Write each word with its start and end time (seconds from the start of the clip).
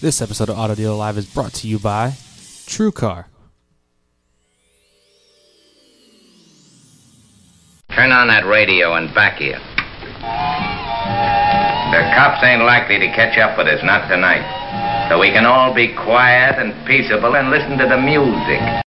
This 0.00 0.22
episode 0.22 0.48
of 0.48 0.58
Auto 0.58 0.74
Deal 0.74 0.96
Live 0.96 1.18
is 1.18 1.26
brought 1.26 1.52
to 1.60 1.68
you 1.68 1.78
by 1.78 2.12
TrueCar. 2.64 3.26
Turn 7.90 8.10
on 8.10 8.28
that 8.28 8.46
radio 8.46 8.94
and 8.94 9.14
back 9.14 9.36
here. 9.36 9.58
The 11.92 12.00
cops 12.16 12.42
ain't 12.42 12.62
likely 12.62 12.98
to 12.98 13.08
catch 13.08 13.36
up 13.36 13.58
with 13.58 13.66
us, 13.66 13.84
not 13.84 14.08
tonight. 14.08 15.10
So 15.10 15.18
we 15.20 15.32
can 15.32 15.44
all 15.44 15.74
be 15.74 15.88
quiet 15.88 16.58
and 16.58 16.72
peaceable 16.86 17.36
and 17.36 17.50
listen 17.50 17.76
to 17.76 17.86
the 17.86 17.98
music. 17.98 18.80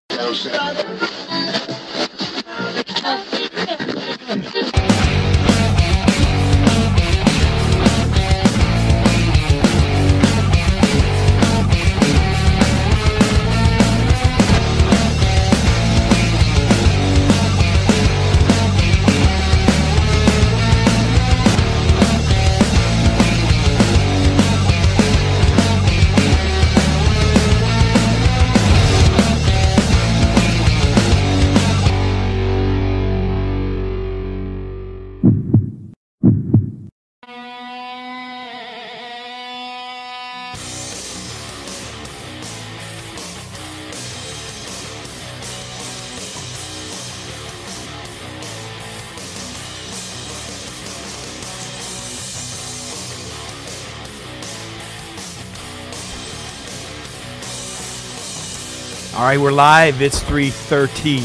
Right, 59.32 59.40
we're 59.40 59.50
live. 59.50 60.02
It's 60.02 60.20
3:30 60.20 61.16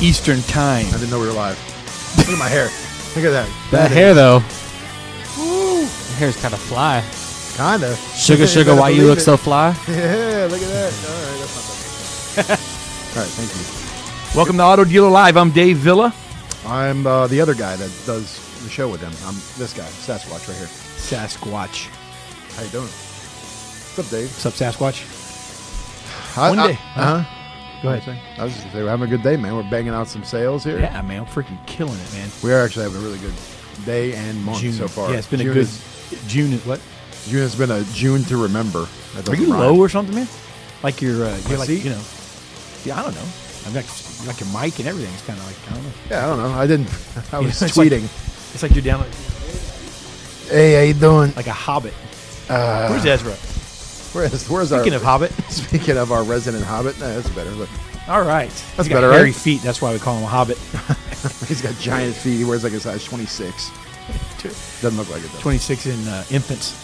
Eastern 0.00 0.40
Time. 0.42 0.86
I 0.86 0.90
didn't 0.92 1.10
know 1.10 1.18
we 1.18 1.26
were 1.26 1.32
live. 1.32 1.58
Look 2.16 2.28
at 2.28 2.38
my 2.38 2.46
hair. 2.46 2.66
Look 3.16 3.24
at 3.24 3.32
that. 3.32 3.48
That 3.72 3.90
hair, 3.90 4.14
though. 4.14 4.40
Your 5.36 5.84
hair's 6.18 6.36
kind 6.36 6.54
of 6.54 6.60
fly. 6.60 7.02
Kinda. 7.56 7.96
Sugar, 8.14 8.46
sugar, 8.46 8.70
better 8.70 8.80
why 8.80 8.90
you 8.90 9.08
look 9.08 9.18
it. 9.18 9.22
so 9.22 9.36
fly? 9.36 9.70
Yeah, 9.88 10.46
look 10.48 10.62
at 10.62 10.68
that. 10.68 10.92
All 11.08 11.26
right, 11.26 11.38
that's 11.40 12.36
not 12.36 12.46
bad. 12.46 12.58
All 13.16 13.22
right, 13.22 13.32
thank 13.34 13.50
you. 13.50 14.36
Welcome 14.36 14.56
to 14.58 14.62
Auto 14.62 14.84
Dealer 14.84 15.10
Live. 15.10 15.36
I'm 15.36 15.50
Dave 15.50 15.78
Villa. 15.78 16.14
I'm 16.66 17.04
uh, 17.04 17.26
the 17.26 17.40
other 17.40 17.54
guy 17.54 17.74
that 17.74 17.90
does 18.06 18.38
the 18.62 18.70
show 18.70 18.88
with 18.88 19.00
him. 19.00 19.12
I'm 19.26 19.34
this 19.58 19.72
guy, 19.74 19.88
Sasquatch, 20.06 20.46
right 20.46 20.56
here. 20.56 20.68
Sasquatch. 20.68 21.88
How 22.54 22.62
you 22.62 22.70
doing? 22.70 22.84
What's 22.84 23.98
up, 23.98 24.08
Dave? 24.08 24.28
What's 24.30 24.46
up, 24.46 24.52
Sasquatch? 24.52 25.11
One 26.34 26.58
I- 26.58 26.66
day. 26.68 26.78
Uh-huh. 26.96 27.24
Go 27.82 27.88
ahead. 27.88 28.16
I 28.38 28.44
was 28.44 28.52
just 28.52 28.64
gonna 28.64 28.76
say, 28.76 28.82
we're 28.84 28.90
having 28.90 29.08
a 29.08 29.10
good 29.10 29.24
day, 29.24 29.36
man. 29.36 29.56
We're 29.56 29.68
banging 29.68 29.92
out 29.92 30.06
some 30.06 30.22
sales 30.22 30.62
here. 30.62 30.78
Yeah, 30.78 31.02
man, 31.02 31.20
I'm 31.22 31.26
freaking 31.26 31.58
killing 31.66 31.98
it, 31.98 32.12
man. 32.12 32.28
We 32.42 32.52
are 32.52 32.64
actually 32.64 32.84
having 32.84 33.00
a 33.00 33.04
really 33.04 33.18
good 33.18 33.34
day 33.84 34.14
and 34.14 34.40
month 34.44 34.58
June 34.60 34.72
so 34.72 34.86
far. 34.86 35.10
Yeah, 35.10 35.16
it's 35.18 35.26
been 35.26 35.40
June 35.40 35.50
a 35.50 35.54
good 35.54 35.62
Is, 35.62 35.82
June. 36.28 36.52
Is 36.52 36.64
what? 36.64 36.80
June 37.26 37.40
has 37.40 37.56
been 37.56 37.72
a 37.72 37.82
June 37.92 38.22
to 38.24 38.36
remember. 38.36 38.86
Are 39.28 39.34
you 39.34 39.50
rhyme. 39.50 39.58
low 39.60 39.78
or 39.80 39.88
something, 39.88 40.14
man? 40.14 40.28
Like 40.84 41.02
you're, 41.02 41.24
uh, 41.24 41.36
you're 41.48 41.58
like 41.58 41.66
seat? 41.68 41.82
you 41.84 41.90
know. 41.90 42.00
Yeah, 42.84 43.00
I 43.00 43.02
don't 43.02 43.14
know. 43.16 43.20
I've 43.66 43.74
got 43.74 44.26
like 44.28 44.38
your 44.38 44.48
mic 44.50 44.78
and 44.78 44.86
everything. 44.88 45.12
It's 45.14 45.26
kind 45.26 45.38
of 45.40 45.46
like 45.46 45.56
I 45.68 45.74
don't 45.74 45.82
know. 45.84 45.92
Yeah, 46.08 46.24
I 46.24 46.26
don't 46.28 46.38
know. 46.38 46.58
I 46.58 46.66
didn't. 46.68 46.88
I 47.32 47.38
was 47.40 47.62
It's 47.62 47.76
like- 47.76 47.88
tweeting. 47.88 48.04
It's 48.54 48.62
like 48.62 48.72
you're 48.76 48.82
down 48.84 49.00
like, 49.00 49.14
hey, 50.50 50.74
how 50.74 50.82
you 50.82 50.94
doing? 50.94 51.32
like 51.34 51.48
a 51.48 51.52
hobbit. 51.52 51.94
Uh, 52.48 52.86
Where's 52.88 53.04
Ezra? 53.06 53.34
Where's 54.12 54.48
where's 54.48 54.72
our 54.72 54.80
Speaking 54.80 54.94
of 54.94 55.02
hobbit. 55.02 55.32
Speaking 55.48 55.96
of 55.96 56.12
our 56.12 56.22
resident 56.22 56.64
hobbit, 56.64 56.98
nah, 57.00 57.08
that's 57.08 57.28
better. 57.30 57.50
Look, 57.50 57.70
All 58.08 58.22
right. 58.22 58.48
That's 58.50 58.76
He's 58.76 58.88
got 58.88 58.96
better, 58.96 59.12
hairy 59.12 59.24
right? 59.26 59.34
feet. 59.34 59.62
That's 59.62 59.80
why 59.80 59.92
we 59.92 59.98
call 59.98 60.16
him 60.16 60.24
a 60.24 60.26
hobbit. 60.26 60.58
he's 61.48 61.62
got 61.62 61.74
giant 61.76 62.14
feet. 62.14 62.36
He 62.36 62.44
wears 62.44 62.64
like 62.64 62.72
a 62.72 62.80
size 62.80 63.04
26. 63.04 63.70
Doesn't 64.82 64.96
look 64.98 65.08
like 65.10 65.24
it 65.24 65.30
though. 65.32 65.38
26 65.40 65.86
in 65.86 66.08
uh, 66.08 66.24
infants. 66.30 66.74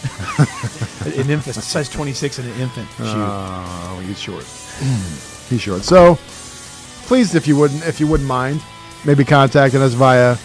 an 1.05 1.29
infant, 1.29 1.57
size 1.57 1.89
26 1.89 2.39
in 2.39 2.47
an 2.47 2.61
infant 2.61 2.89
shoe. 2.97 3.03
Oh, 3.07 4.03
he's 4.07 4.19
short. 4.21 4.45
he's 5.49 5.61
short. 5.61 5.83
So, 5.83 6.17
please, 7.07 7.35
if 7.35 7.49
you 7.49 7.57
wouldn't, 7.57 7.85
if 7.87 7.99
you 8.01 8.07
wouldn't 8.07 8.29
mind, 8.29 8.63
maybe 9.05 9.25
contacting 9.25 9.83
us 9.83 9.95
via, 9.95 10.37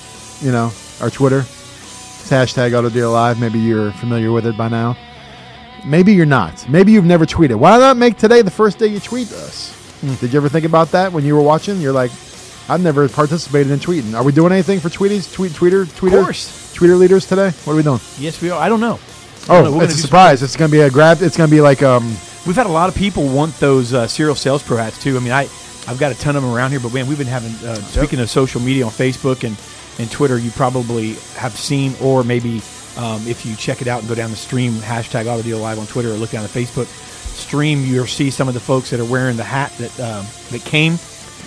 you 0.42 0.52
know, 0.52 0.72
our 1.00 1.10
Twitter. 1.12 1.40
It's 1.40 2.30
hashtag 2.32 2.74
Auto 2.74 2.90
Deal 2.90 3.12
Live. 3.12 3.40
Maybe 3.40 3.60
you're 3.60 3.92
familiar 3.94 4.32
with 4.32 4.48
it 4.48 4.58
by 4.58 4.70
now. 4.70 4.98
Maybe 5.86 6.14
you're 6.14 6.26
not. 6.26 6.68
Maybe 6.70 6.92
you've 6.94 7.06
never 7.06 7.26
tweeted. 7.26 7.56
Why 7.56 7.78
not 7.78 7.98
make 7.98 8.18
today 8.18 8.42
the 8.42 8.52
first 8.52 8.78
day 8.80 8.88
you 8.88 9.00
tweet 9.00 9.32
us? 9.32 9.72
Did 10.20 10.34
you 10.34 10.38
ever 10.38 10.50
think 10.50 10.66
about 10.66 10.92
that 10.92 11.12
when 11.12 11.26
you 11.26 11.36
were 11.36 11.42
watching? 11.42 11.80
You're 11.82 11.94
like, 11.94 12.12
I've 12.70 12.82
never 12.82 13.08
participated 13.10 13.72
in 13.72 13.80
tweeting. 13.80 14.14
Are 14.16 14.24
we 14.24 14.32
doing 14.32 14.52
anything 14.54 14.80
for 14.80 14.90
tweeties? 14.90 15.34
Tweet, 15.34 15.52
tweeter, 15.52 15.86
tweeter, 15.86 16.24
course. 16.24 16.74
tweeter 16.76 16.98
leaders 16.98 17.26
today. 17.26 17.52
What 17.64 17.74
are 17.74 17.76
we 17.76 17.84
doing? 17.84 18.00
yes, 18.18 18.42
we 18.42 18.50
are. 18.50 18.60
I 18.62 18.70
don't 18.70 18.80
know. 18.80 19.00
I 19.44 19.56
don't 19.56 19.64
know. 19.66 19.74
Oh, 19.74 19.78
We're 19.80 19.84
it's 19.86 19.96
a 19.96 19.98
surprise. 19.98 20.42
It's 20.42 20.56
gonna 20.56 20.72
be 20.72 20.80
a 20.82 20.90
grab. 20.90 21.22
It's 21.22 21.36
gonna 21.38 21.52
be 21.52 21.60
like 21.62 21.84
um. 21.84 22.06
We've 22.46 22.56
had 22.56 22.66
a 22.66 22.70
lot 22.70 22.90
of 22.90 22.96
people 22.96 23.28
want 23.28 23.58
those 23.60 23.94
uh, 23.94 24.08
serial 24.08 24.36
sales 24.36 24.64
pro 24.64 24.78
hats 24.78 25.02
too. 25.02 25.18
I 25.18 25.20
mean, 25.20 25.32
I 25.34 25.44
I've 25.88 25.98
got 26.00 26.14
a 26.14 26.16
ton 26.20 26.36
of 26.38 26.44
them 26.44 26.54
around 26.54 26.72
here, 26.72 26.80
but 26.80 26.94
man, 26.94 27.08
we've 27.08 27.18
been 27.18 27.28
having. 27.28 27.52
Uh, 27.68 27.76
Speaking 27.76 28.20
of 28.22 28.30
social 28.30 28.62
media 28.62 28.86
on 28.86 28.92
Facebook 28.92 29.44
and 29.44 29.58
and 30.00 30.10
Twitter, 30.10 30.38
you 30.40 30.52
probably 30.52 31.14
have 31.36 31.58
seen, 31.58 31.94
or 32.02 32.24
maybe 32.24 32.62
um, 32.98 33.28
if 33.28 33.46
you 33.46 33.56
check 33.56 33.82
it 33.82 33.88
out 33.88 34.00
and 34.00 34.10
go 34.10 34.16
down 34.16 34.30
the 34.30 34.36
stream 34.36 34.74
hashtag 34.74 35.26
Auto 35.26 35.42
Deal 35.42 35.60
Live 35.60 35.80
on 35.80 35.88
Twitter 35.88 36.10
or 36.10 36.14
look 36.14 36.30
down 36.30 36.44
the 36.44 36.50
Facebook 36.50 36.86
stream, 36.86 37.84
you'll 37.86 38.06
see 38.06 38.30
some 38.30 38.48
of 38.48 38.54
the 38.54 38.60
folks 38.60 38.90
that 38.92 39.00
are 39.00 39.06
wearing 39.06 39.38
the 39.38 39.44
hat 39.44 39.72
that 39.78 40.00
um, 40.00 40.26
that 40.52 40.62
came. 40.64 40.94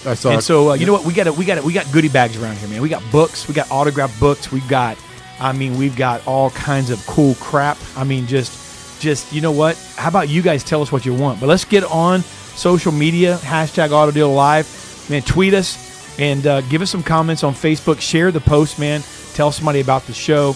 I 0.05 0.15
saw. 0.15 0.31
And 0.31 0.39
it. 0.39 0.43
so 0.43 0.71
uh, 0.71 0.75
you 0.75 0.87
know 0.87 0.93
what? 0.93 1.05
We 1.05 1.13
got 1.13 1.27
it. 1.27 1.37
we 1.37 1.45
got 1.45 1.59
it. 1.59 1.65
we 1.65 1.73
got 1.73 1.91
goodie 1.93 2.09
bags 2.09 2.37
around 2.37 2.57
here, 2.59 2.69
man. 2.69 2.83
We 2.83 2.89
got 2.89 3.03
books, 3.11 3.49
we 3.49 3.55
got 3.55 3.71
autographed 3.71 4.19
books, 4.21 4.51
we 4.51 4.61
got. 4.63 4.99
I 5.39 5.53
mean, 5.53 5.77
we've 5.77 5.97
got 5.97 6.27
all 6.27 6.51
kinds 6.51 6.91
of 6.91 7.05
cool 7.07 7.35
crap. 7.37 7.77
I 7.97 8.05
mean, 8.05 8.27
just 8.27 9.01
just 9.01 9.33
you 9.33 9.41
know 9.41 9.53
what? 9.53 9.77
How 9.97 10.09
about 10.09 10.29
you 10.29 10.43
guys 10.43 10.65
tell 10.65 10.83
us 10.83 10.91
what 10.91 11.05
you 11.05 11.15
want? 11.15 11.41
But 11.41 11.47
let's 11.47 11.65
get 11.65 11.85
on 11.85 12.23
social 12.23 12.93
media 12.93 13.37
hashtag 13.37 13.91
Auto 13.91 14.11
Deal 14.11 14.33
Live, 14.33 15.07
man. 15.11 15.23
Tweet 15.23 15.55
us 15.55 16.19
and 16.19 16.47
uh, 16.47 16.61
give 16.63 16.83
us 16.83 16.91
some 16.91 17.03
comments 17.03 17.45
on 17.45 17.53
Facebook. 17.53 18.01
Share 18.01 18.33
the 18.33 18.41
post, 18.41 18.79
man. 18.79 19.03
Tell 19.35 19.53
somebody 19.53 19.81
about 19.81 20.07
the 20.07 20.15
show, 20.15 20.55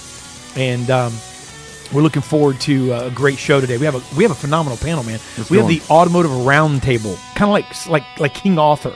and. 0.57 0.91
Um, 0.91 1.13
we're 1.93 2.03
looking 2.03 2.23
forward 2.23 2.61
to 2.61 2.93
uh, 2.93 3.07
a 3.09 3.11
great 3.11 3.37
show 3.37 3.61
today. 3.61 3.77
We 3.77 3.85
have 3.85 3.97
a 3.97 4.17
we 4.17 4.23
have 4.23 4.31
a 4.31 4.37
phenomenal 4.37 4.79
panel, 4.79 5.03
man. 5.03 5.19
We 5.51 5.57
go 5.57 5.67
have 5.67 5.69
the 5.69 5.83
automotive 5.93 6.31
roundtable, 6.31 7.17
kind 7.35 7.49
of 7.49 7.51
like 7.51 7.87
like 7.89 8.21
like 8.21 8.33
King 8.33 8.61
Arthur. 8.61 8.95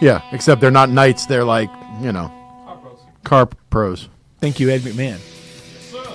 Yeah, 0.00 0.20
except 0.32 0.60
they're 0.60 0.72
not 0.72 0.90
knights. 0.90 1.26
They're 1.26 1.44
like 1.44 1.70
you 2.00 2.10
know, 2.10 2.32
car 3.22 3.46
pros. 3.70 4.08
Thank 4.40 4.58
you, 4.58 4.68
Ed 4.68 4.80
McMahon. 4.80 5.18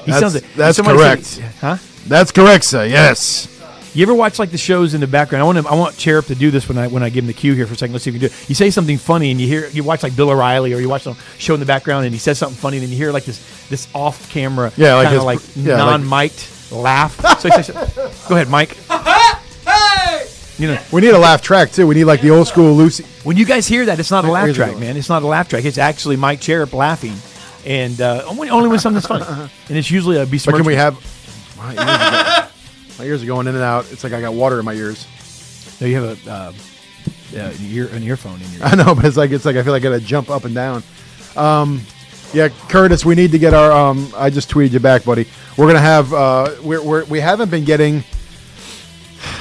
He 0.04 0.12
That's- 0.12 0.34
like- 0.34 0.54
that's 0.56 0.82
correct. 0.82 1.24
said- 1.24 1.54
huh? 1.62 1.78
That's 2.06 2.32
correct, 2.34 2.66
sir. 2.66 2.86
Yes. 2.86 3.48
You 3.94 4.04
ever 4.04 4.14
watch 4.14 4.40
like 4.40 4.52
the 4.52 4.58
shows 4.58 4.94
in 4.94 5.02
the 5.02 5.08
background? 5.08 5.42
I 5.44 5.46
want 5.46 5.58
him, 5.58 5.68
I 5.68 5.76
want 5.76 5.98
Cherub 5.98 6.26
to 6.28 6.36
do 6.36 6.50
this 6.50 6.70
when 6.70 6.78
I 6.78 6.88
when 6.88 7.04
I 7.04 7.10
give 7.10 7.24
him 7.26 7.28
the 7.28 7.34
cue 7.34 7.54
here 7.54 7.68
for 7.68 7.74
a 7.74 7.78
second. 7.78 7.92
Let's 7.94 8.06
see 8.06 8.10
if 8.10 8.14
you 8.14 8.20
can 8.22 8.30
do 8.30 8.34
it. 8.36 8.50
You 8.50 8.56
say 8.56 8.70
something 8.70 8.98
funny 8.98 9.32
and 9.32 9.42
you 9.42 9.48
hear 9.48 9.68
you 9.68 9.84
watch 9.84 10.02
like 10.02 10.16
Bill 10.16 10.30
O'Reilly 10.30 10.74
or 10.74 10.80
you 10.80 10.88
watch 10.88 11.02
some 11.04 11.18
show 11.38 11.54
in 11.56 11.60
the 11.60 11.66
background 11.66 12.06
and 12.06 12.14
he 12.14 12.20
says 12.20 12.38
something 12.38 12.58
funny 12.58 12.78
and 12.78 12.84
then 12.84 12.90
you 12.92 12.96
hear 12.98 13.12
like 13.12 13.26
this 13.26 13.40
this 13.70 13.88
off 13.94 14.30
camera 14.32 14.72
Yeah, 14.78 14.96
like 14.96 15.06
kind 15.08 15.14
his- 15.16 15.20
of 15.22 15.26
like 15.26 15.40
yeah, 15.58 15.76
non 15.78 16.08
mic'd 16.08 16.48
laugh. 16.72 17.20
So 17.40 17.50
says, 17.50 17.68
go 18.30 18.36
ahead, 18.36 18.48
Mike. 18.50 18.78
You 20.58 20.68
know, 20.68 20.80
We 20.92 21.02
need 21.02 21.10
a 21.10 21.18
laugh 21.18 21.42
track 21.42 21.72
too. 21.72 21.88
We 21.88 21.96
need 21.96 22.04
like 22.04 22.22
the 22.22 22.30
old 22.30 22.48
school 22.48 22.74
Lucy. 22.74 23.04
when 23.24 23.36
you 23.36 23.46
guys 23.46 23.66
hear 23.68 23.86
that, 23.88 24.00
it's 24.00 24.12
not 24.12 24.26
a 24.26 24.32
laugh 24.32 24.54
track, 24.56 24.78
man. 24.78 24.96
It's 24.96 25.10
not 25.10 25.24
a 25.24 25.28
laugh 25.28 25.50
track. 25.50 25.66
It's 25.66 25.80
actually 25.80 26.18
Mike 26.18 26.40
Cherub 26.40 26.72
laughing, 26.74 27.16
and 27.66 28.00
uh, 28.00 28.24
only, 28.28 28.50
only 28.50 28.70
when 28.70 28.78
something's 28.80 29.08
funny. 29.08 29.26
And 29.70 29.78
it's 29.78 29.90
usually 29.90 30.18
a 30.18 30.20
But 30.22 30.32
besmirch. 30.32 30.56
can 30.58 30.66
we 30.66 30.76
have? 30.76 30.96
My 33.02 33.08
ears, 33.08 33.24
are, 33.24 33.24
my 33.24 33.24
ears 33.24 33.24
are 33.24 33.26
going 33.26 33.48
in 33.48 33.56
and 33.56 33.64
out. 33.64 33.92
It's 33.92 34.04
like 34.04 34.14
I 34.14 34.22
got 34.22 34.34
water 34.36 34.60
in 34.60 34.66
my 34.66 34.74
ears. 34.74 35.08
No, 35.82 35.88
you 35.88 36.02
have 36.04 36.28
a 36.28 36.32
uh, 36.32 36.54
uh, 37.36 37.54
ear, 37.64 37.88
an 37.88 38.04
earphone 38.04 38.40
in 38.40 38.52
your. 38.52 38.64
I 38.64 38.76
know, 38.76 38.94
but 38.94 39.06
it's 39.06 39.18
like 39.18 39.32
it's 39.32 39.44
like 39.44 39.56
I 39.56 39.64
feel 39.64 39.74
like 39.74 39.82
I 39.82 39.90
gotta 39.90 40.00
jump 40.00 40.30
up 40.30 40.46
and 40.46 40.54
down. 40.54 40.84
Um, 41.36 41.82
yeah, 42.32 42.50
Curtis, 42.70 43.04
we 43.04 43.16
need 43.16 43.32
to 43.32 43.40
get 43.40 43.56
our. 43.56 43.72
Um, 43.72 44.14
I 44.16 44.30
just 44.30 44.52
tweeted 44.52 44.74
you 44.74 44.80
back, 44.80 45.04
buddy. 45.04 45.26
We're 45.58 45.66
gonna 45.66 45.80
have. 45.80 46.14
Uh, 46.14 46.56
we're, 46.62 46.84
we're 46.84 47.06
we 47.06 47.20
haven't 47.20 47.50
been 47.50 47.66
getting, 47.66 48.04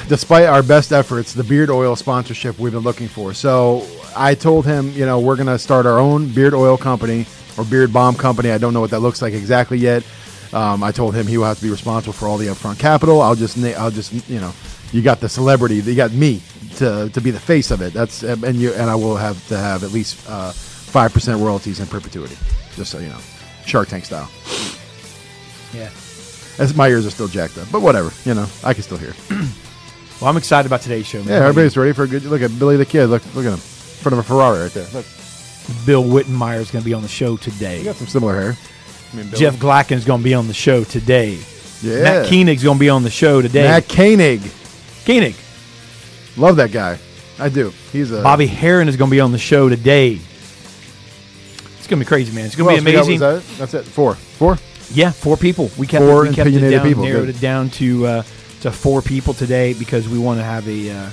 despite 0.07 0.47
our 0.47 0.63
best 0.63 0.91
efforts, 0.91 1.33
the 1.33 1.43
beard 1.43 1.69
oil 1.69 1.95
sponsorship 1.95 2.57
we've 2.57 2.73
been 2.73 2.81
looking 2.81 3.07
for. 3.07 3.31
So 3.31 3.85
I 4.15 4.33
told 4.33 4.65
him, 4.65 4.91
you 4.93 5.05
know, 5.05 5.19
we're 5.19 5.35
gonna 5.35 5.59
start 5.59 5.85
our 5.85 5.99
own 5.99 6.29
beard 6.29 6.55
oil 6.55 6.77
company 6.77 7.27
or 7.57 7.63
beard 7.63 7.93
bomb 7.93 8.15
company. 8.15 8.49
I 8.49 8.57
don't 8.57 8.73
know 8.73 8.81
what 8.81 8.89
that 8.89 9.01
looks 9.01 9.21
like 9.21 9.33
exactly 9.33 9.77
yet. 9.77 10.03
Um, 10.53 10.83
I 10.83 10.91
told 10.91 11.15
him 11.15 11.27
he 11.27 11.37
will 11.37 11.45
have 11.45 11.57
to 11.57 11.63
be 11.63 11.69
responsible 11.69 12.13
for 12.13 12.27
all 12.27 12.37
the 12.37 12.47
upfront 12.47 12.79
capital. 12.79 13.21
I'll 13.21 13.35
just, 13.35 13.57
I'll 13.57 13.91
just, 13.91 14.29
you 14.29 14.39
know, 14.39 14.53
you 14.91 15.01
got 15.01 15.19
the 15.19 15.29
celebrity, 15.29 15.75
you 15.75 15.95
got 15.95 16.11
me 16.11 16.41
to, 16.75 17.09
to 17.13 17.21
be 17.21 17.31
the 17.31 17.39
face 17.39 17.71
of 17.71 17.81
it. 17.81 17.93
That's 17.93 18.23
and 18.23 18.55
you 18.55 18.73
and 18.73 18.89
I 18.89 18.95
will 18.95 19.15
have 19.15 19.47
to 19.47 19.57
have 19.57 19.83
at 19.83 19.91
least 19.91 20.29
uh, 20.29 20.51
five 20.51 21.13
percent 21.13 21.41
royalties 21.41 21.79
in 21.79 21.87
perpetuity, 21.87 22.35
just 22.75 22.91
so 22.91 22.99
you 22.99 23.07
know, 23.09 23.19
Shark 23.65 23.87
Tank 23.87 24.05
style. 24.05 24.29
Yeah. 25.73 25.89
As 26.59 26.75
my 26.75 26.89
ears 26.89 27.05
are 27.07 27.11
still 27.11 27.29
jacked 27.29 27.57
up, 27.57 27.67
but 27.71 27.81
whatever, 27.81 28.11
you 28.25 28.33
know, 28.33 28.45
I 28.63 28.73
can 28.73 28.83
still 28.83 28.97
hear. 28.97 29.13
Well, 30.21 30.29
I'm 30.29 30.37
excited 30.37 30.67
about 30.67 30.81
today's 30.81 31.07
show, 31.07 31.17
man. 31.23 31.29
Yeah, 31.29 31.47
everybody's 31.47 31.75
ready 31.75 31.93
for 31.93 32.03
a 32.03 32.07
good 32.07 32.23
look 32.25 32.43
at 32.43 32.51
Billy 32.59 32.77
the 32.77 32.85
Kid. 32.85 33.07
Look, 33.07 33.23
look 33.33 33.43
at 33.43 33.53
him, 33.53 33.53
in 33.53 33.57
front 33.57 34.13
of 34.13 34.19
a 34.19 34.23
Ferrari 34.23 34.61
right 34.61 34.71
there. 34.71 34.85
Look, 34.93 35.05
Bill 35.83 36.03
Wittenmeyer 36.03 36.59
is 36.59 36.69
going 36.69 36.83
to 36.83 36.85
be 36.85 36.93
on 36.93 37.01
the 37.01 37.07
show 37.07 37.37
today. 37.37 37.77
you 37.77 37.77
today. 37.79 37.83
got 37.85 37.95
some 37.95 38.05
similar 38.05 38.39
hair. 38.39 38.57
I 39.11 39.15
mean, 39.15 39.25
Billy. 39.27 39.39
Jeff 39.39 39.55
Glackin 39.57 39.93
is 39.97 40.05
going 40.05 40.21
to 40.21 40.23
be 40.23 40.33
on 40.33 40.47
the 40.47 40.53
show 40.53 40.83
today. 40.83 41.39
yeah, 41.81 42.01
Matt 42.03 42.25
Koenig's 42.27 42.63
going 42.63 42.77
to 42.77 42.79
be 42.79 42.89
on 42.89 43.03
the 43.03 43.09
show 43.09 43.41
today. 43.41 43.63
Matt 43.63 43.89
Koenig, 43.89 44.41
Koenig. 45.05 45.35
love 46.37 46.55
that 46.57 46.71
guy. 46.71 46.97
I 47.39 47.49
do. 47.49 47.73
He's 47.91 48.11
a 48.11 48.21
Bobby 48.21 48.45
Heron 48.45 48.87
is 48.87 48.95
going 48.97 49.09
to 49.09 49.15
be 49.15 49.19
on 49.19 49.31
the 49.31 49.37
show 49.39 49.67
today. 49.67 50.19
It's 51.77 51.87
going 51.87 51.99
to 51.99 52.05
be 52.05 52.07
crazy, 52.07 52.33
man. 52.33 52.45
It's 52.45 52.55
going 52.55 52.77
to 52.77 52.83
be 52.83 52.89
amazing. 52.91 53.19
That? 53.19 53.43
That's 53.57 53.73
it. 53.73 53.83
Four, 53.83 54.15
four. 54.15 54.57
Yeah, 54.93 55.11
four 55.11 55.37
people. 55.37 55.71
We 55.77 55.87
kept 55.87 56.03
Four 56.03 56.23
we 56.23 56.33
kept 56.33 56.49
it 56.49 56.69
down, 56.69 56.85
people. 56.85 57.03
narrowed 57.03 57.27
Good. 57.27 57.35
it 57.35 57.41
down 57.41 57.69
to 57.71 58.05
uh, 58.05 58.23
to 58.61 58.71
four 58.71 59.01
people 59.01 59.33
today 59.33 59.73
because 59.73 60.07
we 60.07 60.19
want 60.19 60.39
to 60.39 60.43
have 60.43 60.67
a 60.67 60.91
uh, 60.91 61.03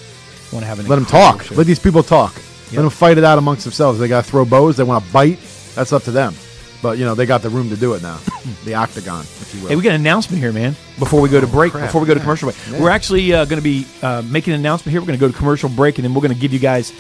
want 0.52 0.62
to 0.62 0.67
have 0.67 0.78
an 0.81 0.87
Let 0.87 0.97
them 0.97 1.07
talk. 1.07 1.45
show. 1.45 1.55
Let 1.55 1.67
these 1.67 1.78
people 1.78 2.02
talk. 2.02 2.35
Yep. 2.35 2.73
Let 2.75 2.83
them 2.83 2.90
fight 2.90 3.19
it 3.19 3.25
out 3.25 3.38
amongst 3.38 3.64
themselves. 3.64 3.99
They 3.99 4.09
got 4.09 4.25
to 4.25 4.31
throw 4.31 4.45
bows. 4.45 4.76
They 4.76 4.85
want 4.85 5.05
to 5.05 5.12
bite. 5.12 5.38
That's 5.75 5.93
up 5.93 6.02
to 6.05 6.11
them. 6.11 6.35
But 6.80 6.97
you 6.99 7.04
know 7.04 7.14
they 7.14 7.26
got 7.26 7.42
the 7.42 7.50
room 7.50 7.70
to 7.70 7.76
do 7.76 7.94
it 7.94 8.02
now. 8.02 8.18
the 8.64 8.75
octagon, 8.75 9.23
if 9.23 9.52
you 9.54 9.62
will. 9.62 9.68
Hey, 9.70 9.76
we 9.76 9.82
got 9.82 9.94
an 9.94 10.00
announcement 10.00 10.40
here, 10.40 10.52
man. 10.52 10.76
Before 10.99 11.20
we 11.20 11.28
go 11.28 11.40
to 11.40 11.47
break, 11.47 11.73
crap. 11.73 11.87
before 11.88 12.00
we 12.00 12.06
go 12.06 12.14
to 12.14 12.20
Yeah. 12.20 12.25
commercial 12.25 12.50
break, 12.50 12.56
Yeah. 12.70 12.80
we're 12.80 12.90
actually 12.90 13.32
uh, 13.32 13.44
going 13.47 13.61
to 13.61 13.64
be 13.64 13.85
uh, 14.02 14.23
making 14.26 14.54
an 14.54 14.61
announcement 14.61 14.92
here. 14.92 15.00
We're 15.00 15.06
going 15.08 15.18
to 15.18 15.25
go 15.26 15.30
to 15.30 15.37
commercial 15.37 15.68
break, 15.68 15.99
and 15.99 16.04
then 16.04 16.14
we're 16.14 16.20
going 16.23 16.35
to 16.35 16.40
give 16.40 16.52
you 16.52 16.61
guys, 16.61 16.92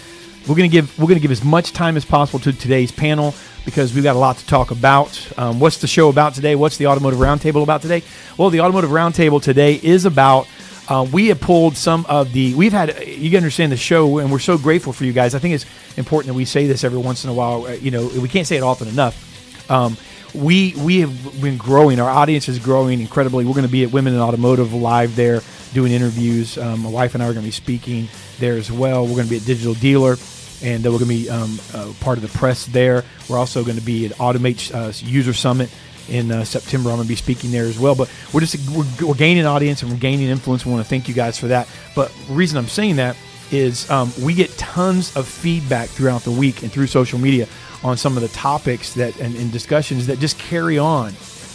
we're 0.48 0.56
going 0.56 0.68
to 0.68 0.72
give, 0.72 0.98
we're 0.98 1.06
going 1.06 1.16
to 1.18 1.22
give 1.22 1.30
as 1.30 1.44
much 1.44 1.72
time 1.72 1.96
as 1.96 2.04
possible 2.04 2.40
to 2.40 2.52
today's 2.52 2.90
panel 2.90 3.34
because 3.64 3.94
we've 3.94 4.02
got 4.02 4.16
a 4.16 4.18
lot 4.18 4.36
to 4.38 4.46
talk 4.46 4.72
about. 4.72 5.26
Um, 5.38 5.60
what's 5.60 5.78
the 5.78 5.86
show 5.86 6.08
about 6.08 6.34
today? 6.34 6.56
What's 6.56 6.76
the 6.76 6.88
automotive 6.88 7.20
roundtable 7.20 7.62
about 7.62 7.82
today? 7.82 8.02
Well, 8.36 8.50
the 8.50 8.60
automotive 8.62 8.90
roundtable 8.90 9.40
today 9.40 9.74
is 9.80 10.04
about. 10.06 10.48
Uh, 10.88 11.06
we 11.12 11.28
have 11.28 11.38
pulled 11.38 11.76
some 11.76 12.04
of 12.08 12.32
the. 12.32 12.54
We've 12.54 12.72
had. 12.72 13.06
You 13.06 13.28
can 13.30 13.36
understand 13.36 13.70
the 13.72 13.76
show, 13.76 14.18
and 14.18 14.32
we're 14.32 14.38
so 14.38 14.56
grateful 14.56 14.92
for 14.94 15.04
you 15.04 15.12
guys. 15.12 15.34
I 15.34 15.38
think 15.38 15.54
it's 15.54 15.66
important 15.98 16.28
that 16.28 16.34
we 16.34 16.46
say 16.46 16.66
this 16.66 16.82
every 16.82 16.98
once 16.98 17.24
in 17.24 17.30
a 17.30 17.34
while. 17.34 17.66
Uh, 17.66 17.72
you 17.72 17.90
know, 17.90 18.08
we 18.18 18.26
can't 18.28 18.46
say 18.46 18.56
it 18.56 18.62
often 18.62 18.88
enough. 18.88 19.26
Um, 19.68 19.96
we 20.34 20.74
we 20.76 21.00
have 21.00 21.40
been 21.40 21.56
growing. 21.56 22.00
Our 22.00 22.10
audience 22.10 22.48
is 22.48 22.58
growing 22.58 23.00
incredibly. 23.00 23.44
We're 23.44 23.54
going 23.54 23.66
to 23.66 23.72
be 23.72 23.84
at 23.84 23.92
Women 23.92 24.14
in 24.14 24.20
Automotive 24.20 24.72
live 24.74 25.16
there, 25.16 25.40
doing 25.72 25.92
interviews. 25.92 26.58
Um, 26.58 26.80
my 26.80 26.90
wife 26.90 27.14
and 27.14 27.22
I 27.22 27.26
are 27.26 27.32
going 27.32 27.44
to 27.44 27.48
be 27.48 27.52
speaking 27.52 28.08
there 28.38 28.54
as 28.54 28.70
well. 28.70 29.04
We're 29.06 29.14
going 29.14 29.24
to 29.24 29.30
be 29.30 29.36
at 29.36 29.44
Digital 29.46 29.74
Dealer, 29.74 30.16
and 30.62 30.86
uh, 30.86 30.90
we're 30.90 30.98
going 30.98 31.10
to 31.10 31.24
be 31.24 31.30
um, 31.30 31.58
uh, 31.74 31.92
part 32.00 32.18
of 32.18 32.22
the 32.22 32.38
press 32.38 32.66
there. 32.66 33.04
We're 33.28 33.38
also 33.38 33.64
going 33.64 33.78
to 33.78 33.84
be 33.84 34.06
at 34.06 34.12
Automate 34.12 34.74
uh, 34.74 34.92
User 35.06 35.32
Summit 35.32 35.70
in 36.08 36.30
uh, 36.30 36.44
September. 36.44 36.90
I'm 36.90 36.96
going 36.96 37.06
to 37.06 37.08
be 37.08 37.16
speaking 37.16 37.50
there 37.50 37.64
as 37.64 37.78
well. 37.78 37.94
But 37.94 38.12
we're 38.32 38.40
just 38.40 38.56
we're, 38.70 39.06
we're 39.06 39.14
gaining 39.14 39.46
audience 39.46 39.82
and 39.82 39.90
we're 39.90 39.98
gaining 39.98 40.28
influence. 40.28 40.64
We 40.64 40.72
want 40.72 40.84
to 40.84 40.88
thank 40.88 41.08
you 41.08 41.14
guys 41.14 41.38
for 41.38 41.48
that. 41.48 41.68
But 41.94 42.12
the 42.28 42.34
reason 42.34 42.58
I'm 42.58 42.68
saying 42.68 42.96
that 42.96 43.16
is 43.50 43.90
um, 43.90 44.12
we 44.22 44.34
get 44.34 44.50
tons 44.58 45.16
of 45.16 45.26
feedback 45.26 45.88
throughout 45.88 46.22
the 46.22 46.30
week 46.30 46.62
and 46.62 46.70
through 46.70 46.86
social 46.86 47.18
media 47.18 47.48
on 47.82 47.96
some 47.96 48.16
of 48.16 48.22
the 48.22 48.28
topics 48.28 48.94
that 48.94 49.18
and, 49.20 49.34
and 49.36 49.52
discussions 49.52 50.06
that 50.06 50.18
just 50.18 50.38
carry 50.38 50.78
on. 50.78 51.12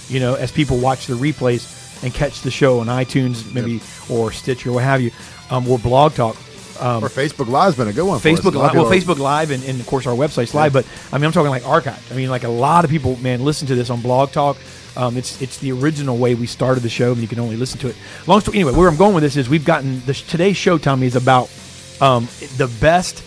You 0.08 0.20
know, 0.20 0.36
as 0.36 0.52
people 0.52 0.78
watch 0.78 1.08
the 1.08 1.14
replays 1.14 2.04
and 2.04 2.14
catch 2.14 2.42
the 2.42 2.52
show 2.52 2.80
on 2.80 2.88
iTunes, 2.88 3.52
maybe 3.54 3.82
or 4.10 4.32
Stitcher, 4.32 4.70
or 4.70 4.74
what 4.74 4.84
have 4.84 5.02
you, 5.02 5.12
um, 5.50 5.68
or 5.68 5.80
Blog 5.80 6.14
Talk. 6.14 6.36
Um, 6.82 7.04
or 7.04 7.08
Facebook 7.08 7.48
Live's 7.48 7.78
been 7.78 7.88
a 7.88 7.94
good 7.94 8.06
one. 8.06 8.20
Facebook 8.20 8.56
Live, 8.56 8.74
well, 8.74 8.86
Facebook 8.86 9.20
Live, 9.20 9.52
and, 9.52 9.64
and 9.64 9.80
of 9.80 9.86
course 9.86 10.08
our 10.08 10.16
website's 10.16 10.54
live. 10.54 10.74
But 10.74 10.88
I 11.12 11.18
mean, 11.18 11.26
I'm 11.26 11.32
talking 11.32 11.52
like 11.52 11.66
archive. 11.68 12.12
I 12.12 12.16
mean, 12.16 12.30
like 12.30 12.44
a 12.44 12.50
lot 12.50 12.84
of 12.84 12.90
people, 12.90 13.16
man, 13.18 13.46
listen 13.46 13.68
to 13.68 13.76
this 13.76 13.90
on 13.90 14.02
Blog 14.02 14.32
Talk. 14.32 14.58
Um, 14.96 15.16
it's 15.16 15.42
it's 15.42 15.58
the 15.60 15.72
original 15.72 16.18
way 16.18 16.36
we 16.36 16.48
started 16.48 16.82
the 16.82 16.90
show, 16.90 17.14
and 17.14 17.22
you 17.22 17.28
can 17.28 17.40
only 17.40 17.56
listen 17.56 17.80
to 17.82 17.90
it. 17.90 17.96
Long 18.28 18.42
story. 18.42 18.58
Anyway, 18.58 18.74
where 18.74 18.90
I'm 18.90 18.98
going 18.98 19.14
with 19.14 19.24
this 19.24 19.38
is 19.38 19.48
we've 19.50 19.66
gotten 19.66 20.04
the 20.06 20.14
today's 20.14 20.58
show. 20.58 20.78
Tommy 20.78 21.08
is 21.08 21.16
about 21.16 21.50
um, 22.02 22.28
the 22.58 22.76
best 22.82 23.24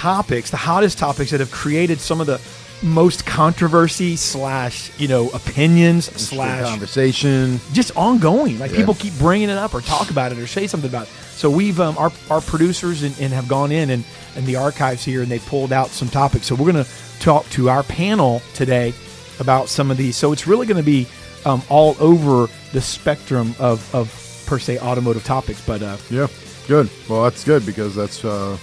topics, 0.00 0.50
the 0.50 0.56
hottest 0.56 0.98
topics 0.98 1.30
that 1.30 1.40
have 1.40 1.50
created 1.50 2.00
some 2.00 2.20
of 2.20 2.26
the 2.26 2.40
most 2.82 3.24
controversy 3.24 4.16
slash 4.16 4.90
you 5.00 5.08
know 5.08 5.30
opinions 5.30 6.04
slash 6.20 6.62
conversation. 6.68 7.58
just 7.72 7.90
ongoing. 7.96 8.58
Like 8.58 8.70
Yeah. 8.72 8.76
people 8.78 8.94
keep 8.94 9.14
bringing 9.18 9.48
it 9.48 9.56
up 9.56 9.72
or 9.74 9.80
talk 9.80 10.10
about 10.10 10.32
it 10.32 10.38
or 10.38 10.46
say 10.46 10.66
something 10.66 10.90
about 10.90 11.04
it. 11.04 11.12
So 11.36 11.48
we've 11.50 11.80
um, 11.80 11.96
our 11.96 12.12
our 12.30 12.40
producers 12.42 13.02
and, 13.02 13.18
and 13.18 13.32
have 13.32 13.48
gone 13.48 13.72
in 13.72 13.90
and 13.90 14.04
in 14.36 14.44
the 14.44 14.56
archives 14.56 15.02
here 15.04 15.22
and 15.22 15.30
they 15.30 15.38
pulled 15.38 15.72
out 15.72 15.88
some 15.88 16.08
topics. 16.08 16.46
So 16.46 16.54
we're 16.54 16.70
going 16.70 16.84
to 16.84 16.90
talk 17.20 17.48
to 17.50 17.70
our 17.70 17.82
panel 17.82 18.42
today 18.54 18.92
about 19.40 19.68
some 19.70 19.90
of 19.90 19.96
these. 19.96 20.16
So 20.16 20.32
it's 20.32 20.46
really 20.46 20.66
going 20.66 20.76
to 20.82 20.82
be 20.86 21.06
um, 21.46 21.62
all 21.70 21.96
over 21.98 22.48
the 22.72 22.80
spectrum 22.82 23.54
of 23.58 23.78
of 23.94 24.12
per 24.46 24.58
se 24.58 24.78
automotive 24.80 25.24
topics. 25.24 25.64
But 25.66 25.82
uh, 25.82 25.96
Yeah, 26.10 26.26
good. 26.68 26.90
Well, 27.08 27.22
that's 27.24 27.42
good 27.44 27.64
because 27.64 27.94
that's 27.94 28.22
uh, 28.22 28.58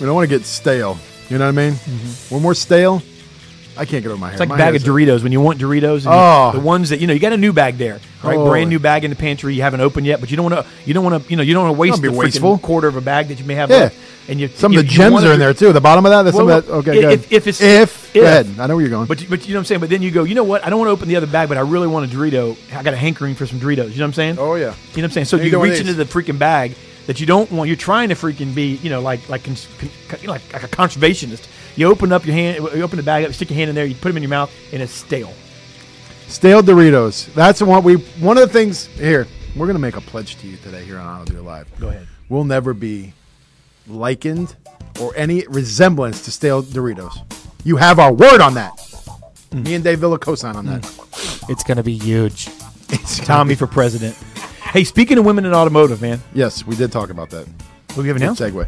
we 0.00 0.06
don't 0.06 0.14
want 0.14 0.28
to 0.28 0.36
get 0.38 0.44
stale. 0.46 0.98
You 1.28 1.38
know 1.38 1.44
what 1.52 1.58
I 1.58 1.68
mean? 1.70 1.74
When 2.30 2.42
we're 2.42 2.54
stale, 2.54 3.02
I 3.76 3.84
can't 3.84 4.02
get 4.02 4.10
over 4.10 4.16
my 4.18 4.28
hair. 4.30 4.34
Mm-hmm. 4.34 4.34
it's 4.34 4.40
like 4.40 4.48
My 4.48 4.54
a 4.56 4.58
bag 4.58 4.76
of 4.76 4.82
Doritos 4.82 5.22
when 5.22 5.30
you 5.30 5.40
want 5.40 5.58
Doritos. 5.60 5.98
And 5.98 6.08
Oh. 6.08 6.50
the 6.52 6.60
ones 6.60 6.88
that 6.88 7.00
you 7.00 7.06
know 7.06 7.12
you 7.12 7.20
got 7.20 7.32
a 7.32 7.36
new 7.36 7.52
bag 7.52 7.76
there, 7.78 8.00
right? 8.24 8.36
Oh. 8.36 8.48
Brand 8.48 8.70
new 8.70 8.78
bag 8.78 9.04
in 9.04 9.10
the 9.10 9.16
pantry. 9.16 9.54
You 9.54 9.62
haven't 9.62 9.80
opened 9.82 10.06
yet, 10.06 10.20
but 10.20 10.30
you 10.30 10.36
don't 10.36 10.50
want 10.50 10.64
to. 10.66 10.70
You 10.84 10.94
don't 10.94 11.04
want 11.04 11.22
to. 11.24 11.30
You 11.30 11.36
know 11.36 11.42
you 11.42 11.54
don't 11.54 11.64
want 11.64 11.76
to 11.76 11.80
waste 11.80 12.02
the 12.02 12.08
freaking 12.08 12.16
wasteful. 12.16 12.58
quarter 12.58 12.88
of 12.88 12.96
a 12.96 13.00
bag 13.00 13.28
that 13.28 13.38
you 13.38 13.44
may 13.44 13.54
have 13.54 13.70
Yeah. 13.70 13.76
left. 13.76 13.96
And 14.30 14.38
you 14.38 14.48
Some 14.48 14.72
you- 14.74 14.80
of 14.80 14.84
the 14.86 14.90
gems 14.92 15.24
are 15.24 15.32
in 15.32 15.38
there 15.38 15.54
too. 15.54 15.72
The 15.72 15.80
bottom 15.80 16.04
of 16.04 16.10
that. 16.10 16.22
That's 16.22 16.36
some 16.36 16.46
Well, 16.46 16.58
of 16.58 16.66
that. 16.66 16.72
Okay, 16.72 16.96
if- 16.98 17.02
good. 17.02 17.12
if- 17.12 17.32
if 17.32 17.46
it's- 17.46 17.60
if, 17.62 18.16
if- 18.16 18.22
ahead. 18.24 18.46
I 18.58 18.66
know 18.66 18.74
where 18.76 18.82
you're 18.82 18.90
going. 18.90 19.06
But 19.06 19.22
you- 19.22 19.26
but 19.30 19.46
you 19.46 19.54
know 19.54 19.58
what 19.58 19.62
I'm 19.62 19.64
saying. 19.66 19.80
But 19.80 19.88
then 19.90 20.02
you 20.02 20.10
go, 20.10 20.24
you 20.24 20.34
know 20.34 20.44
what? 20.44 20.66
I 20.66 20.70
don't 20.70 20.78
want 20.78 20.88
to 20.88 20.92
open 20.92 21.08
the 21.08 21.16
other 21.16 21.26
bag, 21.26 21.48
but 21.48 21.56
I 21.56 21.60
really 21.62 21.86
want 21.86 22.12
a 22.12 22.14
Dorito. 22.14 22.56
I 22.76 22.82
got 22.82 22.92
a 22.92 22.96
hankering 22.98 23.34
for 23.36 23.46
some 23.46 23.58
Doritos. 23.60 23.92
You 23.92 23.98
know 24.00 24.04
what 24.04 24.08
I'm 24.08 24.12
saying? 24.14 24.36
oh 24.38 24.54
yeah. 24.56 24.60
You 24.64 24.66
know 24.68 24.72
what 24.72 25.04
I'm 25.04 25.10
saying? 25.12 25.26
So 25.26 25.36
you 25.36 25.50
you 25.50 25.62
reach 25.62 25.80
into 25.80 25.94
the 25.94 26.04
freaking 26.04 26.38
bag 26.38 26.74
that 27.08 27.18
you 27.20 27.26
don't 27.26 27.50
want. 27.50 27.68
You're 27.68 27.76
trying 27.76 28.10
to 28.10 28.14
freaking 28.14 28.54
be, 28.54 28.76
you 28.76 28.90
know, 28.90 29.00
like 29.00 29.28
like 29.30 29.48
like, 30.26 30.52
like 30.52 30.62
a 30.62 30.68
conservationist. 30.68 31.48
You 31.74 31.88
open 31.88 32.12
up 32.12 32.26
your 32.26 32.34
hand, 32.34 32.58
you 32.58 32.82
open 32.82 32.98
the 32.98 33.02
bag 33.02 33.24
up, 33.24 33.30
you 33.30 33.32
stick 33.32 33.48
your 33.48 33.56
hand 33.56 33.70
in 33.70 33.74
there, 33.74 33.86
you 33.86 33.94
put 33.94 34.08
them 34.08 34.18
in 34.18 34.22
your 34.22 34.30
mouth, 34.30 34.52
and 34.72 34.82
it's 34.82 34.92
stale. 34.92 35.32
Stale 36.28 36.62
Doritos. 36.62 37.32
That's 37.32 37.62
what 37.62 37.82
we. 37.82 37.96
One 38.20 38.36
of 38.36 38.46
the 38.46 38.52
things 38.52 38.86
here. 38.86 39.26
We're 39.56 39.66
gonna 39.66 39.78
make 39.78 39.96
a 39.96 40.02
pledge 40.02 40.36
to 40.36 40.46
you 40.46 40.58
today 40.58 40.84
here 40.84 40.98
on 40.98 41.24
Deal 41.24 41.42
Live. 41.42 41.66
Go 41.80 41.88
ahead. 41.88 42.06
We'll 42.28 42.44
never 42.44 42.74
be 42.74 43.14
likened 43.86 44.54
or 45.00 45.16
any 45.16 45.46
resemblance 45.48 46.26
to 46.26 46.30
stale 46.30 46.62
Doritos. 46.62 47.16
You 47.64 47.76
have 47.76 47.98
our 47.98 48.12
word 48.12 48.42
on 48.42 48.52
that. 48.54 48.78
Hmm. 49.50 49.62
Me 49.62 49.74
and 49.74 49.82
Dave 49.82 50.00
Villa 50.00 50.18
co-sign 50.18 50.56
on 50.56 50.66
that. 50.66 50.84
It's 51.48 51.64
gonna 51.64 51.82
be 51.82 51.96
huge. 51.96 52.50
It's 52.90 53.18
Tommy 53.18 53.54
for 53.54 53.66
president. 53.66 54.14
Hey, 54.72 54.84
speaking 54.84 55.18
of 55.18 55.24
women 55.24 55.44
in 55.46 55.54
automotive, 55.54 56.02
man, 56.02 56.20
Yes, 56.34 56.66
we 56.66 56.76
did 56.76 56.92
talk 56.92 57.10
about 57.10 57.30
that. 57.30 57.46
we 57.96 58.06
have 58.08 58.16
an 58.16 58.22
announcement. 58.22 58.54
segue. 58.54 58.66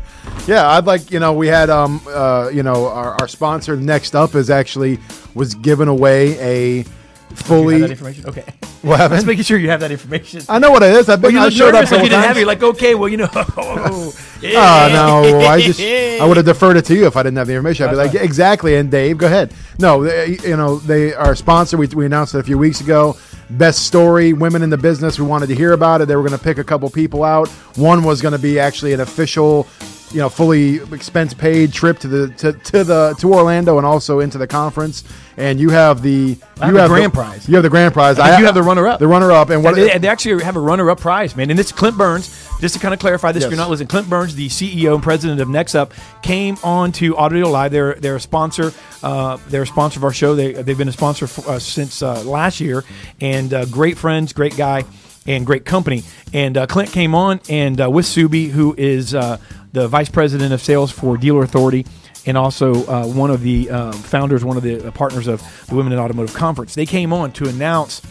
Yeah, 0.49 0.69
I'd 0.71 0.87
like 0.87 1.11
you 1.11 1.21
know 1.21 1.33
we 1.35 1.47
had 1.47 1.69
um 1.71 2.01
uh 2.09 2.51
you 2.53 2.63
know 2.63 2.87
our, 2.89 3.15
our 3.21 3.29
sponsor 3.29 3.77
next 3.77 4.17
up 4.17 4.35
is 4.35 4.49
actually 4.51 4.99
was 5.35 5.55
giving 5.55 5.89
away 5.89 6.39
a 6.41 6.85
You 7.31 7.37
have 7.37 7.47
fully 7.47 7.81
that 7.81 7.91
information? 7.91 8.27
Okay. 8.27 8.45
what 8.83 8.99
happened? 8.99 9.19
Just 9.19 9.27
making 9.27 9.45
sure 9.45 9.59
you 9.59 9.71
have 9.71 9.81
that 9.81 9.91
information. 9.91 10.43
I 10.49 10.59
know 10.59 10.71
what 10.71 10.83
it 10.83 10.95
is. 10.95 11.09
I've 11.09 11.21
been 11.21 11.33
you 11.33 11.39
I 11.39 11.49
showed 11.49 11.75
up 11.75 11.91
like 11.91 12.03
you 12.03 12.09
didn't 12.09 12.25
have 12.25 12.37
it. 12.37 12.41
You're 12.41 12.49
like, 12.49 12.63
okay, 12.63 12.95
well, 12.95 13.09
you 13.09 13.19
know. 13.19 13.29
Oh 14.43 14.89
no! 14.91 15.41
I 15.41 15.61
just 15.61 15.81
I 15.81 16.25
would 16.25 16.39
have 16.39 16.47
deferred 16.47 16.79
it 16.79 16.87
to 16.87 16.95
you 16.95 17.07
if 17.07 17.15
I 17.15 17.23
didn't 17.23 17.37
have 17.37 17.47
the 17.47 17.53
information. 17.53 17.87
I'd 17.87 17.91
be 17.91 17.97
like, 17.97 18.15
exactly. 18.15 18.77
And 18.77 18.91
Dave, 18.91 19.19
go 19.19 19.27
ahead. 19.27 19.53
No, 19.79 20.03
they, 20.03 20.39
you 20.43 20.57
know 20.57 20.79
they 20.79 21.13
are 21.13 21.35
sponsor. 21.35 21.77
We, 21.77 21.89
we 21.89 22.07
announced 22.07 22.35
it 22.35 22.39
a 22.39 22.43
few 22.43 22.57
weeks 22.57 22.81
ago. 22.81 23.19
Best 23.51 23.87
story, 23.87 24.33
women 24.33 24.63
in 24.63 24.71
the 24.71 24.79
business. 24.79 25.19
We 25.19 25.27
wanted 25.27 25.49
to 25.49 25.55
hear 25.55 25.73
about 25.73 26.01
it. 26.01 26.07
They 26.07 26.17
were 26.17 26.23
going 26.23 26.39
to 26.39 26.43
pick 26.43 26.57
a 26.57 26.65
couple 26.65 26.89
people 26.89 27.23
out. 27.23 27.49
One 27.77 28.03
was 28.03 28.23
going 28.23 28.33
to 28.33 28.39
be 28.39 28.59
actually 28.59 28.93
an 28.95 29.01
official, 29.01 29.67
you 30.11 30.19
know, 30.19 30.29
fully 30.29 30.77
expense 30.93 31.35
paid 31.35 31.73
trip 31.73 31.99
to 32.01 32.09
the 32.09 32.29
to, 32.35 32.53
to 32.53 32.85
the 32.85 33.15
to 33.19 33.33
Orlando 33.33 33.79
and 33.79 33.87
also 33.87 34.21
into 34.21 34.39
the 34.39 34.47
conference. 34.47 35.05
And 35.37 35.59
you 35.59 35.71
have 35.71 36.03
the 36.03 36.37
I 36.61 36.69
you 36.69 36.77
have 36.77 36.83
have 36.83 36.91
grand 36.91 37.15
prize. 37.15 37.49
You 37.49 37.55
have 37.55 37.63
the 37.63 37.71
grand 37.71 37.95
prize. 37.95 38.17
think 38.17 38.41
you 38.41 38.45
have 38.45 38.55
the 38.55 38.63
runner-up. 38.63 38.99
The 38.99 39.09
runner 39.09 39.33
up. 39.33 39.49
And 39.51 39.65
what? 39.65 39.75
They, 39.75 39.97
they 39.97 40.09
actually 40.09 40.43
have 40.45 40.57
a 40.57 40.61
runner-up 40.61 41.01
prize, 41.01 41.35
man. 41.35 41.51
And 41.51 41.59
it's 41.59 41.73
Clint 41.73 41.97
Burns. 41.97 42.49
Just 42.61 42.75
to 42.75 42.81
kind 42.81 42.93
of 42.93 43.01
clarify 43.01 43.33
this, 43.33 43.45
if 43.45 43.51
you're 43.51 43.57
not 43.57 43.71
listening, 43.71 43.89
Clint 43.89 44.11
Burns, 44.11 44.35
the 44.35 44.49
CEO 44.49 44.93
and 44.93 45.03
president 45.03 45.41
of 45.41 45.49
NextUp, 45.49 45.93
came 46.23 46.59
on 46.63 46.93
to 46.93 47.17
Audio 47.17 47.49
Live. 47.49 47.73
They're 47.73 47.95
they're 47.95 48.17
a 48.17 48.21
sponsor. 48.21 48.75
Uh, 49.03 49.39
they're 49.49 49.63
a 49.63 49.67
sponsor 49.67 49.99
of 49.99 50.05
our 50.05 50.13
show. 50.13 50.35
They 50.35 50.53
they've 50.53 50.77
been 50.77 50.89
a 50.89 50.93
sponsor 50.93 51.27
for, 51.27 51.49
uh, 51.49 51.59
since 51.59 52.03
uh, 52.03 52.23
last 52.25 52.61
year, 52.61 52.85
and 53.21 53.55
uh, 53.55 53.65
great 53.67 53.97
friends, 53.97 54.35
great 54.35 54.57
guy, 54.59 54.85
and 55.27 55.47
great 55.47 55.65
company. 55.65 56.03
And 56.33 56.57
uh, 56.57 56.67
Clint 56.67 56.91
came 56.91 57.15
on 57.15 57.41
and 57.49 57.81
uh, 57.81 57.91
with 57.91 58.07
Subi, 58.07 58.51
who 58.51 58.75
is 58.77 59.15
uh, 59.15 59.39
the 59.73 59.89
vice 59.89 60.09
president 60.09 60.53
of 60.53 60.61
sales 60.61 60.91
for 60.91 61.17
Dealer 61.17 61.43
Authority 61.43 61.87
and 62.27 62.37
also 62.37 62.85
uh, 62.87 63.07
one 63.07 63.31
of 63.31 63.41
the 63.43 63.71
uh, 63.71 63.93
founders, 63.93 64.45
one 64.45 64.57
of 64.57 64.63
the 64.63 64.93
partners 64.93 65.27
of 65.27 65.43
the 65.69 65.75
Women 65.75 65.93
in 65.93 65.99
Automotive 65.99 66.35
Conference. 66.35 66.75
They 66.75 66.87
came 66.87 67.13
on 67.13 67.33
to 67.33 67.49
announce 67.49 68.03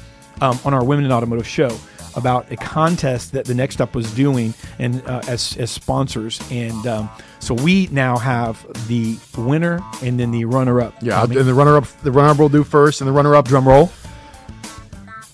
um, 0.42 0.60
on 0.66 0.74
our 0.74 0.84
Women 0.84 1.06
in 1.06 1.12
Automotive 1.12 1.48
show 1.48 1.78
about 2.16 2.52
a 2.52 2.56
contest 2.56 3.34
that 3.34 3.46
the 3.46 3.54
Next 3.54 3.80
Up 3.82 3.94
was 3.94 4.14
doing 4.14 4.54
and 4.80 5.06
uh, 5.06 5.22
as, 5.28 5.56
as 5.58 5.70
sponsors. 5.70 6.42
And 6.50 6.88
um, 6.88 7.10
so 7.40 7.54
we 7.54 7.88
now 7.92 8.18
have 8.18 8.66
the 8.88 9.18
winner 9.38 9.80
and 10.02 10.20
then 10.20 10.32
the 10.32 10.46
runner 10.46 10.82
up. 10.82 10.96
Yeah, 11.02 11.24
and 11.24 11.32
the 11.34 11.54
runner 11.54 11.78
up, 11.78 11.86
the 12.02 12.12
runner 12.12 12.30
up 12.30 12.40
will 12.40 12.50
do 12.50 12.64
first, 12.64 13.02
and 13.02 13.08
the 13.08 13.12
runner 13.12 13.36
up 13.36 13.48
drum 13.48 13.68
roll. 13.68 13.92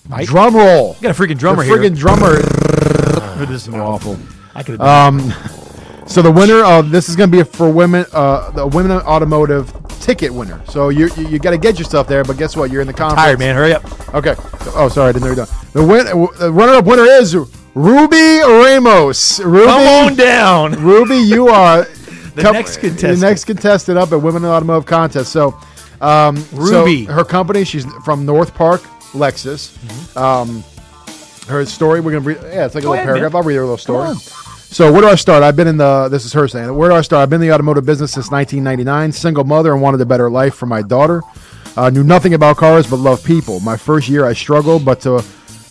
Mike? 0.08 0.28
Drum 0.28 0.54
roll. 0.54 0.94
You 0.96 1.02
got 1.02 1.18
a 1.18 1.22
freaking 1.22 1.38
drummer 1.38 1.64
the 1.64 1.70
freaking 1.70 1.96
here. 1.96 2.16
drummer. 2.16 3.46
this 3.46 3.66
is 3.66 3.74
awful. 3.74 4.18
I 4.54 4.62
could 4.62 4.80
have. 4.80 5.14
Um, 5.14 5.32
so 6.06 6.22
the 6.22 6.30
winner 6.30 6.64
of 6.64 6.90
this 6.90 7.08
is 7.08 7.16
going 7.16 7.30
to 7.30 7.36
be 7.36 7.42
for 7.42 7.70
women, 7.70 8.04
uh, 8.12 8.50
the 8.52 8.66
women 8.66 8.92
automotive 8.92 9.72
ticket 10.00 10.32
winner. 10.32 10.60
So 10.68 10.88
you 10.88 11.08
you, 11.16 11.28
you 11.28 11.38
got 11.38 11.50
to 11.50 11.58
get 11.58 11.78
yourself 11.78 12.06
there, 12.08 12.24
but 12.24 12.36
guess 12.38 12.56
what? 12.56 12.70
You're 12.70 12.80
in 12.80 12.86
the 12.86 12.92
conference. 12.92 13.20
Tired 13.22 13.38
man, 13.38 13.54
hurry 13.56 13.74
up. 13.74 14.14
Okay. 14.14 14.34
Oh, 14.74 14.88
sorry, 14.88 15.10
I 15.10 15.12
didn't 15.12 15.22
know 15.22 15.26
you're 15.34 15.46
done. 15.46 15.48
The 15.72 15.84
win, 15.84 16.06
the 16.38 16.52
runner-up 16.52 16.84
winner 16.84 17.04
is 17.04 17.34
Ruby 17.74 18.40
Ramos. 18.40 19.40
Ruby, 19.40 19.66
Come 19.66 20.06
on 20.06 20.14
down. 20.16 20.72
Ruby, 20.82 21.16
you 21.18 21.48
are 21.48 21.84
the 22.34 22.50
next 22.52 22.78
contestant. 22.78 23.20
The 23.20 23.26
next 23.26 23.44
contestant 23.44 23.98
up 23.98 24.12
at 24.12 24.20
Women 24.22 24.44
in 24.44 24.48
Automotive 24.50 24.86
Contest. 24.86 25.32
So, 25.32 25.58
um, 26.00 26.36
Ruby, 26.52 27.06
so 27.06 27.12
her 27.12 27.24
company, 27.24 27.64
she's 27.64 27.84
from 28.04 28.24
North 28.24 28.54
Park, 28.54 28.82
Lexus. 29.12 29.76
Mm-hmm. 29.76 30.18
Um, 30.18 30.64
her 31.48 31.64
story, 31.64 32.00
we're 32.00 32.12
gonna 32.12 32.24
read. 32.24 32.38
Yeah, 32.42 32.66
it's 32.66 32.74
like 32.74 32.84
a 32.84 32.88
little 32.88 32.94
ahead, 32.94 33.06
paragraph. 33.06 33.32
man. 33.32 33.40
I'll 33.40 33.46
read 33.46 33.56
her 33.56 33.62
little 33.62 33.76
story. 33.76 34.14
So 34.76 34.92
where 34.92 35.00
do 35.00 35.08
I 35.08 35.14
start? 35.14 35.42
I've 35.42 35.56
been 35.56 35.68
in 35.68 35.78
the. 35.78 36.06
This 36.10 36.26
is 36.26 36.34
her 36.34 36.46
saying. 36.46 36.76
Where 36.76 36.90
do 36.90 36.96
I 36.96 37.00
start? 37.00 37.22
I've 37.22 37.30
been 37.30 37.40
in 37.40 37.48
the 37.48 37.54
automotive 37.54 37.86
business 37.86 38.12
since 38.12 38.30
1999. 38.30 39.10
Single 39.10 39.44
mother 39.44 39.72
and 39.72 39.80
wanted 39.80 40.02
a 40.02 40.04
better 40.04 40.30
life 40.30 40.54
for 40.54 40.66
my 40.66 40.82
daughter. 40.82 41.22
Uh, 41.78 41.88
knew 41.88 42.04
nothing 42.04 42.34
about 42.34 42.58
cars 42.58 42.86
but 42.86 42.96
loved 42.96 43.24
people. 43.24 43.58
My 43.60 43.78
first 43.78 44.06
year 44.06 44.26
I 44.26 44.34
struggled, 44.34 44.84
but 44.84 45.00
to, 45.00 45.24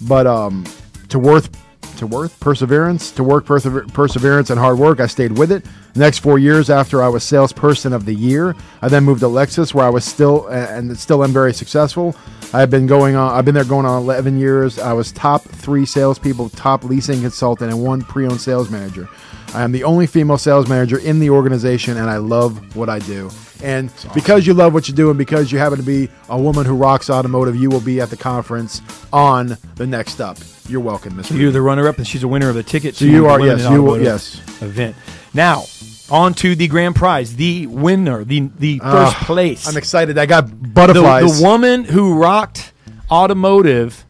but 0.07 0.25
um, 0.25 0.65
to 1.09 1.19
worth, 1.19 1.55
to 1.95 2.07
worth 2.07 2.39
perseverance, 2.39 3.11
to 3.11 3.23
work 3.23 3.45
persever- 3.45 3.85
perseverance 3.93 4.49
and 4.49 4.59
hard 4.59 4.77
work. 4.77 4.99
I 4.99 5.07
stayed 5.07 5.37
with 5.37 5.51
it. 5.51 5.65
The 5.93 5.99
next 5.99 6.19
four 6.19 6.37
years 6.37 6.69
after 6.69 7.01
I 7.01 7.07
was 7.07 7.23
salesperson 7.23 7.93
of 7.93 8.05
the 8.05 8.13
year, 8.13 8.55
I 8.81 8.89
then 8.89 9.03
moved 9.03 9.21
to 9.21 9.27
Lexus 9.27 9.73
where 9.73 9.85
I 9.85 9.89
was 9.89 10.03
still 10.05 10.47
and 10.47 10.97
still 10.97 11.23
am 11.23 11.31
very 11.31 11.53
successful. 11.53 12.15
I've 12.53 12.69
been 12.69 12.87
going 12.87 13.15
on. 13.15 13.33
I've 13.33 13.45
been 13.45 13.55
there 13.55 13.63
going 13.65 13.85
on 13.85 14.01
11 14.01 14.39
years. 14.39 14.79
I 14.79 14.93
was 14.93 15.11
top 15.11 15.43
three 15.43 15.85
salespeople, 15.85 16.49
top 16.49 16.83
leasing 16.83 17.21
consultant, 17.21 17.71
and 17.71 17.83
one 17.83 18.01
pre-owned 18.01 18.39
sales 18.39 18.69
manager. 18.69 19.09
I 19.55 19.63
am 19.63 19.71
the 19.71 19.85
only 19.85 20.05
female 20.05 20.37
sales 20.37 20.67
manager 20.67 20.97
in 20.97 21.19
the 21.19 21.29
organization, 21.29 21.95
and 21.95 22.09
I 22.09 22.17
love 22.17 22.75
what 22.75 22.89
I 22.89 22.99
do. 22.99 23.29
And 23.63 23.89
because 24.13 24.45
you 24.45 24.53
love 24.53 24.73
what 24.73 24.89
you 24.89 24.93
do, 24.93 25.09
and 25.09 25.17
because 25.17 25.49
you 25.49 25.59
happen 25.59 25.77
to 25.77 25.83
be 25.83 26.09
a 26.27 26.39
woman 26.39 26.65
who 26.65 26.75
rocks 26.75 27.09
automotive, 27.09 27.55
you 27.55 27.69
will 27.69 27.79
be 27.79 28.01
at 28.01 28.09
the 28.09 28.17
conference 28.17 28.81
on 29.13 29.57
the 29.75 29.87
next 29.87 30.19
up. 30.19 30.37
You're 30.67 30.81
welcome, 30.81 31.15
Miss. 31.15 31.29
So 31.29 31.35
you're 31.35 31.51
the 31.53 31.61
runner-up, 31.61 31.97
and 31.97 32.05
she's 32.05 32.23
a 32.23 32.27
winner 32.27 32.49
of 32.49 32.55
the 32.55 32.63
ticket. 32.63 32.95
So 32.95 33.05
you 33.05 33.27
are 33.27 33.39
yes, 33.39 33.69
you 33.71 33.81
will 33.81 34.01
yes. 34.01 34.39
event. 34.61 34.95
Now 35.33 35.63
on 36.09 36.33
to 36.35 36.53
the 36.55 36.67
grand 36.67 36.95
prize, 36.95 37.35
the 37.35 37.67
winner, 37.67 38.23
the 38.23 38.49
the 38.59 38.79
first 38.79 39.15
Ah, 39.15 39.23
place. 39.25 39.67
I'm 39.67 39.77
excited. 39.77 40.17
I 40.17 40.25
got 40.25 40.47
the, 40.49 40.55
butterflies. 40.55 41.39
the 41.39 41.47
woman 41.47 41.85
who 41.85 42.15
rocked 42.15 42.73
automotive 43.09 44.05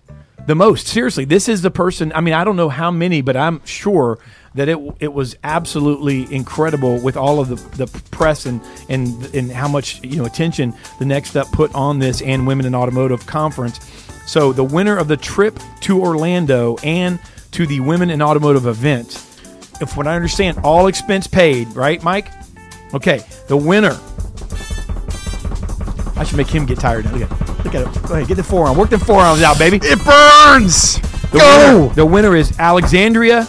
the 0.48 0.56
most. 0.56 0.88
Seriously, 0.88 1.26
this 1.26 1.48
is 1.48 1.62
the 1.62 1.72
person. 1.72 2.12
I 2.16 2.22
mean, 2.22 2.34
I 2.34 2.44
don't 2.44 2.56
know 2.56 2.70
how 2.70 2.92
many, 2.92 3.22
but 3.22 3.38
I'm 3.38 3.64
sure 3.66 4.20
that 4.56 4.70
it 4.70 4.80
it 5.00 5.14
was 5.14 5.38
absolutely 5.44 6.34
incredible 6.34 6.98
with 7.00 7.16
all 7.18 7.40
of 7.40 7.50
the, 7.50 7.56
the 7.86 7.88
press 8.10 8.46
and 8.46 8.62
and 8.90 9.24
and 9.36 9.52
how 9.52 9.68
much 9.68 10.02
you 10.04 10.18
know 10.18 10.26
attention 10.26 10.74
the 10.98 11.06
next 11.06 11.36
up 11.36 11.52
put 11.52 11.74
on 11.76 12.00
this 12.00 12.22
and 12.22 12.48
women 12.48 12.66
in 12.66 12.74
automotive 12.74 13.26
conference. 13.28 13.80
So 14.26 14.52
the 14.52 14.64
winner 14.64 14.98
of 14.98 15.08
the 15.08 15.18
trip 15.18 15.60
to 15.82 16.02
Orlando 16.02 16.78
and 16.84 17.20
to 17.52 17.68
the 17.68 17.80
women 17.82 18.10
in 18.10 18.22
automotive 18.22 18.66
event, 18.66 19.14
if 19.82 19.96
what 19.96 20.08
I 20.08 20.16
understand, 20.16 20.60
all 20.64 20.88
expense 20.88 21.28
paid, 21.28 21.68
right, 21.76 22.02
Mike? 22.02 22.32
Okay, 22.94 23.22
the 23.48 23.58
winner 23.58 24.00
I 26.18 26.24
should 26.24 26.38
make 26.38 26.48
him 26.48 26.66
get 26.66 26.80
tired. 26.80 27.06
Look 27.12 27.30
at, 27.30 27.66
look 27.66 27.76
at 27.76 27.82
it. 27.82 28.08
Go 28.08 28.16
ahead, 28.16 28.28
get 28.28 28.36
the 28.36 28.44
forearm. 28.44 28.78
Work 28.78 28.90
the 28.90 28.98
forearms 28.98 29.42
out, 29.42 29.60
baby. 29.60 29.80
it 29.84 30.04
burns. 30.06 31.00
The 31.32 31.40
Go. 31.40 31.80
Winner, 31.82 31.94
the 31.94 32.06
winner 32.06 32.36
is 32.38 32.58
Alexandria 32.58 33.46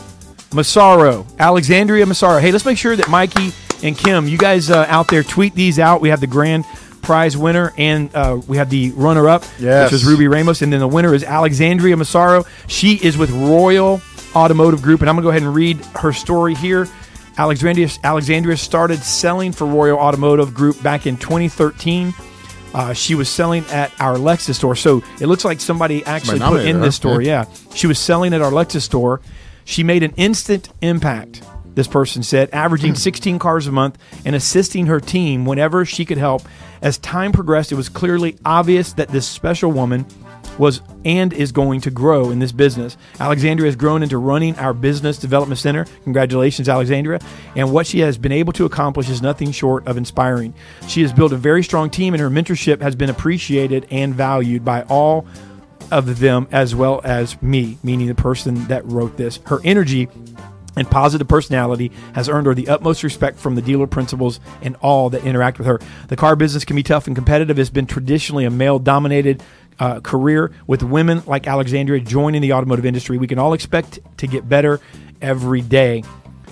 Massaro. 0.57 1.27
Alexandria 1.39 2.05
Massaro. 2.07 2.41
Hey, 2.41 2.51
let's 2.51 2.65
make 2.65 2.79
sure 2.79 2.97
that 2.97 3.09
Mikey 3.09 3.53
and 3.83 3.97
Kim, 3.97 4.27
you 4.27 4.39
guys 4.39 4.71
uh, 4.71 4.87
out 4.89 5.07
there, 5.09 5.23
tweet 5.23 5.55
these 5.55 5.79
out. 5.79 6.01
We 6.01 6.09
have 6.09 6.21
the 6.21 6.27
grand 6.27 6.65
prize 7.03 7.37
winner 7.37 7.73
and 7.79 8.13
uh, 8.17 8.41
we 8.49 8.57
have 8.57 8.69
the 8.71 8.91
runner 8.93 9.29
up, 9.29 9.45
Yes. 9.61 9.93
which 9.93 10.01
is 10.01 10.05
Ruby 10.07 10.27
Ramos. 10.27 10.63
And 10.63 10.73
then 10.73 10.81
the 10.81 10.89
winner 10.89 11.15
is 11.15 11.23
Alexandria 11.23 11.97
Massaro. 11.97 12.45
She 12.67 12.95
is 12.97 13.17
with 13.17 13.31
Royal 13.31 14.01
Automotive 14.35 14.83
Group. 14.83 15.03
And 15.03 15.09
I'm 15.09 15.15
going 15.15 15.23
to 15.23 15.27
go 15.27 15.31
ahead 15.31 15.43
and 15.43 15.55
read 15.55 15.77
her 15.97 16.13
story 16.13 16.55
here. 16.55 16.89
Alexandria, 17.39 17.89
Alexandria 18.03 18.57
started 18.57 18.99
selling 19.03 19.53
for 19.53 19.67
Royal 19.67 19.99
Automotive 19.99 20.55
Group 20.55 20.83
back 20.83 21.07
in 21.07 21.17
2013. 21.19 22.15
Uh, 22.75 22.93
she 22.93 23.15
was 23.15 23.29
selling 23.29 23.65
at 23.67 23.93
our 24.01 24.17
Lexus 24.17 24.55
store. 24.55 24.75
So 24.75 25.03
it 25.21 25.27
looks 25.27 25.45
like 25.45 25.61
somebody 25.61 26.05
actually 26.07 26.41
put 26.41 26.65
in 26.65 26.77
her, 26.77 26.83
this 26.83 26.97
store. 26.97 27.21
yeah. 27.23 27.45
Yeah. 27.49 27.75
She 27.75 27.87
was 27.87 27.99
selling 27.99 28.33
at 28.35 28.41
our 28.43 28.51
Lexus 28.51 28.83
store. 28.83 29.21
She 29.67 29.83
made 29.83 30.05
an 30.05 30.13
instant 30.17 30.71
impact, 30.81 31.43
this 31.75 31.89
person 31.89 32.23
said, 32.23 32.49
averaging 32.53 32.95
16 32.95 33.39
cars 33.41 33.67
a 33.67 33.73
month 33.73 33.99
and 34.25 34.35
assisting 34.35 34.87
her 34.87 35.01
team 35.01 35.45
whenever 35.45 35.85
she 35.85 36.05
could 36.05 36.19
help. 36.19 36.43
As 36.81 36.99
time 36.99 37.33
progressed, 37.33 37.73
it 37.73 37.75
was 37.75 37.89
clearly 37.89 38.39
obvious 38.45 38.93
that 38.95 39.09
this 39.09 39.27
special 39.27 39.73
woman 39.73 40.07
was 40.57 40.81
and 41.05 41.33
is 41.33 41.51
going 41.51 41.81
to 41.81 41.91
grow 41.91 42.31
in 42.31 42.39
this 42.39 42.53
business. 42.53 42.97
Alexandria 43.19 43.67
has 43.67 43.75
grown 43.75 44.05
into 44.05 44.19
running 44.19 44.57
our 44.57 44.73
business 44.73 45.19
development 45.19 45.59
center. 45.59 45.85
Congratulations, 46.05 46.69
Alexandria. 46.69 47.19
And 47.57 47.73
what 47.73 47.89
she 47.89 47.99
has 48.01 48.17
been 48.17 48.33
able 48.33 48.53
to 48.55 48.67
accomplish 48.67 49.11
is 49.11 49.21
nothing 49.21 49.51
short 49.51 49.87
of 49.89 49.97
inspiring. 49.97 50.55
She 50.87 51.03
has 51.03 51.13
built 51.13 51.33
a 51.33 51.37
very 51.37 51.65
strong 51.65 51.91
team, 51.91 52.15
and 52.15 52.21
her 52.21 52.31
mentorship 52.31 52.81
has 52.81 52.95
been 52.95 53.11
appreciated 53.11 53.89
and 53.91 54.15
valued 54.15 54.65
by 54.65 54.83
all 54.83 55.27
of 55.91 56.19
them 56.19 56.49
as 56.53 56.75
well 56.75 57.01
as 57.05 57.41
me, 57.43 57.79
meaning 57.83 58.07
the 58.07 58.15
person 58.15 58.67
that 58.69 58.85
wrote 58.87 59.17
this. 59.17 59.39
Her 59.47 59.61
energy 59.65 60.09
and 60.77 60.91
positive 60.91 61.27
personality 61.27 61.91
has 62.15 62.29
earned 62.29 62.47
her 62.47 62.55
the 62.55 62.69
utmost 62.69 63.03
respect 63.03 63.39
from 63.39 63.55
the 63.55 63.63
dealer 63.63 63.87
principals 63.87 64.41
and 64.63 64.77
all 64.77 65.11
that 65.11 65.25
interact 65.25 65.59
with 65.59 65.67
her. 65.67 65.81
The 66.09 66.17
car 66.17 66.37
business 66.37 66.65
can 66.65 66.77
be 66.77 66.83
tough 66.83 67.07
and 67.07 67.17
competitive. 67.17 67.59
It's 67.59 67.71
been 67.71 67.87
traditionally 67.87 68.45
a 68.45 68.51
male 68.51 68.79
dominated 68.79 69.43
uh, 69.79 70.01
career 70.01 70.53
with 70.67 70.83
women 70.83 71.23
like 71.27 71.47
Alexandria 71.47 72.01
joining 72.01 72.43
the 72.43 72.53
automotive 72.53 72.87
industry. 72.87 73.19
We 73.19 73.27
can 73.27 73.39
all 73.39 73.53
expect 73.53 73.99
to 74.19 74.27
get 74.27 74.49
better 74.49 74.81
every 75.21 75.63
day. 75.63 76.03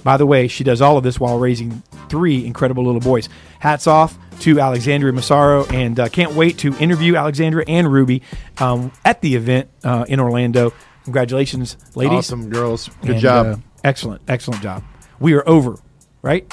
By 0.03 0.17
the 0.19 0.27
way, 0.27 0.49
she 0.49 0.65
does 0.65 0.83
all 0.83 0.99
of 0.99 1.05
this 1.05 1.19
while 1.19 1.39
raising 1.39 1.83
three 2.09 2.45
incredible 2.45 2.85
little 2.85 3.01
boys. 3.01 3.29
Hats 3.61 3.87
off 3.87 4.19
to 4.41 4.61
Alexandria 4.61 5.13
Massaro, 5.13 5.65
and 5.67 5.99
uh, 5.99 6.09
can't 6.09 6.35
wait 6.35 6.59
to 6.59 6.77
interview 6.79 7.17
Alexandria 7.17 7.65
and 7.69 7.91
Ruby 7.93 8.23
um, 8.59 8.93
at 9.05 9.21
the 9.21 9.35
event 9.37 9.71
uh, 9.83 10.05
in 10.09 10.21
Orlando. 10.21 10.73
Congratulations, 11.05 11.77
ladies. 11.95 12.19
Awesome 12.19 12.49
girls. 12.51 12.89
Good 13.03 13.13
And, 13.13 13.21
job. 13.21 13.47
uh, 13.47 13.57
excellent, 13.85 14.23
excellent 14.29 14.63
job. 14.63 14.83
We 15.21 15.35
are 15.35 15.47
over, 15.49 15.77
right? 16.23 16.51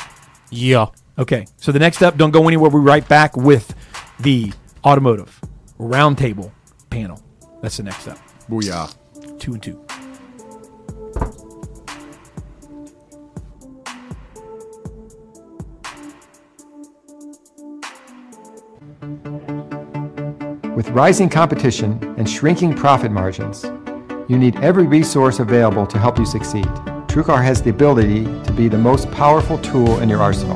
Yeah. 0.50 0.88
Okay. 1.18 1.46
So 1.58 1.72
the 1.72 1.80
next 1.80 2.02
up, 2.02 2.18
don't 2.18 2.32
go 2.32 2.48
anywhere. 2.48 2.70
We're 2.70 2.82
right 2.82 3.08
back 3.08 3.36
with 3.38 3.74
the 4.20 4.52
automotive 4.86 5.40
roundtable 5.80 6.52
panel. 6.90 7.22
That's 7.62 7.78
the 7.78 7.84
next 7.84 8.08
up. 8.08 8.18
Booyah. 8.50 8.94
Two 9.40 9.54
and 9.54 9.64
two. 9.64 9.84
With 20.82 20.90
rising 20.96 21.30
competition 21.30 22.16
and 22.18 22.28
shrinking 22.28 22.74
profit 22.74 23.12
margins, 23.12 23.66
you 24.28 24.36
need 24.36 24.56
every 24.62 24.88
resource 24.88 25.38
available 25.38 25.86
to 25.86 26.00
help 26.00 26.18
you 26.18 26.26
succeed. 26.26 26.66
TrueCar 27.06 27.44
has 27.44 27.62
the 27.62 27.70
ability 27.70 28.24
to 28.24 28.52
be 28.52 28.68
the 28.68 28.80
most 28.80 29.12
powerful 29.12 29.60
tool 29.60 30.00
in 30.00 30.10
your 30.10 30.24
arsenal. 30.24 30.56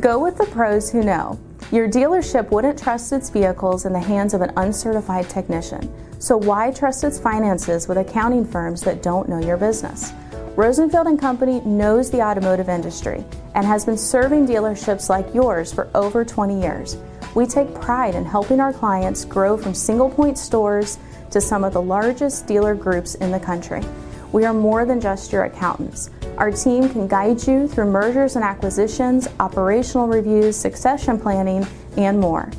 Go 0.00 0.18
with 0.22 0.38
the 0.38 0.48
pros 0.50 0.90
who 0.90 1.02
know. 1.02 1.38
Your 1.72 1.88
dealership 1.88 2.52
wouldn't 2.52 2.78
trust 2.78 3.12
its 3.12 3.28
vehicles 3.28 3.86
in 3.86 3.92
the 3.92 3.98
hands 3.98 4.34
of 4.34 4.40
an 4.40 4.52
uncertified 4.56 5.28
technician. 5.28 5.92
So 6.20 6.36
why 6.36 6.70
trust 6.70 7.02
its 7.02 7.18
finances 7.18 7.88
with 7.88 7.98
accounting 7.98 8.44
firms 8.44 8.82
that 8.82 9.02
don't 9.02 9.28
know 9.28 9.40
your 9.40 9.56
business? 9.56 10.12
Rosenfield 10.54 11.08
and 11.08 11.18
Company 11.18 11.60
knows 11.62 12.08
the 12.08 12.22
automotive 12.22 12.68
industry 12.68 13.24
and 13.56 13.66
has 13.66 13.84
been 13.84 13.98
serving 13.98 14.46
dealerships 14.46 15.08
like 15.08 15.34
yours 15.34 15.72
for 15.72 15.90
over 15.96 16.24
20 16.24 16.60
years. 16.60 16.96
We 17.34 17.46
take 17.46 17.74
pride 17.74 18.14
in 18.14 18.24
helping 18.24 18.60
our 18.60 18.72
clients 18.72 19.24
grow 19.24 19.56
from 19.56 19.74
single 19.74 20.08
point 20.08 20.38
stores 20.38 20.98
to 21.32 21.40
some 21.40 21.64
of 21.64 21.72
the 21.72 21.82
largest 21.82 22.46
dealer 22.46 22.76
groups 22.76 23.16
in 23.16 23.32
the 23.32 23.40
country. 23.40 23.82
We 24.30 24.44
are 24.44 24.54
more 24.54 24.84
than 24.84 25.00
just 25.00 25.32
your 25.32 25.44
accountants. 25.44 26.10
Our 26.38 26.50
team 26.50 26.88
can 26.88 27.06
guide 27.08 27.46
you 27.46 27.66
through 27.66 27.86
mergers 27.86 28.36
and 28.36 28.44
acquisitions, 28.44 29.26
operational 29.40 30.06
reviews, 30.06 30.54
succession 30.56 31.18
planning, 31.18 31.66
and 31.96 32.20
more. 32.20 32.50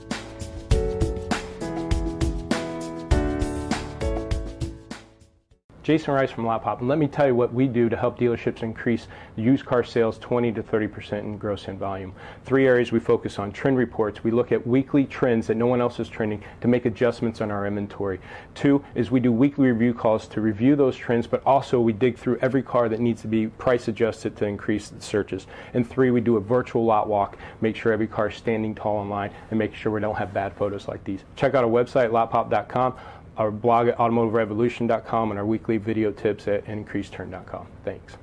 Jason 5.85 6.15
Rice 6.15 6.31
from 6.31 6.47
Lot 6.47 6.63
Pop, 6.63 6.79
and 6.79 6.89
let 6.89 6.97
me 6.97 7.07
tell 7.07 7.27
you 7.27 7.35
what 7.35 7.53
we 7.53 7.67
do 7.67 7.89
to 7.89 7.95
help 7.95 8.17
dealerships 8.17 8.63
increase 8.63 9.07
used 9.35 9.67
car 9.67 9.83
sales 9.83 10.17
20 10.17 10.51
to 10.53 10.63
30 10.63 10.87
percent 10.87 11.25
in 11.27 11.37
gross 11.37 11.67
in 11.67 11.77
volume. 11.77 12.11
Three 12.43 12.65
areas 12.65 12.91
we 12.91 12.99
focus 12.99 13.37
on: 13.37 13.51
trend 13.51 13.77
reports. 13.77 14.23
We 14.23 14.31
look 14.31 14.51
at 14.51 14.65
weekly 14.65 15.05
trends 15.05 15.45
that 15.45 15.57
no 15.57 15.67
one 15.67 15.81
else 15.81 15.99
is 15.99 16.09
trending 16.09 16.43
to 16.61 16.67
make 16.67 16.87
adjustments 16.87 17.39
on 17.39 17.51
our 17.51 17.67
inventory. 17.67 18.19
Two 18.55 18.83
is 18.95 19.11
we 19.11 19.19
do 19.19 19.31
weekly 19.31 19.67
review 19.67 19.93
calls 19.93 20.27
to 20.29 20.41
review 20.41 20.75
those 20.75 20.97
trends, 20.97 21.27
but 21.27 21.43
also 21.45 21.79
we 21.79 21.93
dig 21.93 22.17
through 22.17 22.39
every 22.41 22.63
car 22.63 22.89
that 22.89 22.99
needs 22.99 23.21
to 23.21 23.27
be 23.27 23.45
price 23.45 23.87
adjusted 23.87 24.35
to 24.37 24.47
increase 24.47 24.89
the 24.89 24.99
searches. 24.99 25.45
And 25.75 25.87
three, 25.87 26.09
we 26.09 26.19
do 26.19 26.37
a 26.37 26.41
virtual 26.41 26.83
lot 26.83 27.07
walk, 27.07 27.37
make 27.61 27.75
sure 27.75 27.93
every 27.93 28.07
car 28.07 28.29
is 28.29 28.35
standing 28.35 28.73
tall 28.73 29.03
in 29.03 29.09
line, 29.11 29.29
and 29.51 29.59
make 29.59 29.75
sure 29.75 29.91
we 29.91 30.01
don't 30.01 30.15
have 30.15 30.33
bad 30.33 30.53
photos 30.53 30.87
like 30.87 31.03
these. 31.03 31.19
Check 31.35 31.53
out 31.53 31.63
our 31.63 31.69
website, 31.69 32.09
lotpop.com 32.09 32.95
our 33.37 33.51
blog 33.51 33.87
at 33.87 33.97
automotiverevolution.com, 33.97 35.31
and 35.31 35.39
our 35.39 35.45
weekly 35.45 35.77
video 35.77 36.11
tips 36.11 36.47
at 36.47 36.65
increaseturn.com. 36.65 37.67
Thanks. 37.83 38.17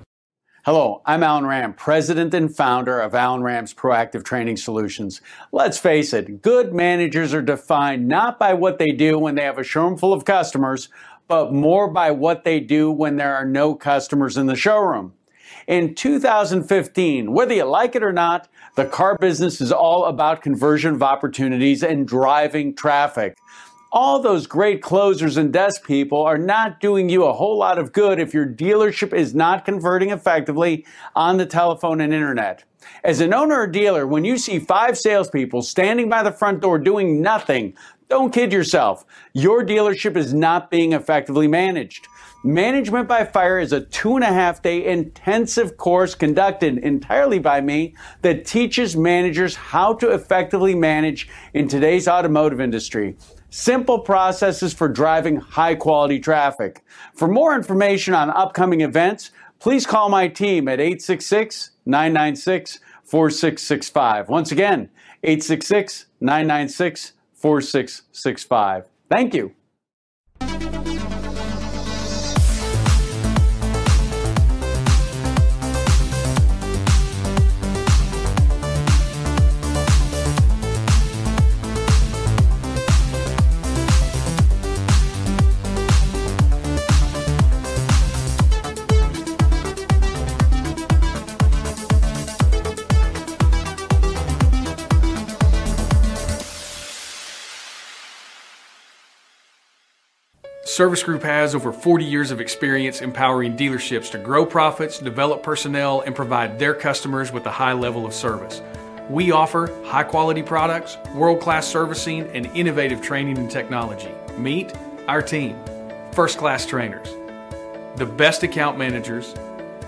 Hello, 0.65 1.03
I'm 1.05 1.25
Alan 1.25 1.45
Ram, 1.45 1.73
president 1.73 2.33
and 2.35 2.55
founder 2.55 3.01
of 3.01 3.17
Alan 3.17 3.43
Ram's 3.43 3.75
Proactive 3.75 4.23
Training 4.23 4.57
Solutions. 4.57 5.21
Let's 5.51 5.77
face 5.77 6.13
it, 6.13 6.41
good 6.41 6.73
managers 6.73 7.35
are 7.35 7.43
defined 7.43 8.07
not 8.07 8.39
by 8.39 8.55
what 8.55 8.79
they 8.79 8.93
do 8.93 9.19
when 9.19 9.35
they 9.35 9.43
have 9.43 9.59
a 9.59 9.65
showroom 9.65 9.99
full 9.99 10.13
of 10.13 10.25
customers, 10.25 10.89
but 11.27 11.53
more 11.53 11.89
by 11.89 12.13
what 12.13 12.45
they 12.45 12.61
do 12.61 12.93
when 12.93 13.17
there 13.17 13.35
are 13.35 13.45
no 13.45 13.75
customers 13.75 14.37
in 14.37 14.47
the 14.47 14.55
showroom. 14.55 15.15
In 15.67 15.97
2015, 15.97 17.33
whether 17.33 17.55
you 17.55 17.65
like 17.65 17.97
it 17.97 18.05
or 18.05 18.13
not, 18.13 18.49
the 18.77 18.85
car 18.85 19.17
business 19.19 19.61
is 19.61 19.73
all 19.73 20.05
about 20.05 20.43
conversion 20.43 20.95
of 20.95 21.03
opportunities 21.03 21.83
and 21.83 22.07
driving 22.07 22.75
traffic 22.75 23.37
all 23.95 24.21
those 24.21 24.47
great 24.47 24.81
closers 24.81 25.37
and 25.37 25.53
desk 25.53 25.85
people 25.85 26.23
are 26.23 26.39
not 26.39 26.81
doing 26.81 27.11
you 27.11 27.25
a 27.25 27.33
whole 27.35 27.59
lot 27.59 27.79
of 27.79 27.93
good 27.93 28.19
if 28.19 28.33
your 28.33 28.47
dealership 28.47 29.13
is 29.13 29.35
not 29.35 29.67
converting 29.67 30.09
effectively 30.09 30.87
on 31.15 31.37
the 31.37 31.45
telephone 31.45 32.01
and 32.01 32.15
internet. 32.15 32.65
As 33.05 33.21
an 33.21 33.35
owner 33.35 33.61
or 33.61 33.67
dealer, 33.67 34.07
when 34.07 34.25
you 34.25 34.39
see 34.39 34.59
five 34.59 34.97
salespeople 34.97 35.61
standing 35.61 36.09
by 36.09 36.23
the 36.23 36.33
front 36.33 36.63
door 36.63 36.79
doing 36.79 37.21
nothing, 37.21 37.75
don't 38.09 38.33
kid 38.33 38.51
yourself. 38.51 39.05
Your 39.35 39.63
dealership 39.63 40.17
is 40.17 40.33
not 40.33 40.71
being 40.71 40.95
effectively 40.95 41.47
managed. 41.47 42.09
Management 42.45 43.07
by 43.07 43.25
Fire 43.27 43.61
is 43.61 43.73
a 43.73 43.83
two 43.83 44.17
and 44.17 44.25
a 44.25 44.33
half 44.33 44.63
day 44.63 44.87
intensive 44.87 45.77
course 45.77 46.15
conducted 46.15 46.79
entirely 46.79 47.39
by 47.39 47.61
me 47.61 47.95
that 48.23 48.47
teaches 48.47 48.97
managers 48.97 49.55
how 49.55 49.93
to 49.95 50.11
effectively 50.11 50.75
manage 50.75 51.29
in 51.53 51.69
today's 51.69 52.09
automotive 52.09 52.61
industry 52.61 53.17
simple 53.53 53.99
processes 53.99 54.73
for 54.73 54.89
driving 54.89 55.37
high 55.37 55.75
quality 55.75 56.19
traffic. 56.19 56.83
For 57.15 57.29
more 57.29 57.55
information 57.55 58.15
on 58.15 58.31
upcoming 58.31 58.81
events, 58.81 59.31
please 59.61 59.87
call 59.87 60.09
my 60.09 60.27
team 60.27 60.67
at 60.69 60.81
866 60.81 61.71
996 61.85 62.81
4665. 63.05 64.29
Once 64.31 64.53
again, 64.53 64.89
866 65.23 66.07
996 66.21 67.13
4665. 67.35 68.87
Thank 69.11 69.35
you. 69.35 69.55
Service 100.73 101.03
Group 101.03 101.23
has 101.23 101.55
over 101.55 101.71
40 101.71 102.03
years 102.03 102.31
of 102.31 102.41
experience 102.41 103.03
empowering 103.03 103.59
dealerships 103.59 104.11
to 104.13 104.17
grow 104.17 104.47
profits, 104.47 104.99
develop 104.99 105.43
personnel, 105.43 106.01
and 106.01 106.17
provide 106.17 106.59
their 106.59 106.73
customers 106.73 107.31
with 107.31 107.45
a 107.45 107.51
high 107.51 107.75
level 107.75 108.07
of 108.07 108.15
service. 108.15 108.63
We 109.11 109.33
offer 109.33 109.71
high 109.85 110.05
quality 110.05 110.43
products, 110.43 110.97
world 111.15 111.43
class 111.43 111.67
servicing, 111.67 112.27
and 112.35 112.47
innovative 112.55 113.03
training 113.03 113.37
and 113.37 113.51
technology. 113.51 114.13
Meet 114.39 114.73
our 115.09 115.21
team 115.21 115.63
first 116.13 116.39
class 116.39 116.65
trainers, 116.65 117.11
the 117.97 118.07
best 118.07 118.43
account 118.43 118.79
managers, 118.79 119.35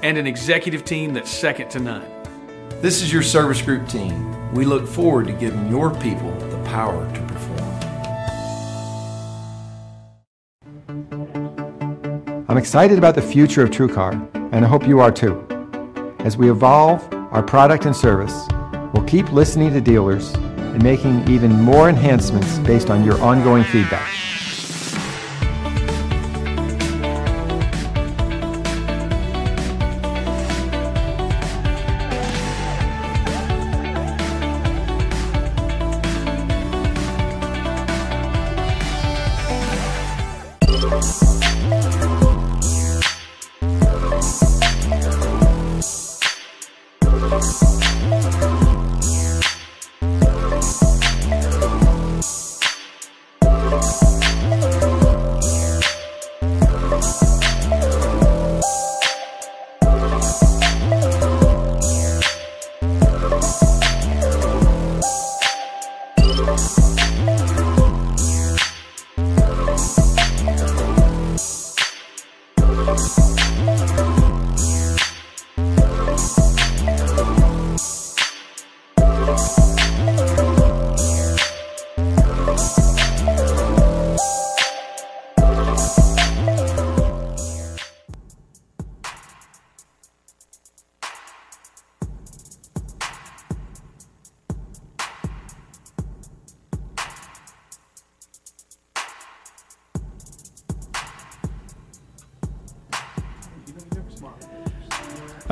and 0.02 0.18
an 0.18 0.26
executive 0.26 0.84
team 0.84 1.14
that's 1.14 1.30
second 1.30 1.70
to 1.70 1.80
none. 1.80 2.04
This 2.82 3.00
is 3.00 3.10
your 3.10 3.22
Service 3.22 3.62
Group 3.62 3.88
team. 3.88 4.52
We 4.52 4.66
look 4.66 4.86
forward 4.86 5.28
to 5.28 5.32
giving 5.32 5.66
your 5.70 5.94
people 5.94 6.30
the 6.50 6.62
power 6.66 7.10
to 7.14 7.23
I'm 12.46 12.58
excited 12.58 12.98
about 12.98 13.14
the 13.14 13.22
future 13.22 13.62
of 13.62 13.70
TrueCar, 13.70 14.12
and 14.52 14.66
I 14.66 14.68
hope 14.68 14.86
you 14.86 15.00
are 15.00 15.10
too. 15.10 15.46
As 16.18 16.36
we 16.36 16.50
evolve 16.50 17.02
our 17.32 17.42
product 17.42 17.86
and 17.86 17.96
service, 17.96 18.46
we'll 18.92 19.06
keep 19.06 19.32
listening 19.32 19.72
to 19.72 19.80
dealers 19.80 20.34
and 20.34 20.82
making 20.82 21.26
even 21.26 21.58
more 21.62 21.88
enhancements 21.88 22.58
based 22.58 22.90
on 22.90 23.02
your 23.02 23.18
ongoing 23.22 23.64
feedback. 23.64 24.06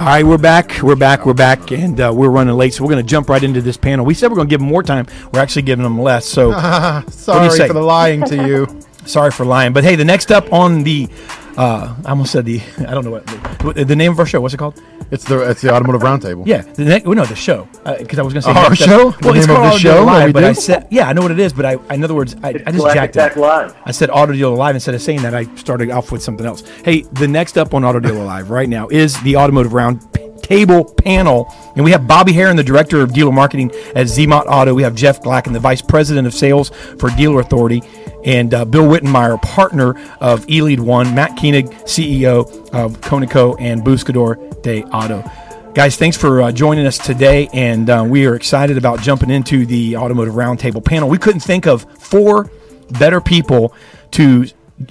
All 0.02 0.08
right, 0.08 0.26
we're 0.26 0.36
back. 0.36 0.82
We're 0.82 0.96
back. 0.96 1.24
We're 1.26 1.32
back, 1.32 1.70
and 1.70 2.00
uh, 2.00 2.12
we're 2.12 2.28
running 2.28 2.56
late, 2.56 2.74
so 2.74 2.82
we're 2.82 2.90
going 2.90 3.04
to 3.06 3.08
jump 3.08 3.28
right 3.28 3.40
into 3.40 3.62
this 3.62 3.76
panel. 3.76 4.04
We 4.04 4.14
said 4.14 4.32
we're 4.32 4.34
going 4.34 4.48
to 4.48 4.50
give 4.50 4.58
them 4.58 4.68
more 4.68 4.82
time. 4.82 5.06
We're 5.32 5.38
actually 5.38 5.62
giving 5.62 5.84
them 5.84 5.96
less. 5.96 6.26
So, 6.26 6.50
sorry 7.08 7.56
for 7.68 7.72
the 7.72 7.80
lying 7.80 8.24
to 8.24 8.44
you. 8.44 8.80
sorry 9.06 9.30
for 9.30 9.46
lying. 9.46 9.72
But 9.72 9.84
hey, 9.84 9.94
the 9.94 10.04
next 10.04 10.32
up 10.32 10.52
on 10.52 10.82
the 10.82 11.08
Uh, 11.56 11.94
I 12.04 12.10
almost 12.10 12.32
said 12.32 12.46
the. 12.46 12.60
I 12.78 12.94
don't 12.94 13.04
know 13.04 13.12
what 13.12 13.26
the, 13.26 13.51
the 13.62 13.96
name 13.96 14.12
of 14.12 14.18
our 14.18 14.26
show. 14.26 14.40
What's 14.40 14.54
it 14.54 14.58
called? 14.58 14.80
It's 15.10 15.24
the 15.24 15.48
it's 15.50 15.60
the 15.60 15.72
Automotive 15.74 16.00
Roundtable. 16.02 16.46
Yeah, 16.46 16.62
the 16.62 16.84
next, 16.84 17.06
well, 17.06 17.14
no, 17.16 17.24
the 17.24 17.36
show. 17.36 17.68
Uh, 17.84 17.96
because 17.98 18.18
I 18.18 18.22
was 18.22 18.32
going 18.32 18.42
to 18.42 18.48
say 18.48 18.54
Our 18.58 18.68
next- 18.70 18.82
show? 18.82 19.04
Well, 19.22 19.32
The 19.34 19.38
it's 19.38 19.46
name 19.46 19.56
of 19.56 19.62
called 19.62 19.64
the 19.64 19.68
Auto 19.68 19.78
show 19.78 19.94
Deal 19.96 20.04
Live, 20.04 20.26
we 20.26 20.32
but 20.32 20.44
I 20.44 20.52
said, 20.52 20.88
yeah, 20.90 21.08
I 21.08 21.12
know 21.12 21.22
what 21.22 21.30
it 21.30 21.38
is, 21.38 21.52
but 21.52 21.64
I, 21.66 21.72
in 21.94 22.02
other 22.02 22.14
words, 22.14 22.34
I, 22.42 22.48
I 22.48 22.52
just 22.52 22.76
Classic 22.78 22.94
jacked 22.94 23.14
Tech 23.14 23.36
it. 23.36 23.40
Live. 23.40 23.76
I 23.84 23.90
said 23.92 24.10
Auto 24.10 24.32
Dealer 24.32 24.56
Live 24.56 24.74
instead 24.74 24.94
of 24.94 25.02
saying 25.02 25.22
that. 25.22 25.34
I 25.34 25.44
started 25.56 25.90
off 25.90 26.10
with 26.12 26.22
something 26.22 26.46
else. 26.46 26.62
Hey, 26.84 27.02
the 27.12 27.28
next 27.28 27.58
up 27.58 27.74
on 27.74 27.84
Auto 27.84 28.00
Dealer 28.00 28.24
Live 28.24 28.50
right 28.50 28.68
now 28.68 28.88
is 28.88 29.20
the 29.22 29.36
Automotive 29.36 29.72
Round 29.74 30.00
Table 30.42 30.84
panel, 30.94 31.54
and 31.76 31.84
we 31.84 31.92
have 31.92 32.06
Bobby 32.08 32.32
Heron, 32.32 32.56
the 32.56 32.64
director 32.64 33.00
of 33.00 33.12
dealer 33.12 33.30
marketing 33.32 33.70
at 33.94 34.06
ZMOT 34.06 34.46
Auto. 34.48 34.74
We 34.74 34.82
have 34.82 34.94
Jeff 34.94 35.22
Glackin, 35.22 35.52
the 35.52 35.60
vice 35.60 35.80
president 35.80 36.26
of 36.26 36.34
sales 36.34 36.70
for 36.98 37.10
Dealer 37.10 37.40
Authority, 37.40 37.80
and 38.24 38.54
uh, 38.54 38.64
Bill 38.64 38.84
Wittenmeyer, 38.84 39.40
partner 39.42 39.90
of 40.20 40.46
eLead 40.46 40.80
One, 40.80 41.14
Matt 41.14 41.36
Koenig, 41.38 41.66
CEO 41.84 42.46
of 42.72 43.00
Conoco 43.00 43.56
and 43.60 43.82
Buscador 43.82 44.62
de 44.62 44.84
Auto. 44.84 45.24
Guys, 45.74 45.96
thanks 45.96 46.16
for 46.18 46.42
uh, 46.42 46.52
joining 46.52 46.86
us 46.86 46.98
today, 46.98 47.48
and 47.54 47.88
uh, 47.88 48.04
we 48.06 48.26
are 48.26 48.34
excited 48.34 48.76
about 48.76 49.00
jumping 49.00 49.30
into 49.30 49.64
the 49.64 49.96
Automotive 49.96 50.34
Roundtable 50.34 50.84
panel. 50.84 51.08
We 51.08 51.18
couldn't 51.18 51.40
think 51.40 51.66
of 51.66 51.86
four 51.98 52.50
better 52.90 53.22
people 53.22 53.74
to 54.12 54.46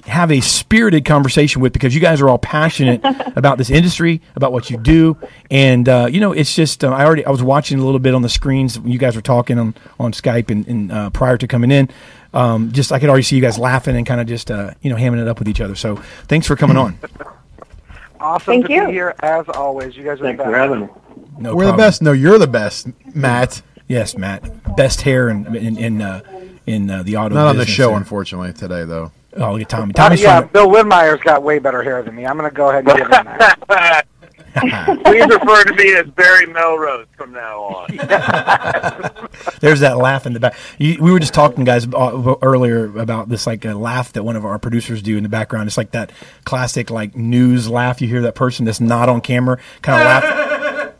have 0.06 0.30
a 0.32 0.40
spirited 0.40 1.04
conversation 1.04 1.60
with 1.60 1.72
because 1.72 1.94
you 1.94 2.00
guys 2.00 2.20
are 2.20 2.28
all 2.28 2.38
passionate 2.38 3.00
about 3.36 3.58
this 3.58 3.70
industry, 3.70 4.20
about 4.34 4.52
what 4.52 4.70
you 4.70 4.76
do, 4.76 5.16
and 5.50 5.88
uh, 5.88 6.08
you 6.10 6.20
know 6.20 6.32
it's 6.32 6.54
just 6.54 6.82
uh, 6.84 6.88
I 6.88 7.04
already 7.04 7.24
I 7.24 7.30
was 7.30 7.42
watching 7.42 7.78
a 7.78 7.84
little 7.84 8.00
bit 8.00 8.14
on 8.14 8.22
the 8.22 8.28
screens 8.28 8.78
when 8.78 8.90
you 8.90 8.98
guys 8.98 9.16
were 9.16 9.22
talking 9.22 9.58
on 9.58 9.74
on 10.00 10.12
Skype 10.12 10.50
and, 10.50 10.66
and 10.66 10.92
uh, 10.92 11.10
prior 11.10 11.36
to 11.38 11.46
coming 11.46 11.70
in. 11.70 11.88
Um, 12.34 12.72
just 12.72 12.92
I 12.92 12.98
could 12.98 13.08
already 13.08 13.24
see 13.24 13.36
you 13.36 13.42
guys 13.42 13.58
laughing 13.58 13.96
and 13.96 14.06
kind 14.06 14.20
of 14.20 14.26
just 14.26 14.50
uh, 14.50 14.72
you 14.80 14.90
know 14.90 14.96
hamming 14.96 15.20
it 15.20 15.28
up 15.28 15.38
with 15.38 15.48
each 15.48 15.60
other. 15.60 15.74
So 15.74 15.96
thanks 16.28 16.46
for 16.46 16.56
coming 16.56 16.76
on. 16.76 16.98
Awesome 18.20 18.46
Thank 18.46 18.66
to 18.66 18.72
you. 18.72 18.86
be 18.86 18.92
here 18.92 19.14
as 19.20 19.48
always. 19.48 19.96
You 19.96 20.04
guys 20.04 20.20
are 20.20 20.24
Thanks 20.24 20.38
the 20.38 20.44
for 20.44 20.56
having 20.56 20.80
me. 20.82 20.88
No 21.38 21.56
We're 21.56 21.66
the 21.66 21.72
best. 21.72 22.02
No, 22.02 22.12
you're 22.12 22.38
the 22.38 22.46
best, 22.46 22.88
Matt. 23.14 23.62
Yes, 23.88 24.16
Matt. 24.16 24.76
Best 24.76 25.02
hair 25.02 25.28
in 25.28 25.54
in 25.56 25.76
in, 25.76 26.02
uh, 26.02 26.20
in 26.66 26.88
uh, 26.88 27.02
the 27.02 27.16
auto. 27.16 27.34
Not 27.34 27.48
on 27.48 27.56
the 27.56 27.66
show, 27.66 27.88
there. 27.88 27.96
unfortunately, 27.96 28.52
today 28.52 28.84
though. 28.84 29.10
Oh, 29.36 29.52
look 29.52 29.62
at 29.62 29.68
Tommy. 29.68 29.92
Uh, 29.96 30.10
yeah, 30.14 30.40
trying 30.40 30.52
Bill 30.52 30.68
Widmeyer's 30.68 31.22
got 31.22 31.42
way 31.42 31.58
better 31.58 31.82
hair 31.82 32.02
than 32.02 32.14
me. 32.14 32.26
I'm 32.26 32.36
going 32.38 32.48
to 32.48 32.54
go 32.54 32.68
ahead 32.70 32.86
and 32.86 32.96
give 32.96 33.06
him 33.06 33.24
that. 33.24 34.06
Please 35.04 35.26
refer 35.26 35.64
to 35.64 35.74
me 35.74 35.94
as 35.94 36.06
Barry 36.08 36.46
Melrose 36.46 37.06
from 37.16 37.32
now 37.32 37.62
on. 37.62 37.86
There's 39.60 39.80
that 39.80 39.96
laugh 39.96 40.26
in 40.26 40.34
the 40.34 40.40
back. 40.40 40.54
You, 40.78 40.98
we 41.00 41.10
were 41.10 41.20
just 41.20 41.32
talking, 41.32 41.64
guys, 41.64 41.86
uh, 41.86 42.34
earlier 42.42 42.98
about 42.98 43.30
this 43.30 43.46
like 43.46 43.64
a 43.64 43.72
laugh 43.72 44.12
that 44.12 44.24
one 44.24 44.36
of 44.36 44.44
our 44.44 44.58
producers 44.58 45.00
do 45.00 45.16
in 45.16 45.22
the 45.22 45.30
background. 45.30 45.68
It's 45.68 45.78
like 45.78 45.92
that 45.92 46.12
classic 46.44 46.90
like 46.90 47.16
news 47.16 47.68
laugh. 47.68 48.02
You 48.02 48.08
hear 48.08 48.22
that 48.22 48.34
person 48.34 48.66
that's 48.66 48.80
not 48.80 49.08
on 49.08 49.22
camera, 49.22 49.58
kind 49.80 50.00
of 50.00 50.06
laugh. 50.06 50.51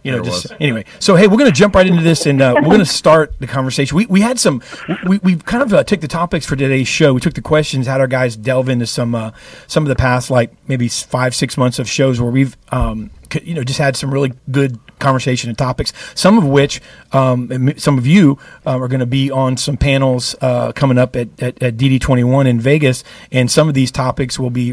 You 0.02 0.12
know, 0.12 0.22
There 0.22 0.32
just 0.32 0.50
was. 0.50 0.56
anyway. 0.60 0.84
So 0.98 1.14
hey, 1.14 1.28
we're 1.28 1.36
gonna 1.38 1.52
jump 1.52 1.74
right 1.74 1.86
into 1.86 2.02
this, 2.02 2.26
and 2.26 2.40
uh, 2.42 2.54
we're 2.56 2.70
gonna 2.70 2.84
start 3.02 3.34
the 3.38 3.46
conversation. 3.46 3.96
We, 3.96 4.06
we 4.06 4.20
had 4.20 4.38
some, 4.40 4.62
we, 5.06 5.18
we 5.18 5.36
kind 5.36 5.62
of 5.62 5.72
uh, 5.72 5.84
took 5.84 6.00
the 6.00 6.08
topics 6.08 6.44
for 6.44 6.56
today's 6.56 6.88
show. 6.88 7.14
We 7.14 7.20
took 7.20 7.34
the 7.34 7.42
questions, 7.42 7.86
had 7.86 8.00
our 8.00 8.06
guys 8.08 8.36
delve 8.36 8.68
into 8.68 8.86
some 8.86 9.14
uh, 9.14 9.30
some 9.66 9.84
of 9.84 9.88
the 9.88 9.96
past 9.96 10.30
like 10.30 10.52
maybe 10.68 10.88
five 10.88 11.34
six 11.34 11.56
months 11.56 11.78
of 11.78 11.88
shows 11.88 12.20
where 12.20 12.30
we've 12.30 12.56
um, 12.70 13.10
you 13.42 13.54
know 13.54 13.62
just 13.64 13.78
had 13.78 13.96
some 13.96 14.12
really 14.12 14.32
good 14.50 14.78
conversation 15.02 15.50
and 15.50 15.58
topics. 15.58 15.92
Some 16.14 16.38
of 16.38 16.44
which 16.44 16.80
um, 17.12 17.74
some 17.76 17.98
of 17.98 18.06
you 18.06 18.38
uh, 18.64 18.78
are 18.78 18.88
going 18.88 19.00
to 19.00 19.06
be 19.06 19.30
on 19.30 19.56
some 19.56 19.76
panels 19.76 20.34
uh, 20.40 20.72
coming 20.72 20.96
up 20.96 21.16
at, 21.16 21.28
at, 21.42 21.62
at 21.62 21.76
DD21 21.76 22.46
in 22.46 22.60
Vegas, 22.60 23.04
and 23.30 23.50
some 23.50 23.68
of 23.68 23.74
these 23.74 23.90
topics 23.90 24.38
will 24.38 24.50
be 24.50 24.72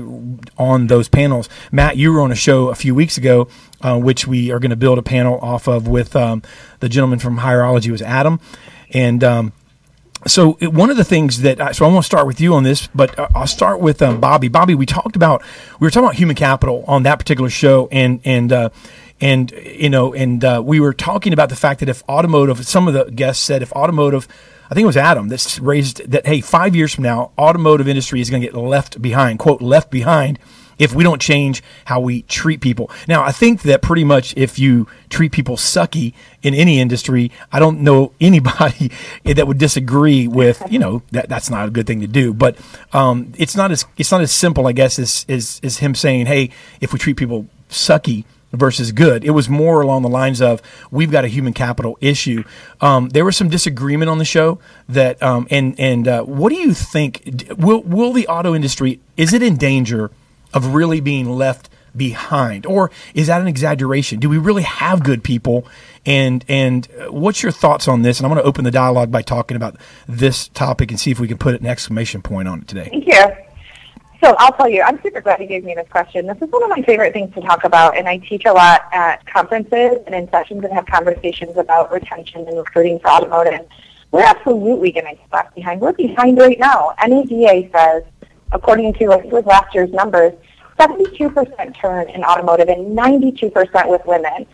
on 0.57 0.87
those 0.87 1.09
panels. 1.09 1.49
Matt, 1.71 1.97
you 1.97 2.13
were 2.13 2.21
on 2.21 2.31
a 2.31 2.35
show 2.35 2.69
a 2.69 2.75
few 2.75 2.95
weeks 2.95 3.17
ago, 3.17 3.49
uh, 3.81 3.99
which 3.99 4.27
we 4.27 4.51
are 4.51 4.59
going 4.59 4.69
to 4.69 4.77
build 4.77 4.97
a 4.97 5.03
panel 5.03 5.39
off 5.39 5.67
of 5.67 5.87
with 5.87 6.15
um, 6.15 6.41
the 6.79 6.87
gentleman 6.87 7.19
from 7.19 7.39
Hireology 7.39 7.91
was 7.91 8.01
Adam, 8.01 8.39
and. 8.91 9.23
Um, 9.23 9.53
so 10.27 10.57
it, 10.59 10.73
one 10.73 10.89
of 10.89 10.97
the 10.97 11.03
things 11.03 11.41
that 11.41 11.61
I, 11.61 11.71
so 11.71 11.85
I 11.85 11.87
want 11.87 12.03
to 12.03 12.05
start 12.05 12.27
with 12.27 12.41
you 12.41 12.53
on 12.53 12.63
this, 12.63 12.87
but 12.93 13.17
uh, 13.17 13.29
I'll 13.33 13.47
start 13.47 13.79
with 13.79 14.01
um, 14.01 14.19
Bobby. 14.19 14.49
Bobby, 14.49 14.75
we 14.75 14.85
talked 14.85 15.15
about 15.15 15.41
we 15.79 15.85
were 15.85 15.91
talking 15.91 16.07
about 16.07 16.15
human 16.15 16.35
capital 16.35 16.83
on 16.87 17.03
that 17.03 17.19
particular 17.19 17.49
show, 17.49 17.87
and 17.91 18.19
and 18.25 18.51
uh, 18.51 18.69
and 19.21 19.51
you 19.51 19.89
know, 19.89 20.13
and 20.13 20.43
uh, 20.43 20.61
we 20.63 20.79
were 20.79 20.93
talking 20.93 21.33
about 21.33 21.49
the 21.49 21.55
fact 21.55 21.79
that 21.81 21.89
if 21.89 22.03
automotive, 22.07 22.65
some 22.65 22.87
of 22.87 22.93
the 22.93 23.05
guests 23.11 23.43
said 23.43 23.61
if 23.61 23.71
automotive. 23.73 24.27
I 24.71 24.75
think 24.75 24.83
it 24.83 24.87
was 24.87 24.97
Adam 24.97 25.29
that 25.29 25.59
raised 25.63 26.11
that. 26.11 26.27
Hey, 26.27 26.41
five 26.41 26.75
years 26.75 26.93
from 26.93 27.03
now, 27.03 27.31
automotive 27.39 27.87
industry 27.87 28.21
is 28.21 28.29
going 28.29 28.43
to 28.43 28.47
get 28.47 28.55
left 28.55 29.01
behind. 29.01 29.39
"Quote 29.39 29.61
left 29.61 29.89
behind." 29.89 30.37
if 30.79 30.93
we 30.95 31.03
don't 31.03 31.21
change 31.21 31.61
how 31.85 31.99
we 31.99 32.21
treat 32.23 32.61
people. 32.61 32.89
Now, 33.07 33.21
I 33.21 33.31
think 33.31 33.63
that 33.63 33.81
pretty 33.81 34.05
much 34.05 34.33
if 34.37 34.57
you 34.57 34.87
treat 35.09 35.33
people 35.33 35.57
sucky 35.57 36.13
in 36.41 36.55
any 36.55 36.79
industry, 36.79 37.31
I 37.51 37.59
don't 37.59 37.81
know 37.81 38.13
anybody 38.21 38.91
that 39.25 39.45
would 39.45 39.59
disagree 39.59 40.27
with, 40.27 40.63
you 40.69 40.79
know, 40.79 41.03
that 41.11 41.29
that's 41.29 41.49
not 41.49 41.67
a 41.67 41.71
good 41.71 41.85
thing 41.85 41.99
to 41.99 42.07
do. 42.07 42.33
But 42.33 42.57
um, 42.93 43.33
it's 43.37 43.55
not 43.55 43.71
as 43.71 43.85
it's 43.97 44.11
not 44.11 44.21
as 44.21 44.31
simple, 44.31 44.65
I 44.65 44.71
guess, 44.71 44.97
as, 44.97 45.25
as 45.29 45.59
as 45.61 45.77
him 45.79 45.93
saying, 45.93 46.25
hey, 46.25 46.49
if 46.79 46.93
we 46.93 46.99
treat 46.99 47.17
people 47.17 47.47
sucky 47.69 48.23
versus 48.51 48.91
good. 48.91 49.23
It 49.23 49.31
was 49.31 49.49
more 49.49 49.81
along 49.81 50.01
the 50.01 50.09
lines 50.09 50.41
of 50.41 50.61
we've 50.91 51.11
got 51.11 51.25
a 51.25 51.27
human 51.27 51.53
capital 51.53 51.97
issue. 52.01 52.43
Um, 52.81 53.09
there 53.09 53.25
was 53.25 53.37
some 53.37 53.49
disagreement 53.49 54.09
on 54.09 54.17
the 54.17 54.25
show 54.25 54.59
that, 54.87 55.21
um, 55.21 55.47
and 55.49 55.79
and 55.79 56.07
uh, 56.07 56.23
what 56.23 56.49
do 56.49 56.55
you 56.55 56.73
think? 56.73 57.45
Will 57.57 57.83
will 57.83 58.13
the 58.13 58.27
auto 58.27 58.55
industry 58.55 58.99
is 59.17 59.33
it 59.33 59.41
in 59.41 59.57
danger 59.57 60.11
of 60.53 60.73
really 60.73 60.99
being 60.99 61.29
left 61.29 61.69
behind, 61.95 62.65
or 62.65 62.91
is 63.13 63.27
that 63.27 63.41
an 63.41 63.47
exaggeration? 63.47 64.19
Do 64.19 64.29
we 64.29 64.37
really 64.37 64.63
have 64.63 65.03
good 65.03 65.23
people? 65.23 65.67
And 66.05 66.43
and 66.47 66.87
uh, 66.99 67.11
what's 67.11 67.43
your 67.43 67.51
thoughts 67.51 67.87
on 67.87 68.01
this? 68.01 68.19
And 68.19 68.25
I'm 68.25 68.31
going 68.31 68.41
to 68.41 68.47
open 68.47 68.63
the 68.63 68.71
dialogue 68.71 69.11
by 69.11 69.21
talking 69.21 69.57
about 69.57 69.75
this 70.07 70.47
topic 70.49 70.91
and 70.91 70.99
see 70.99 71.11
if 71.11 71.19
we 71.19 71.27
can 71.27 71.37
put 71.37 71.59
an 71.59 71.67
exclamation 71.67 72.21
point 72.21 72.47
on 72.47 72.61
it 72.61 72.67
today. 72.67 72.89
You. 72.93 73.48
So 74.21 74.35
I'll 74.37 74.51
tell 74.51 74.67
you, 74.67 74.81
I'm 74.81 75.01
super 75.01 75.21
glad 75.21 75.39
you 75.39 75.47
gave 75.47 75.63
me 75.63 75.73
this 75.75 75.87
question. 75.89 76.27
This 76.27 76.37
is 76.41 76.49
one 76.49 76.61
of 76.63 76.69
my 76.69 76.81
favorite 76.81 77.13
things 77.13 77.33
to 77.35 77.41
talk 77.41 77.63
about, 77.63 77.97
and 77.97 78.07
I 78.07 78.17
teach 78.17 78.43
a 78.45 78.51
lot 78.51 78.81
at 78.91 79.25
conferences 79.25 79.99
and 80.05 80.13
in 80.13 80.29
sessions 80.29 80.61
and 80.65 80.73
have 80.73 80.85
conversations 80.87 81.55
about 81.55 81.89
retention 81.89 82.45
and 82.45 82.57
recruiting 82.57 82.99
for 82.99 83.09
automotive. 83.09 83.65
We're 84.11 84.23
absolutely 84.23 84.91
going 84.91 85.05
to 85.05 85.15
get 85.15 85.31
left 85.31 85.55
behind. 85.55 85.79
We're 85.79 85.93
behind 85.93 86.37
right 86.37 86.59
now. 86.59 86.93
NADA 87.01 87.69
says, 87.71 88.03
according 88.51 88.93
to 88.95 89.13
I 89.13 89.21
think 89.21 89.31
was 89.31 89.45
last 89.45 89.73
year's 89.73 89.93
numbers, 89.93 90.33
72% 90.77 91.75
turn 91.79 92.09
in 92.09 92.23
automotive 92.23 92.67
and 92.67 92.97
92% 92.97 93.89
with 93.89 94.05
women. 94.05 94.45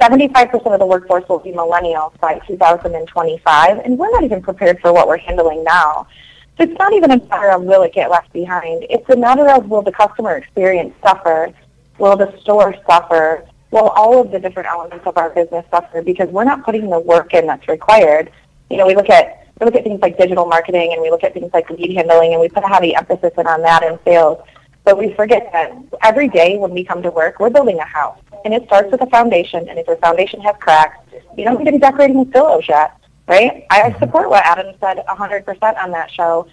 75% 0.00 0.72
of 0.72 0.80
the 0.80 0.86
workforce 0.86 1.24
will 1.28 1.38
be 1.38 1.52
millennials 1.52 2.18
by 2.18 2.40
2025, 2.48 3.78
and 3.78 3.96
we're 3.96 4.10
not 4.10 4.24
even 4.24 4.42
prepared 4.42 4.80
for 4.80 4.92
what 4.92 5.06
we're 5.06 5.18
handling 5.18 5.62
now. 5.62 6.08
So 6.56 6.64
it's 6.64 6.78
not 6.78 6.92
even 6.92 7.10
a 7.10 7.16
matter 7.16 7.50
of 7.50 7.62
will 7.62 7.82
it 7.82 7.92
get 7.92 8.10
left 8.10 8.32
behind. 8.32 8.86
It's 8.88 9.08
a 9.10 9.16
matter 9.16 9.48
of 9.50 9.68
will 9.68 9.82
the 9.82 9.92
customer 9.92 10.36
experience 10.36 10.94
suffer? 11.02 11.52
Will 11.98 12.16
the 12.16 12.36
store 12.40 12.76
suffer? 12.86 13.44
Will 13.72 13.88
all 13.88 14.20
of 14.20 14.30
the 14.30 14.38
different 14.38 14.68
elements 14.68 15.04
of 15.04 15.16
our 15.18 15.30
business 15.30 15.64
suffer 15.70 16.00
because 16.00 16.28
we're 16.28 16.44
not 16.44 16.64
putting 16.64 16.88
the 16.90 17.00
work 17.00 17.34
in 17.34 17.46
that's 17.46 17.66
required? 17.66 18.30
You 18.70 18.76
know, 18.76 18.86
we 18.86 18.94
look 18.94 19.10
at 19.10 19.48
we 19.58 19.66
look 19.66 19.74
at 19.74 19.84
things 19.84 20.00
like 20.00 20.16
digital 20.16 20.46
marketing 20.46 20.92
and 20.92 21.02
we 21.02 21.10
look 21.10 21.24
at 21.24 21.34
things 21.34 21.50
like 21.52 21.68
lead 21.70 21.96
handling 21.96 22.32
and 22.32 22.40
we 22.40 22.48
put 22.48 22.64
a 22.64 22.68
heavy 22.68 22.94
emphasis 22.94 23.32
in 23.36 23.46
on 23.46 23.62
that 23.62 23.82
in 23.82 23.98
sales. 24.04 24.40
But 24.84 24.98
we 24.98 25.12
forget 25.14 25.50
that 25.52 25.72
every 26.02 26.28
day 26.28 26.56
when 26.58 26.72
we 26.72 26.84
come 26.84 27.02
to 27.02 27.10
work, 27.10 27.40
we're 27.40 27.50
building 27.50 27.78
a 27.78 27.84
house. 27.84 28.18
And 28.44 28.52
it 28.52 28.64
starts 28.66 28.92
with 28.92 29.00
a 29.00 29.06
foundation. 29.06 29.68
And 29.68 29.78
if 29.78 29.86
your 29.86 29.96
foundation 29.96 30.40
has 30.42 30.54
cracks, 30.60 30.98
you 31.36 31.44
don't 31.44 31.58
need 31.58 31.64
to 31.64 31.72
be 31.72 31.78
decorating 31.78 32.18
with 32.18 32.32
pillows 32.32 32.64
yet, 32.68 32.96
right? 33.26 33.66
I 33.70 33.82
mm-hmm. 33.82 33.98
support 33.98 34.30
what 34.30 34.44
Adam 34.44 34.74
said 34.80 34.98
100% 35.06 35.82
on 35.82 35.90
that 35.92 36.10
show. 36.10 36.46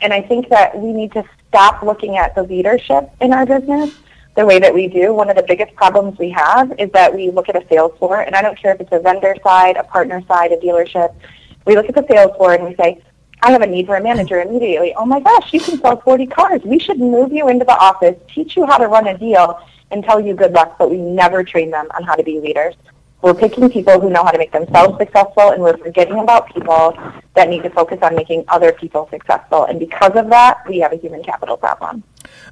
And 0.00 0.12
I 0.12 0.20
think 0.20 0.48
that 0.48 0.76
we 0.76 0.92
need 0.92 1.12
to 1.12 1.24
stop 1.48 1.82
looking 1.82 2.16
at 2.16 2.34
the 2.34 2.42
leadership 2.42 3.10
in 3.20 3.32
our 3.32 3.46
business 3.46 3.94
the 4.34 4.44
way 4.44 4.58
that 4.58 4.72
we 4.72 4.88
do. 4.88 5.12
One 5.12 5.28
of 5.30 5.36
the 5.36 5.42
biggest 5.42 5.74
problems 5.74 6.18
we 6.18 6.30
have 6.30 6.72
is 6.78 6.90
that 6.92 7.14
we 7.14 7.30
look 7.30 7.48
at 7.48 7.56
a 7.56 7.66
sales 7.68 7.96
floor, 7.98 8.22
and 8.22 8.34
I 8.34 8.42
don't 8.42 8.58
care 8.58 8.74
if 8.74 8.80
it's 8.80 8.92
a 8.92 8.98
vendor 8.98 9.36
side, 9.42 9.76
a 9.76 9.84
partner 9.84 10.22
side, 10.26 10.52
a 10.52 10.56
dealership. 10.56 11.14
We 11.66 11.76
look 11.76 11.88
at 11.88 11.94
the 11.94 12.06
sales 12.10 12.34
floor 12.36 12.54
and 12.54 12.64
we 12.64 12.74
say, 12.76 13.02
I 13.42 13.50
have 13.50 13.62
a 13.62 13.66
need 13.66 13.86
for 13.86 13.96
a 13.96 14.02
manager 14.02 14.40
immediately. 14.40 14.94
Oh 14.94 15.04
my 15.04 15.20
gosh, 15.20 15.52
you 15.52 15.60
can 15.60 15.78
sell 15.80 16.00
40 16.00 16.26
cars. 16.26 16.62
We 16.64 16.78
should 16.78 16.98
move 16.98 17.32
you 17.32 17.48
into 17.48 17.64
the 17.64 17.76
office, 17.76 18.16
teach 18.28 18.56
you 18.56 18.64
how 18.66 18.78
to 18.78 18.86
run 18.86 19.06
a 19.08 19.18
deal, 19.18 19.60
and 19.90 20.02
tell 20.02 20.20
you 20.20 20.34
good 20.34 20.52
luck, 20.52 20.76
but 20.78 20.90
we 20.90 20.96
never 20.96 21.44
train 21.44 21.70
them 21.70 21.88
on 21.94 22.02
how 22.04 22.14
to 22.14 22.22
be 22.22 22.40
leaders. 22.40 22.74
We're 23.22 23.34
picking 23.34 23.70
people 23.70 24.00
who 24.00 24.10
know 24.10 24.24
how 24.24 24.32
to 24.32 24.38
make 24.38 24.52
themselves 24.52 24.98
successful, 24.98 25.50
and 25.50 25.62
we're 25.62 25.76
forgetting 25.76 26.18
about 26.18 26.52
people 26.52 26.96
that 27.34 27.48
need 27.48 27.62
to 27.62 27.70
focus 27.70 27.98
on 28.02 28.16
making 28.16 28.44
other 28.48 28.72
people 28.72 29.08
successful. 29.10 29.64
And 29.64 29.78
because 29.78 30.12
of 30.16 30.28
that, 30.30 30.58
we 30.68 30.80
have 30.80 30.92
a 30.92 30.96
human 30.96 31.22
capital 31.22 31.56
problem. 31.56 32.02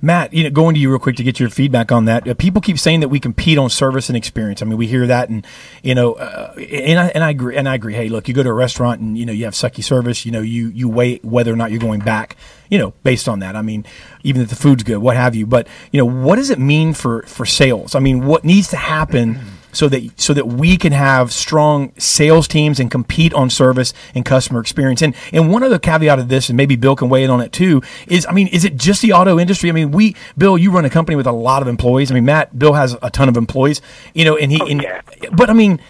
Matt, 0.02 0.32
you 0.32 0.44
know, 0.44 0.50
going 0.50 0.74
to 0.74 0.80
you 0.80 0.90
real 0.90 0.98
quick 0.98 1.16
to 1.16 1.22
get 1.24 1.40
your 1.40 1.50
feedback 1.50 1.92
on 1.92 2.04
that. 2.06 2.26
Uh, 2.26 2.34
people 2.34 2.62
keep 2.62 2.78
saying 2.78 3.00
that 3.00 3.08
we 3.08 3.20
compete 3.20 3.58
on 3.58 3.68
service 3.68 4.08
and 4.08 4.16
experience. 4.16 4.62
I 4.62 4.64
mean, 4.64 4.78
we 4.78 4.86
hear 4.86 5.06
that, 5.06 5.28
and 5.28 5.46
you 5.82 5.94
know, 5.94 6.14
uh, 6.14 6.54
and 6.56 6.98
I 6.98 7.08
and 7.08 7.24
I 7.24 7.30
agree. 7.30 7.56
And 7.56 7.68
I 7.68 7.74
agree. 7.74 7.94
Hey, 7.94 8.08
look, 8.08 8.28
you 8.28 8.34
go 8.34 8.42
to 8.42 8.48
a 8.48 8.54
restaurant 8.54 9.00
and 9.00 9.18
you 9.18 9.26
know 9.26 9.32
you 9.32 9.44
have 9.44 9.54
sucky 9.54 9.82
service. 9.82 10.24
You 10.24 10.32
know, 10.32 10.40
you 10.40 10.68
you 10.68 10.88
weigh 10.88 11.16
whether 11.18 11.52
or 11.52 11.56
not 11.56 11.70
you're 11.70 11.80
going 11.80 12.00
back. 12.00 12.36
You 12.68 12.78
know, 12.78 12.94
based 13.02 13.28
on 13.28 13.40
that. 13.40 13.56
I 13.56 13.62
mean, 13.62 13.84
even 14.22 14.42
if 14.42 14.48
the 14.48 14.56
food's 14.56 14.84
good, 14.84 14.98
what 14.98 15.16
have 15.16 15.34
you. 15.34 15.46
But 15.46 15.66
you 15.90 15.98
know, 15.98 16.04
what 16.06 16.36
does 16.36 16.50
it 16.50 16.58
mean 16.58 16.94
for 16.94 17.22
for 17.22 17.44
sales? 17.44 17.94
I 17.94 17.98
mean, 17.98 18.24
what 18.24 18.44
needs 18.44 18.68
to 18.68 18.76
happen? 18.76 19.40
So 19.72 19.88
that 19.88 20.10
so 20.20 20.34
that 20.34 20.46
we 20.46 20.76
can 20.76 20.92
have 20.92 21.32
strong 21.32 21.92
sales 21.98 22.48
teams 22.48 22.80
and 22.80 22.90
compete 22.90 23.32
on 23.34 23.50
service 23.50 23.92
and 24.14 24.24
customer 24.24 24.60
experience. 24.60 25.02
And 25.02 25.14
and 25.32 25.50
one 25.50 25.62
other 25.62 25.78
caveat 25.78 26.18
of 26.18 26.28
this, 26.28 26.48
and 26.48 26.56
maybe 26.56 26.76
Bill 26.76 26.96
can 26.96 27.08
weigh 27.08 27.24
in 27.24 27.30
on 27.30 27.40
it 27.40 27.52
too, 27.52 27.82
is 28.06 28.26
I 28.26 28.32
mean, 28.32 28.48
is 28.48 28.64
it 28.64 28.76
just 28.76 29.02
the 29.02 29.12
auto 29.12 29.38
industry? 29.38 29.68
I 29.68 29.72
mean, 29.72 29.90
we 29.90 30.16
Bill, 30.36 30.56
you 30.58 30.70
run 30.70 30.84
a 30.84 30.90
company 30.90 31.16
with 31.16 31.26
a 31.26 31.32
lot 31.32 31.62
of 31.62 31.68
employees. 31.68 32.10
I 32.10 32.14
mean, 32.14 32.24
Matt, 32.24 32.58
Bill 32.58 32.74
has 32.74 32.96
a 33.02 33.10
ton 33.10 33.28
of 33.28 33.36
employees. 33.36 33.80
You 34.14 34.24
know, 34.24 34.36
and 34.36 34.52
he, 34.52 34.60
oh, 34.60 34.66
and, 34.66 34.86
but 35.32 35.50
I 35.50 35.52
mean. 35.52 35.80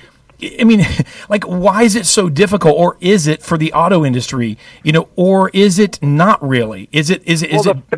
I 0.59 0.65
mean, 0.65 0.87
like, 1.29 1.45
why 1.45 1.83
is 1.83 1.95
it 1.95 2.07
so 2.07 2.31
difficult, 2.31 2.75
or 2.79 2.97
is 2.99 3.27
it 3.27 3.43
for 3.43 3.59
the 3.59 3.75
auto 3.75 4.07
industry? 4.07 4.57
You 4.83 4.93
know, 4.93 5.09
or 5.15 5.51
is 5.51 5.79
it 5.79 6.03
not 6.03 6.43
really? 6.43 6.89
Is 6.93 7.11
it? 7.11 7.23
Is 7.27 7.43
it? 7.43 7.51
Is 7.51 7.67
Well, 7.67 7.77
it? 7.77 7.91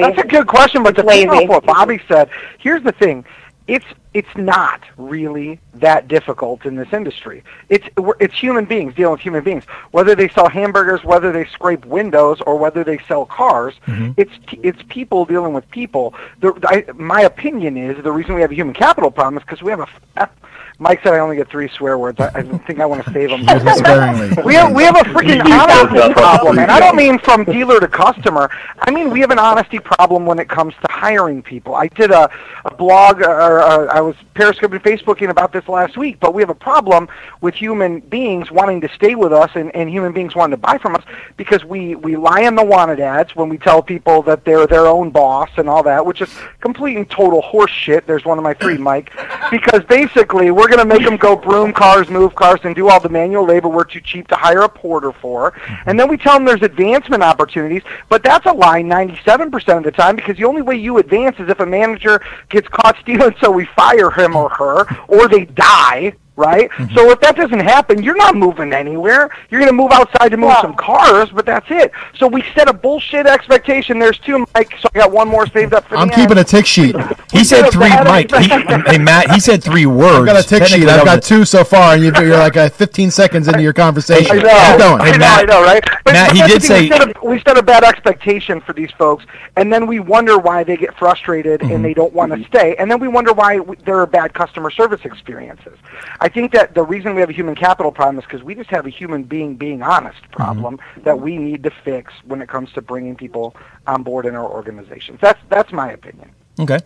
That's 0.00 0.18
a 0.18 0.26
good 0.26 0.46
question, 0.46 0.82
but 0.82 0.96
to 0.96 1.04
pick 1.04 1.28
off 1.28 1.46
what 1.46 1.66
Bobby 1.66 2.00
said, 2.08 2.30
here's 2.58 2.82
the 2.82 2.92
thing: 2.92 3.22
it's 3.66 3.86
it's 4.12 4.36
not 4.36 4.82
really 4.96 5.58
that 5.74 6.06
difficult 6.06 6.66
in 6.66 6.76
this 6.76 6.92
industry. 6.92 7.42
It's 7.68 7.86
it's 8.20 8.34
human 8.34 8.66
beings 8.66 8.94
dealing 8.94 9.12
with 9.12 9.20
human 9.20 9.42
beings. 9.42 9.64
Whether 9.90 10.14
they 10.14 10.28
sell 10.28 10.48
hamburgers, 10.48 11.02
whether 11.02 11.32
they 11.32 11.46
scrape 11.46 11.84
windows, 11.86 12.40
or 12.46 12.58
whether 12.58 12.84
they 12.84 12.98
sell 13.08 13.24
cars, 13.24 13.74
mm-hmm. 13.86 14.12
it's 14.16 14.32
it's 14.62 14.82
people 14.88 15.24
dealing 15.24 15.54
with 15.54 15.68
people. 15.70 16.14
The, 16.40 16.52
I, 16.64 16.92
my 16.92 17.22
opinion 17.22 17.76
is 17.76 18.02
the 18.02 18.12
reason 18.12 18.34
we 18.34 18.42
have 18.42 18.52
a 18.52 18.54
human 18.54 18.74
capital 18.74 19.10
problem 19.10 19.38
is 19.38 19.44
because 19.44 19.62
we 19.62 19.70
have 19.70 19.88
a. 20.16 20.28
f- 20.74 20.80
Mike 20.80 21.00
said 21.02 21.14
I 21.14 21.18
only 21.20 21.36
get 21.36 21.48
three 21.48 21.68
swear 21.68 21.98
words. 21.98 22.20
I, 22.20 22.26
I 22.34 22.42
think 22.42 22.80
I 22.80 22.86
want 22.86 23.04
to 23.04 23.12
save 23.14 23.30
them. 23.30 23.40
Use 23.40 23.62
them 23.62 23.76
sparingly. 23.78 24.42
We 24.44 24.54
have 24.54 24.74
we 24.74 24.82
have 24.84 24.96
a 24.96 25.00
freaking 25.00 25.42
honesty 25.44 26.12
problem, 26.12 26.58
and 26.58 26.70
I 26.70 26.80
don't 26.80 26.96
mean 26.96 27.18
from 27.18 27.44
dealer 27.44 27.80
to 27.80 27.88
customer. 27.88 28.50
I 28.80 28.90
mean 28.90 29.10
we 29.10 29.20
have 29.20 29.30
an 29.30 29.38
honesty 29.38 29.78
problem 29.78 30.26
when 30.26 30.38
it 30.38 30.48
comes 30.48 30.74
to 30.74 30.86
hiring 30.90 31.42
people. 31.42 31.74
I 31.74 31.88
did 31.88 32.10
a, 32.10 32.30
a 32.64 32.74
blog, 32.74 33.20
or 33.20 33.60
uh, 33.60 33.86
I 33.86 34.00
was 34.00 34.16
periscoping 34.34 34.80
Facebooking 34.80 35.30
about 35.30 35.52
this 35.52 35.68
last 35.68 35.96
week, 35.96 36.18
but 36.20 36.34
we 36.34 36.42
have 36.42 36.50
a 36.50 36.54
problem 36.54 37.08
with 37.40 37.54
human 37.54 38.00
beings 38.00 38.50
wanting 38.50 38.80
to 38.82 38.88
stay 38.88 39.14
with 39.14 39.32
us 39.32 39.50
and, 39.54 39.74
and 39.74 39.88
human 39.88 40.12
beings 40.12 40.34
wanting 40.34 40.52
to 40.52 40.60
buy 40.60 40.78
from 40.78 40.94
us 40.94 41.04
because 41.36 41.64
we 41.64 41.94
we 41.94 42.16
lie 42.16 42.44
on 42.44 42.54
the 42.54 42.64
wanted 42.64 43.00
ads 43.00 43.34
when 43.36 43.48
we 43.48 43.58
tell 43.58 43.82
people 43.82 44.22
that 44.22 44.44
they're 44.44 44.66
their 44.66 44.86
own 44.86 45.10
boss 45.10 45.50
and 45.56 45.68
all 45.68 45.82
that, 45.82 46.04
which 46.04 46.20
is 46.20 46.30
complete 46.60 46.96
and 46.96 47.08
total 47.10 47.40
horse 47.40 47.70
shit. 47.70 48.06
There's 48.06 48.24
one 48.24 48.38
of 48.38 48.44
my 48.44 48.54
three, 48.54 48.76
Mike, 48.78 49.12
because 49.50 49.84
basically 49.84 50.50
we're 50.50 50.68
going 50.74 50.88
to 50.88 50.94
make 50.94 51.06
them 51.06 51.16
go 51.16 51.36
broom 51.36 51.72
cars, 51.72 52.08
move 52.08 52.34
cars, 52.34 52.60
and 52.64 52.74
do 52.74 52.88
all 52.88 53.00
the 53.00 53.08
manual 53.08 53.46
labor 53.46 53.68
we're 53.68 53.84
too 53.84 54.00
cheap 54.00 54.28
to 54.28 54.36
hire 54.36 54.62
a 54.62 54.68
porter 54.68 55.12
for. 55.12 55.52
Mm-hmm. 55.52 55.90
And 55.90 56.00
then 56.00 56.08
we 56.08 56.16
tell 56.16 56.34
them 56.34 56.44
there's 56.44 56.62
advancement 56.62 57.22
opportunities, 57.22 57.82
but 58.08 58.22
that's 58.22 58.46
a 58.46 58.52
lie 58.52 58.82
97% 58.82 59.78
of 59.78 59.84
the 59.84 59.92
time 59.92 60.16
because 60.16 60.36
the 60.36 60.44
only 60.44 60.62
way 60.62 60.76
you 60.76 60.98
advance 60.98 61.36
is 61.38 61.48
if 61.48 61.60
a 61.60 61.66
manager 61.66 62.20
gets 62.48 62.68
caught 62.68 62.96
stealing, 63.00 63.34
so 63.40 63.50
we 63.50 63.66
fire 63.76 64.10
him 64.10 64.34
or 64.34 64.48
her, 64.50 64.86
or 65.08 65.28
they 65.28 65.44
die. 65.44 66.14
Right? 66.36 66.68
So 66.94 67.10
if 67.10 67.20
that 67.20 67.36
doesn't 67.36 67.60
happen, 67.60 68.02
you're 68.02 68.16
not 68.16 68.34
moving 68.34 68.72
anywhere. 68.72 69.30
You're 69.50 69.60
going 69.60 69.70
to 69.70 69.76
move 69.76 69.92
outside 69.92 70.30
to 70.30 70.36
move 70.36 70.54
some 70.60 70.74
cars, 70.74 71.30
but 71.30 71.46
that's 71.46 71.66
it. 71.70 71.92
So 72.18 72.26
we 72.26 72.42
set 72.56 72.68
a 72.68 72.72
bullshit 72.72 73.26
expectation. 73.26 74.00
There's 74.00 74.18
two, 74.18 74.44
Mike. 74.52 74.74
So 74.80 74.88
I 74.94 74.98
got 74.98 75.12
one 75.12 75.28
more 75.28 75.46
saved 75.46 75.74
up 75.74 75.86
for 75.88 75.96
I'm 75.96 76.08
the 76.08 76.14
keeping 76.14 76.30
end. 76.36 76.40
a 76.40 76.44
tick 76.44 76.66
sheet. 76.66 76.96
He 77.34 77.42
said 77.42 77.68
three, 77.70 77.88
Mike. 77.88 78.32
He, 78.32 78.46
hey, 78.46 78.96
Matt. 78.98 79.32
He 79.32 79.40
said 79.40 79.60
three 79.62 79.86
words. 80.02 80.20
I've 80.20 80.26
got 80.36 80.44
a 80.44 80.48
tick 80.48 80.66
sheet. 80.68 80.86
I've 80.88 81.04
got 81.04 81.20
two 81.22 81.44
so 81.44 81.64
far, 81.64 81.94
and 81.94 82.02
you- 82.04 82.12
you're 82.24 82.36
like 82.38 82.56
uh, 82.56 82.68
15 82.68 83.10
seconds 83.10 83.48
into 83.48 83.60
your 83.60 83.72
conversation. 83.72 84.38
I 84.38 84.40
know. 84.40 84.48
Keep 84.70 84.78
going. 84.78 85.00
I 85.00 85.16
know, 85.16 85.26
I 85.26 85.42
know, 85.42 85.62
right? 85.64 85.82
But, 86.04 86.12
Matt, 86.12 86.28
but 86.28 86.36
he 86.36 86.42
did 86.46 86.62
say- 86.62 86.82
we 86.82 86.88
set, 86.90 87.16
a, 87.16 87.26
we 87.26 87.40
set 87.40 87.58
a 87.58 87.62
bad 87.62 87.82
expectation 87.82 88.60
for 88.60 88.72
these 88.72 88.92
folks, 88.92 89.24
and 89.56 89.72
then 89.72 89.88
we 89.88 89.98
wonder 89.98 90.38
why 90.38 90.62
they 90.62 90.76
get 90.76 90.96
frustrated 90.96 91.60
Mm-hmm. 91.60 91.72
and 91.72 91.84
they 91.84 91.92
don't 91.94 92.12
want 92.12 92.32
to 92.32 92.44
stay, 92.46 92.76
and 92.76 92.88
then 92.90 93.00
we 93.00 93.08
wonder 93.08 93.32
why 93.32 93.56
w- 93.56 93.80
there 93.84 93.98
are 93.98 94.06
bad 94.06 94.32
customer 94.32 94.70
service 94.70 95.00
experiences. 95.04 95.76
I 96.24 96.28
think 96.30 96.52
that 96.52 96.74
the 96.74 96.82
reason 96.82 97.14
we 97.14 97.20
have 97.20 97.28
a 97.28 97.34
human 97.34 97.54
capital 97.54 97.92
problem 97.92 98.18
is 98.18 98.24
because 98.24 98.42
we 98.42 98.54
just 98.54 98.70
have 98.70 98.86
a 98.86 98.90
human 98.90 99.24
being 99.24 99.56
being 99.56 99.82
honest 99.82 100.16
Mm-hmm. 100.22 100.32
problem 100.42 100.80
that 101.04 101.20
we 101.20 101.36
need 101.36 101.62
to 101.64 101.70
fix 101.84 102.12
when 102.24 102.40
it 102.40 102.48
comes 102.48 102.72
to 102.72 102.80
bringing 102.82 103.14
people 103.14 103.54
on 103.86 104.02
board 104.02 104.24
in 104.24 104.34
our 104.34 104.48
organizations. 104.48 105.18
That's 105.20 105.38
that's 105.50 105.70
my 105.72 105.92
opinion. 105.92 106.30
Okay. 106.58 106.78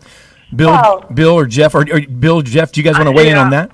Bill, 0.55 0.69
Wow. 0.71 1.05
Bill 1.13 1.33
or 1.35 1.45
Jeff, 1.45 1.73
or, 1.73 1.85
or 1.91 2.01
Bill, 2.01 2.41
Jeff, 2.41 2.71
do 2.73 2.81
you 2.81 2.83
guys 2.83 2.95
want 2.95 3.07
to 3.07 3.11
weigh 3.13 3.29
in 3.29 3.37
on 3.37 3.49
that? 3.51 3.71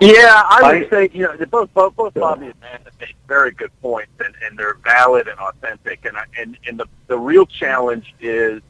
Yeah, 0.00 0.42
I 0.48 0.78
would 0.78 0.88
say 0.90 1.10
you 1.12 1.24
know 1.24 1.36
they 1.36 1.44
both 1.44 1.72
both 1.74 1.94
both 1.94 2.14
Bobby 2.14 2.46
and 2.46 2.54
Matt 2.62 2.80
have 2.84 2.98
made 2.98 3.14
very 3.28 3.50
good 3.50 3.70
points, 3.82 4.12
and, 4.24 4.34
and 4.46 4.58
they're 4.58 4.78
valid 4.82 5.28
and 5.28 5.38
authentic. 5.38 6.06
And 6.06 6.16
I, 6.16 6.24
and 6.38 6.56
and 6.66 6.78
the 6.80 6.86
the 7.08 7.18
real 7.18 7.44
challenge 7.44 8.14
is 8.20 8.62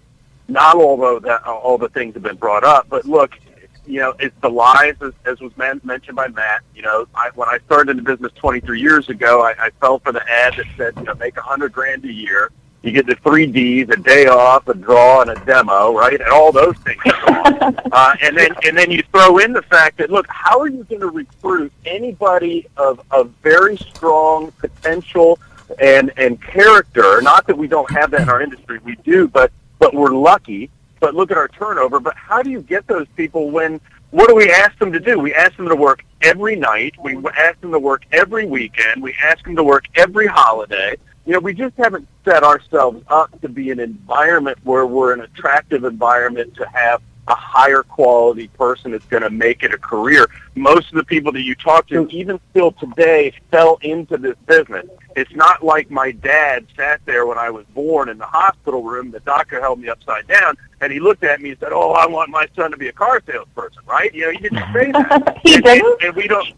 not 0.49 0.75
although 0.75 1.21
that 1.21 1.45
all 1.47 1.79
the 1.79 1.89
things 1.91 2.15
have 2.15 2.25
been 2.25 2.37
brought 2.37 2.65
up, 2.65 2.89
but 2.89 3.05
look, 3.05 3.39
you 3.87 4.01
know, 4.01 4.15
it's 4.19 4.39
the 4.41 4.49
lies 4.49 4.95
as, 5.01 5.13
as 5.25 5.41
was 5.41 5.57
man, 5.57 5.81
mentioned 5.85 6.17
by 6.17 6.29
Matt. 6.29 6.63
You 6.75 6.83
know, 6.83 7.07
I, 7.15 7.31
when 7.35 7.49
I 7.49 7.59
started 7.67 7.91
in 7.91 7.97
the 7.97 8.03
business 8.03 8.33
23 8.37 8.81
years 8.81 9.09
ago, 9.09 9.43
I, 9.43 9.55
I 9.59 9.71
fell 9.81 9.99
for 9.99 10.13
the 10.13 10.23
ad 10.31 10.55
that 10.57 10.67
said 10.77 10.95
you 10.97 11.05
know 11.05 11.15
make 11.15 11.37
a 11.37 11.43
hundred 11.43 11.73
grand 11.73 12.05
a 12.05 12.13
year. 12.13 12.51
You 12.83 12.91
get 12.91 13.07
the 13.07 13.15
three 13.17 13.47
Ds: 13.47 13.89
a 13.91 13.97
day 13.97 14.27
off, 14.27 14.67
a 14.69 14.75
draw, 14.75 15.23
and 15.23 15.31
a 15.31 15.45
demo, 15.45 15.97
right? 15.97 16.21
And 16.21 16.31
all 16.31 16.53
those 16.53 16.77
things 16.79 17.01
are 17.07 17.43
gone. 17.43 17.79
uh, 17.93 18.17
and 18.23 18.37
then 18.37 18.55
and 18.65 18.77
then 18.77 18.91
you 18.91 19.03
throw 19.13 19.39
in 19.39 19.53
the 19.53 19.63
fact 19.63 19.99
that 19.99 20.11
look, 20.11 20.27
how 20.29 20.61
are 20.61 20.69
you 20.69 20.85
going 20.85 21.01
to 21.01 21.11
recruit 21.11 21.73
anybody 21.85 22.67
of 22.77 23.01
of 23.11 23.31
very 23.43 23.77
strong 23.77 24.53
potential 24.53 25.39
and 25.81 26.13
and 26.17 26.41
character? 26.43 27.21
Not 27.23 27.47
that 27.47 27.57
we 27.57 27.69
don't 27.69 27.91
have 27.93 28.11
that 28.13 28.23
in 28.23 28.29
our 28.29 28.43
industry, 28.43 28.79
we 28.85 28.97
do, 28.97 29.29
but 29.29 29.53
but 29.79 29.95
we're 29.95 30.11
lucky. 30.11 30.71
But 31.03 31.17
look 31.17 31.33
at 31.33 31.37
our 31.37 31.49
turnover. 31.49 31.99
But 31.99 32.15
how 32.17 32.45
do 32.45 32.51
you 32.51 32.63
get 32.63 32.87
those 32.87 33.09
people 33.17 33.51
when? 33.51 33.81
What 34.13 34.29
do 34.29 34.37
we 34.37 34.53
ask 34.53 34.79
them 34.79 34.93
to 34.93 35.01
do? 35.01 35.19
We 35.19 35.35
ask 35.35 35.57
them 35.57 35.69
to 35.69 35.75
work 35.75 36.05
every 36.23 36.55
night. 36.55 36.95
We 37.03 37.17
ask 37.37 37.61
them 37.61 37.73
to 37.73 37.79
work 37.79 38.05
every 38.13 38.47
weekend. 38.47 39.03
We 39.03 39.13
ask 39.21 39.45
them 39.45 39.57
to 39.57 39.65
work 39.65 39.87
every 39.97 40.29
holiday. 40.29 40.97
You 41.27 41.33
know, 41.33 41.41
we 41.41 41.55
just 41.55 41.77
haven't 41.77 42.07
set 42.25 42.45
ourselves 42.45 43.03
up 43.09 43.41
to 43.41 43.49
be 43.49 43.73
an 43.73 43.81
environment 43.81 44.59
where 44.63 44.87
we're 44.87 45.13
an 45.13 45.23
attractive 45.23 45.83
environment 45.83 46.55
to 46.55 46.69
have 46.69 47.03
a 47.29 47.35
higher 47.35 47.83
quality 47.83 48.49
person 48.49 48.91
that's 48.91 49.05
going 49.07 49.23
to 49.23 49.31
make 49.31 49.63
it 49.63 49.73
a 49.73 49.79
career. 49.79 50.29
Most 50.55 50.89
of 50.89 50.97
the 50.97 51.05
people 51.05 51.31
that 51.33 51.43
you 51.43 51.55
talk 51.55 51.87
to, 51.89 52.09
even 52.09 52.41
still 52.51 52.73
today, 52.73 53.33
fell 53.51 53.79
into 53.83 54.17
this 54.17 54.37
business. 54.47 54.87
It's 55.15 55.35
not 55.35 55.63
like 55.63 55.91
my 55.91 56.13
dad 56.13 56.67
sat 56.77 57.01
there 57.05 57.27
when 57.27 57.39
I 57.39 57.51
was 57.51 57.65
born 57.75 58.09
in 58.09 58.19
the 58.19 58.27
hospital 58.27 58.83
room. 58.83 59.11
The 59.11 59.21
doctor 59.21 59.61
held 59.61 59.79
me 59.79 59.89
upside 59.89 60.27
down, 60.27 60.57
and 60.81 60.93
he 60.93 61.01
looked 61.01 61.23
at 61.23 61.41
me 61.41 61.51
and 61.51 61.59
said, 61.61 61.73
"Oh, 61.73 61.93
I 61.93 62.07
want 62.07 62.31
my 62.31 62.47
son 62.57 62.71
to 62.71 62.77
be 62.77 62.89
a 62.89 62.93
car 62.93 63.23
salesperson." 63.27 63.83
Right? 63.87 64.13
You 64.15 64.23
know, 64.23 64.31
he 64.31 64.39
didn't 64.39 64.59
mm-hmm. 64.59 64.79
say 64.79 64.93
that. 64.93 65.39
He 65.43 65.55
and, 65.55 65.65
didn't? 65.65 65.87
And, 65.87 66.03
and 66.03 66.17
we 66.17 66.27
don't. 66.27 66.49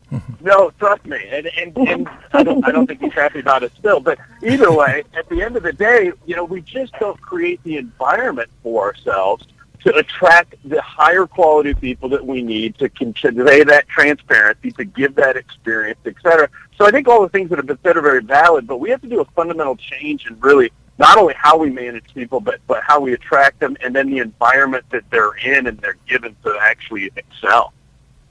No, 0.40 0.70
trust 0.78 1.04
me. 1.04 1.18
And 1.30 1.46
and, 1.58 1.76
and 1.88 2.08
I, 2.32 2.42
don't, 2.42 2.64
I 2.66 2.70
don't 2.70 2.86
think 2.86 3.00
he's 3.00 3.12
happy 3.12 3.40
about 3.40 3.62
it 3.64 3.72
still. 3.78 3.98
But 3.98 4.18
either 4.42 4.70
way, 4.70 5.02
at 5.16 5.28
the 5.28 5.42
end 5.42 5.56
of 5.56 5.62
the 5.62 5.72
day, 5.72 6.12
you 6.26 6.36
know, 6.36 6.44
we 6.44 6.60
just 6.60 6.92
don't 7.00 7.20
create 7.20 7.62
the 7.64 7.76
environment 7.76 8.50
for 8.62 8.84
ourselves 8.84 9.46
to 9.84 9.94
attract 9.96 10.54
the 10.64 10.80
higher 10.80 11.26
quality 11.26 11.74
people 11.74 12.08
that 12.08 12.24
we 12.26 12.42
need 12.42 12.76
to 12.78 12.88
convey 12.88 13.62
that 13.64 13.86
transparency, 13.86 14.72
to 14.72 14.84
give 14.84 15.14
that 15.14 15.36
experience, 15.36 15.98
et 16.06 16.14
cetera. 16.22 16.48
So 16.76 16.86
I 16.86 16.90
think 16.90 17.06
all 17.06 17.22
the 17.22 17.28
things 17.28 17.50
that 17.50 17.56
have 17.56 17.66
been 17.66 17.78
said 17.82 17.96
are 17.96 18.02
very 18.02 18.22
valid, 18.22 18.66
but 18.66 18.78
we 18.78 18.88
have 18.90 19.02
to 19.02 19.08
do 19.08 19.20
a 19.20 19.24
fundamental 19.26 19.76
change 19.76 20.26
in 20.26 20.40
really 20.40 20.72
not 20.96 21.18
only 21.18 21.34
how 21.34 21.58
we 21.58 21.70
manage 21.70 22.04
people, 22.14 22.40
but, 22.40 22.60
but 22.66 22.82
how 22.82 22.98
we 22.98 23.12
attract 23.12 23.60
them 23.60 23.76
and 23.82 23.94
then 23.94 24.08
the 24.08 24.18
environment 24.18 24.84
that 24.90 25.02
they're 25.10 25.34
in 25.34 25.66
and 25.66 25.78
they're 25.78 25.98
given 26.08 26.34
to 26.44 26.56
actually 26.60 27.10
excel. 27.16 27.72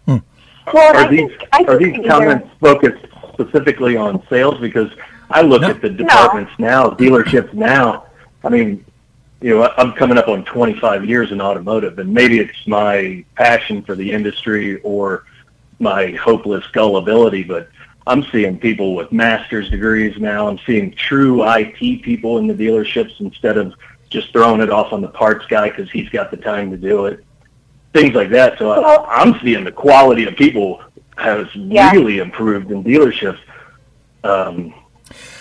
Hmm. 0.05 0.17
Well, 0.73 0.95
are 0.95 1.09
these 1.09 1.31
are 1.51 1.77
these 1.77 2.05
comments 2.07 2.47
focused 2.59 3.05
specifically 3.33 3.95
on 3.95 4.25
sales? 4.29 4.59
Because 4.59 4.89
I 5.29 5.41
look 5.41 5.63
at 5.63 5.81
the 5.81 5.89
departments 5.89 6.53
now, 6.57 6.89
dealerships 6.89 7.53
now. 7.53 8.05
I 8.43 8.49
mean, 8.49 8.85
you 9.43 9.49
know, 9.57 9.69
I'm 9.77 9.91
coming 9.91 10.17
up 10.17 10.29
on 10.29 10.45
25 10.45 11.03
years 11.05 11.33
in 11.33 11.41
automotive, 11.41 11.99
and 11.99 12.13
maybe 12.13 12.39
it's 12.39 12.65
my 12.65 13.25
passion 13.35 13.83
for 13.83 13.93
the 13.93 14.09
industry 14.09 14.79
or 14.83 15.25
my 15.79 16.11
hopeless 16.11 16.65
gullibility, 16.67 17.43
but 17.43 17.67
I'm 18.07 18.23
seeing 18.31 18.57
people 18.57 18.95
with 18.95 19.11
master's 19.11 19.69
degrees 19.69 20.17
now. 20.17 20.47
I'm 20.47 20.59
seeing 20.65 20.93
true 20.93 21.43
IT 21.45 22.03
people 22.03 22.37
in 22.37 22.47
the 22.47 22.53
dealerships 22.53 23.19
instead 23.19 23.57
of 23.57 23.73
just 24.09 24.31
throwing 24.31 24.61
it 24.61 24.69
off 24.69 24.93
on 24.93 25.01
the 25.01 25.09
parts 25.09 25.45
guy 25.47 25.67
because 25.69 25.91
he's 25.91 26.07
got 26.07 26.31
the 26.31 26.37
time 26.37 26.71
to 26.71 26.77
do 26.77 27.07
it. 27.07 27.25
Things 27.91 28.15
like 28.15 28.29
that. 28.29 28.57
So 28.57 28.71
I, 28.71 29.03
I'm 29.23 29.37
seeing 29.41 29.65
the 29.65 29.71
quality 29.73 30.25
of 30.25 30.37
people 30.37 30.81
has 31.17 31.47
Yeah. 31.53 31.91
really 31.91 32.19
improved 32.19 32.71
in 32.71 32.81
dealerships. 32.81 33.39
Um, 34.23 34.73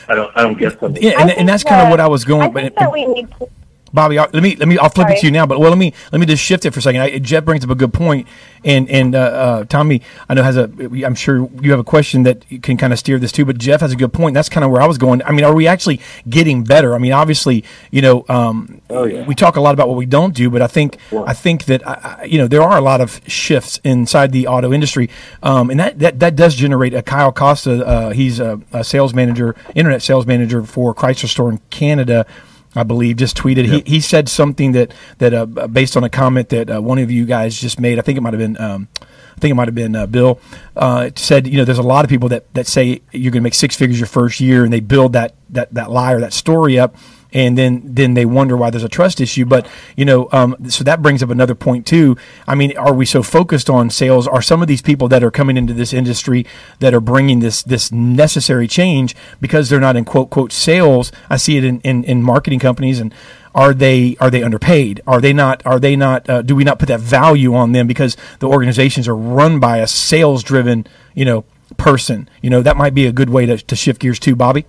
I 0.09 0.17
don't, 0.17 0.37
I 0.37 0.43
don't 0.43 0.59
get 0.59 0.81
some. 0.81 0.97
Yeah, 0.97 1.21
and, 1.21 1.31
and 1.31 1.49
that's 1.49 1.63
kind 1.63 1.83
of 1.83 1.89
what 1.89 2.01
I 2.01 2.09
was 2.09 2.25
going. 2.25 2.43
I 2.43 2.49
But 2.49 2.75
that 2.75 2.93
we 2.93 3.07
need 3.07 3.31
to 3.39 3.49
Bobby, 3.93 4.17
let 4.17 4.35
me 4.35 4.57
let 4.57 4.69
me. 4.69 4.79
I'll 4.79 4.89
flip 4.89 5.11
it 5.11 5.19
to 5.21 5.27
you 5.27 5.33
now, 5.33 5.45
but 5.45 5.61
well, 5.61 5.69
let 5.69 5.79
me 5.79 5.93
let 6.13 6.19
me 6.19 6.27
just 6.27 6.43
shift 6.43 6.65
it 6.65 6.71
for 6.71 6.79
a 6.79 6.83
second. 6.83 7.03
I, 7.03 7.19
Jeff 7.19 7.45
brings 7.45 7.63
up 7.63 7.71
a 7.71 7.75
good 7.75 7.93
point, 7.93 8.27
and 8.65 8.89
and 8.89 9.15
uh, 9.15 9.19
uh, 9.19 9.65
Tommy, 9.65 10.01
I 10.29 10.35
know 10.35 10.43
has 10.43 10.57
a. 10.57 10.71
I'm 11.05 11.15
sure 11.15 11.51
you 11.61 11.71
have 11.73 11.81
a 11.81 11.85
question 11.85 12.23
that 12.23 12.45
you 12.49 12.59
can 12.59 12.79
kind 12.79 12.93
of 12.93 12.99
steer 12.99 13.19
this 13.19 13.33
too, 13.33 13.45
but 13.45 13.59
Jeff 13.59 13.83
has 13.83 13.93
a 13.93 13.97
good 13.97 14.13
point. 14.13 14.33
That's 14.33 14.49
kind 14.49 14.65
of 14.65 14.71
where 14.71 14.81
I 14.81 14.87
was 14.87 14.97
going. 14.97 15.23
I 15.25 15.33
mean, 15.33 15.45
are 15.45 15.55
we 15.55 15.67
actually 15.67 16.01
getting 16.29 16.65
better? 16.65 16.95
I 16.95 16.99
mean, 16.99 17.13
obviously, 17.13 17.65
you 17.91 18.01
know, 18.01 18.25
um, 18.31 18.81
we 18.89 19.35
talk 19.35 19.57
a 19.57 19.61
lot 19.61 19.75
about 19.75 19.89
what 19.89 19.99
we 19.99 20.07
don't 20.07 20.35
do, 20.35 20.49
but 20.49 20.63
I 20.63 20.69
think 20.69 20.97
I 21.13 21.35
think 21.35 21.67
that 21.67 21.87
uh, 21.87 22.17
you 22.25 22.39
know 22.39 22.49
there 22.49 22.63
are 22.63 22.79
a 22.79 22.83
lot 22.83 23.03
of 23.03 23.21
shifts 23.27 23.79
inside 23.85 24.33
the 24.33 24.47
auto 24.47 24.73
industry, 24.73 25.11
um, 25.43 25.69
and 25.69 25.79
that, 25.79 25.99
that 25.99 26.19
that 26.21 26.37
does 26.37 26.55
generate. 26.55 26.95
A 26.95 27.03
Kyle 27.03 27.33
Costa, 27.33 27.87
uh, 27.87 28.11
he's 28.11 28.41
a, 28.41 28.61
a 28.73 28.85
sales 28.85 29.13
manager, 29.13 29.55
internet 29.75 30.03
sales 30.03 30.27
manager 30.27 30.63
for 30.63 30.95
Chrysler 30.95 31.29
Store 31.29 31.51
in 31.51 31.59
Canada. 31.71 32.27
I 32.75 32.85
believe, 32.85 33.17
just 33.17 33.37
tweeted. 33.37 33.67
He, 33.67 33.83
he 33.85 34.01
said 34.01 34.29
something 34.29 34.73
that 34.73 34.93
that 35.19 35.35
uh, 35.35 35.47
based 35.47 35.97
on 35.97 36.05
a 36.05 36.09
comment 36.09 36.49
that 36.51 36.71
uh, 36.71 36.81
one 36.81 36.99
of 36.99 37.11
you 37.11 37.27
guys 37.27 37.61
just 37.61 37.79
made. 37.79 37.99
I 37.99 38.03
think 38.03 38.17
it 38.17 38.23
might 38.23 38.33
have 38.33 38.41
been. 38.41 38.59
Um, 38.61 38.89
I 39.01 39.41
think 39.41 39.51
it 39.53 39.55
might 39.55 39.69
have 39.69 39.75
been 39.75 39.97
uh, 39.97 40.07
Bill. 40.07 40.39
Uh, 40.77 41.11
said, 41.17 41.47
you 41.47 41.57
know, 41.57 41.65
there's 41.65 41.79
a 41.79 41.83
lot 41.83 42.05
of 42.05 42.09
people 42.09 42.29
that, 42.29 42.53
that 42.55 42.67
say 42.67 43.03
you're 43.13 43.33
going 43.33 43.41
to 43.41 43.45
make 43.45 43.55
six 43.55 43.75
figures 43.77 43.99
your 43.99 44.07
first 44.07 44.41
year, 44.41 44.63
and 44.63 44.73
they 44.73 44.81
build 44.81 45.15
that 45.15 45.35
that 45.51 45.73
that 45.75 45.91
lie 45.91 46.13
or 46.13 46.21
that 46.21 46.33
story 46.33 46.79
up, 46.79 46.97
and 47.33 47.57
then 47.57 47.83
then 47.85 48.15
they 48.15 48.25
wonder 48.25 48.57
why 48.57 48.71
there's 48.71 48.85
a 48.85 48.89
trust 48.89 49.21
issue. 49.21 49.45
But 49.45 49.69
you 49.97 50.05
know, 50.05 50.29
um, 50.33 50.57
so 50.69 50.85
that 50.85 51.03
brings 51.03 51.23
up 51.23 51.31
another 51.31 51.55
point 51.55 51.87
too. 51.87 52.17
I 52.47 52.55
mean, 52.55 52.77
are 52.77 52.95
we 52.95 53.07
so 53.07 53.23
focused 53.23 53.71
on 53.71 53.91
sales? 53.91 54.27
Are 54.27 54.43
some 54.43 54.63
of 54.63 54.69
these 54.69 54.83
people 54.83 55.09
that 55.09 55.23
are 55.23 55.31
coming 55.31 55.57
into 55.57 55.73
this 55.73 55.93
industry 55.93 56.47
that 56.81 56.95
are 56.95 57.01
bringing 57.01 57.41
this 57.41 57.63
this 57.63 57.91
necessary 57.93 58.69
change 58.69 59.15
because 59.41 59.69
they're 59.69 59.81
not 59.81 59.97
in 59.97 60.05
quote 60.05 60.31
quote 60.31 60.53
sales? 60.53 61.13
I 61.31 61.37
see 61.37 61.57
it 61.57 61.65
in 61.65 61.81
in, 61.81 62.05
in 62.05 62.23
marketing 62.23 62.59
companies 62.59 63.01
and 63.01 63.15
are 63.55 63.75
they 63.75 64.17
are 64.19 64.31
they 64.31 64.43
underpaid 64.43 65.03
are 65.07 65.21
they 65.21 65.35
not 65.35 65.61
are 65.67 65.79
they 65.79 65.95
not 65.95 66.27
uh, 66.31 66.41
do 66.41 66.57
we 66.57 66.65
not 66.65 66.79
put 66.79 66.89
that 66.89 67.01
value 67.01 67.55
on 67.55 67.73
them 67.73 67.87
because 67.87 68.17
the 68.39 68.49
organizations 68.49 69.07
are 69.07 69.15
run 69.15 69.61
by 69.61 69.77
a 69.77 69.87
sales 69.87 70.43
driven 70.43 70.87
you 71.15 71.23
know 71.23 71.45
person 71.77 72.31
you 72.41 72.49
know 72.49 72.63
that 72.63 72.79
might 72.79 72.95
be 72.95 73.05
a 73.05 73.13
good 73.13 73.29
way 73.29 73.45
to, 73.45 73.59
to 73.59 73.77
shift 73.77 74.01
gears 74.01 74.19
too 74.19 74.35
bobby 74.35 74.65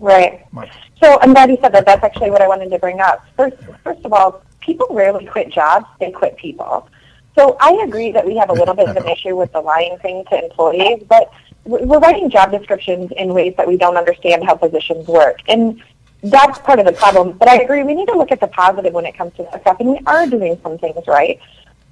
Right. 0.00 0.46
So 1.00 1.18
I'm 1.22 1.32
glad 1.32 1.50
you 1.50 1.58
said 1.60 1.72
that. 1.72 1.86
That's 1.86 2.04
actually 2.04 2.30
what 2.30 2.42
I 2.42 2.48
wanted 2.48 2.70
to 2.70 2.78
bring 2.78 3.00
up. 3.00 3.24
First, 3.36 3.56
first 3.82 4.04
of 4.04 4.12
all, 4.12 4.42
people 4.60 4.86
rarely 4.90 5.26
quit 5.26 5.50
jobs; 5.50 5.86
they 5.98 6.10
quit 6.10 6.36
people. 6.36 6.88
So 7.38 7.56
I 7.60 7.72
agree 7.84 8.12
that 8.12 8.26
we 8.26 8.36
have 8.36 8.50
a 8.50 8.52
little 8.52 8.74
bit 8.74 8.88
of 8.88 8.96
an 8.96 9.08
issue 9.14 9.36
with 9.36 9.52
the 9.52 9.60
lying 9.60 9.96
thing 9.98 10.24
to 10.30 10.44
employees, 10.44 11.02
but 11.08 11.32
we're 11.64 11.98
writing 11.98 12.30
job 12.30 12.50
descriptions 12.50 13.12
in 13.16 13.32
ways 13.32 13.54
that 13.56 13.66
we 13.66 13.76
don't 13.76 13.96
understand 13.96 14.44
how 14.44 14.54
positions 14.54 15.06
work, 15.06 15.40
and 15.48 15.82
that's 16.22 16.58
part 16.58 16.78
of 16.78 16.86
the 16.86 16.92
problem. 16.92 17.32
But 17.32 17.48
I 17.48 17.62
agree, 17.62 17.82
we 17.82 17.94
need 17.94 18.08
to 18.08 18.16
look 18.16 18.32
at 18.32 18.40
the 18.40 18.48
positive 18.48 18.92
when 18.92 19.06
it 19.06 19.16
comes 19.16 19.34
to 19.36 19.44
that 19.44 19.62
stuff, 19.62 19.80
and 19.80 19.90
we 19.90 20.00
are 20.06 20.26
doing 20.26 20.58
some 20.62 20.78
things 20.78 21.06
right. 21.06 21.40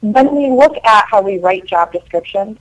When 0.00 0.34
we 0.34 0.48
look 0.50 0.76
at 0.84 1.06
how 1.08 1.22
we 1.22 1.38
write 1.38 1.64
job 1.64 1.92
descriptions, 1.92 2.58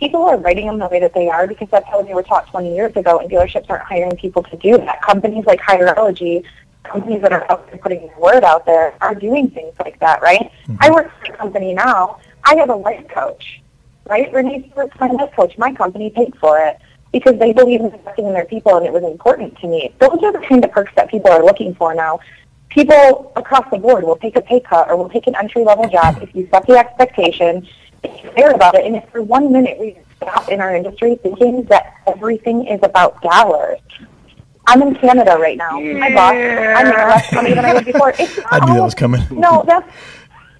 people 0.00 0.22
are 0.22 0.38
writing 0.38 0.66
them 0.66 0.78
the 0.78 0.88
way 0.88 0.98
that 0.98 1.12
they 1.12 1.28
are 1.28 1.46
because 1.46 1.68
that's 1.70 1.86
how 1.86 2.02
they 2.02 2.14
were 2.14 2.22
taught 2.22 2.48
20 2.48 2.74
years 2.74 2.96
ago, 2.96 3.18
and 3.18 3.30
dealerships 3.30 3.68
aren't 3.68 3.84
hiring 3.84 4.16
people 4.16 4.42
to 4.42 4.56
do 4.56 4.78
that. 4.78 5.00
Companies 5.02 5.44
like 5.44 5.60
Hireology, 5.60 6.42
companies 6.82 7.20
that 7.20 7.32
are 7.32 7.48
out 7.52 7.70
there 7.70 7.78
putting 7.78 8.06
their 8.06 8.18
word 8.18 8.42
out 8.42 8.64
there, 8.64 8.94
are 9.02 9.14
doing 9.14 9.50
things 9.50 9.74
like 9.78 10.00
that, 10.00 10.22
right? 10.22 10.50
Mm-hmm. 10.64 10.76
I 10.80 10.90
work 10.90 11.12
for 11.20 11.34
a 11.34 11.36
company 11.36 11.74
now. 11.74 12.18
I 12.44 12.56
have 12.56 12.70
a 12.70 12.74
life 12.74 13.06
coach, 13.08 13.60
right? 14.08 14.32
Renee 14.32 14.66
Stewart's 14.70 14.98
my 14.98 15.08
life 15.08 15.32
coach. 15.36 15.56
My 15.58 15.72
company 15.74 16.08
paid 16.08 16.34
for 16.36 16.58
it 16.58 16.78
because 17.12 17.38
they 17.38 17.52
believe 17.52 17.80
in 17.80 17.92
investing 17.92 18.26
in 18.26 18.32
their 18.32 18.46
people, 18.46 18.76
and 18.76 18.86
it 18.86 18.92
was 18.92 19.04
important 19.04 19.58
to 19.58 19.68
me. 19.68 19.94
Those 19.98 20.22
are 20.22 20.32
the 20.32 20.44
kind 20.48 20.64
of 20.64 20.72
perks 20.72 20.92
that 20.96 21.10
people 21.10 21.30
are 21.30 21.44
looking 21.44 21.74
for 21.74 21.94
now. 21.94 22.20
People 22.70 23.32
across 23.36 23.68
the 23.70 23.78
board 23.78 24.04
will 24.04 24.16
take 24.16 24.36
a 24.36 24.40
pay 24.40 24.60
cut 24.60 24.88
or 24.88 24.96
will 24.96 25.10
take 25.10 25.26
an 25.26 25.34
entry 25.36 25.62
level 25.62 25.88
job 25.88 26.22
if 26.22 26.34
you 26.34 26.48
set 26.50 26.66
the 26.66 26.78
expectation 26.78 27.66
if 28.02 28.34
care 28.34 28.50
about 28.52 28.74
it. 28.74 28.84
And 28.86 28.96
if 28.96 29.08
for 29.10 29.22
one 29.22 29.52
minute 29.52 29.78
we 29.78 29.96
stop 30.16 30.48
in 30.48 30.60
our 30.60 30.74
industry 30.74 31.16
thinking 31.22 31.64
that 31.64 31.94
everything 32.06 32.66
is 32.66 32.80
about 32.82 33.20
dollars. 33.22 33.80
I'm 34.66 34.82
in 34.82 34.94
Canada 34.94 35.36
right 35.38 35.56
now. 35.56 35.80
My 35.80 36.14
boss, 36.14 36.32
I 36.32 36.84
make 36.84 36.94
less 36.94 37.32
money 37.32 37.54
than 37.54 37.64
I 37.64 37.74
would 37.74 37.84
before. 37.84 38.10
It's 38.18 38.36
not 38.36 38.46
i 38.52 38.66
knew 38.66 38.74
that 38.74 38.82
was 38.82 38.94
coming 38.94 39.20
No, 39.30 39.64
that's 39.66 39.90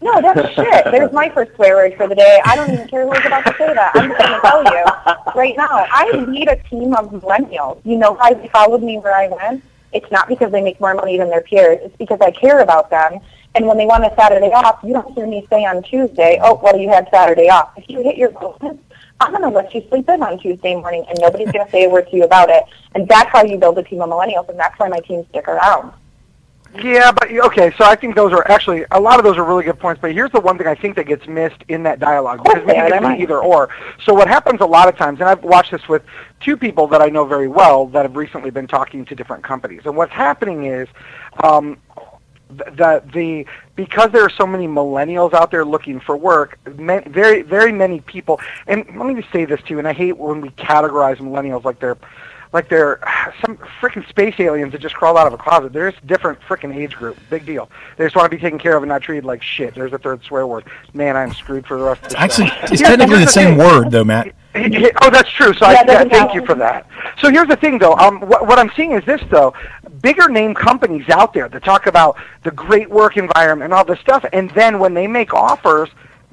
no, 0.02 0.20
that's 0.20 0.54
shit. 0.54 0.84
There's 0.90 1.12
my 1.12 1.28
first 1.28 1.54
swear 1.56 1.76
word 1.76 1.94
for 1.96 2.08
the 2.08 2.14
day. 2.14 2.40
I 2.44 2.56
don't 2.56 2.72
even 2.72 2.88
care 2.88 3.06
who's 3.06 3.24
about 3.24 3.44
to 3.44 3.54
say 3.58 3.74
that. 3.74 3.92
I'm 3.94 4.08
just 4.08 4.18
going 4.18 4.32
to 4.32 4.40
tell 4.40 4.64
you 4.64 5.38
right 5.38 5.54
now. 5.56 5.86
I 5.90 6.10
lead 6.26 6.48
a 6.48 6.56
team 6.70 6.94
of 6.94 7.10
millennials. 7.10 7.80
You 7.84 7.98
know 7.98 8.12
why 8.12 8.32
they 8.32 8.48
followed 8.48 8.82
me 8.82 8.98
where 8.98 9.14
I 9.14 9.28
went? 9.28 9.62
It's 9.92 10.10
not 10.10 10.28
because 10.28 10.52
they 10.52 10.62
make 10.62 10.80
more 10.80 10.94
money 10.94 11.18
than 11.18 11.28
their 11.28 11.42
peers. 11.42 11.80
It's 11.82 11.96
because 11.96 12.20
I 12.22 12.30
care 12.30 12.60
about 12.60 12.88
them. 12.88 13.20
And 13.54 13.66
when 13.66 13.76
they 13.76 13.86
want 13.86 14.04
a 14.04 14.14
Saturday 14.14 14.52
off, 14.52 14.78
you 14.84 14.92
don't 14.92 15.12
hear 15.14 15.26
me 15.26 15.46
say 15.50 15.64
on 15.64 15.82
Tuesday, 15.82 16.38
oh, 16.42 16.60
well, 16.62 16.76
you 16.76 16.88
had 16.88 17.08
Saturday 17.10 17.48
off. 17.48 17.72
If 17.76 17.88
you 17.88 18.02
hit 18.02 18.16
your 18.16 18.30
bonus, 18.30 18.78
I'm 19.20 19.32
going 19.32 19.42
to 19.42 19.48
let 19.48 19.74
you 19.74 19.84
sleep 19.88 20.08
in 20.08 20.22
on 20.22 20.38
Tuesday 20.38 20.76
morning, 20.76 21.04
and 21.08 21.18
nobody's 21.20 21.50
going 21.50 21.66
to 21.66 21.70
say 21.70 21.84
a 21.84 21.88
word 21.88 22.08
to 22.10 22.16
you 22.16 22.24
about 22.24 22.48
it. 22.48 22.64
And 22.94 23.08
that's 23.08 23.28
how 23.30 23.44
you 23.44 23.58
build 23.58 23.76
a 23.78 23.82
team 23.82 24.00
of 24.02 24.08
millennials, 24.08 24.48
and 24.48 24.58
that's 24.58 24.78
why 24.78 24.88
my 24.88 25.00
teams 25.00 25.26
stick 25.28 25.48
around. 25.48 25.92
Yeah, 26.78 27.10
but 27.10 27.30
okay, 27.32 27.72
so 27.76 27.84
I 27.84 27.96
think 27.96 28.14
those 28.14 28.32
are 28.32 28.48
actually 28.48 28.84
a 28.92 29.00
lot 29.00 29.18
of 29.18 29.24
those 29.24 29.36
are 29.36 29.44
really 29.44 29.64
good 29.64 29.80
points. 29.80 30.00
But 30.00 30.12
here's 30.12 30.30
the 30.30 30.38
one 30.38 30.56
thing 30.56 30.68
I 30.68 30.76
think 30.76 30.94
that 30.96 31.08
gets 31.08 31.26
missed 31.26 31.64
in 31.66 31.82
that 31.82 31.98
dialogue 31.98 32.44
because 32.44 32.64
think 32.64 32.78
it's 32.78 32.92
an 32.94 33.20
either 33.20 33.40
or. 33.40 33.70
So 34.04 34.14
what 34.14 34.28
happens 34.28 34.60
a 34.60 34.66
lot 34.66 34.88
of 34.88 34.96
times, 34.96 35.18
and 35.18 35.28
I've 35.28 35.42
watched 35.42 35.72
this 35.72 35.88
with 35.88 36.02
two 36.38 36.56
people 36.56 36.86
that 36.88 37.02
I 37.02 37.08
know 37.08 37.24
very 37.24 37.48
well 37.48 37.86
that 37.86 38.02
have 38.02 38.14
recently 38.14 38.50
been 38.50 38.68
talking 38.68 39.04
to 39.06 39.16
different 39.16 39.42
companies, 39.42 39.82
and 39.84 39.96
what's 39.96 40.12
happening 40.12 40.66
is. 40.66 40.88
Um, 41.42 41.78
the 42.50 43.02
the 43.12 43.46
because 43.76 44.10
there 44.10 44.22
are 44.22 44.30
so 44.30 44.46
many 44.46 44.66
millennials 44.66 45.32
out 45.32 45.50
there 45.50 45.64
looking 45.64 46.00
for 46.00 46.16
work, 46.16 46.58
very 46.64 47.42
very 47.42 47.72
many 47.72 48.00
people. 48.00 48.40
And 48.66 48.84
let 48.96 49.06
me 49.06 49.14
just 49.14 49.32
say 49.32 49.44
this 49.44 49.60
too. 49.62 49.78
And 49.78 49.86
I 49.86 49.92
hate 49.92 50.16
when 50.16 50.40
we 50.40 50.50
categorize 50.50 51.18
millennials 51.18 51.64
like 51.64 51.80
they're 51.80 51.96
like 52.52 52.68
they're 52.68 52.98
some 53.44 53.56
freaking 53.80 54.06
space 54.08 54.34
aliens 54.38 54.72
that 54.72 54.80
just 54.80 54.94
crawled 54.94 55.16
out 55.16 55.26
of 55.26 55.32
a 55.32 55.38
closet. 55.38 55.72
They're 55.72 55.90
just 55.90 56.04
different 56.06 56.40
freaking 56.40 56.74
age 56.74 56.94
group. 56.94 57.16
Big 57.30 57.46
deal. 57.46 57.70
They 57.96 58.04
just 58.04 58.16
want 58.16 58.30
to 58.30 58.36
be 58.36 58.40
taken 58.40 58.58
care 58.58 58.76
of 58.76 58.82
and 58.82 58.88
not 58.88 59.02
treated 59.02 59.24
like 59.24 59.42
shit. 59.42 59.74
There's 59.74 59.92
a 59.92 59.98
third 59.98 60.22
swear 60.24 60.46
word. 60.46 60.64
Man, 60.92 61.16
I'm 61.16 61.32
screwed 61.32 61.66
for 61.66 61.78
the 61.78 61.84
rest 61.84 62.02
of 62.04 62.08
the 62.10 62.18
actually 62.20 62.48
show. 62.48 62.54
it's 62.62 62.80
Here's- 62.80 62.80
technically 62.80 63.16
here's 63.18 63.26
the 63.26 63.32
same 63.32 63.56
thing. 63.56 63.58
word 63.58 63.90
though 63.90 64.04
matt 64.04 64.34
Oh, 64.54 65.10
that's 65.10 65.30
true. 65.30 65.54
So 65.54 65.70
Yeah, 65.70 65.82
I, 65.88 65.92
yeah, 65.92 66.04
thank 66.04 66.34
you 66.34 66.44
for 66.44 66.56
that. 66.56 66.88
So 67.20 67.30
here's 67.30 67.46
the 67.46 67.54
thing, 67.56 67.78
though. 67.78 67.94
Um, 67.94 68.20
what, 68.22 68.48
what 68.48 68.58
I'm 68.58 68.70
seeing 68.74 68.92
is 68.92 69.04
this, 69.04 69.20
though. 69.30 69.54
Bigger 70.02 70.28
name 70.28 70.54
companies 70.54 71.08
out 71.08 71.32
there 71.32 71.48
that 71.48 71.62
talk 71.62 71.86
about 71.86 72.16
the 72.42 72.50
great 72.50 72.90
work 72.90 73.16
environment 73.16 73.66
and 73.66 73.74
all 73.74 73.84
this 73.84 74.00
stuff, 74.00 74.24
and 74.32 74.50
then 74.50 74.80
when 74.80 74.92
they 74.94 75.06
make 75.06 75.32
offers, 75.34 75.88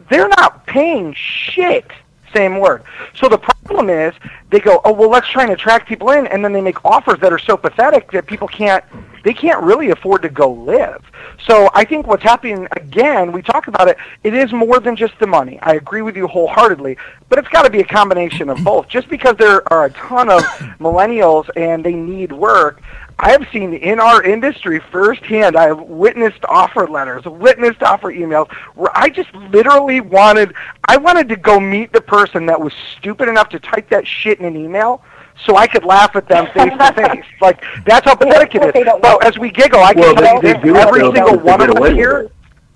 they're 0.10 0.30
not 0.30 0.66
paying 0.66 1.14
shit. 1.14 1.92
Same 2.38 2.60
word. 2.60 2.84
So 3.16 3.28
the 3.28 3.40
problem 3.40 3.90
is 3.90 4.14
they 4.52 4.60
go, 4.60 4.80
oh 4.86 4.94
well, 4.94 5.10
let's 5.10 5.28
try 5.28 5.42
and 5.42 5.52
attract 5.52 5.88
people 5.88 6.12
in, 6.12 6.28
and 6.28 6.46
then 6.46 6.54
they 6.54 6.62
make 6.62 6.86
offers 6.86 7.20
that 7.22 7.34
are 7.34 7.40
so 7.40 7.58
pathetic 7.58 8.12
that 8.12 8.28
people 8.28 8.48
can't, 8.48 8.86
they 9.24 9.34
can't 9.34 9.60
really 9.64 9.90
afford 9.90 10.22
to 10.22 10.30
go 10.30 10.52
live. 10.52 11.04
So 11.48 11.72
I 11.74 11.84
think 11.84 12.06
what's 12.06 12.22
happening 12.22 12.68
again, 12.74 13.32
we 13.32 13.42
talk 13.42 13.68
about 13.68 13.88
it. 13.88 13.98
It 14.24 14.36
is 14.36 14.54
more 14.54 14.80
than 14.80 14.96
just 14.96 15.18
the 15.18 15.26
money. 15.26 15.58
I 15.64 15.74
agree 15.74 16.04
with 16.04 16.16
you 16.16 16.28
wholeheartedly, 16.28 16.98
but 17.28 17.40
it's 17.40 17.48
got 17.48 17.64
to 17.64 17.72
be 17.72 17.80
a 17.80 17.84
combination 17.84 18.50
of 18.50 18.64
both. 18.64 18.88
Just 18.88 19.10
because 19.10 19.36
there 19.38 19.68
are 19.74 19.86
a 19.86 19.90
ton 19.94 20.30
of 20.30 20.44
millennials 20.80 21.50
and 21.56 21.84
they 21.84 21.94
need 21.94 22.32
work, 22.32 22.84
I 23.20 23.32
have 23.32 23.48
seen 23.52 23.74
in 23.74 24.00
our 24.00 24.22
industry 24.22 24.80
firsthand. 24.92 25.56
I 25.56 25.64
have 25.68 25.80
witnessed 25.82 26.46
offer 26.48 26.88
letters, 26.88 27.26
witnessed 27.26 27.82
offer 27.82 28.14
emails 28.14 28.52
where 28.76 28.92
I 28.96 29.10
just 29.10 29.34
literally 29.34 30.02
wanted, 30.02 30.54
I 30.88 30.98
wanted 30.98 31.28
to 31.30 31.36
go 31.36 31.60
meet 31.60 31.92
the 31.94 32.02
person 32.02 32.46
that 32.46 32.62
was 32.62 32.74
stupid 32.98 33.28
enough 33.28 33.50
to 33.50 33.60
type 33.60 33.90
that 33.90 34.06
shit 34.06 34.40
in 34.40 34.46
an 34.46 34.56
email. 34.56 35.04
So 35.46 35.56
I 35.56 35.66
could 35.68 35.84
laugh 35.84 36.16
at 36.16 36.28
them 36.28 36.46
face 36.54 36.72
to 36.72 36.94
face. 36.96 37.26
Like 37.42 37.64
that's 37.86 38.06
how 38.06 38.16
pathetic 38.16 38.54
it 38.56 38.76
is. 38.76 38.86
Well, 39.02 39.20
as 39.24 39.38
we 39.38 39.50
giggle, 39.52 39.80
I 39.82 39.94
can 39.94 40.02
Well, 40.02 40.16
tell 40.16 40.42
they- 40.42 40.50
you 40.50 40.54
they 40.56 40.60
this, 40.60 40.64
do 40.64 40.76
it, 40.76 40.80
every 40.80 41.02
single 41.02 41.32
because 41.32 41.44
one 41.44 41.62
of 41.62 41.76
us 41.76 41.92
here, 41.94 42.30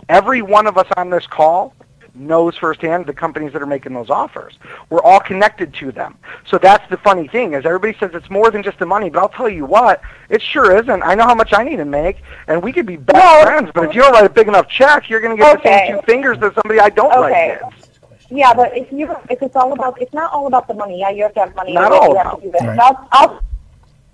every 0.09 0.41
one 0.41 0.65
of 0.67 0.77
us 0.77 0.87
on 0.97 1.09
this 1.11 1.25
call 1.27 1.73
knows 2.13 2.57
firsthand 2.57 3.05
the 3.05 3.13
companies 3.13 3.53
that 3.53 3.61
are 3.61 3.65
making 3.67 3.93
those 3.93 4.09
offers. 4.09 4.59
We're 4.89 5.01
all 5.01 5.19
connected 5.19 5.73
to 5.75 5.91
them. 5.91 6.17
So 6.45 6.57
that's 6.57 6.87
the 6.89 6.97
funny 6.97 7.27
thing 7.27 7.53
is 7.53 7.65
everybody 7.65 7.97
says 7.97 8.11
it's 8.13 8.29
more 8.29 8.51
than 8.51 8.63
just 8.63 8.79
the 8.79 8.85
money, 8.85 9.09
but 9.09 9.19
I'll 9.19 9.29
tell 9.29 9.49
you 9.49 9.65
what, 9.65 10.01
it 10.29 10.41
sure 10.41 10.75
isn't. 10.77 11.03
I 11.03 11.15
know 11.15 11.23
how 11.23 11.35
much 11.35 11.53
I 11.53 11.63
need 11.63 11.77
to 11.77 11.85
make, 11.85 12.17
and 12.47 12.61
we 12.61 12.73
could 12.73 12.85
be 12.85 12.97
best 12.97 13.45
friends, 13.47 13.71
but 13.73 13.85
if 13.85 13.95
you 13.95 14.01
don't 14.01 14.11
write 14.13 14.25
a 14.25 14.29
big 14.29 14.47
enough 14.47 14.67
check, 14.67 15.09
you're 15.09 15.21
going 15.21 15.35
to 15.37 15.41
get 15.41 15.63
the 15.63 15.69
same 15.69 15.95
two 15.95 16.01
fingers 16.03 16.37
that 16.39 16.53
somebody 16.55 16.79
I 16.79 16.89
don't 16.89 17.11
Okay. 17.13 17.49
like 17.59 17.61
gets. 17.61 17.87
Yeah, 18.29 18.53
but 18.53 18.75
if 18.77 18.89
you 18.93 19.13
if 19.29 19.41
it's 19.41 19.57
all 19.57 19.73
about 19.73 20.01
it's 20.01 20.13
not 20.13 20.31
all 20.31 20.47
about 20.47 20.65
the 20.69 20.73
money. 20.73 20.99
Yeah, 21.01 21.09
you 21.09 21.23
have 21.23 21.33
to 21.33 21.41
have 21.41 21.53
money. 21.55 21.73
Not 21.73 21.91
you 21.91 21.97
all 21.97 22.15
have 22.17 22.27
about 22.27 22.39
to 22.39 22.45
do 22.45 22.51
this. 22.51 22.61
it. 22.61 22.79
I'll, 22.79 23.07
I'll 23.11 23.41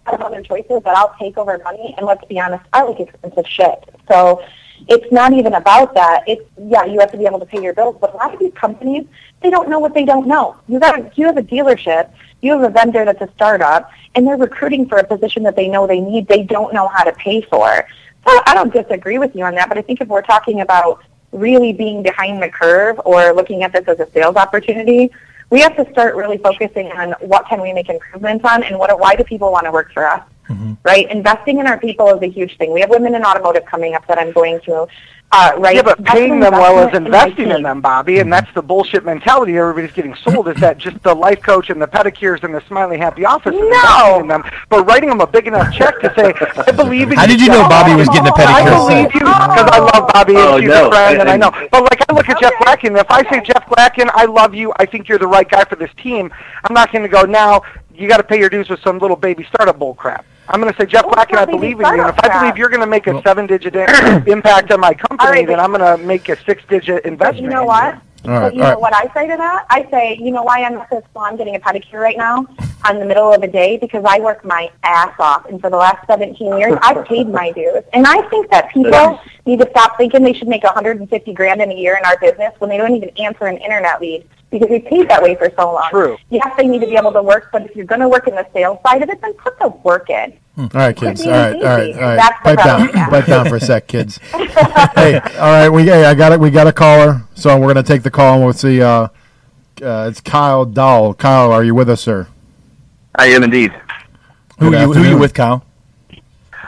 have 0.07 0.21
other 0.21 0.41
choices, 0.41 0.81
but 0.83 0.95
I'll 0.97 1.13
take 1.19 1.37
over 1.37 1.55
money. 1.63 1.93
And 1.97 2.05
let's 2.07 2.25
be 2.25 2.39
honest, 2.39 2.63
I 2.73 2.81
like 2.81 2.99
expensive 2.99 3.45
shit. 3.47 3.83
So 4.09 4.43
it's 4.88 5.11
not 5.11 5.34
even 5.34 5.53
about 5.53 5.93
that. 5.95 6.23
It's 6.28 6.43
yeah, 6.57 6.86
you 6.86 6.99
have 6.99 7.11
to 7.11 7.17
be 7.17 7.25
able 7.25 7.39
to 7.39 7.45
pay 7.45 7.61
your 7.61 7.73
bills. 7.73 7.97
But 7.99 8.13
a 8.13 8.17
lot 8.17 8.34
of 8.34 8.39
these 8.39 8.53
companies, 8.53 9.05
they 9.41 9.49
don't 9.49 9.69
know 9.69 9.80
what 9.80 9.93
they 9.93 10.05
don't 10.05 10.28
know. 10.28 10.55
You 10.67 10.80
got 10.80 11.17
you 11.17 11.25
have 11.25 11.38
a 11.38 11.43
dealership, 11.43 12.11
you 12.41 12.51
have 12.51 12.61
a 12.61 12.69
vendor 12.69 13.05
that's 13.05 13.21
a 13.21 13.30
startup, 13.36 13.89
and 14.15 14.25
they're 14.25 14.38
recruiting 14.38 14.88
for 14.88 14.97
a 14.97 15.03
position 15.03 15.43
that 15.43 15.55
they 15.55 15.67
know 15.67 15.88
they 15.88 15.99
need. 15.99 16.28
They 16.28 16.43
don't 16.43 16.73
know 16.73 16.88
how 16.88 17.03
to 17.03 17.11
pay 17.13 17.41
for. 17.41 17.88
So 18.28 18.41
I 18.45 18.53
don't 18.53 18.73
disagree 18.73 19.17
with 19.17 19.36
you 19.36 19.45
on 19.45 19.55
that, 19.55 19.69
but 19.69 19.78
I 19.78 19.82
think 19.82 20.01
if 20.01 20.07
we're 20.07 20.21
talking 20.21 20.61
about 20.61 21.03
really 21.32 21.73
being 21.73 22.03
behind 22.03 22.41
the 22.41 22.49
curve 22.49 22.99
or 23.05 23.34
looking 23.34 23.63
at 23.63 23.71
this 23.71 23.88
as 23.88 23.99
a 23.99 24.09
sales 24.11 24.36
opportunity, 24.36 25.11
we 25.49 25.61
have 25.61 25.75
to 25.78 25.89
start 25.91 26.15
really 26.15 26.38
focusing 26.38 26.91
on 26.91 27.11
what 27.21 27.47
can 27.47 27.61
we 27.61 27.71
make 27.73 27.89
improvements 27.89 28.43
on 28.45 28.63
and 28.63 28.78
what 28.78 28.97
why 28.99 29.15
do 29.15 29.23
people 29.23 29.51
want 29.51 29.65
to 29.65 29.71
work 29.71 29.91
for 29.93 30.05
us 30.05 30.21
right? 30.83 31.09
Investing 31.11 31.59
in 31.59 31.67
our 31.67 31.79
people 31.79 32.09
is 32.09 32.21
a 32.21 32.27
huge 32.29 32.57
thing. 32.57 32.71
We 32.73 32.81
have 32.81 32.89
women 32.89 33.15
in 33.15 33.23
automotive 33.23 33.65
coming 33.65 33.93
up 33.95 34.05
that 34.07 34.17
I'm 34.17 34.31
going 34.31 34.59
to, 34.61 34.87
uh, 35.31 35.51
right? 35.57 35.75
Yeah, 35.75 35.81
but 35.81 36.03
paying 36.05 36.39
them 36.39 36.53
well 36.53 36.87
is 36.87 36.95
investment 36.95 36.95
in 36.95 37.05
investing 37.05 37.51
in 37.51 37.61
them, 37.63 37.81
Bobby, 37.81 38.19
and 38.19 38.31
that's 38.31 38.51
the 38.53 38.61
bullshit 38.61 39.03
mentality 39.03 39.57
everybody's 39.57 39.91
getting 39.91 40.15
sold. 40.15 40.47
Is 40.47 40.55
that 40.61 40.77
just 40.77 41.01
the 41.03 41.13
life 41.13 41.41
coach 41.41 41.69
and 41.69 41.81
the 41.81 41.87
pedicures 41.87 42.43
and 42.43 42.55
the 42.55 42.61
smiley 42.67 42.97
happy 42.97 43.25
office 43.25 43.53
is 43.53 43.59
investing 43.61 44.21
in 44.21 44.27
them, 44.27 44.43
but 44.69 44.85
writing 44.85 45.09
them 45.09 45.19
a 45.19 45.27
big 45.27 45.47
enough 45.47 45.73
check 45.73 45.99
to 45.99 46.13
say, 46.15 46.33
"I 46.65 46.71
believe 46.71 47.07
in 47.07 47.11
you. 47.11 47.17
How 47.17 47.25
did 47.25 47.41
you 47.41 47.49
know 47.49 47.67
Bobby 47.67 47.95
was 47.95 48.07
getting 48.07 48.27
a 48.27 48.33
I 48.35 48.61
pedicure? 48.63 48.87
believe 48.87 49.13
you 49.15 49.19
because 49.19 49.69
I 49.71 49.79
love 49.79 50.07
Bobby 50.13 50.35
and 50.35 50.43
Oh, 50.43 50.59
she's 50.61 50.69
no, 50.69 50.87
a 50.87 50.91
friend, 50.91 51.19
and 51.19 51.29
I 51.29 51.33
and- 51.33 51.41
know. 51.41 51.51
But 51.71 51.83
like 51.83 52.01
I 52.09 52.13
look 52.13 52.29
at 52.29 52.39
Jeff 52.39 52.53
Glackin, 52.53 52.97
if 52.97 53.11
I 53.11 53.29
say 53.29 53.41
Jeff 53.41 53.65
Glackin, 53.67 54.09
I 54.13 54.25
love 54.25 54.55
you, 54.55 54.71
I 54.77 54.85
think 54.85 55.09
you're 55.09 55.19
the 55.19 55.27
right 55.27 55.49
guy 55.49 55.65
for 55.65 55.75
this 55.75 55.91
team. 55.97 56.31
I'm 56.63 56.73
not 56.73 56.89
going 56.93 57.03
to 57.03 57.09
go 57.09 57.23
now. 57.23 57.63
You 57.97 58.07
got 58.07 58.17
to 58.17 58.23
pay 58.23 58.39
your 58.39 58.49
dues 58.49 58.69
with 58.69 58.79
some 58.81 58.99
little 58.99 59.15
baby 59.17 59.43
startup 59.45 59.79
bull 59.79 59.95
crap. 59.95 60.23
I'm 60.49 60.61
going 60.61 60.71
to 60.71 60.79
say 60.79 60.85
Jeff 60.85 61.05
Black, 61.05 61.31
and 61.31 61.39
I 61.39 61.45
believe 61.45 61.79
in 61.79 61.85
you, 61.85 61.85
and 61.85 62.01
if 62.01 62.15
startup 62.15 62.35
I 62.35 62.41
believe 62.41 62.57
you're 62.57 62.69
going 62.69 62.81
to 62.81 62.87
make 62.87 63.07
a 63.07 63.21
seven-digit 63.23 63.75
impact 64.27 64.71
on 64.71 64.79
my 64.79 64.93
company, 64.93 65.29
right, 65.29 65.47
then 65.47 65.59
I'm 65.59 65.73
going 65.73 65.81
to 65.81 66.03
make 66.05 66.29
a 66.29 66.37
six-digit 66.43 67.05
investment. 67.05 67.43
you 67.43 67.49
know 67.49 67.65
what? 67.65 67.99
All 68.25 68.31
right, 68.31 68.41
but 68.41 68.55
you 68.55 68.61
all 68.61 68.67
know 68.67 68.73
right. 68.73 68.81
what 68.81 68.93
I 68.93 69.13
say 69.13 69.27
to 69.27 69.37
that? 69.37 69.65
I 69.69 69.89
say, 69.89 70.17
you 70.19 70.31
know 70.31 70.43
why 70.43 70.63
I'm 70.63 70.77
at 70.77 70.89
this 70.89 71.03
salon 71.11 71.37
getting 71.37 71.55
a 71.55 71.59
pedicure 71.59 71.99
right 71.99 72.17
now 72.17 72.45
on 72.85 72.99
the 72.99 73.05
middle 73.05 73.33
of 73.33 73.41
the 73.41 73.47
day? 73.47 73.77
Because 73.77 74.03
I 74.07 74.19
work 74.19 74.45
my 74.45 74.71
ass 74.83 75.13
off. 75.19 75.45
And 75.45 75.59
for 75.59 75.69
the 75.69 75.77
last 75.77 76.05
17 76.07 76.57
years, 76.57 76.77
I've 76.81 77.05
paid 77.05 77.29
my 77.29 77.51
dues. 77.51 77.83
And 77.93 78.05
I 78.05 78.21
think 78.29 78.49
that 78.51 78.71
people 78.71 79.19
need 79.45 79.59
to 79.59 79.69
stop 79.71 79.97
thinking 79.97 80.23
they 80.23 80.33
should 80.33 80.47
make 80.47 80.63
150 80.63 81.33
grand 81.33 81.61
in 81.61 81.71
a 81.71 81.75
year 81.75 81.97
in 81.97 82.05
our 82.05 82.17
business 82.19 82.53
when 82.59 82.69
they 82.69 82.77
don't 82.77 82.95
even 82.95 83.09
answer 83.17 83.45
an 83.45 83.57
internet 83.57 84.01
lead 84.01 84.27
because 84.49 84.69
we 84.69 84.79
paid 84.79 85.09
that 85.09 85.21
way 85.21 85.35
for 85.35 85.51
so 85.55 85.73
long. 85.73 85.89
True. 85.89 86.17
Yes, 86.29 86.53
they 86.57 86.67
need 86.67 86.79
to 86.81 86.87
be 86.87 86.95
able 86.95 87.11
to 87.13 87.21
work, 87.21 87.49
but 87.51 87.63
if 87.63 87.75
you're 87.75 87.85
going 87.85 88.01
to 88.01 88.09
work 88.09 88.27
in 88.27 88.35
the 88.35 88.47
sales 88.53 88.79
side 88.85 89.01
of 89.03 89.09
it, 89.09 89.19
then 89.21 89.33
put 89.33 89.59
the 89.59 89.69
work 89.83 90.09
in. 90.09 90.33
All 90.57 90.69
right, 90.73 90.95
kids. 90.95 91.21
All 91.21 91.27
being 91.27 91.35
right, 91.35 91.55
all 91.55 91.77
right, 91.77 91.89
easy. 91.89 91.99
all 91.99 92.05
right. 92.05 92.15
That's 92.15 92.41
Pipe 92.41 92.57
down, 92.65 92.89
pipe 92.89 93.25
down 93.27 93.47
for 93.47 93.55
a 93.57 93.59
sec, 93.59 93.87
kids. 93.87 94.17
hey, 94.31 95.19
all 95.19 95.51
right. 95.51 95.69
We 95.69 95.83
hey, 95.83 96.05
I 96.05 96.15
got 96.15 96.31
it. 96.31 96.39
We 96.39 96.49
got 96.49 96.65
a 96.65 96.73
caller, 96.73 97.21
so 97.35 97.59
we're 97.59 97.67
gonna 97.67 97.83
take 97.83 98.01
the 98.01 98.09
call 98.09 98.35
and 98.35 98.43
we'll 98.43 98.53
see. 98.53 98.81
Uh, 98.81 99.09
uh, 99.83 100.07
it's 100.09 100.19
Kyle 100.19 100.65
Dahl. 100.65 101.13
Kyle, 101.13 101.51
are 101.51 101.63
you 101.63 101.75
with 101.75 101.89
us, 101.89 102.01
sir? 102.01 102.27
I 103.13 103.27
am 103.27 103.43
indeed. 103.43 103.71
Who 104.59 104.73
are 104.73 104.79
you, 104.79 104.93
who 104.93 105.03
are 105.03 105.07
you 105.07 105.17
with, 105.19 105.35
Kyle? 105.35 105.63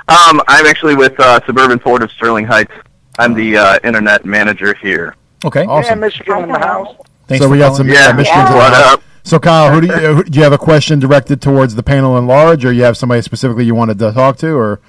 Um, 0.07 0.41
I'm 0.47 0.67
actually 0.67 0.95
with 0.95 1.19
uh, 1.19 1.39
Suburban 1.47 1.79
Ford 1.79 2.03
of 2.03 2.11
Sterling 2.11 2.45
Heights. 2.45 2.71
I'm 3.17 3.33
the 3.33 3.57
uh, 3.57 3.79
internet 3.83 4.25
manager 4.25 4.75
here. 4.75 5.15
Okay. 5.43 5.65
awesome. 5.65 5.99
Yeah, 5.99 6.07
Michigan 6.07 6.43
in 6.43 6.49
the 6.49 6.59
house. 6.59 6.95
Thanks 7.29 7.43
so 7.43 7.47
for 7.47 7.51
we 7.53 7.59
got 7.59 7.69
calling. 7.69 7.77
some 7.77 7.89
Yeah. 7.89 8.09
uh, 8.09 8.13
Michigan's 8.13 8.49
What 8.49 8.73
up? 8.73 9.03
So 9.23 9.39
Kyle, 9.39 9.71
who 9.71 9.81
do 9.81 9.87
you 9.87 9.93
who, 10.15 10.23
do 10.23 10.37
you 10.37 10.43
have 10.43 10.53
a 10.53 10.57
question 10.57 10.99
directed 10.99 11.41
towards 11.41 11.75
the 11.75 11.83
panel 11.83 12.17
in 12.17 12.25
large, 12.25 12.65
or 12.65 12.71
you 12.73 12.83
have 12.83 12.97
somebody 12.97 13.21
specifically 13.21 13.63
you 13.65 13.75
wanted 13.75 13.99
to 13.99 14.11
talk 14.11 14.37
to, 14.37 14.49
or 14.57 14.79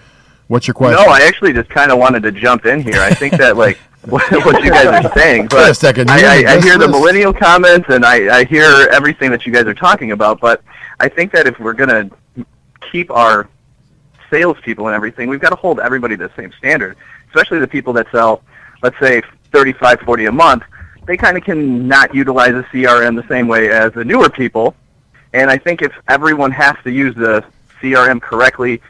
what's 0.49 0.67
your 0.67 0.75
question? 0.75 1.05
No, 1.05 1.13
I 1.13 1.21
actually 1.23 1.53
just 1.53 1.69
kind 1.69 1.93
of 1.93 1.99
wanted 1.99 2.23
to 2.23 2.33
jump 2.33 2.65
in 2.65 2.81
here. 2.81 3.01
I 3.01 3.11
think 3.13 3.35
that 3.35 3.57
like 3.59 3.77
what, 4.07 4.23
what 4.47 4.65
you 4.65 4.71
guys 4.71 5.05
are 5.05 5.13
saying, 5.15 5.49
Wait 5.53 5.69
a 5.69 5.75
second, 5.75 6.11
I, 6.11 6.45
I, 6.45 6.55
I 6.55 6.61
hear 6.63 6.79
the 6.79 6.89
millennial 6.89 7.35
comments 7.35 7.91
and 7.91 8.03
I, 8.05 8.39
I 8.39 8.45
hear 8.45 8.89
everything 8.91 9.31
that 9.31 9.45
you 9.45 9.53
guys 9.53 9.67
are 9.67 9.75
talking 9.75 10.13
about. 10.13 10.41
But 10.41 10.63
I 10.99 11.09
think 11.11 11.33
that 11.33 11.47
if 11.47 11.61
we're 11.61 11.75
gonna 11.75 12.09
keep 12.91 13.11
our 13.11 13.47
salespeople 14.31 14.87
and 14.87 14.95
everything, 14.97 15.29
we've 15.29 15.41
got 15.41 15.51
to 15.51 15.57
hold 15.57 15.81
everybody 15.81 16.17
to 16.17 16.29
the 16.29 16.35
same 16.35 16.53
standard, 16.53 16.97
especially 17.29 17.59
the 17.59 17.69
people 17.69 17.93
that 17.95 18.07
sell, 18.11 18.43
let's 18.83 18.99
say, 18.99 19.21
35, 19.53 20.01
40 20.01 20.25
a 20.27 20.33
month. 20.33 20.63
They 21.07 21.17
kind 21.17 21.37
of 21.37 21.45
can 21.45 21.89
not 21.89 22.15
utilize 22.15 22.55
a 22.55 22.63
CRM 22.73 23.21
the 23.21 23.27
same 23.29 23.49
way 23.49 23.71
as 23.71 23.93
the 23.93 24.05
newer 24.05 24.31
people. 24.31 24.75
And 25.33 25.51
I 25.51 25.59
think 25.59 25.83
if 25.83 25.93
everyone 26.09 26.51
has 26.53 26.77
to 26.85 26.91
use 26.91 27.15
the 27.15 27.45
CRM 27.81 28.21
correctly, 28.21 28.81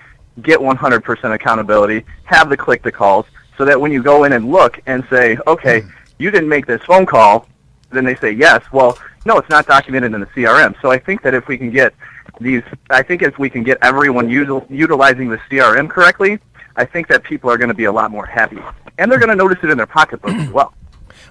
get 0.43 0.59
100% 0.59 1.35
accountability, 1.35 2.05
have 2.25 2.49
the 2.49 2.57
click 2.57 2.83
to 2.83 2.93
calls, 2.93 3.27
so 3.57 3.65
that 3.65 3.81
when 3.81 3.93
you 3.93 4.03
go 4.03 4.25
in 4.25 4.33
and 4.33 4.51
look 4.51 4.81
and 4.87 5.05
say, 5.11 5.37
okay, 5.47 5.81
hmm. 5.81 5.89
you 6.19 6.31
didn't 6.31 6.49
make 6.49 6.67
this 6.67 6.83
phone 6.83 7.07
call, 7.07 7.47
then 7.91 8.05
they 8.05 8.15
say 8.17 8.31
yes. 8.31 8.63
Well, 8.73 8.99
no, 9.27 9.37
it's 9.37 9.51
not 9.51 9.67
documented 9.67 10.15
in 10.15 10.21
the 10.21 10.27
CRM. 10.27 10.81
So 10.81 10.91
I 10.91 10.99
think 10.99 11.23
that 11.23 11.35
if 11.35 11.47
we 11.47 11.59
can 11.59 11.71
get 11.71 11.95
these, 12.41 12.63
I 12.89 13.03
think 13.03 13.23
if 13.23 13.39
we 13.39 13.51
can 13.51 13.63
get 13.63 13.79
everyone 13.83 14.29
util, 14.29 14.65
utilizing 14.71 15.29
the 15.29 15.39
CRM 15.51 15.91
correctly, 15.91 16.39
I 16.77 16.85
think 16.85 17.09
that 17.09 17.23
people 17.23 17.51
are 17.51 17.59
going 17.59 17.69
to 17.69 17.75
be 17.75 17.85
a 17.85 17.93
lot 17.93 18.11
more 18.11 18.25
happy, 18.25 18.59
and 18.99 19.11
they're 19.11 19.19
going 19.19 19.31
to 19.31 19.37
notice 19.37 19.59
it 19.63 19.71
in 19.71 19.77
their 19.77 19.87
pocketbook 19.87 20.33
as 20.33 20.51
well. 20.51 20.73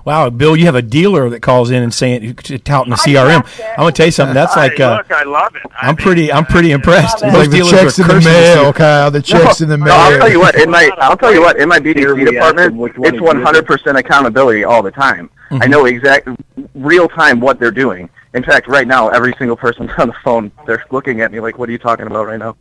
Wow, 0.05 0.29
Bill, 0.29 0.55
you 0.55 0.65
have 0.65 0.75
a 0.75 0.81
dealer 0.81 1.29
that 1.29 1.41
calls 1.41 1.69
in 1.69 1.83
and 1.83 1.93
saying 1.93 2.35
touting 2.35 2.91
the 2.91 2.95
CRM. 2.97 3.45
I'm 3.71 3.75
gonna 3.77 3.91
tell 3.91 4.05
you 4.07 4.11
something. 4.11 4.33
That's 4.33 4.55
like 4.55 4.79
uh, 4.79 4.97
Look, 4.97 5.11
I 5.11 5.23
love 5.23 5.55
it. 5.55 5.61
I'm 5.77 5.95
pretty 5.95 6.31
I'm 6.31 6.45
pretty 6.45 6.71
impressed. 6.71 7.21
It's 7.21 7.23
Most 7.23 7.35
like 7.35 7.49
the 7.49 7.57
dealers 7.57 7.71
checks 7.71 7.99
are 7.99 8.03
in 8.03 8.07
the 8.07 8.21
mail, 8.21 8.73
Kyle. 8.73 9.11
The 9.11 9.21
checks 9.21 9.61
in 9.61 9.69
the 9.69 9.77
mail. 9.77 9.87
No. 9.87 9.93
I'll 9.95 10.17
tell 10.17 10.29
you 10.29 10.39
what. 10.39 10.55
In 10.55 10.69
my, 10.69 10.89
I'll 10.97 11.17
tell 11.17 11.33
you 11.33 11.41
what. 11.41 11.59
In 11.59 11.69
my 11.69 11.79
Here 11.79 12.15
BDC 12.15 12.15
we 12.15 12.25
department, 12.25 12.71
them 12.71 12.77
which 12.77 12.97
one 12.97 13.41
it's 13.41 13.59
100% 13.59 13.99
accountability 13.99 14.63
all 14.63 14.81
the 14.81 14.91
time. 14.91 15.29
I 15.51 15.67
know 15.67 15.85
exact, 15.85 16.27
real 16.75 17.07
time 17.09 17.39
what 17.39 17.59
they're 17.59 17.71
doing. 17.71 18.09
In 18.33 18.43
fact, 18.43 18.67
right 18.67 18.87
now, 18.87 19.09
every 19.09 19.33
single 19.37 19.57
person 19.57 19.89
on 19.97 20.07
the 20.07 20.13
phone, 20.23 20.51
they're 20.67 20.85
looking 20.91 21.21
at 21.21 21.31
me 21.31 21.39
like, 21.39 21.57
"What 21.57 21.69
are 21.69 21.71
you 21.71 21.77
talking 21.79 22.05
about 22.07 22.27
right 22.27 22.39
now?" 22.39 22.55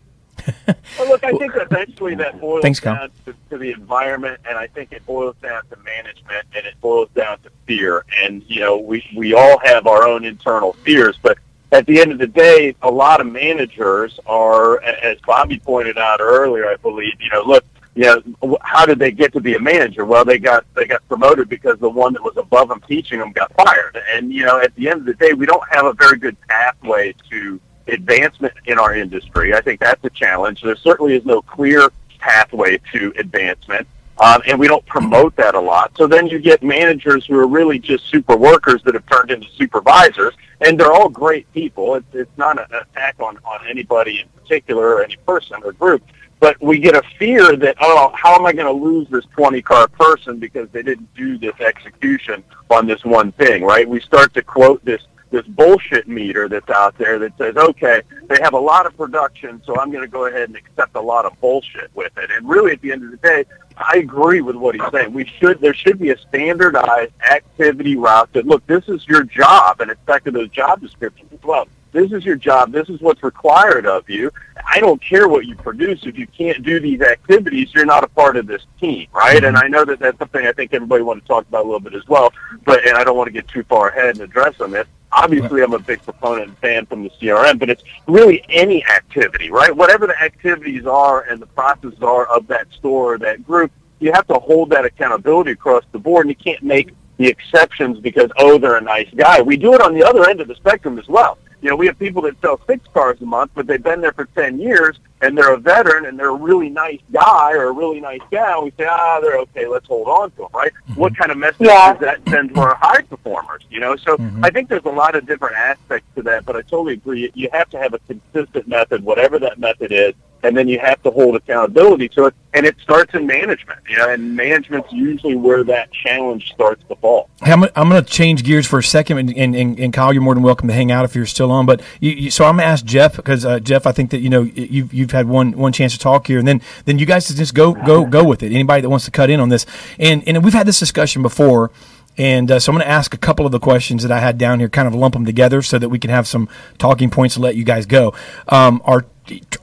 Well, 0.99 1.09
look, 1.09 1.24
I 1.24 1.32
think 1.32 1.53
eventually 1.55 2.14
that 2.16 2.41
boils 2.41 2.62
Thanks, 2.62 2.80
down 2.80 3.11
to, 3.24 3.34
to 3.51 3.59
the 3.59 3.70
environment, 3.70 4.41
and 4.49 4.59
I 4.59 4.66
think 4.66 4.93
it 4.93 5.05
boils 5.07 5.36
down 5.43 5.62
to 5.70 5.76
management, 5.76 6.47
and 6.55 6.66
it 6.66 6.80
boils 6.80 7.09
down 7.14 7.39
to 7.41 7.51
fear. 7.66 8.05
And 8.22 8.43
you 8.49 8.61
know, 8.61 8.78
we 8.78 9.05
we 9.16 9.34
all 9.34 9.59
have 9.61 9.86
our 9.86 10.07
own 10.07 10.24
internal 10.24 10.72
fears, 10.84 11.16
but 11.22 11.39
at 11.72 11.86
the 11.86 12.01
end 12.01 12.12
of 12.12 12.18
the 12.18 12.26
day, 12.26 12.74
a 12.82 12.91
lot 12.91 13.20
of 13.20 13.26
managers 13.26 14.18
are, 14.26 14.82
as 14.82 15.18
Bobby 15.20 15.59
pointed 15.59 15.99
out 15.99 16.20
earlier, 16.20 16.66
I 16.66 16.76
believe. 16.76 17.20
You 17.20 17.30
know, 17.30 17.43
look, 17.43 17.64
you 17.95 18.05
know, 18.05 18.59
how 18.62 18.86
did 18.86 18.99
they 18.99 19.11
get 19.11 19.32
to 19.32 19.41
be 19.41 19.55
a 19.55 19.61
manager? 19.61 20.05
Well, 20.05 20.24
they 20.24 20.39
got 20.39 20.64
they 20.74 20.86
got 20.86 21.07
promoted 21.09 21.49
because 21.49 21.78
the 21.78 21.91
one 21.91 22.12
that 22.14 22.22
was 22.22 22.36
above 22.36 22.68
them 22.68 22.80
teaching 22.86 23.18
them 23.18 23.32
got 23.32 23.53
fired. 23.55 24.01
And 24.12 24.32
you 24.32 24.45
know, 24.45 24.61
at 24.61 24.74
the 24.76 24.89
end 24.89 25.01
of 25.01 25.07
the 25.07 25.14
day, 25.14 25.32
we 25.32 25.47
don't 25.47 25.66
have 25.70 25.84
a 25.84 25.93
very 25.93 26.18
good 26.18 26.36
pathway 26.49 27.14
to 27.30 27.61
advancement 27.89 28.55
in 28.66 28.78
our 28.78 28.95
industry. 28.95 29.55
I 29.55 29.61
think 29.61 29.80
that's 29.80 30.03
a 30.05 30.11
challenge. 30.11 30.62
There 30.62 30.76
certainly 30.76 31.14
is 31.16 31.24
no 31.24 31.43
clear 31.43 31.91
pathway 32.18 32.78
to 32.93 33.12
advancement. 33.18 33.86
Um, 34.20 34.43
and 34.47 34.59
we 34.59 34.66
don't 34.66 34.84
promote 34.86 35.36
that 35.36 35.55
a 35.55 35.61
lot. 35.61 35.93
So 35.97 36.09
then 36.09 36.26
you 36.26 36.41
get 36.41 36.62
managers 36.62 37.24
who 37.26 37.39
are 37.39 37.47
really 37.47 37.78
just 37.78 38.07
super 38.07 38.36
workers 38.36 38.82
that 38.82 38.95
have 38.95 39.07
turned 39.07 39.30
into 39.30 39.49
supervisors, 39.53 40.34
and 40.61 40.78
they're 40.78 40.93
all 40.93 41.09
great 41.09 41.51
people. 41.53 41.95
It's, 41.95 42.07
it's 42.12 42.36
not 42.36 42.59
an 42.59 42.66
attack 42.74 43.14
on, 43.20 43.39
on 43.45 43.66
anybody 43.68 44.20
in 44.20 44.28
particular 44.41 44.97
or 44.97 45.05
any 45.05 45.16
person 45.18 45.61
or 45.64 45.72
group, 45.72 46.03
but 46.41 46.61
we 46.61 46.80
get 46.80 46.97
a 46.97 47.03
fear 47.16 47.55
that, 47.57 47.76
oh, 47.80 48.12
how 48.14 48.34
am 48.34 48.45
I 48.45 48.53
going 48.53 48.66
to 48.66 48.84
lose 48.84 49.09
this 49.09 49.24
20 49.36 49.62
car 49.62 49.86
person 49.86 50.39
because 50.39 50.68
they 50.70 50.82
didn't 50.82 51.12
do 51.14 51.39
this 51.39 51.55
execution 51.61 52.43
on 52.70 52.86
this 52.86 53.05
one 53.05 53.30
thing, 53.32 53.62
right? 53.62 53.89
We 53.89 54.01
start 54.01 54.34
to 54.34 54.43
quote 54.43 54.84
this 54.84 55.03
this 55.31 55.47
bullshit 55.47 56.09
meter 56.09 56.49
that's 56.49 56.70
out 56.70 56.97
there 56.99 57.18
that 57.18 57.37
says, 57.39 57.57
okay, 57.57 58.03
they 58.29 58.39
have 58.43 58.55
a 58.55 58.59
lot 58.59 58.87
of 58.87 58.97
production, 58.97 59.62
so 59.64 59.79
I'm 59.79 59.91
going 59.91 60.03
to 60.03 60.09
go 60.09 60.26
ahead 60.26 60.49
and 60.49 60.57
accept 60.57 60.97
a 60.97 61.01
lot 61.01 61.24
of 61.24 61.39
bullshit 61.41 61.91
with 61.95 62.16
it. 62.16 62.31
And 62.31 62.49
really, 62.49 62.72
at 62.72 62.81
the 62.81 62.93
end 62.93 63.05
of 63.05 63.11
the 63.11 63.16
day, 63.18 63.45
I 63.76 63.99
agree 63.99 64.41
with 64.41 64.57
what 64.57 64.74
he's 64.74 64.91
saying. 64.91 65.12
We 65.12 65.24
should 65.24 65.61
there 65.61 65.74
should 65.74 65.99
be 65.99 66.11
a 66.11 66.18
standardized 66.18 67.12
activity 67.31 67.97
route 67.97 68.33
that 68.33 68.47
look, 68.47 68.66
this 68.66 68.89
is 68.89 69.07
your 69.07 69.22
job, 69.22 69.81
and 69.81 69.91
it's 69.91 70.01
back 70.03 70.24
to 70.24 70.31
those 70.31 70.49
job 70.51 70.81
descriptions 70.81 71.33
as 71.33 71.43
well. 71.43 71.68
This 71.93 72.12
is 72.12 72.24
your 72.24 72.37
job. 72.37 72.72
This 72.72 72.89
is 72.89 73.01
what's 73.01 73.22
required 73.22 73.87
of 73.87 74.09
you. 74.11 74.31
I 74.66 74.79
don't 74.81 75.01
care 75.01 75.26
what 75.26 75.47
you 75.47 75.57
produce. 75.57 76.05
If 76.05 76.18
you 76.18 76.26
can't 76.26 76.62
do 76.62 76.81
these 76.81 77.01
activities, 77.01 77.72
you're 77.74 77.87
not 77.87 78.05
a 78.05 78.09
part 78.09 78.37
of 78.37 78.47
this 78.47 78.66
team, 78.79 79.09
right? 79.12 79.43
And 79.43 79.57
I 79.57 79.68
know 79.68 79.85
that 79.87 79.99
that's 79.99 80.18
something 80.18 80.47
I 80.47 80.53
think 80.53 80.74
everybody 80.74 81.03
wants 81.03 81.22
to 81.24 81.29
talk 81.29 81.49
about 81.49 81.62
a 81.62 81.64
little 81.64 81.81
bit 81.81 81.95
as 81.95 82.07
well. 82.07 82.33
But 82.64 82.87
and 82.87 82.97
I 82.97 83.05
don't 83.05 83.16
want 83.16 83.29
to 83.29 83.33
get 83.33 83.49
too 83.49 83.62
far 83.64 83.89
ahead 83.89 84.11
and 84.11 84.20
address 84.20 84.61
on 84.61 84.70
this. 84.70 84.87
Obviously, 85.11 85.62
I'm 85.62 85.72
a 85.72 85.78
big 85.78 86.02
proponent 86.02 86.48
and 86.48 86.59
fan 86.59 86.86
from 86.86 87.02
the 87.02 87.11
CRM, 87.11 87.59
but 87.59 87.70
it's 87.70 87.82
really 88.06 88.44
any 88.50 88.84
activity, 88.84 89.50
right? 89.50 89.74
Whatever 89.74 90.06
the 90.06 90.22
activities 90.22 90.86
are 90.86 91.22
and 91.22 91.40
the 91.40 91.46
processes 91.46 92.02
are 92.02 92.26
of 92.26 92.46
that 92.48 92.70
store 92.72 93.14
or 93.14 93.18
that 93.18 93.46
group, 93.46 93.72
you 94.00 94.12
have 94.12 94.26
to 94.26 94.34
hold 94.34 94.70
that 94.70 94.84
accountability 94.84 95.52
across 95.52 95.84
the 95.92 95.98
board, 95.98 96.26
and 96.26 96.30
you 96.30 96.36
can't 96.36 96.62
make 96.62 96.92
the 97.16 97.26
exceptions 97.26 97.98
because 97.98 98.30
oh 98.38 98.59
they're 98.59 98.76
a 98.76 98.80
nice 98.80 99.09
guy. 99.16 99.42
We 99.42 99.56
do 99.56 99.74
it 99.74 99.80
on 99.80 99.94
the 99.94 100.04
other 100.04 100.28
end 100.28 100.40
of 100.40 100.48
the 100.48 100.54
spectrum 100.54 100.98
as 100.98 101.09
well. 101.09 101.38
You 101.61 101.70
know, 101.70 101.76
we 101.76 101.86
have 101.86 101.98
people 101.98 102.22
that 102.22 102.40
sell 102.40 102.61
six 102.66 102.86
cars 102.94 103.20
a 103.20 103.24
month, 103.24 103.50
but 103.54 103.66
they've 103.66 103.82
been 103.82 104.00
there 104.00 104.12
for 104.12 104.26
ten 104.26 104.59
years 104.61 104.98
and 105.20 105.36
they're 105.36 105.52
a 105.52 105.56
veteran 105.59 106.06
and 106.06 106.16
they're 106.16 106.28
a 106.28 106.34
really 106.34 106.68
nice 106.68 107.00
guy 107.12 107.52
or 107.52 107.64
a 107.68 107.72
really 107.72 108.00
nice 108.00 108.20
gal. 108.30 108.62
We 108.62 108.70
say, 108.78 108.86
ah, 108.88 109.18
they're 109.20 109.38
okay. 109.40 109.66
Let's 109.66 109.86
hold 109.88 110.06
on 110.06 110.30
to 110.32 110.36
them, 110.36 110.46
right? 110.54 110.70
What 110.94 111.16
kind 111.16 111.32
of 111.32 111.38
message 111.38 111.66
Yeah. 111.66 111.92
does 111.94 112.00
that 112.02 112.20
send 112.28 112.54
to 112.54 112.61
our 112.61 112.76
high 112.76 113.02
performers? 113.02 113.64
You 113.70 113.80
know, 113.80 113.96
so 113.96 114.16
I 114.44 114.50
think 114.50 114.68
there's 114.68 114.84
a 114.84 114.88
lot 114.90 115.16
of 115.16 115.26
different 115.26 115.56
aspects 115.56 116.06
to 116.14 116.22
that, 116.22 116.44
but 116.46 116.54
I 116.54 116.62
totally 116.62 116.92
agree. 116.94 117.30
You 117.34 117.48
have 117.52 117.68
to 117.70 117.78
have 117.78 117.94
a 117.94 117.98
consistent 118.00 118.68
method, 118.68 119.02
whatever 119.02 119.40
that 119.40 119.59
method 119.59 119.90
is, 119.90 120.14
and 120.43 120.57
then 120.57 120.68
you 120.68 120.78
have 120.78 121.03
to 121.03 121.11
hold 121.11 121.36
accountability 121.36 122.09
to 122.11 122.26
it. 122.26 122.34
And 122.55 122.64
it 122.64 122.76
starts 122.80 123.14
in 123.14 123.26
management, 123.26 123.78
you 123.89 123.97
know, 123.97 124.11
and 124.11 124.34
management's 124.34 124.91
usually 124.93 125.36
where 125.36 125.62
that 125.64 125.93
challenge 125.93 126.51
starts 126.53 126.82
to 126.89 126.97
fall. 126.97 127.28
I'm, 127.43 127.61
going 127.61 128.03
to 128.03 128.03
change 128.03 128.43
gears 128.43 128.66
for 128.66 128.78
a 128.78 128.82
second, 128.82 129.18
and, 129.18 129.36
and, 129.36 129.55
and, 129.55 129.78
and, 129.78 129.93
Kyle, 129.93 130.12
you're 130.12 130.22
more 130.22 130.34
than 130.34 130.43
welcome 130.43 130.68
to 130.68 130.74
hang 130.74 130.91
out 130.91 131.05
if 131.05 131.14
you're 131.14 131.26
still 131.26 131.51
on. 131.51 131.66
But 131.66 131.82
you, 132.01 132.11
you, 132.12 132.30
so 132.30 132.45
I'm 132.45 132.57
going 132.57 132.64
to 132.64 132.70
ask 132.70 132.84
Jeff 132.84 133.16
because 133.16 133.45
uh, 133.45 133.61
Jeff, 133.61 133.86
I 133.86 133.93
think 133.93 134.11
that 134.11 134.18
you 134.18 134.30
know 134.30 134.43
you've 134.43 134.93
you've 134.93 135.11
had 135.11 135.28
one 135.28 135.53
one 135.53 135.72
chance 135.72 135.93
to 135.93 135.99
talk 135.99 136.26
here, 136.26 136.39
and 136.39 136.49
then 136.49 136.62
then 136.84 136.99
you 136.99 137.07
guys 137.07 137.28
just 137.28 137.55
go 137.55 137.74
go 137.74 138.05
go 138.07 138.24
with 138.24 138.43
it. 138.43 138.53
Anybody 138.53 138.82
that 138.82 138.89
wants 138.89 139.05
to 139.05 139.11
cut 139.11 139.30
in 139.30 139.41
on 139.41 139.51
this, 139.51 139.66
and 139.99 140.26
and 140.26 140.43
we've 140.43 140.55
had 140.55 140.66
this 140.66 140.78
discussion 140.78 141.22
before. 141.22 141.70
And 142.18 142.51
uh, 142.51 142.59
so 142.59 142.72
I'm 142.72 142.76
going 142.76 142.84
to 142.84 142.91
ask 142.91 143.14
a 143.14 143.18
couple 143.18 143.47
of 143.47 143.53
the 143.53 143.61
questions 143.61 144.03
that 144.03 144.11
I 144.11 144.18
had 144.18 144.39
down 144.39 144.59
here, 144.59 144.68
kind 144.68 144.89
of 144.89 144.95
lump 144.95 145.14
them 145.14 145.24
together 145.24 145.62
so 145.62 145.78
that 145.78 145.89
we 145.89 146.01
can 146.01 146.11
have 146.11 146.26
some 146.26 146.49
talking 146.76 147.11
points 147.11 147.36
to 147.36 147.41
let 147.41 147.55
you 147.55 147.62
guys 147.62 147.86
go. 147.86 148.12
Um, 148.49 148.82
our 148.84 149.07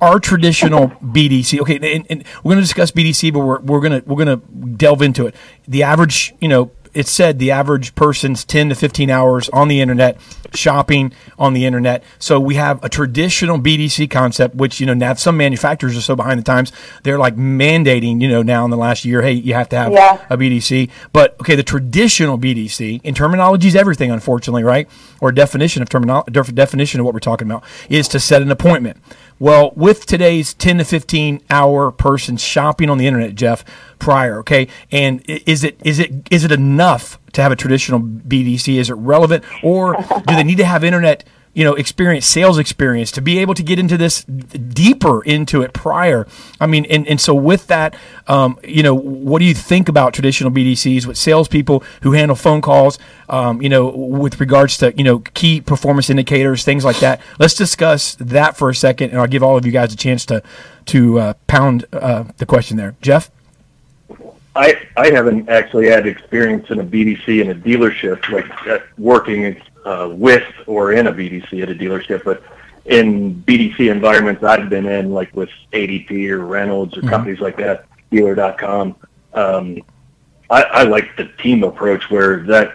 our 0.01 0.20
traditional 0.20 0.89
BDC. 0.89 1.59
Okay, 1.61 1.76
and, 1.76 2.05
and 2.09 2.24
we're 2.43 2.53
going 2.53 2.57
to 2.57 2.63
discuss 2.63 2.91
BDC, 2.91 3.34
but 3.34 3.39
we're, 3.39 3.59
we're 3.59 3.80
going 3.80 4.01
to 4.01 4.07
we're 4.07 4.24
going 4.24 4.39
to 4.39 4.45
delve 4.78 5.01
into 5.01 5.28
it. 5.28 5.36
The 5.68 5.84
average, 5.84 6.34
you 6.39 6.47
know, 6.47 6.72
it 6.95 7.07
said 7.07 7.38
the 7.38 7.51
average 7.51 7.93
person's 7.93 8.43
10 8.45 8.70
to 8.70 8.76
15 8.76 9.09
hours 9.09 9.49
on 9.49 9.68
the 9.68 9.82
internet 9.82 10.20
shopping 10.53 11.11
on 11.38 11.53
the 11.53 11.66
internet 11.66 12.01
so 12.18 12.39
we 12.39 12.55
have 12.55 12.82
a 12.84 12.88
traditional 12.88 13.59
bdc 13.59 14.09
concept 14.09 14.55
which 14.55 14.80
you 14.80 14.86
know 14.86 14.93
now 14.93 15.13
some 15.13 15.36
manufacturers 15.36 15.97
are 15.97 16.01
so 16.01 16.16
behind 16.16 16.39
the 16.39 16.43
times 16.43 16.72
they're 17.03 17.20
like 17.20 17.36
mandating 17.36 18.22
you 18.22 18.28
know 18.30 18.41
now 18.41 18.63
in 18.63 18.72
the 18.72 18.78
last 18.78 19.03
year 19.03 19.22
hey 19.22 19.34
you 19.34 19.53
have 19.53 19.68
to 19.68 19.76
have 19.76 19.91
yeah. 19.91 20.26
a 20.30 20.38
bdc 20.38 20.89
but 21.11 21.38
okay 21.41 21.55
the 21.55 21.63
traditional 21.63 22.39
bdc 22.39 23.01
in 23.03 23.13
terminology 23.13 23.68
is 23.68 23.76
everything 23.76 24.09
unfortunately 24.09 24.63
right 24.63 24.89
or 25.20 25.32
definition 25.32 25.84
of 25.84 25.89
terminology 25.89 26.32
definition 26.53 27.01
of 27.01 27.05
what 27.05 27.13
we're 27.13 27.20
talking 27.20 27.47
about 27.47 27.63
is 27.89 28.07
to 28.07 28.20
set 28.20 28.41
an 28.41 28.49
appointment 28.49 28.97
well, 29.39 29.71
with 29.75 30.05
today's 30.05 30.53
10 30.53 30.77
to 30.79 30.86
15 30.86 31.41
hour 31.49 31.91
person 31.91 32.38
shopping 32.38 32.89
on 32.89 32.97
the 32.97 33.07
internet, 33.07 33.36
Jeff, 33.36 33.65
prior, 33.99 34.39
okay? 34.39 34.67
And 34.91 35.23
is 35.27 35.63
it 35.63 35.79
is 35.83 35.99
it 35.99 36.11
is 36.31 36.43
it 36.43 36.51
enough 36.51 37.19
to 37.33 37.41
have 37.41 37.51
a 37.51 37.55
traditional 37.55 37.99
BDC? 37.99 38.75
Is 38.77 38.89
it 38.89 38.93
relevant 38.93 39.43
or 39.63 39.95
do 40.27 40.36
they 40.36 40.43
need 40.43 40.57
to 40.57 40.65
have 40.65 40.83
internet 40.83 41.25
you 41.56 41.64
know 41.64 41.74
experience 41.74 42.28
sales 42.28 42.60
experience 42.60 43.12
to 43.14 43.22
be 43.22 43.39
able 43.39 43.56
to 43.56 43.64
get 43.64 43.80
into 43.80 43.97
this 43.97 44.24
deeper 44.26 45.24
into 45.24 45.64
it 45.64 45.74
prior. 45.74 46.28
I 46.62 46.68
mean 46.68 46.86
and, 46.86 47.08
and 47.08 47.20
so 47.20 47.34
with 47.34 47.66
that 47.68 47.95
um, 48.28 48.60
you 48.64 48.84
know 48.84 48.93
what 48.93 49.39
do 49.39 49.45
you 49.45 49.56
think 49.56 49.89
about 49.89 50.14
traditional 50.14 50.51
bdcs 50.51 51.08
with 51.08 51.18
salespeople 51.18 51.84
who 52.01 52.12
handle 52.12 52.36
phone 52.36 52.62
calls 52.62 52.99
um, 53.30 53.62
you 53.62 53.70
know 53.70 53.88
with 53.88 54.39
regards 54.39 54.78
to 54.80 54.95
you 54.95 55.03
know 55.03 55.20
key 55.34 55.62
performance 55.62 56.12
indicators 56.12 56.64
things 56.64 56.86
like 56.86 56.99
that? 56.99 57.20
Let's 57.39 57.56
discuss 57.56 58.16
that 58.16 58.56
for 58.58 58.70
a 58.70 58.76
second 58.76 59.10
and 59.10 59.20
i'll 59.20 59.28
give 59.28 59.41
all 59.41 59.58
of 59.58 59.66
you 59.66 59.72
guys 59.72 59.91
a 59.93 59.97
chance 59.97 60.26
to 60.28 60.43
to 60.88 61.20
uh, 61.20 61.34
pound 61.47 61.86
uh, 61.93 62.26
the 62.38 62.45
question 62.45 62.78
there. 62.78 62.95
Jeff? 63.01 63.32
I, 64.56 64.88
I 64.95 65.10
haven't 65.10 65.49
actually 65.49 65.88
had 65.88 66.08
experience 66.08 66.70
in 66.70 66.80
a 66.80 66.84
BDC 66.84 67.41
in 67.41 67.51
a 67.51 67.56
dealership, 67.56 68.30
like 68.30 68.68
uh, 68.68 68.80
working 68.97 69.43
uh, 69.86 70.09
with 70.11 70.43
or 70.67 70.91
in 70.91 71.07
a 71.07 71.13
BDC 71.13 71.61
at 71.61 71.69
a 71.69 71.75
dealership, 71.75 72.23
but 72.23 72.43
in 72.86 73.36
BDC 73.43 73.89
environments 73.89 74.43
I've 74.43 74.69
been 74.69 74.86
in, 74.86 75.11
like 75.11 75.33
with 75.36 75.49
ADP 75.73 76.29
or 76.29 76.45
Reynolds 76.45 76.97
or 76.97 77.01
mm-hmm. 77.01 77.09
companies 77.09 77.39
like 77.39 77.57
that, 77.57 77.86
dealer.com, 78.11 78.95
um, 79.33 79.81
I, 80.49 80.63
I 80.63 80.83
like 80.83 81.15
the 81.17 81.25
team 81.41 81.63
approach 81.63 82.09
where 82.09 82.43
that 82.43 82.73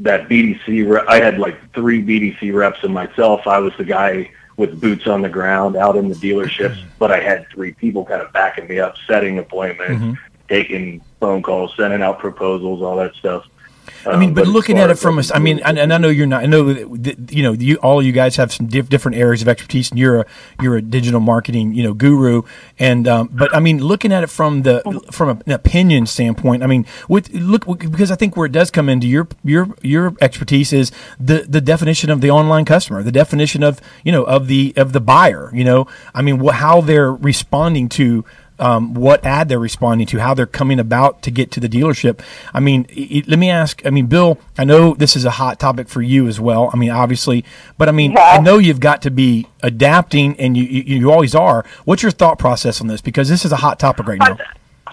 that 0.00 0.28
BDC, 0.28 1.06
I 1.08 1.20
had 1.20 1.38
like 1.38 1.72
three 1.74 2.02
BDC 2.02 2.54
reps 2.54 2.78
and 2.84 2.94
myself. 2.94 3.46
I 3.46 3.58
was 3.58 3.72
the 3.78 3.84
guy 3.84 4.30
with 4.56 4.80
boots 4.80 5.06
on 5.06 5.22
the 5.22 5.28
ground 5.28 5.76
out 5.76 5.96
in 5.96 6.08
the 6.08 6.14
dealerships, 6.14 6.76
mm-hmm. 6.76 6.88
but 6.98 7.10
I 7.10 7.20
had 7.20 7.46
three 7.48 7.72
people 7.72 8.04
kind 8.04 8.22
of 8.22 8.32
backing 8.32 8.68
me 8.68 8.78
up, 8.78 8.96
setting 9.06 9.38
appointments, 9.38 10.02
mm-hmm. 10.02 10.12
taking 10.48 11.00
phone 11.20 11.42
calls, 11.42 11.72
sending 11.76 12.02
out 12.02 12.18
proposals, 12.18 12.82
all 12.82 12.96
that 12.96 13.14
stuff. 13.14 13.46
I 14.06 14.16
mean, 14.16 14.34
but, 14.34 14.44
but 14.44 14.50
looking 14.50 14.78
at 14.78 14.90
it 14.90 14.96
from 14.96 15.18
a, 15.18 15.22
I 15.34 15.38
mean, 15.38 15.60
and, 15.64 15.78
and, 15.78 15.92
I 15.92 15.98
know 15.98 16.08
you're 16.08 16.26
not. 16.26 16.42
I 16.42 16.46
know 16.46 16.72
that, 16.72 17.32
you 17.32 17.42
know 17.42 17.52
you, 17.52 17.76
all 17.76 17.98
of 17.98 18.06
you 18.06 18.12
guys 18.12 18.36
have 18.36 18.52
some 18.52 18.66
diff, 18.66 18.88
different 18.88 19.16
areas 19.16 19.42
of 19.42 19.48
expertise, 19.48 19.90
and 19.90 19.98
you're 19.98 20.20
a 20.20 20.26
you're 20.60 20.76
a 20.76 20.82
digital 20.82 21.20
marketing 21.20 21.74
you 21.74 21.82
know 21.82 21.94
guru. 21.94 22.42
And 22.78 23.08
um, 23.08 23.30
but 23.32 23.54
I 23.54 23.60
mean, 23.60 23.82
looking 23.82 24.12
at 24.12 24.22
it 24.22 24.30
from 24.30 24.62
the 24.62 25.02
from 25.10 25.42
an 25.44 25.52
opinion 25.52 26.06
standpoint, 26.06 26.62
I 26.62 26.66
mean, 26.66 26.86
with 27.08 27.32
look 27.32 27.66
because 27.78 28.10
I 28.10 28.16
think 28.16 28.36
where 28.36 28.46
it 28.46 28.52
does 28.52 28.70
come 28.70 28.88
into 28.88 29.06
your 29.06 29.28
your 29.44 29.68
your 29.82 30.14
expertise 30.20 30.72
is 30.72 30.92
the 31.18 31.44
the 31.48 31.60
definition 31.60 32.10
of 32.10 32.20
the 32.20 32.30
online 32.30 32.64
customer, 32.64 33.02
the 33.02 33.12
definition 33.12 33.62
of 33.62 33.80
you 34.04 34.12
know 34.12 34.24
of 34.24 34.46
the 34.46 34.72
of 34.76 34.92
the 34.92 35.00
buyer. 35.00 35.50
You 35.54 35.64
know, 35.64 35.86
I 36.14 36.22
mean, 36.22 36.44
how 36.46 36.80
they're 36.80 37.12
responding 37.12 37.88
to 37.90 38.24
um, 38.58 38.94
what 38.94 39.24
ad 39.24 39.48
they're 39.48 39.58
responding 39.58 40.06
to, 40.08 40.18
how 40.18 40.34
they're 40.34 40.46
coming 40.46 40.80
about 40.80 41.22
to 41.22 41.30
get 41.30 41.50
to 41.52 41.60
the 41.60 41.68
dealership. 41.68 42.20
I 42.52 42.60
mean, 42.60 42.86
it, 42.88 43.28
let 43.28 43.38
me 43.38 43.50
ask. 43.50 43.84
I 43.86 43.90
mean, 43.90 44.06
Bill, 44.06 44.38
I 44.56 44.64
know 44.64 44.94
this 44.94 45.16
is 45.16 45.24
a 45.24 45.30
hot 45.30 45.60
topic 45.60 45.88
for 45.88 46.02
you 46.02 46.26
as 46.26 46.40
well. 46.40 46.70
I 46.72 46.76
mean, 46.76 46.90
obviously, 46.90 47.44
but 47.76 47.88
I 47.88 47.92
mean, 47.92 48.12
yeah. 48.12 48.38
I 48.38 48.40
know 48.40 48.58
you've 48.58 48.80
got 48.80 49.02
to 49.02 49.10
be 49.10 49.46
adapting, 49.62 50.38
and 50.40 50.56
you, 50.56 50.64
you, 50.64 50.82
you 50.98 51.12
always 51.12 51.34
are. 51.34 51.64
What's 51.84 52.02
your 52.02 52.12
thought 52.12 52.38
process 52.38 52.80
on 52.80 52.86
this? 52.86 53.00
Because 53.00 53.28
this 53.28 53.44
is 53.44 53.52
a 53.52 53.56
hot 53.56 53.78
topic 53.78 54.06
right 54.06 54.18
now. 54.18 54.36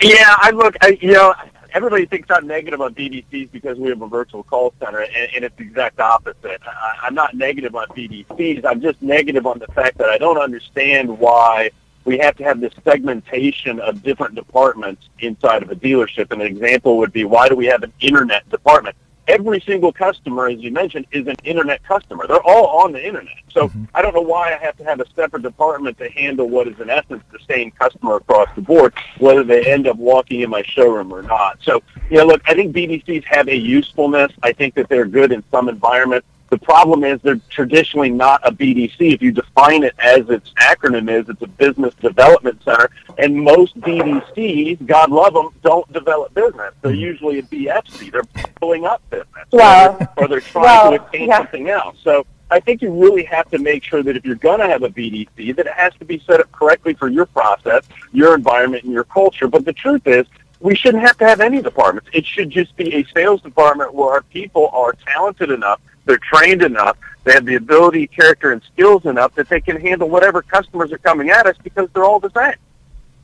Yeah, 0.01 0.35
I 0.37 0.51
look. 0.51 0.75
I, 0.81 0.97
you 1.01 1.13
know, 1.13 1.33
everybody 1.73 2.05
thinks 2.05 2.29
I'm 2.29 2.47
negative 2.47 2.81
on 2.81 2.93
BDCs 2.93 3.51
because 3.51 3.77
we 3.77 3.89
have 3.89 4.01
a 4.01 4.07
virtual 4.07 4.43
call 4.43 4.73
center, 4.79 5.01
and, 5.01 5.29
and 5.35 5.45
it's 5.45 5.55
the 5.57 5.63
exact 5.63 5.99
opposite. 5.99 6.61
I, 6.65 6.99
I'm 7.03 7.15
not 7.15 7.33
negative 7.33 7.75
on 7.75 7.87
BDCs. 7.89 8.65
I'm 8.65 8.81
just 8.81 9.01
negative 9.01 9.45
on 9.45 9.59
the 9.59 9.67
fact 9.67 9.97
that 9.97 10.09
I 10.09 10.17
don't 10.17 10.37
understand 10.37 11.17
why 11.17 11.71
we 12.05 12.19
have 12.19 12.37
to 12.37 12.43
have 12.43 12.61
this 12.61 12.73
segmentation 12.83 13.79
of 13.79 14.03
different 14.03 14.35
departments 14.35 15.09
inside 15.19 15.63
of 15.63 15.71
a 15.71 15.75
dealership. 15.75 16.31
And 16.31 16.41
an 16.41 16.47
example 16.47 16.97
would 16.97 17.11
be 17.11 17.25
why 17.25 17.49
do 17.49 17.55
we 17.55 17.65
have 17.65 17.83
an 17.83 17.91
internet 17.99 18.47
department? 18.49 18.95
Every 19.27 19.59
single 19.61 19.91
customer, 19.91 20.47
as 20.47 20.59
you 20.59 20.71
mentioned, 20.71 21.07
is 21.11 21.25
an 21.25 21.35
internet 21.43 21.83
customer. 21.83 22.27
They're 22.27 22.45
all 22.45 22.83
on 22.83 22.91
the 22.91 23.03
internet. 23.03 23.33
So 23.49 23.69
mm-hmm. 23.69 23.85
I 23.95 24.03
don't 24.03 24.13
know 24.13 24.21
why 24.21 24.53
I 24.53 24.57
have 24.57 24.77
to 24.77 24.83
have 24.83 24.99
a 24.99 25.05
separate 25.15 25.41
department 25.41 25.97
to 25.97 26.11
handle 26.11 26.47
what 26.47 26.67
is 26.67 26.79
in 26.79 26.91
essence 26.91 27.23
the 27.31 27.39
same 27.49 27.71
customer 27.71 28.17
across 28.17 28.49
the 28.53 28.61
board, 28.61 28.93
whether 29.17 29.43
they 29.43 29.65
end 29.65 29.87
up 29.87 29.97
walking 29.97 30.41
in 30.41 30.51
my 30.51 30.61
showroom 30.61 31.11
or 31.11 31.23
not. 31.23 31.57
So, 31.63 31.81
you 32.11 32.17
know, 32.17 32.25
look, 32.25 32.43
I 32.45 32.53
think 32.53 32.75
BDCs 32.75 33.23
have 33.23 33.47
a 33.47 33.57
usefulness. 33.57 34.31
I 34.43 34.53
think 34.53 34.75
that 34.75 34.89
they're 34.89 35.07
good 35.07 35.31
in 35.31 35.43
some 35.49 35.69
environments. 35.69 36.27
The 36.49 36.57
problem 36.59 37.03
is 37.03 37.19
they're 37.21 37.39
traditionally 37.49 38.09
not 38.09 38.39
a 38.47 38.51
BDC. 38.51 38.95
If 38.99 39.21
you 39.21 39.31
define 39.31 39.83
it 39.83 39.95
as 39.99 40.29
its 40.29 40.51
acronym 40.53 41.09
is, 41.09 41.27
it's 41.27 41.41
a 41.41 41.47
business 41.47 41.93
development 41.95 42.61
center. 42.63 42.89
And 43.17 43.35
most 43.35 43.79
BDCs, 43.81 44.85
God 44.85 45.11
love 45.11 45.33
them, 45.33 45.49
don't 45.63 45.91
develop 45.91 46.33
business. 46.33 46.73
They're 46.81 46.91
hmm. 46.91 46.99
usually 46.99 47.39
a 47.39 47.43
BFC. 47.43 48.11
They're 48.11 48.43
pulling 48.59 48.85
up 48.85 49.01
business. 49.09 49.27
Well, 49.51 49.97
or 50.17 50.27
they're 50.27 50.39
trying 50.39 50.63
well, 50.65 50.97
to 50.97 51.07
attain 51.07 51.29
yeah. 51.29 51.37
something 51.37 51.69
else. 51.69 51.97
So 52.03 52.25
I 52.51 52.59
think 52.59 52.81
you 52.81 52.91
really 52.91 53.23
have 53.23 53.49
to 53.51 53.57
make 53.57 53.83
sure 53.83 54.03
that 54.03 54.15
if 54.15 54.23
you're 54.23 54.35
going 54.35 54.59
to 54.59 54.67
have 54.67 54.83
a 54.83 54.89
BDC, 54.89 55.55
that 55.55 55.65
it 55.65 55.73
has 55.73 55.93
to 55.95 56.05
be 56.05 56.21
set 56.27 56.39
up 56.39 56.51
correctly 56.51 56.93
for 56.93 57.07
your 57.07 57.25
process, 57.25 57.83
your 58.11 58.35
environment, 58.35 58.83
and 58.83 58.93
your 58.93 59.03
culture. 59.03 59.47
But 59.47 59.65
the 59.65 59.73
truth 59.73 60.05
is, 60.05 60.27
we 60.59 60.75
shouldn't 60.75 61.03
have 61.03 61.17
to 61.17 61.27
have 61.27 61.41
any 61.41 61.61
departments. 61.61 62.09
It 62.13 62.25
should 62.25 62.49
just 62.49 62.75
be 62.75 62.93
a 62.95 63.03
sales 63.13 63.41
department 63.41 63.93
where 63.93 64.11
our 64.11 64.21
people 64.21 64.69
are 64.73 64.93
talented 64.93 65.51
enough 65.51 65.81
they're 66.05 66.19
trained 66.19 66.61
enough, 66.61 66.97
they 67.23 67.33
have 67.33 67.45
the 67.45 67.55
ability, 67.55 68.07
character, 68.07 68.51
and 68.51 68.61
skills 68.73 69.05
enough 69.05 69.33
that 69.35 69.49
they 69.49 69.59
can 69.59 69.79
handle 69.79 70.09
whatever 70.09 70.41
customers 70.41 70.91
are 70.91 70.97
coming 70.99 71.29
at 71.29 71.45
us 71.47 71.55
because 71.63 71.89
they're 71.93 72.05
all 72.05 72.19
the 72.19 72.29
same. 72.29 72.55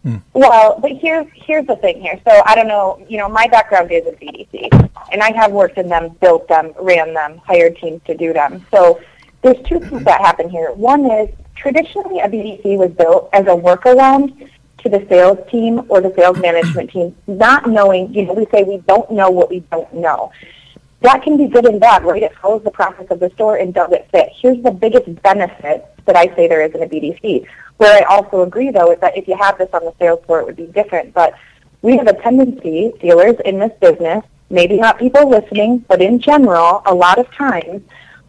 Hmm. 0.03 0.17
Well, 0.34 0.79
but 0.79 0.93
here's 0.93 1.27
here's 1.36 1.67
the 1.67 1.75
thing 1.75 2.01
here. 2.01 2.19
So 2.27 2.41
I 2.45 2.55
don't 2.55 2.67
know, 2.67 3.05
you 3.07 3.19
know, 3.19 3.29
my 3.29 3.47
background 3.47 3.91
is 3.91 4.05
in 4.07 4.15
BDC, 4.15 4.89
and 5.11 5.21
I 5.21 5.32
have 5.34 5.51
worked 5.51 5.77
in 5.77 5.89
them, 5.89 6.09
built 6.19 6.47
them, 6.47 6.73
ran 6.79 7.13
them, 7.13 7.38
hired 7.45 7.77
teams 7.77 8.01
to 8.05 8.17
do 8.17 8.34
them. 8.34 8.65
So 8.71 8.99
there's 9.43 9.61
two 9.67 9.79
things 9.79 10.03
that 10.05 10.21
happen 10.21 10.49
here. 10.49 10.71
One 10.71 11.05
is 11.11 11.29
traditionally 11.55 12.19
a 12.19 12.27
BDC 12.27 12.77
was 12.77 12.91
built 12.91 13.29
as 13.34 13.45
a 13.45 13.49
workaround 13.49 14.49
to 14.79 14.89
the 14.89 15.05
sales 15.07 15.38
team 15.51 15.86
or 15.89 16.01
the 16.01 16.11
sales 16.15 16.39
management 16.39 16.89
team, 16.89 17.15
not 17.27 17.69
knowing, 17.69 18.11
you 18.11 18.25
know, 18.25 18.34
we 18.34 18.47
say 18.47 18.63
we 18.63 18.77
don't 18.88 19.11
know 19.11 19.29
what 19.29 19.51
we 19.51 19.59
don't 19.71 19.93
know 19.93 20.32
that 21.02 21.24
can 21.24 21.38
be 21.38 21.47
good 21.47 21.66
and 21.66 21.80
bad, 21.80 22.04
right? 22.04 22.24
It 22.24 22.36
follows 22.38 22.64
the 22.64 22.72
process 22.72 23.08
of 23.10 23.20
the 23.20 23.30
store 23.32 23.58
and 23.58 23.74
does 23.74 23.91
it 23.91 24.08
fit. 24.12 24.30
Here's 24.34 24.62
the 24.64 24.72
biggest 24.72 25.22
benefit 25.24 25.86
that 26.06 26.16
I 26.16 26.34
say 26.36 26.47
there 26.47 26.62
is 26.62 26.74
in 26.74 26.84
a 26.84 26.88
BDC. 26.88 27.45
Where 27.78 27.97
I 27.97 28.06
also 28.06 28.41
agree, 28.41 28.70
though, 28.70 28.91
is 28.91 28.99
that 28.99 29.18
if 29.18 29.28
you 29.28 29.36
have 29.36 29.58
this 29.58 29.70
on 29.74 29.84
the 29.84 29.93
sales 29.97 30.24
floor, 30.26 30.41
it 30.41 30.45
would 30.45 30.56
be 30.56 30.68
different. 30.68 31.14
But 31.14 31.34
we 31.82 31.97
have 31.97 32.08
a 32.08 32.14
tendency, 32.14 32.93
dealers 33.02 33.36
in 33.45 33.58
this 33.58 33.72
business, 33.82 34.24
maybe 34.52 34.78
not 34.78 34.99
people 34.99 35.28
listening, 35.28 35.80
but 35.88 36.02
in 36.02 36.20
general, 36.20 36.84
a 36.86 36.93
lot 36.93 37.18
of 37.18 37.32
times, 37.34 37.82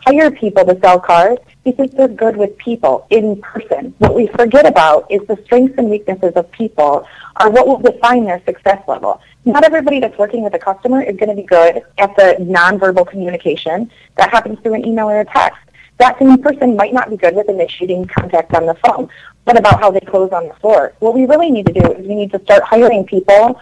hire 0.06 0.30
people 0.30 0.64
to 0.64 0.78
sell 0.80 0.98
cars 0.98 1.38
because 1.64 1.90
they're 1.90 2.08
good 2.08 2.36
with 2.36 2.56
people 2.56 3.06
in 3.10 3.40
person. 3.40 3.94
What 3.98 4.14
we 4.14 4.26
forget 4.28 4.66
about 4.66 5.10
is 5.10 5.20
the 5.28 5.38
strengths 5.44 5.76
and 5.78 5.90
weaknesses 5.90 6.32
of 6.34 6.50
people 6.50 7.06
are 7.36 7.50
what 7.50 7.66
will 7.66 7.78
define 7.78 8.24
their 8.24 8.42
success 8.44 8.82
level. 8.88 9.20
Not 9.44 9.64
everybody 9.64 9.98
that's 9.98 10.16
working 10.18 10.44
with 10.44 10.54
a 10.54 10.58
customer 10.58 11.02
is 11.02 11.16
going 11.16 11.28
to 11.28 11.34
be 11.34 11.42
good 11.42 11.82
at 11.98 12.14
the 12.14 12.36
nonverbal 12.38 13.08
communication 13.08 13.90
that 14.16 14.30
happens 14.30 14.60
through 14.60 14.74
an 14.74 14.86
email 14.86 15.10
or 15.10 15.20
a 15.20 15.24
text. 15.24 15.58
That 15.98 16.16
same 16.20 16.40
person 16.40 16.76
might 16.76 16.94
not 16.94 17.10
be 17.10 17.16
good 17.16 17.34
with 17.34 17.48
initiating 17.48 18.06
contact 18.06 18.54
on 18.54 18.66
the 18.66 18.74
phone. 18.74 19.08
What 19.44 19.58
about 19.58 19.80
how 19.80 19.90
they 19.90 20.00
close 20.00 20.30
on 20.30 20.46
the 20.46 20.54
floor? 20.54 20.92
What 21.00 21.14
we 21.14 21.26
really 21.26 21.50
need 21.50 21.66
to 21.66 21.72
do 21.72 21.92
is 21.92 22.06
we 22.06 22.14
need 22.14 22.30
to 22.32 22.42
start 22.44 22.62
hiring 22.62 23.04
people 23.04 23.60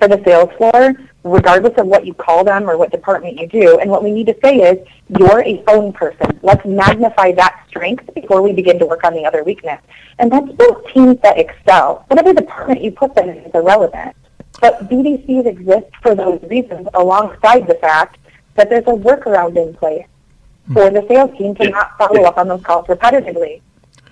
for 0.00 0.08
the 0.08 0.20
sales 0.24 0.50
floor, 0.56 0.94
regardless 1.22 1.74
of 1.78 1.86
what 1.86 2.04
you 2.04 2.14
call 2.14 2.42
them 2.42 2.68
or 2.68 2.76
what 2.76 2.90
department 2.90 3.38
you 3.38 3.46
do. 3.46 3.78
And 3.78 3.88
what 3.88 4.02
we 4.02 4.10
need 4.10 4.26
to 4.26 4.36
say 4.42 4.56
is, 4.56 4.84
you're 5.20 5.44
a 5.44 5.62
phone 5.62 5.92
person. 5.92 6.36
Let's 6.42 6.64
magnify 6.66 7.30
that 7.32 7.64
strength 7.68 8.12
before 8.12 8.42
we 8.42 8.52
begin 8.52 8.80
to 8.80 8.86
work 8.86 9.04
on 9.04 9.14
the 9.14 9.24
other 9.24 9.44
weakness. 9.44 9.80
And 10.18 10.32
that's 10.32 10.50
built 10.50 10.88
teams 10.92 11.20
that 11.22 11.38
excel. 11.38 12.04
Whatever 12.08 12.32
department 12.32 12.82
you 12.82 12.90
put 12.90 13.14
them 13.14 13.28
in 13.28 13.38
is 13.38 13.54
irrelevant. 13.54 14.16
But 14.62 14.88
BDCs 14.88 15.44
exist 15.44 15.88
for 16.02 16.14
those 16.14 16.40
reasons 16.44 16.86
alongside 16.94 17.66
the 17.66 17.74
fact 17.74 18.16
that 18.54 18.70
there's 18.70 18.84
a 18.86 18.92
workaround 18.92 19.56
in 19.56 19.74
place 19.74 20.06
for 20.72 20.88
the 20.88 21.04
sales 21.08 21.36
team 21.36 21.56
to 21.56 21.68
not 21.68 21.98
follow 21.98 22.22
up 22.22 22.38
on 22.38 22.46
those 22.46 22.62
calls 22.62 22.86
repetitively. 22.86 23.60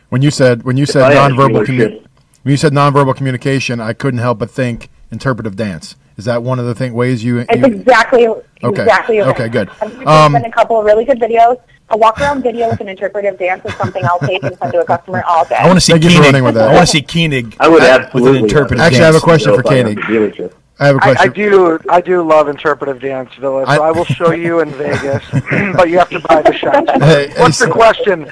When 0.09 0.23
you 0.23 0.33
said 0.33 0.65
when 0.65 0.77
you 0.77 0.87
said 0.87 1.03
I 1.05 1.13
had 1.15 1.31
a 1.31 1.35
nonverbal 1.35 1.65
commu- 1.65 2.05
when 2.43 2.51
you 2.51 2.57
said 2.57 2.73
nonverbal 2.73 3.15
communication, 3.15 3.81
I 3.81 3.93
couldn't 3.93 4.19
help 4.19 4.41
but 4.41 4.51
think 4.51 4.91
interpretive 5.13 5.55
dance. 5.55 5.95
Is 6.17 6.25
that 6.25 6.43
one 6.43 6.59
of 6.59 6.67
the 6.67 6.75
thing 6.75 6.95
ways 6.95 7.23
you? 7.23 7.39
It's 7.39 7.55
you 7.57 7.65
exactly 7.67 8.27
Okay. 8.27 8.43
exactly 8.83 9.23
Okay, 9.23 9.49
good. 9.49 9.71
I've 9.81 10.05
Um, 10.07 10.33
sent 10.33 10.47
a 10.47 10.51
couple 10.51 10.81
of 10.81 10.85
really 10.85 11.05
good 11.05 11.21
videos. 11.21 11.59
A 11.93 11.97
walk 11.97 12.21
around 12.21 12.43
video 12.43 12.69
with 12.71 12.81
an 12.81 12.89
interpretive 12.89 13.37
dance 13.37 13.65
is 13.65 13.75
something 13.75 14.05
I'll 14.05 14.21
take 14.21 14.45
and 14.45 14.57
send 14.59 14.73
to 14.73 14.81
a 14.81 14.85
customer 14.85 15.25
all 15.27 15.45
day. 15.45 15.57
I 15.57 15.67
want 15.67 15.77
to 15.77 15.81
see 15.81 15.93
Thank 15.93 16.05
you 16.05 16.11
Koenig. 16.21 16.45
with 16.45 16.55
that. 16.55 16.71
I 16.71 16.75
want 16.75 16.87
to 16.89 16.93
see 16.93 17.03
Koenig. 17.03 17.57
I 17.59 17.67
would 17.69 17.83
with 17.83 17.83
absolutely 17.83 18.39
an 18.39 18.45
interpretive 18.45 18.81
Actually, 18.81 19.03
I 19.03 19.07
have 19.07 19.15
a 19.17 19.21
question 19.21 19.55
for 19.55 19.61
if 19.61 19.67
I 19.67 19.77
have 19.77 19.87
a 19.87 19.95
question. 19.97 20.51
I 20.79 20.87
have 20.87 20.97
a 20.97 20.99
I, 21.05 21.11
I 21.11 21.15
question. 21.15 21.33
do 21.33 21.79
I 21.91 22.01
do 22.01 22.23
love 22.23 22.49
interpretive 22.49 23.01
dance, 23.01 23.35
Villa. 23.35 23.67
So 23.67 23.73
I- 23.73 23.89
I, 23.89 23.91
will 23.91 24.05
show 24.05 24.31
you 24.31 24.61
in 24.61 24.71
Vegas, 24.71 25.25
but 25.77 25.91
you 25.91 25.99
have 25.99 26.11
to 26.11 26.21
buy 26.21 26.43
the 26.43 26.55
shots. 26.55 26.91
Hey, 27.05 27.33
What's 27.37 27.59
the 27.59 27.69
question? 27.69 28.31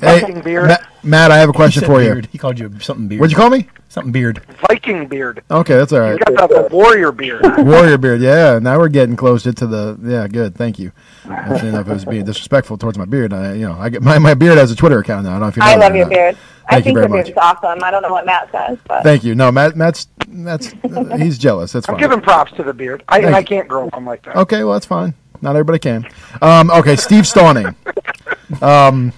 Hey, 0.00 0.20
Viking 0.20 0.40
beard. 0.40 0.68
Ma- 0.68 0.76
Matt, 1.02 1.30
I 1.30 1.38
have 1.38 1.48
a 1.48 1.52
question 1.52 1.80
said 1.80 1.86
for 1.86 2.02
you. 2.02 2.22
He 2.30 2.38
called 2.38 2.58
you 2.58 2.72
something 2.80 3.08
beard. 3.08 3.20
What'd 3.20 3.32
you 3.32 3.36
call 3.36 3.50
me? 3.50 3.68
Something 3.88 4.12
beard. 4.12 4.42
Viking 4.68 5.06
beard. 5.08 5.42
Okay, 5.50 5.76
that's 5.76 5.92
all 5.92 6.00
right. 6.00 6.12
You 6.12 6.36
got 6.36 6.48
the, 6.48 6.62
the 6.62 6.68
warrior 6.74 7.12
beard. 7.12 7.42
Warrior 7.58 7.98
beard. 7.98 8.20
Yeah, 8.20 8.58
now 8.60 8.78
we're 8.78 8.88
getting 8.88 9.16
closer 9.16 9.52
to 9.52 9.66
the. 9.66 9.98
Yeah, 10.02 10.28
good. 10.28 10.54
Thank 10.54 10.78
you. 10.78 10.92
I 11.28 11.54
didn't 11.54 11.72
know 11.72 11.80
if 11.80 11.88
it 11.88 11.92
was 11.92 12.04
being 12.04 12.24
disrespectful 12.24 12.78
towards 12.78 12.96
my 12.96 13.04
beard. 13.04 13.32
I, 13.32 13.54
you 13.54 13.66
know, 13.66 13.76
I 13.78 13.88
get 13.88 14.02
my, 14.02 14.18
my 14.18 14.34
beard 14.34 14.58
has 14.58 14.70
a 14.70 14.76
Twitter 14.76 15.00
account 15.00 15.24
now. 15.24 15.30
I 15.30 15.32
don't 15.34 15.40
know 15.40 15.48
if 15.48 15.56
you 15.56 15.60
know 15.60 15.66
I 15.66 15.74
love 15.76 15.94
your 15.94 16.04
not. 16.06 16.10
beard. 16.14 16.36
I 16.66 16.74
Thank 16.74 16.78
you 16.78 16.84
think 16.84 16.94
very 16.94 17.06
your 17.08 17.16
much. 17.16 17.26
beard's 17.26 17.38
awesome. 17.38 17.82
I 17.82 17.90
don't 17.90 18.02
know 18.02 18.12
what 18.12 18.26
Matt 18.26 18.52
says, 18.52 18.78
but 18.86 19.02
Thank 19.02 19.24
you. 19.24 19.34
No, 19.34 19.50
Matt. 19.50 19.76
Matt's 19.76 20.06
that's 20.28 20.72
he's 21.18 21.36
jealous. 21.36 21.72
That's 21.72 21.86
fine. 21.86 21.96
I'm 21.96 22.00
giving 22.00 22.20
props 22.20 22.52
to 22.52 22.62
the 22.62 22.72
beard. 22.72 23.02
I, 23.08 23.20
Thank 23.20 23.34
I 23.34 23.42
can't 23.42 23.68
grow 23.68 23.88
one 23.88 24.04
like 24.04 24.22
that. 24.24 24.36
Okay, 24.36 24.62
well 24.62 24.74
that's 24.74 24.86
fine. 24.86 25.14
Not 25.42 25.56
everybody 25.56 25.78
can. 25.80 26.06
Um, 26.42 26.70
okay, 26.70 26.94
Steve 26.96 27.26
Stawning 27.26 27.74
um, 28.62 29.12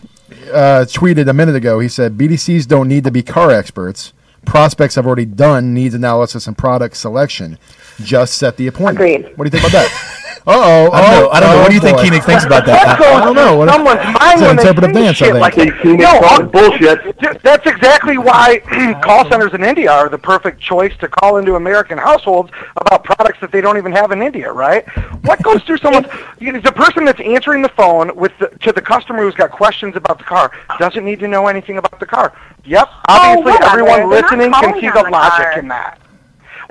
uh, 0.50 0.84
tweeted 0.88 1.28
a 1.28 1.32
minute 1.32 1.54
ago. 1.54 1.78
He 1.80 1.88
said 1.88 2.16
BDCs 2.16 2.66
don't 2.66 2.88
need 2.88 3.04
to 3.04 3.10
be 3.10 3.22
car 3.22 3.50
experts. 3.50 4.12
Prospects 4.44 4.96
have 4.96 5.06
already 5.06 5.24
done 5.24 5.72
needs 5.72 5.94
analysis 5.94 6.46
and 6.46 6.58
product 6.58 6.96
selection. 6.96 7.58
Just 8.00 8.34
set 8.34 8.56
the 8.56 8.66
appointment. 8.66 8.98
Agreed. 8.98 9.36
What 9.36 9.48
do 9.48 9.56
you 9.56 9.60
think 9.60 9.72
about 9.72 9.88
that? 9.88 10.18
Uh 10.44 10.50
oh. 10.54 10.90
I 10.92 11.00
don't 11.00 11.10
know. 11.22 11.30
I 11.30 11.40
don't 11.40 11.50
know. 11.50 11.58
What 11.60 11.68
do 11.68 11.74
you 11.74 11.80
think 11.80 11.98
Koenig 11.98 12.24
thinks 12.24 12.44
about 12.44 12.66
that? 12.66 12.84
That 12.84 12.98
goes 12.98 13.06
I 13.08 13.24
don't 13.24 13.34
know. 13.36 13.56
What- 13.58 13.68
through 13.68 13.74
someone's 13.74 14.04
mind 14.04 14.16
It's 14.32 14.42
an 14.42 14.46
when 14.48 14.56
they 14.56 14.62
interpretive 14.62 14.94
say 14.94 15.02
dance, 15.02 15.22
I 15.22 15.24
shit 15.24 15.32
think. 15.32 15.76
like 15.76 15.82
See, 15.82 15.96
No, 15.96 16.08
I'm- 16.10 16.48
bullshit. 16.48 17.42
That's 17.42 17.66
exactly 17.66 18.18
why 18.18 18.58
call 19.02 19.28
centers 19.30 19.54
in 19.54 19.62
India 19.62 19.92
are 19.92 20.08
the 20.08 20.18
perfect 20.18 20.60
choice 20.60 20.96
to 20.98 21.06
call 21.08 21.36
into 21.36 21.54
American 21.54 21.96
households 21.96 22.50
about 22.76 23.04
products 23.04 23.38
that 23.40 23.52
they 23.52 23.60
don't 23.60 23.76
even 23.78 23.92
have 23.92 24.10
in 24.10 24.20
India, 24.20 24.50
right? 24.52 24.84
What 25.24 25.40
goes 25.42 25.62
through 25.62 25.78
someone's 25.78 26.08
you 26.40 26.50
know, 26.52 26.60
the 26.60 26.72
person 26.72 27.04
that's 27.04 27.20
answering 27.20 27.62
the 27.62 27.68
phone 27.70 28.14
with 28.16 28.32
the, 28.38 28.48
to 28.62 28.72
the 28.72 28.82
customer 28.82 29.22
who's 29.22 29.34
got 29.36 29.52
questions 29.52 29.94
about 29.94 30.18
the 30.18 30.24
car 30.24 30.50
doesn't 30.80 31.04
need 31.04 31.20
to 31.20 31.28
know 31.28 31.46
anything 31.46 31.78
about 31.78 32.00
the 32.00 32.06
car. 32.06 32.32
Yep, 32.64 32.88
obviously 33.08 33.52
whatever. 33.52 33.64
everyone 33.80 34.10
listening 34.10 34.52
can 34.52 34.74
see 34.80 34.88
the 34.88 35.02
the 35.04 35.10
logic 35.10 35.46
car. 35.52 35.58
in 35.58 35.68
that. 35.68 35.98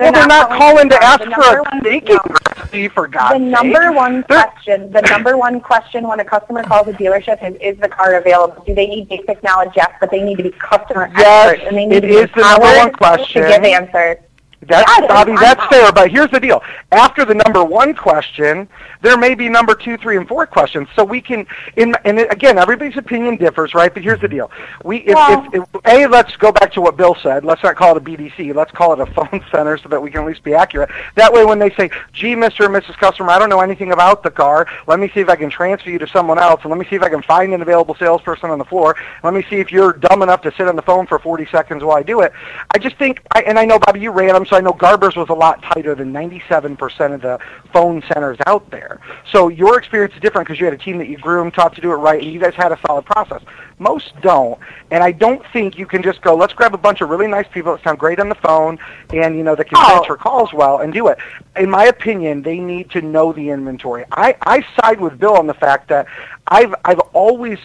Well, 0.02 0.12
they're 0.12 0.26
not 0.26 0.48
calling 0.48 0.88
calling 0.88 0.88
to 0.90 1.02
ask 1.04 1.22
for 1.24 1.58
a 1.58 1.80
baking 1.82 2.16
no. 2.16 2.34
recipe 2.56 2.88
for 2.88 3.08
God's 3.08 3.34
the 3.34 3.38
number 3.40 3.82
sake. 3.88 3.94
one 3.96 4.24
They're- 4.28 4.42
question, 4.44 4.90
the 4.92 5.02
number 5.02 5.36
one 5.36 5.60
question 5.60 6.06
when 6.08 6.20
a 6.20 6.24
customer 6.24 6.62
calls 6.64 6.88
a 6.88 6.92
dealership 6.92 7.42
is, 7.48 7.56
is 7.60 7.78
the 7.80 7.88
car 7.88 8.14
available? 8.14 8.62
Do 8.64 8.74
they 8.74 8.86
need 8.86 9.08
basic 9.08 9.42
knowledge? 9.42 9.70
Yes, 9.76 9.90
but 10.00 10.10
they 10.10 10.22
need 10.22 10.36
to 10.38 10.42
be 10.42 10.50
customer 10.50 11.10
Yes, 11.16 11.48
experts 11.50 11.68
and 11.68 11.76
they 11.76 11.86
need 11.86 11.96
it 11.96 12.00
to 12.02 12.06
be 12.08 12.14
is 12.14 12.30
the 12.34 12.40
number 12.40 12.60
one 12.62 12.74
empowered 12.88 12.96
question. 12.98 13.42
to 13.42 13.48
give 13.48 13.64
answers. 13.64 14.16
That's 14.64 14.90
Yeah. 15.00 15.06
Bobby, 15.08 15.34
that's 15.40 15.64
fair, 15.66 15.90
but 15.92 16.10
here's 16.12 16.30
the 16.30 16.38
deal. 16.38 16.62
After 16.92 17.24
the 17.24 17.34
number 17.34 17.64
one 17.64 17.94
question, 17.94 18.68
there 19.02 19.18
may 19.18 19.34
be 19.34 19.48
number 19.48 19.74
two, 19.74 19.96
three, 19.98 20.16
and 20.16 20.26
four 20.26 20.46
questions. 20.46 20.88
So 20.96 21.04
we 21.04 21.20
can, 21.20 21.46
in, 21.76 21.94
and 22.04 22.20
again, 22.20 22.56
everybody's 22.58 22.96
opinion 22.96 23.36
differs, 23.36 23.74
right? 23.74 23.92
But 23.92 24.02
here's 24.02 24.20
the 24.20 24.28
deal. 24.28 24.50
We, 24.84 24.98
if, 24.98 25.14
Well- 25.14 25.48
if, 25.52 25.62
if, 25.62 25.80
A, 25.86 26.06
let's 26.06 26.36
go 26.36 26.52
back 26.52 26.72
to 26.74 26.80
what 26.80 26.96
Bill 26.96 27.14
said. 27.16 27.44
Let's 27.44 27.62
not 27.62 27.76
call 27.76 27.96
it 27.96 27.98
a 27.98 28.00
BDC. 28.00 28.54
Let's 28.54 28.70
call 28.70 28.92
it 28.92 29.00
a 29.00 29.06
phone 29.06 29.44
center 29.50 29.76
so 29.76 29.88
that 29.88 30.00
we 30.00 30.10
can 30.10 30.22
at 30.22 30.26
least 30.26 30.44
be 30.44 30.54
accurate. 30.54 30.88
That 31.16 31.32
way 31.32 31.44
when 31.44 31.58
they 31.58 31.70
say, 31.70 31.90
gee, 32.12 32.34
Mr. 32.34 32.64
and 32.66 32.74
Mrs. 32.74 32.96
Customer, 32.96 33.30
I 33.30 33.38
don't 33.38 33.50
know 33.50 33.60
anything 33.60 33.92
about 33.92 34.22
the 34.22 34.30
car. 34.30 34.66
Let 34.86 35.00
me 35.00 35.10
see 35.12 35.20
if 35.20 35.28
I 35.28 35.36
can 35.36 35.50
transfer 35.50 35.90
you 35.90 35.98
to 35.98 36.06
someone 36.06 36.38
else, 36.38 36.60
and 36.62 36.70
let 36.70 36.78
me 36.78 36.86
see 36.88 36.96
if 36.96 37.02
I 37.02 37.08
can 37.08 37.22
find 37.22 37.52
an 37.52 37.62
available 37.62 37.94
salesperson 37.96 38.50
on 38.50 38.58
the 38.58 38.64
floor. 38.64 38.96
Let 39.24 39.34
me 39.34 39.44
see 39.50 39.56
if 39.56 39.72
you're 39.72 39.92
dumb 39.94 40.22
enough 40.22 40.42
to 40.42 40.52
sit 40.56 40.68
on 40.68 40.76
the 40.76 40.82
phone 40.82 41.06
for 41.06 41.18
40 41.18 41.46
seconds 41.46 41.82
while 41.82 41.96
I 41.96 42.02
do 42.02 42.20
it. 42.20 42.32
I 42.70 42.78
just 42.78 42.96
think, 42.96 43.20
I, 43.32 43.42
and 43.42 43.58
I 43.58 43.64
know, 43.64 43.78
Bobby, 43.78 44.00
you 44.00 44.10
ran 44.10 44.34
them, 44.34 44.46
so 44.46 44.56
I 44.56 44.60
know 44.60 44.72
Garber's 44.72 45.16
was 45.16 45.28
a 45.28 45.34
lot 45.34 45.62
tighter 45.62 45.94
than 45.94 46.12
97% 46.12 47.14
of 47.14 47.20
the 47.22 47.38
phone 47.72 48.02
centers 48.12 48.38
out 48.46 48.70
there. 48.70 48.91
So 49.30 49.48
your 49.48 49.78
experience 49.78 50.14
is 50.14 50.20
different 50.20 50.46
because 50.46 50.58
you 50.60 50.66
had 50.66 50.74
a 50.74 50.78
team 50.78 50.98
that 50.98 51.08
you 51.08 51.18
groomed, 51.18 51.54
taught 51.54 51.74
to 51.74 51.80
do 51.80 51.92
it 51.92 51.96
right, 51.96 52.22
and 52.22 52.32
you 52.32 52.40
guys 52.40 52.54
had 52.54 52.72
a 52.72 52.78
solid 52.86 53.04
process. 53.04 53.42
Most 53.78 54.12
don't, 54.20 54.58
and 54.90 55.02
I 55.02 55.10
don't 55.12 55.44
think 55.52 55.76
you 55.76 55.86
can 55.86 56.02
just 56.02 56.20
go, 56.22 56.36
let's 56.36 56.52
grab 56.52 56.72
a 56.74 56.78
bunch 56.78 57.00
of 57.00 57.08
really 57.08 57.26
nice 57.26 57.46
people 57.48 57.74
that 57.74 57.82
sound 57.82 57.98
great 57.98 58.20
on 58.20 58.28
the 58.28 58.34
phone 58.36 58.78
and, 59.12 59.36
you 59.36 59.42
know, 59.42 59.54
that 59.56 59.64
can 59.64 59.78
Oh. 59.78 59.88
transfer 59.88 60.16
calls 60.16 60.52
well 60.52 60.78
and 60.78 60.92
do 60.92 61.08
it. 61.08 61.18
In 61.56 61.68
my 61.68 61.86
opinion, 61.86 62.42
they 62.42 62.58
need 62.60 62.90
to 62.90 63.00
know 63.02 63.32
the 63.32 63.50
inventory. 63.50 64.04
I, 64.12 64.36
I 64.42 64.64
side 64.80 65.00
with 65.00 65.18
Bill 65.18 65.36
on 65.36 65.46
the 65.46 65.54
fact 65.54 65.88
that 65.88 66.06
I've, 66.46 66.74
I've 66.84 67.00
always 67.12 67.58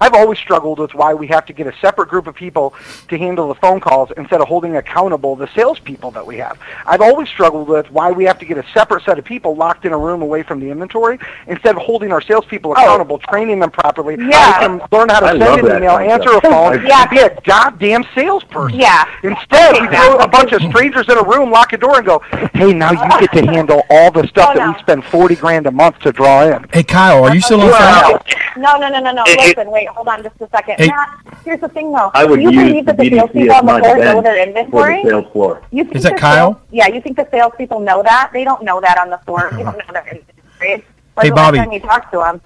I've 0.00 0.14
always 0.14 0.38
struggled 0.38 0.78
with 0.78 0.94
why 0.94 1.14
we 1.14 1.26
have 1.28 1.44
to 1.46 1.52
get 1.52 1.66
a 1.66 1.74
separate 1.80 2.08
group 2.08 2.26
of 2.26 2.34
people 2.34 2.74
to 3.08 3.18
handle 3.18 3.48
the 3.48 3.54
phone 3.56 3.80
calls 3.80 4.10
instead 4.16 4.40
of 4.40 4.48
holding 4.48 4.76
accountable 4.76 5.36
the 5.36 5.48
salespeople 5.54 6.10
that 6.12 6.26
we 6.26 6.36
have. 6.38 6.58
I've 6.86 7.00
always 7.00 7.28
struggled 7.28 7.68
with 7.68 7.90
why 7.90 8.10
we 8.10 8.24
have 8.24 8.38
to 8.38 8.44
get 8.44 8.58
a 8.58 8.64
separate 8.72 9.04
set 9.04 9.18
of 9.18 9.24
people 9.24 9.56
locked 9.56 9.84
in 9.84 9.92
a 9.92 9.98
room 9.98 10.22
away 10.22 10.42
from 10.42 10.60
the 10.60 10.70
inventory 10.70 11.18
instead 11.46 11.76
of 11.76 11.82
holding 11.82 12.12
our 12.12 12.20
salespeople 12.20 12.70
oh. 12.76 12.80
accountable, 12.80 13.18
training 13.18 13.58
them 13.60 13.70
properly, 13.70 14.16
Oh. 14.18 14.22
Yeah. 14.22 14.52
how 14.52 14.60
they 14.60 14.66
can 14.66 14.88
learn 14.92 15.08
how 15.08 15.20
to 15.20 15.26
I 15.26 15.38
send 15.38 15.42
an 15.66 15.76
email, 15.78 15.98
concept. 15.98 16.10
answer 16.12 16.36
a 16.36 16.40
phone, 16.40 16.86
Yeah. 16.86 17.06
be 17.06 17.18
a 17.18 17.40
goddamn 17.42 18.04
salesperson. 18.14 18.78
Yeah. 18.78 19.04
Instead, 19.22 19.80
we 19.80 19.88
throw 19.88 20.16
a 20.18 20.28
bunch 20.28 20.52
of 20.52 20.62
strangers 20.62 21.08
in 21.08 21.16
a 21.18 21.22
room, 21.22 21.50
lock 21.50 21.72
a 21.72 21.76
door, 21.76 21.96
and 21.98 22.06
go, 22.06 22.20
"Hey, 22.54 22.72
now 22.72 22.92
you 22.92 22.98
get 23.20 23.32
to 23.32 23.46
handle 23.46 23.82
all 23.90 24.10
the 24.10 24.26
stuff 24.28 24.50
Oh, 24.50 24.54
that 24.58 24.66
no. 24.66 24.72
we 24.72 24.78
spend 24.78 25.04
forty 25.04 25.34
grand 25.36 25.66
a 25.66 25.70
month 25.70 25.98
to 26.00 26.12
draw 26.12 26.42
in." 26.44 26.64
Hey, 26.72 26.82
Kyle, 26.82 27.24
are 27.24 27.34
you 27.34 27.40
still 27.40 27.60
on 27.60 27.68
Well, 27.68 28.02
phone? 28.10 28.62
No, 28.62 28.76
no, 28.76 28.88
no, 28.88 29.00
no, 29.00 29.12
no. 29.12 29.22
It- 29.26 29.38
it- 29.40 29.56
Listen, 29.56 29.70
wait, 29.70 29.87
hold 29.94 30.08
on 30.08 30.22
just 30.22 30.40
a 30.40 30.48
second. 30.48 30.76
Hey. 30.78 30.88
Matt, 30.88 31.40
here's 31.44 31.60
the 31.60 31.68
thing 31.68 31.92
though. 31.92 32.10
I 32.14 32.24
would 32.24 32.40
you 32.40 32.50
use 32.50 32.62
believe 32.64 32.86
the 32.86 32.92
that 32.92 32.96
the 32.98 33.10
BDC 33.10 33.16
salespeople 33.16 33.52
as 33.52 33.60
on 33.60 33.66
the 33.66 33.80
floor 33.82 33.96
know 33.98 34.22
their 34.22 34.64
for 34.70 34.88
the 34.88 35.02
sales 35.08 35.32
floor. 35.32 35.62
You 35.70 35.84
think 35.84 35.96
Is 35.96 36.02
that 36.04 36.16
Kyle? 36.16 36.54
Sales, 36.54 36.62
yeah, 36.70 36.86
you 36.88 37.00
think 37.00 37.16
the 37.16 37.28
salespeople 37.30 37.80
know 37.80 38.02
that? 38.02 38.30
They 38.32 38.44
don't 38.44 38.62
know 38.62 38.80
that 38.80 38.98
on 38.98 39.10
the 39.10 39.18
floor. 39.18 39.50
They 39.56 39.62
don't 39.62 39.76
know 39.76 39.92
their 39.92 40.06
inventory. 40.08 40.24
When's 40.58 40.82
Hey, 41.20 41.28
the 41.30 41.34
last 41.34 41.34
Bobby. 41.34 41.58
time 41.58 41.72
you 41.72 41.80
talk 41.80 42.10
to 42.12 42.18
them? 42.18 42.40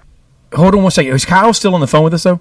Hold 0.53 0.75
on 0.75 0.83
one 0.83 0.91
second. 0.91 1.13
Is 1.13 1.25
Kyle 1.25 1.53
still 1.53 1.73
on 1.75 1.81
the 1.81 1.87
phone 1.87 2.03
with 2.03 2.13
us 2.13 2.23
though? 2.23 2.39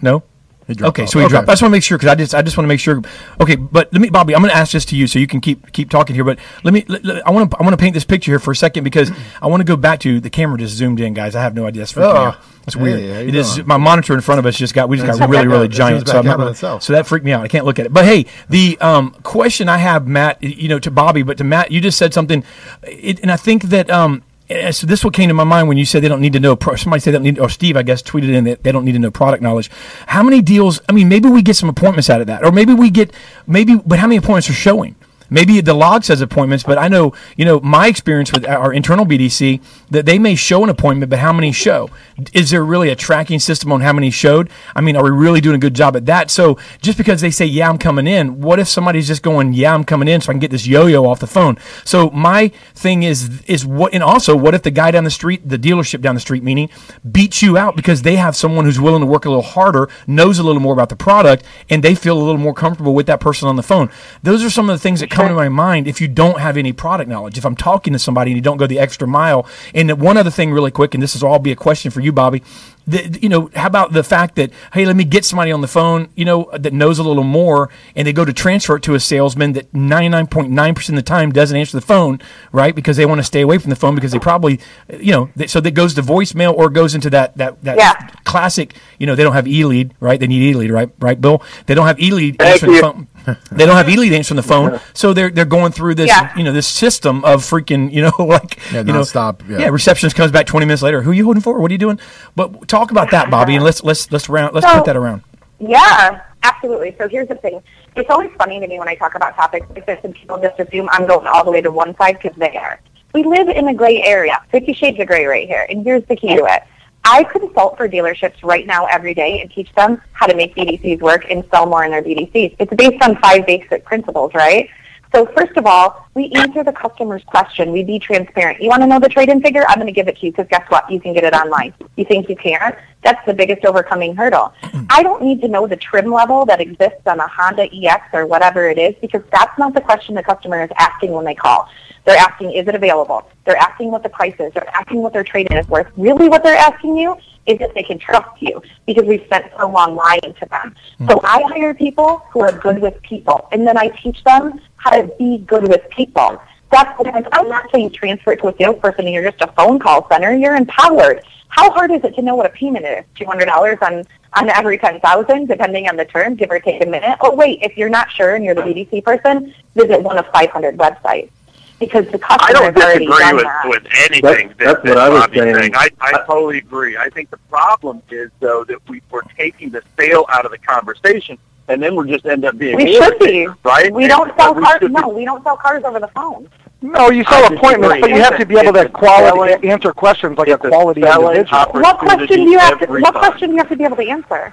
No. 0.00 0.22
Okay, 0.70 1.02
off. 1.02 1.08
so 1.10 1.18
he 1.20 1.28
dropped. 1.28 1.48
I 1.48 1.52
just 1.52 1.62
want 1.62 1.70
to 1.72 1.76
make 1.76 1.82
sure 1.82 1.98
because 1.98 2.08
I 2.10 2.14
just 2.14 2.34
I 2.34 2.42
just 2.42 2.56
want 2.56 2.64
to 2.64 2.68
make 2.68 2.80
sure. 2.80 3.02
Okay, 3.40 3.56
but 3.56 3.92
let 3.92 4.00
me, 4.00 4.08
Bobby. 4.08 4.34
I'm 4.34 4.40
going 4.40 4.50
to 4.50 4.56
ask 4.56 4.72
this 4.72 4.84
to 4.86 4.96
you 4.96 5.06
so 5.06 5.18
you 5.18 5.26
can 5.26 5.40
keep 5.40 5.72
keep 5.72 5.90
talking 5.90 6.14
here. 6.14 6.24
But 6.24 6.38
let 6.62 6.72
me. 6.72 6.84
Let, 6.88 7.04
let- 7.04 7.26
I 7.26 7.30
want 7.30 7.50
to 7.50 7.56
I 7.58 7.62
want 7.62 7.74
to 7.74 7.76
paint 7.76 7.92
this 7.94 8.04
picture 8.04 8.30
here 8.32 8.38
for 8.38 8.52
a 8.52 8.56
second 8.56 8.82
because 8.84 9.10
I 9.42 9.46
want 9.46 9.60
to 9.60 9.64
go 9.64 9.76
back 9.76 10.00
to 10.00 10.20
the 10.20 10.30
camera 10.30 10.58
just 10.58 10.74
zoomed 10.74 11.00
in, 11.00 11.12
guys. 11.14 11.34
I 11.36 11.42
have 11.42 11.54
no 11.54 11.66
idea. 11.66 11.80
That's 11.82 11.92
freaking 11.92 12.14
Oh. 12.14 12.16
out. 12.16 12.36
That's 12.64 12.76
weird. 12.76 12.98
Hey, 13.00 13.10
how 13.12 13.18
you 13.20 13.28
it 13.28 13.34
is 13.34 13.56
doing? 13.56 13.66
my 13.68 13.76
monitor 13.76 14.14
in 14.14 14.22
front 14.22 14.38
of 14.38 14.46
us 14.46 14.56
just 14.56 14.72
got 14.72 14.88
we 14.88 14.96
just 14.96 15.06
It's 15.06 15.18
got 15.18 15.28
really 15.28 15.46
really. 15.46 15.68
Giant. 15.68 16.08
So 16.08 16.14
not 16.14 16.26
out 16.26 16.32
on 16.32 16.38
gonna- 16.38 16.50
itself. 16.52 16.82
so 16.82 16.94
that 16.94 17.06
freaked 17.06 17.26
me 17.26 17.32
out. 17.32 17.42
I 17.42 17.48
can't 17.48 17.66
look 17.66 17.78
at 17.78 17.84
it. 17.84 17.92
But 17.92 18.06
hey, 18.06 18.24
the 18.48 18.78
um, 18.80 19.10
question 19.22 19.68
I 19.68 19.76
have, 19.76 20.08
Matt, 20.08 20.42
you 20.42 20.68
know, 20.68 20.78
to 20.78 20.90
Bobby, 20.90 21.22
but 21.22 21.36
to 21.38 21.44
Matt, 21.44 21.70
you 21.72 21.82
just 21.82 21.98
said 21.98 22.14
something, 22.14 22.42
it, 22.84 23.20
and 23.20 23.30
I 23.30 23.36
think 23.36 23.64
that 23.64 23.90
um, 23.90 24.22
eh, 24.50 24.70
so 24.70 24.86
this 24.86 25.04
what 25.04 25.14
came 25.14 25.28
to 25.28 25.34
my 25.34 25.44
mind 25.44 25.68
when 25.68 25.76
you 25.76 25.84
said 25.84 26.02
they 26.02 26.08
don't 26.08 26.20
need 26.20 26.32
to 26.34 26.40
know. 26.40 26.56
Pro- 26.56 26.76
somebody 26.76 27.00
said 27.00 27.12
they 27.12 27.18
don't 27.18 27.24
need, 27.24 27.38
or 27.38 27.48
Steve, 27.48 27.76
I 27.76 27.82
guess, 27.82 28.02
tweeted 28.02 28.34
in 28.34 28.44
that 28.44 28.62
they 28.62 28.72
don't 28.72 28.84
need 28.84 28.92
to 28.92 28.98
know 28.98 29.10
product 29.10 29.42
knowledge. 29.42 29.70
How 30.06 30.22
many 30.22 30.42
deals? 30.42 30.80
I 30.88 30.92
mean, 30.92 31.08
maybe 31.08 31.28
we 31.28 31.42
get 31.42 31.56
some 31.56 31.68
appointments 31.68 32.10
out 32.10 32.20
of 32.20 32.26
that, 32.26 32.44
or 32.44 32.52
maybe 32.52 32.74
we 32.74 32.90
get 32.90 33.12
maybe, 33.46 33.76
but 33.76 33.98
how 33.98 34.06
many 34.06 34.16
appointments 34.16 34.50
are 34.50 34.54
showing? 34.54 34.96
Maybe 35.30 35.60
the 35.60 35.74
log 35.74 36.04
says 36.04 36.20
appointments, 36.20 36.64
but 36.64 36.78
I 36.78 36.88
know, 36.88 37.14
you 37.36 37.44
know, 37.44 37.60
my 37.60 37.88
experience 37.88 38.32
with 38.32 38.46
our 38.46 38.72
internal 38.72 39.04
BDC 39.04 39.60
that 39.90 40.06
they 40.06 40.18
may 40.18 40.34
show 40.34 40.62
an 40.62 40.70
appointment, 40.70 41.10
but 41.10 41.18
how 41.18 41.32
many 41.32 41.52
show? 41.52 41.90
Is 42.32 42.50
there 42.50 42.64
really 42.64 42.90
a 42.90 42.96
tracking 42.96 43.38
system 43.38 43.72
on 43.72 43.80
how 43.80 43.92
many 43.92 44.10
showed? 44.10 44.50
I 44.76 44.80
mean, 44.80 44.96
are 44.96 45.04
we 45.04 45.10
really 45.10 45.40
doing 45.40 45.56
a 45.56 45.58
good 45.58 45.74
job 45.74 45.96
at 45.96 46.06
that? 46.06 46.30
So 46.30 46.58
just 46.80 46.98
because 46.98 47.20
they 47.20 47.30
say, 47.30 47.46
yeah, 47.46 47.68
I'm 47.68 47.78
coming 47.78 48.06
in, 48.06 48.40
what 48.40 48.58
if 48.58 48.68
somebody's 48.68 49.06
just 49.06 49.22
going, 49.22 49.54
yeah, 49.54 49.74
I'm 49.74 49.84
coming 49.84 50.08
in 50.08 50.20
so 50.20 50.30
I 50.30 50.34
can 50.34 50.40
get 50.40 50.50
this 50.50 50.66
yo-yo 50.66 51.04
off 51.06 51.20
the 51.20 51.26
phone? 51.26 51.58
So 51.84 52.10
my 52.10 52.48
thing 52.74 53.02
is, 53.02 53.42
is 53.46 53.66
what, 53.66 53.94
and 53.94 54.02
also 54.02 54.36
what 54.36 54.54
if 54.54 54.62
the 54.62 54.70
guy 54.70 54.90
down 54.90 55.04
the 55.04 55.10
street, 55.10 55.48
the 55.48 55.58
dealership 55.58 56.00
down 56.00 56.14
the 56.14 56.20
street, 56.20 56.42
meaning 56.42 56.68
beats 57.10 57.42
you 57.42 57.56
out 57.56 57.76
because 57.76 58.02
they 58.02 58.16
have 58.16 58.36
someone 58.36 58.64
who's 58.64 58.80
willing 58.80 59.00
to 59.00 59.06
work 59.06 59.24
a 59.24 59.28
little 59.28 59.42
harder, 59.42 59.88
knows 60.06 60.38
a 60.38 60.42
little 60.42 60.60
more 60.60 60.72
about 60.72 60.88
the 60.88 60.96
product, 60.96 61.44
and 61.70 61.82
they 61.82 61.94
feel 61.94 62.16
a 62.16 62.22
little 62.22 62.38
more 62.38 62.54
comfortable 62.54 62.94
with 62.94 63.06
that 63.06 63.20
person 63.20 63.48
on 63.48 63.56
the 63.56 63.62
phone. 63.62 63.90
Those 64.22 64.44
are 64.44 64.50
some 64.50 64.68
of 64.68 64.74
the 64.74 64.80
things 64.80 65.00
that 65.00 65.10
come 65.10 65.23
to 65.30 65.34
my 65.34 65.48
mind 65.48 65.86
if 65.86 66.00
you 66.00 66.08
don't 66.08 66.38
have 66.40 66.56
any 66.56 66.72
product 66.72 67.08
knowledge. 67.08 67.38
If 67.38 67.44
I'm 67.44 67.56
talking 67.56 67.92
to 67.92 67.98
somebody 67.98 68.30
and 68.30 68.36
you 68.36 68.42
don't 68.42 68.56
go 68.56 68.66
the 68.66 68.78
extra 68.78 69.06
mile. 69.06 69.46
And 69.74 70.00
one 70.00 70.16
other 70.16 70.30
thing, 70.30 70.52
really 70.52 70.70
quick, 70.70 70.94
and 70.94 71.02
this 71.02 71.14
is 71.16 71.22
all 71.22 71.38
be 71.38 71.52
a 71.52 71.56
question 71.56 71.90
for 71.90 72.00
you, 72.00 72.12
Bobby. 72.12 72.42
The, 72.86 73.18
you 73.22 73.30
know, 73.30 73.48
how 73.54 73.66
about 73.66 73.92
the 73.94 74.04
fact 74.04 74.34
that 74.36 74.50
hey, 74.74 74.84
let 74.84 74.94
me 74.94 75.04
get 75.04 75.24
somebody 75.24 75.50
on 75.50 75.62
the 75.62 75.68
phone, 75.68 76.08
you 76.16 76.26
know, 76.26 76.50
that 76.52 76.74
knows 76.74 76.98
a 76.98 77.02
little 77.02 77.24
more, 77.24 77.70
and 77.96 78.06
they 78.06 78.12
go 78.12 78.26
to 78.26 78.32
transfer 78.32 78.76
it 78.76 78.82
to 78.82 78.94
a 78.94 79.00
salesman 79.00 79.54
that 79.54 79.72
99.9 79.72 80.74
percent 80.76 80.98
of 80.98 81.04
the 81.04 81.08
time 81.08 81.32
doesn't 81.32 81.56
answer 81.56 81.76
the 81.78 81.86
phone, 81.86 82.20
right? 82.52 82.74
Because 82.74 82.98
they 82.98 83.06
want 83.06 83.20
to 83.20 83.22
stay 83.22 83.40
away 83.40 83.56
from 83.56 83.70
the 83.70 83.76
phone 83.76 83.94
because 83.94 84.12
they 84.12 84.18
probably, 84.18 84.60
you 85.00 85.12
know, 85.12 85.30
they, 85.34 85.46
so 85.46 85.60
that 85.60 85.70
goes 85.70 85.94
to 85.94 86.02
voicemail 86.02 86.52
or 86.52 86.68
goes 86.68 86.94
into 86.94 87.08
that 87.08 87.34
that 87.38 87.62
that 87.62 87.78
Yeah. 87.78 87.92
classic. 88.24 88.74
You 88.98 89.06
know, 89.06 89.14
they 89.14 89.22
don't 89.22 89.32
have 89.32 89.48
e 89.48 89.64
lead, 89.64 89.94
right? 90.00 90.20
They 90.20 90.26
need 90.26 90.42
e 90.42 90.52
lead, 90.54 90.70
right? 90.70 90.90
Right, 91.00 91.18
Bill? 91.18 91.42
They 91.64 91.74
don't 91.74 91.86
have 91.86 91.98
e 91.98 92.10
lead 92.10 92.40
answering 92.42 92.72
the 92.72 92.80
phone. 92.80 93.06
they 93.52 93.66
don't 93.66 93.76
have 93.76 93.88
e 93.88 93.96
lead 93.96 94.12
on 94.30 94.36
the 94.36 94.42
phone, 94.42 94.80
so 94.92 95.12
they're 95.12 95.30
they're 95.30 95.44
going 95.44 95.72
through 95.72 95.94
this, 95.96 96.08
Yeah. 96.08 96.36
you 96.36 96.44
know, 96.44 96.52
this 96.52 96.66
system 96.68 97.24
of 97.24 97.42
freaking, 97.42 97.92
you 97.92 98.02
know, 98.02 98.12
like 98.18 98.58
Yeah, 98.72 98.78
you 98.82 98.92
know, 98.92 99.02
stop 99.04 99.42
yeah. 99.48 99.58
yeah. 99.58 99.68
Receptionist 99.68 100.16
comes 100.16 100.30
back 100.32 100.46
twenty 100.46 100.66
minutes 100.66 100.82
later. 100.82 101.02
Who 101.02 101.10
are 101.10 101.14
you 101.14 101.24
holding 101.24 101.42
for? 101.42 101.58
What 101.60 101.70
are 101.70 101.74
you 101.74 101.78
doing? 101.78 101.98
But 102.36 102.68
talk 102.68 102.90
about 102.90 103.10
that, 103.10 103.30
Bobby, 103.30 103.54
and 103.54 103.64
let's 103.64 103.82
let's 103.82 104.10
let's 104.12 104.28
round 104.28 104.54
let's 104.54 104.66
So- 104.66 104.74
put 104.76 104.84
that 104.86 104.96
around. 104.96 105.22
Yeah, 105.60 106.20
absolutely. 106.42 106.94
So 106.98 107.08
here's 107.08 107.28
the 107.28 107.36
thing. 107.36 107.62
It's 107.96 108.10
always 108.10 108.30
funny 108.36 108.60
to 108.60 108.66
me 108.66 108.78
when 108.78 108.88
I 108.88 108.94
talk 108.96 109.14
about 109.14 109.34
topics 109.36 109.66
like 109.70 109.86
this 109.86 110.00
and 110.02 110.14
people 110.14 110.38
just 110.40 110.58
assume 110.58 110.88
I'm 110.92 111.06
going 111.06 111.26
all 111.26 111.44
the 111.44 111.50
way 111.50 111.60
to 111.62 111.70
one 111.70 111.96
side 111.96 112.18
because 112.20 112.36
they 112.36 112.56
are. 112.56 112.80
We 113.14 113.22
live 113.22 113.48
in 113.48 113.68
a 113.68 113.74
gray 113.74 114.02
area, 114.02 114.42
50 114.50 114.72
shades 114.74 114.98
of 114.98 115.06
gray 115.06 115.24
right 115.26 115.46
here. 115.46 115.64
And 115.70 115.84
here's 115.84 116.04
the 116.06 116.16
key 116.16 116.36
to 116.36 116.44
it. 116.44 116.64
I 117.04 117.22
consult 117.24 117.76
for 117.76 117.88
dealerships 117.88 118.42
right 118.42 118.66
now 118.66 118.86
every 118.86 119.14
day 119.14 119.40
and 119.42 119.50
teach 119.50 119.72
them 119.74 120.00
how 120.12 120.26
to 120.26 120.34
make 120.34 120.54
BDCs 120.54 121.00
work 121.00 121.26
and 121.30 121.44
sell 121.50 121.66
more 121.66 121.84
in 121.84 121.90
their 121.90 122.02
BDCs. 122.02 122.56
It's 122.58 122.74
based 122.74 123.02
on 123.02 123.16
five 123.16 123.46
basic 123.46 123.84
principles, 123.84 124.32
right? 124.34 124.68
So 125.14 125.26
first 125.26 125.56
of 125.56 125.64
all, 125.64 126.08
we 126.14 126.28
answer 126.32 126.64
the 126.64 126.72
customer's 126.72 127.22
question. 127.22 127.70
We 127.70 127.84
be 127.84 128.00
transparent. 128.00 128.60
You 128.60 128.68
want 128.68 128.82
to 128.82 128.88
know 128.88 128.98
the 128.98 129.08
trade-in 129.08 129.40
figure? 129.40 129.64
I'm 129.68 129.76
going 129.76 129.86
to 129.86 129.92
give 129.92 130.08
it 130.08 130.18
to 130.18 130.26
you 130.26 130.32
because 130.32 130.48
guess 130.48 130.68
what? 130.70 130.90
You 130.90 131.00
can 131.00 131.12
get 131.12 131.22
it 131.22 131.32
online. 131.32 131.72
You 131.94 132.04
think 132.04 132.28
you 132.28 132.34
can't? 132.34 132.74
That's 133.04 133.24
the 133.24 133.32
biggest 133.32 133.64
overcoming 133.64 134.16
hurdle. 134.16 134.52
I 134.90 135.04
don't 135.04 135.22
need 135.22 135.40
to 135.42 135.48
know 135.48 135.68
the 135.68 135.76
trim 135.76 136.10
level 136.10 136.44
that 136.46 136.60
exists 136.60 137.06
on 137.06 137.20
a 137.20 137.28
Honda 137.28 137.68
EX 137.72 138.08
or 138.12 138.26
whatever 138.26 138.68
it 138.68 138.78
is 138.78 138.96
because 139.00 139.22
that's 139.30 139.56
not 139.56 139.72
the 139.72 139.80
question 139.80 140.16
the 140.16 140.22
customer 140.22 140.64
is 140.64 140.70
asking 140.78 141.12
when 141.12 141.24
they 141.24 141.34
call. 141.34 141.68
They're 142.04 142.18
asking, 142.18 142.52
is 142.52 142.66
it 142.66 142.74
available? 142.74 143.30
They're 143.44 143.56
asking 143.56 143.92
what 143.92 144.02
the 144.02 144.08
price 144.08 144.34
is. 144.40 144.52
They're 144.52 144.68
asking 144.74 145.00
what 145.00 145.12
their 145.12 145.24
trade-in 145.24 145.56
is 145.56 145.68
worth. 145.68 145.86
Really 145.96 146.28
what 146.28 146.42
they're 146.42 146.56
asking 146.56 146.98
you 146.98 147.16
is 147.46 147.58
if 147.60 147.72
they 147.74 147.82
can 147.82 147.98
trust 147.98 148.40
you 148.40 148.60
because 148.86 149.04
we've 149.04 149.24
spent 149.26 149.46
so 149.58 149.68
long 149.68 149.94
lying 149.94 150.34
to 150.40 150.46
them. 150.50 150.74
So 151.08 151.20
I 151.22 151.42
hire 151.42 151.74
people 151.74 152.22
who 152.30 152.40
are 152.40 152.52
good 152.52 152.80
with 152.80 153.00
people, 153.02 153.48
and 153.52 153.66
then 153.66 153.76
I 153.76 153.88
teach 153.88 154.22
them 154.24 154.60
how 154.84 154.90
to 154.90 155.10
be 155.18 155.38
good 155.38 155.66
with 155.68 155.88
people. 155.90 156.40
That's 156.70 156.96
what 156.98 157.12
I'm, 157.14 157.26
I'm 157.32 157.48
not 157.48 157.70
saying 157.72 157.90
transfer 157.92 158.32
it 158.32 158.40
to 158.40 158.48
a 158.48 158.56
salesperson 158.56 159.06
and 159.06 159.14
you're 159.14 159.30
just 159.30 159.40
a 159.42 159.50
phone 159.52 159.78
call 159.78 160.06
center. 160.10 160.34
You're 160.34 160.56
empowered. 160.56 161.24
How 161.48 161.70
hard 161.70 161.90
is 161.92 162.02
it 162.04 162.14
to 162.16 162.22
know 162.22 162.34
what 162.34 162.46
a 162.46 162.50
payment 162.50 162.84
is? 162.84 163.04
Two 163.14 163.24
hundred 163.24 163.46
dollars 163.46 163.78
on 163.80 164.04
on 164.34 164.50
every 164.50 164.76
ten 164.76 165.00
thousand, 165.00 165.46
depending 165.46 165.88
on 165.88 165.96
the 165.96 166.04
term, 166.04 166.34
give 166.34 166.50
or 166.50 166.58
take 166.60 166.82
a 166.82 166.86
minute. 166.86 167.16
Oh 167.20 167.34
wait, 167.34 167.60
if 167.62 167.76
you're 167.78 167.88
not 167.88 168.10
sure 168.10 168.34
and 168.34 168.44
you're 168.44 168.54
the 168.56 168.62
BDC 168.62 169.04
person, 169.04 169.54
visit 169.74 170.02
one 170.02 170.18
of 170.18 170.26
five 170.28 170.50
hundred 170.50 170.76
websites 170.76 171.30
because 171.78 172.06
the 172.10 172.18
customer. 172.18 172.48
I 172.48 172.52
don't 172.52 172.74
disagree 172.74 173.06
with, 173.06 173.44
that. 173.44 173.62
with 173.66 173.86
anything 174.10 174.48
That- 174.48 174.58
that, 174.58 174.64
that's 174.66 174.82
that 174.82 174.94
what 174.96 174.98
I 174.98 175.08
was 175.10 175.28
saying. 175.32 175.54
saying. 175.54 175.74
I, 175.76 175.88
I 176.00 176.12
totally 176.26 176.58
agree. 176.58 176.96
I 176.96 177.08
think 177.08 177.30
the 177.30 177.36
problem 177.48 178.02
is 178.10 178.30
though 178.40 178.64
that 178.64 178.78
we, 178.88 179.00
we're 179.10 179.22
taking 179.38 179.70
the 179.70 179.82
sale 179.96 180.26
out 180.30 180.44
of 180.44 180.50
the 180.50 180.58
conversation, 180.58 181.38
and 181.68 181.82
then 181.82 181.94
we're 181.96 182.06
just 182.06 182.26
end 182.26 182.44
up 182.44 182.56
being 182.58 182.76
We 182.76 182.94
should 182.94 183.18
be. 183.18 183.46
right? 183.64 183.92
We 183.92 184.04
And- 184.04 184.10
don't 184.10 184.32
sell 184.38 184.54
we 184.54 184.62
cars. 184.62 184.78
should 184.80 184.92
No, 184.92 185.08
we 185.08 185.24
don't 185.24 185.42
sell 185.42 185.56
cars 185.56 185.82
over 185.84 185.98
the 186.00 186.08
phone. 186.08 186.48
No, 186.82 187.08
you 187.10 187.24
sell 187.24 187.40
disagree. 187.40 187.56
appointments, 187.56 188.00
but 188.02 188.10
you 188.10 188.20
have 188.20 188.36
to 188.38 188.44
be 188.44 188.58
able 188.58 188.72
to 188.74 188.88
quality 188.90 189.24
selling- 189.52 189.70
answer 189.70 189.92
questions 189.92 190.36
like 190.36 190.48
a 190.48 190.58
quality 190.58 191.00
selling 191.02 191.36
individual. 191.38 191.80
What 191.80 191.98
question 191.98 192.26
do 192.44 192.50
you 192.50 192.58
have 192.58 192.78
to? 192.80 192.86
What 192.86 193.12
time. 193.14 193.22
question 193.22 193.48
do 193.48 193.52
you 193.54 193.58
have 193.58 193.68
to 193.70 193.76
be 193.76 193.84
able 193.84 193.96
to 193.96 194.06
answer? 194.08 194.52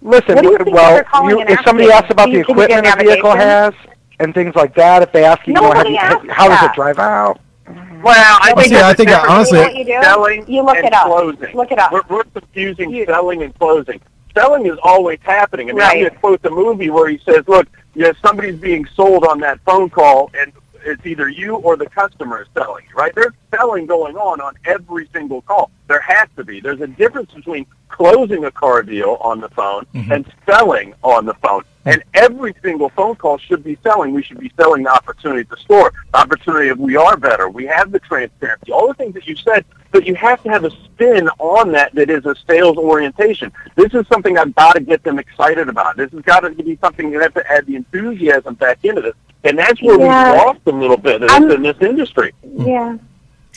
Listen, 0.00 0.34
What 0.36 0.42
do 0.44 0.50
you 0.50 0.58
think 0.58 0.76
well, 0.76 0.96
you, 1.28 1.40
if 1.40 1.58
somebody 1.64 1.90
asking? 1.90 1.92
asks 1.92 2.10
about 2.10 2.30
the 2.30 2.38
equipment 2.40 2.84
your 2.84 2.94
a 2.94 3.04
vehicle 3.04 3.34
has 3.36 3.72
and 4.20 4.32
things 4.34 4.54
like 4.54 4.74
that, 4.76 5.02
if 5.02 5.10
they 5.12 5.24
ask 5.24 5.44
you, 5.46 5.54
you 5.54 5.60
know, 5.60 5.68
have 5.68 5.76
Nobody 5.78 5.90
you, 5.90 5.96
asks 5.98 6.26
how 6.30 6.48
does 6.48 6.60
that. 6.60 6.70
it 6.70 6.74
drive 6.76 6.98
out? 7.00 7.40
Well, 8.02 8.14
I 8.16 8.52
Well, 8.54 8.64
think 8.64 8.74
see, 8.76 8.80
I 8.80 8.94
think 8.94 9.08
that 9.10 9.28
honestly- 9.28 9.58
You 9.58 9.64
know 9.64 9.70
what 9.70 9.76
you 9.76 9.84
do? 9.84 10.02
selling 10.02 10.44
You 10.48 10.62
look 10.62 10.76
and 10.76 10.86
it 10.86 10.92
up. 10.92 11.02
closing. 11.04 11.54
Look 11.56 11.70
it 11.72 11.78
up. 11.78 11.92
We're, 11.92 12.02
we're 12.08 12.24
confusing 12.34 13.04
selling 13.06 13.42
and 13.42 13.56
closing. 13.58 14.00
Selling 14.34 14.66
is 14.66 14.78
always 14.82 15.18
happening. 15.22 15.70
I 15.70 15.72
mean, 15.72 15.82
I'm 15.82 15.88
Right. 15.88 16.00
going 16.00 16.10
to 16.10 16.18
quote 16.18 16.42
the 16.42 16.50
movie 16.50 16.90
where 16.90 17.08
he 17.08 17.18
says, 17.18 17.46
"Look, 17.46 17.66
you 17.94 18.02
know, 18.02 18.12
somebody's 18.24 18.58
being 18.58 18.86
sold 18.94 19.24
on 19.24 19.40
that 19.40 19.60
phone 19.66 19.90
call, 19.90 20.30
and 20.38 20.52
it's 20.84 21.04
either 21.06 21.28
you 21.28 21.56
or 21.56 21.76
the 21.76 21.86
customer 21.86 22.42
is 22.42 22.48
selling." 22.54 22.84
Right? 22.94 23.14
There's 23.14 23.34
selling 23.54 23.86
going 23.86 24.16
on 24.16 24.40
on 24.40 24.54
every 24.64 25.08
single 25.12 25.42
call. 25.42 25.70
There 25.88 26.00
has 26.00 26.28
to 26.36 26.44
be. 26.44 26.60
There's 26.60 26.80
a 26.80 26.86
difference 26.86 27.32
between 27.32 27.66
closing 27.88 28.44
a 28.46 28.50
car 28.50 28.82
deal 28.82 29.18
on 29.20 29.40
the 29.40 29.50
phone 29.50 29.84
mm-hmm. 29.94 30.10
and 30.10 30.32
selling 30.46 30.94
on 31.02 31.26
the 31.26 31.34
phone. 31.34 31.62
And 31.84 32.02
every 32.14 32.54
single 32.62 32.88
phone 32.90 33.16
call 33.16 33.38
should 33.38 33.62
be 33.62 33.76
selling. 33.82 34.14
We 34.14 34.22
should 34.22 34.38
be 34.38 34.50
selling 34.56 34.84
the 34.84 34.90
opportunity 34.94 35.40
at 35.40 35.50
the 35.50 35.56
store, 35.58 35.92
the 36.12 36.18
opportunity 36.18 36.68
of 36.68 36.78
we 36.78 36.96
are 36.96 37.16
better, 37.16 37.48
we 37.50 37.66
have 37.66 37.92
the 37.92 37.98
transparency, 37.98 38.72
all 38.72 38.88
the 38.88 38.94
things 38.94 39.14
that 39.14 39.26
you 39.26 39.36
said, 39.36 39.64
but 39.92 40.06
you 40.06 40.14
have 40.14 40.42
to 40.42 40.48
have 40.48 40.64
a 40.64 40.70
spin 40.70 41.28
on 41.38 41.70
that 41.72 41.94
that 41.94 42.10
is 42.10 42.24
a 42.26 42.34
sales 42.48 42.76
orientation. 42.78 43.52
This 43.76 43.92
is 43.94 44.06
something 44.08 44.36
I've 44.38 44.54
got 44.54 44.72
to 44.74 44.80
get 44.80 45.02
them 45.04 45.18
excited 45.18 45.68
about. 45.68 45.96
This 45.96 46.10
has 46.12 46.22
got 46.22 46.40
to 46.40 46.50
be 46.50 46.78
something 46.82 47.12
you 47.12 47.20
have 47.20 47.34
to 47.34 47.52
add 47.52 47.66
the 47.66 47.76
enthusiasm 47.76 48.54
back 48.54 48.84
into 48.84 49.02
this. 49.02 49.14
And 49.44 49.58
that's 49.58 49.80
where 49.82 49.98
Yeah. 50.00 50.32
we've 50.32 50.46
lost 50.46 50.60
a 50.66 50.70
little 50.70 50.96
bit 50.96 51.22
in 51.22 51.28
this, 51.48 51.54
in 51.54 51.62
this 51.62 51.76
industry. 51.80 52.32
Yeah. 52.42 52.96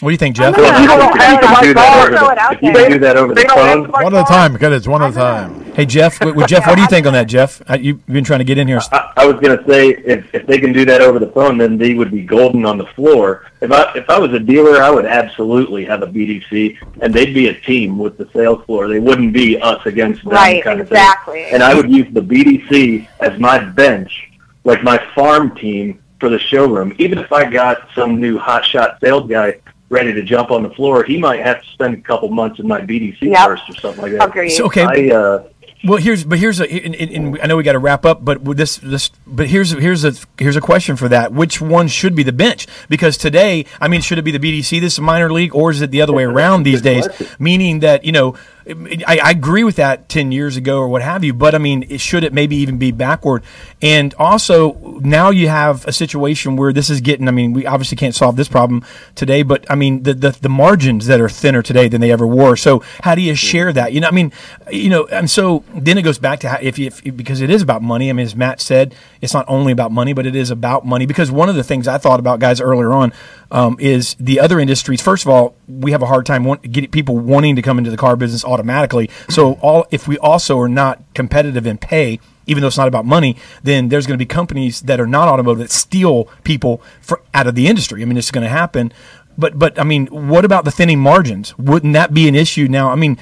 What 0.02 0.10
do 0.10 0.12
you 0.12 0.18
think, 0.18 0.36
Jeff? 0.36 0.54
I'm 0.58 0.82
You 0.82 0.88
don't 0.90 1.18
have 1.18 1.42
gonna 1.42 1.56
to 1.56 1.68
do 1.68 1.74
throw 1.74 1.82
that 1.82 2.12
it 2.12 2.20
over 2.20 2.40
out 2.40 2.60
the, 2.60 2.68
you 2.68 2.74
can 2.74 2.92
do 2.92 3.00
that 3.00 3.16
over 3.16 3.34
the 3.34 3.42
phone, 3.48 3.90
One 4.04 4.14
at 4.14 4.24
a 4.24 4.26
time, 4.26 4.52
because 4.52 4.74
it's 4.74 4.90
one 4.90 5.02
at 5.02 5.12
a 5.12 5.16
time. 5.16 5.64
Hey 5.74 5.86
Jeff, 5.86 6.20
with, 6.24 6.36
with 6.36 6.48
Jeff, 6.48 6.68
what 6.68 6.76
do 6.76 6.82
you 6.82 6.88
think 6.90 7.08
on 7.08 7.14
that, 7.14 7.28
Jeff? 7.28 7.62
Uh, 7.70 7.76
you, 7.76 7.94
you've 7.94 8.06
been 8.08 8.26
trying 8.26 8.40
to 8.40 8.44
get 8.46 8.58
in 8.58 8.68
here. 8.68 8.82
I, 8.92 9.14
I 9.16 9.26
was 9.26 9.40
going 9.40 9.58
to 9.58 9.66
say 9.66 9.92
if, 9.92 10.36
if 10.36 10.46
they 10.48 10.58
can 10.60 10.74
do 10.74 10.84
that 10.84 11.00
over 11.00 11.18
the 11.18 11.28
phone, 11.32 11.58
then 11.58 11.78
they 11.78 11.94
would 11.94 12.12
be 12.12 12.24
golden 12.24 12.66
on 12.66 12.78
the 12.78 12.86
floor. 12.88 13.46
If 13.62 13.72
I 13.72 13.94
if 13.96 14.10
I 14.10 14.20
was 14.20 14.34
a 14.34 14.40
dealer, 14.40 14.84
I 14.84 14.90
would 14.90 15.06
absolutely 15.06 15.86
have 15.86 16.04
a 16.04 16.08
BDC, 16.08 16.78
and 17.02 17.14
they'd 17.14 17.34
be 17.34 17.48
a 17.48 17.54
team 17.62 17.98
with 17.98 18.18
the 18.18 18.28
sales 18.34 18.66
floor. 18.66 18.90
They 18.90 19.00
wouldn't 19.00 19.32
be 19.32 19.58
us 19.62 19.86
against 19.86 20.26
them 20.26 20.34
Right, 20.34 20.62
kind 20.62 20.82
of 20.82 20.88
exactly. 20.88 21.44
thing. 21.46 21.54
And 21.54 21.64
I 21.64 21.74
would 21.74 21.90
use 21.90 22.14
the 22.14 22.22
BDC 22.22 23.08
as 23.22 23.40
my 23.40 23.60
bench, 23.60 24.30
like 24.66 24.84
my 24.84 24.98
farm 25.16 25.56
team 25.56 26.02
for 26.20 26.28
the 26.28 26.40
showroom. 26.40 26.94
Even 27.00 27.18
if 27.18 27.32
I 27.32 27.50
got 27.50 27.88
some 27.96 28.20
new 28.20 28.38
hotshot 28.38 29.00
sales 29.00 29.30
guy 29.30 29.60
ready 29.96 30.14
to 30.14 30.22
jump 30.22 30.52
on 30.52 30.62
the 30.64 30.70
floor, 30.72 31.04
he 31.04 31.18
might 31.18 31.40
have 31.40 31.62
to 31.64 31.68
spend 31.70 31.94
a 31.96 32.02
couple 32.02 32.30
months 32.30 32.60
in 32.60 32.68
my 32.68 32.82
BDC 32.82 33.18
Yep. 33.22 33.48
first 33.48 33.64
or 33.70 33.76
something 33.76 34.02
like 34.04 34.12
that. 34.14 34.30
Agreed. 34.30 34.50
So, 34.50 34.66
okay, 34.66 34.84
I 34.84 35.16
uh, 35.16 35.44
Well, 35.86 36.00
here's 36.00 36.24
but 36.24 36.38
here's 36.40 36.60
a 36.60 36.66
and, 36.72 36.94
and, 36.96 37.12
and 37.12 37.42
I 37.42 37.48
know 37.48 37.58
we 37.58 37.64
got 37.64 37.74
to 37.74 37.80
wrap 37.80 38.06
up, 38.06 38.24
but 38.24 38.44
this 38.58 38.78
this 38.78 39.10
but 39.26 39.48
here's 39.48 39.72
here's 39.72 40.04
a 40.04 40.14
here's 40.38 40.56
a 40.56 40.62
question 40.62 40.96
for 40.96 41.08
that. 41.10 41.32
Which 41.32 41.62
one 41.62 41.88
should 41.88 42.16
be 42.16 42.24
the 42.24 42.34
bench? 42.34 42.68
Because 42.90 43.18
today, 43.18 43.66
I 43.80 43.88
mean, 43.88 44.02
should 44.02 44.18
it 44.18 44.24
be 44.24 44.32
the 44.32 44.40
BDC? 44.40 44.82
This 44.82 44.94
is 44.94 45.00
minor 45.00 45.32
league, 45.32 45.56
or 45.56 45.72
is 45.72 45.82
it 45.82 45.92
the 45.92 46.02
other 46.02 46.14
way 46.14 46.24
around 46.24 46.64
these 46.64 46.82
days? 46.82 47.08
Meaning 47.40 47.80
that 47.80 48.04
you 48.04 48.12
know, 48.12 48.36
I, 48.68 49.20
I 49.24 49.30
agree 49.30 49.64
with 49.64 49.76
that 49.76 50.10
ten 50.10 50.32
years 50.32 50.58
ago 50.58 50.80
or 50.80 50.88
what 50.88 51.02
have 51.04 51.24
you, 51.24 51.34
but 51.34 51.54
I 51.54 51.60
mean, 51.60 51.86
it, 51.88 52.02
should 52.02 52.24
it 52.24 52.34
maybe 52.34 52.56
even 52.56 52.78
be 52.78 52.92
backward? 52.92 53.44
And 53.82 54.14
also 54.16 55.00
now 55.02 55.30
you 55.30 55.50
have 55.50 55.86
a 55.88 55.94
situation 55.94 56.56
where 56.56 56.74
this 56.74 56.90
is 56.90 57.02
getting. 57.02 57.28
I 57.28 57.32
mean, 57.32 57.54
we 57.54 57.66
obviously 57.68 57.96
can't 57.96 58.16
solve 58.16 58.38
this 58.38 58.48
problem 58.48 58.84
today, 59.14 59.44
but 59.44 59.70
I 59.70 59.76
mean, 59.76 60.04
the 60.04 60.14
the, 60.14 60.32
the 60.32 60.50
margins 60.50 61.06
that 61.06 61.22
are 61.22 61.30
thinner 61.30 61.62
today 61.62 61.88
than 61.88 62.02
they 62.02 62.12
ever 62.12 62.26
were. 62.26 62.56
So 62.56 62.82
how 63.04 63.14
do 63.14 63.22
you 63.22 63.36
share 63.36 63.72
that? 63.74 63.94
You 63.94 64.02
know, 64.02 64.08
I 64.08 64.12
mean, 64.12 64.32
you 64.72 64.90
know, 64.90 65.06
and 65.08 65.30
so 65.30 65.64
then 65.76 65.98
it 65.98 66.02
goes 66.02 66.18
back 66.18 66.40
to 66.40 66.50
how, 66.50 66.58
if, 66.62 66.80
you, 66.80 66.88
if 66.88 67.16
because 67.16 67.42
it 67.42 67.50
is 67.50 67.62
about 67.62 67.84
money. 67.84 68.10
I 68.10 68.14
mean, 68.14 68.26
as 68.26 68.36
Matt 68.36 68.62
said, 68.62 68.96
it's 69.22 69.34
not 69.34 69.46
only 69.48 69.72
about 69.72 69.92
money, 69.92 70.14
but 70.14 70.26
it 70.26 70.36
is 70.36 70.50
about 70.50 70.86
money. 70.86 71.06
Because 71.06 71.30
one 71.30 71.50
of 71.50 71.56
the 71.56 71.64
things 71.64 71.88
I 71.88 71.98
thought 71.98 72.20
about, 72.20 72.40
guys, 72.40 72.60
earlier 72.60 72.92
on, 72.92 73.14
um, 73.52 73.78
is 73.80 74.16
the 74.20 74.40
other 74.40 74.60
industries. 74.60 75.02
First 75.02 75.26
of 75.26 75.30
all, 75.30 75.56
we 75.68 75.92
have 75.92 76.02
a 76.02 76.06
hard 76.08 76.26
time 76.26 76.44
want, 76.44 76.62
getting 76.72 76.90
people 76.90 77.18
wanting 77.18 77.56
to 77.56 77.62
come 77.62 77.78
into 77.78 77.92
the 77.92 77.98
car 77.98 78.16
business 78.16 78.44
automatically. 78.56 79.10
So 79.30 79.54
all 79.62 79.86
if 79.92 80.08
we 80.08 80.18
also 80.18 80.58
are 80.60 80.70
not 80.70 81.02
competitive 81.14 81.68
in 81.68 81.78
pay 81.78 82.20
even 82.48 82.62
though 82.62 82.68
it's 82.68 82.78
not 82.78 82.88
about 82.88 83.06
money, 83.06 83.36
then 83.64 83.90
there's 83.90 84.06
going 84.06 84.18
to 84.18 84.22
be 84.24 84.28
companies 84.28 84.82
that 84.82 85.00
are 85.00 85.08
not 85.08 85.28
automotive 85.28 85.60
that 85.60 85.72
steal 85.72 86.26
people 86.44 86.82
for, 87.02 87.22
out 87.34 87.48
of 87.48 87.56
the 87.56 87.68
industry. 87.68 88.02
I 88.02 88.06
mean, 88.06 88.18
it's 88.18 88.32
going 88.32 88.44
to 88.44 88.50
happen. 88.50 88.94
But 89.38 89.60
but 89.60 89.80
I 89.80 89.84
mean, 89.84 90.08
what 90.08 90.46
about 90.46 90.64
the 90.64 90.72
thinning 90.72 91.00
margins? 91.00 91.58
Wouldn't 91.58 91.94
that 91.94 92.14
be 92.14 92.28
an 92.28 92.36
issue 92.36 92.68
now? 92.68 92.92
I 92.92 92.96
mean, 92.96 93.18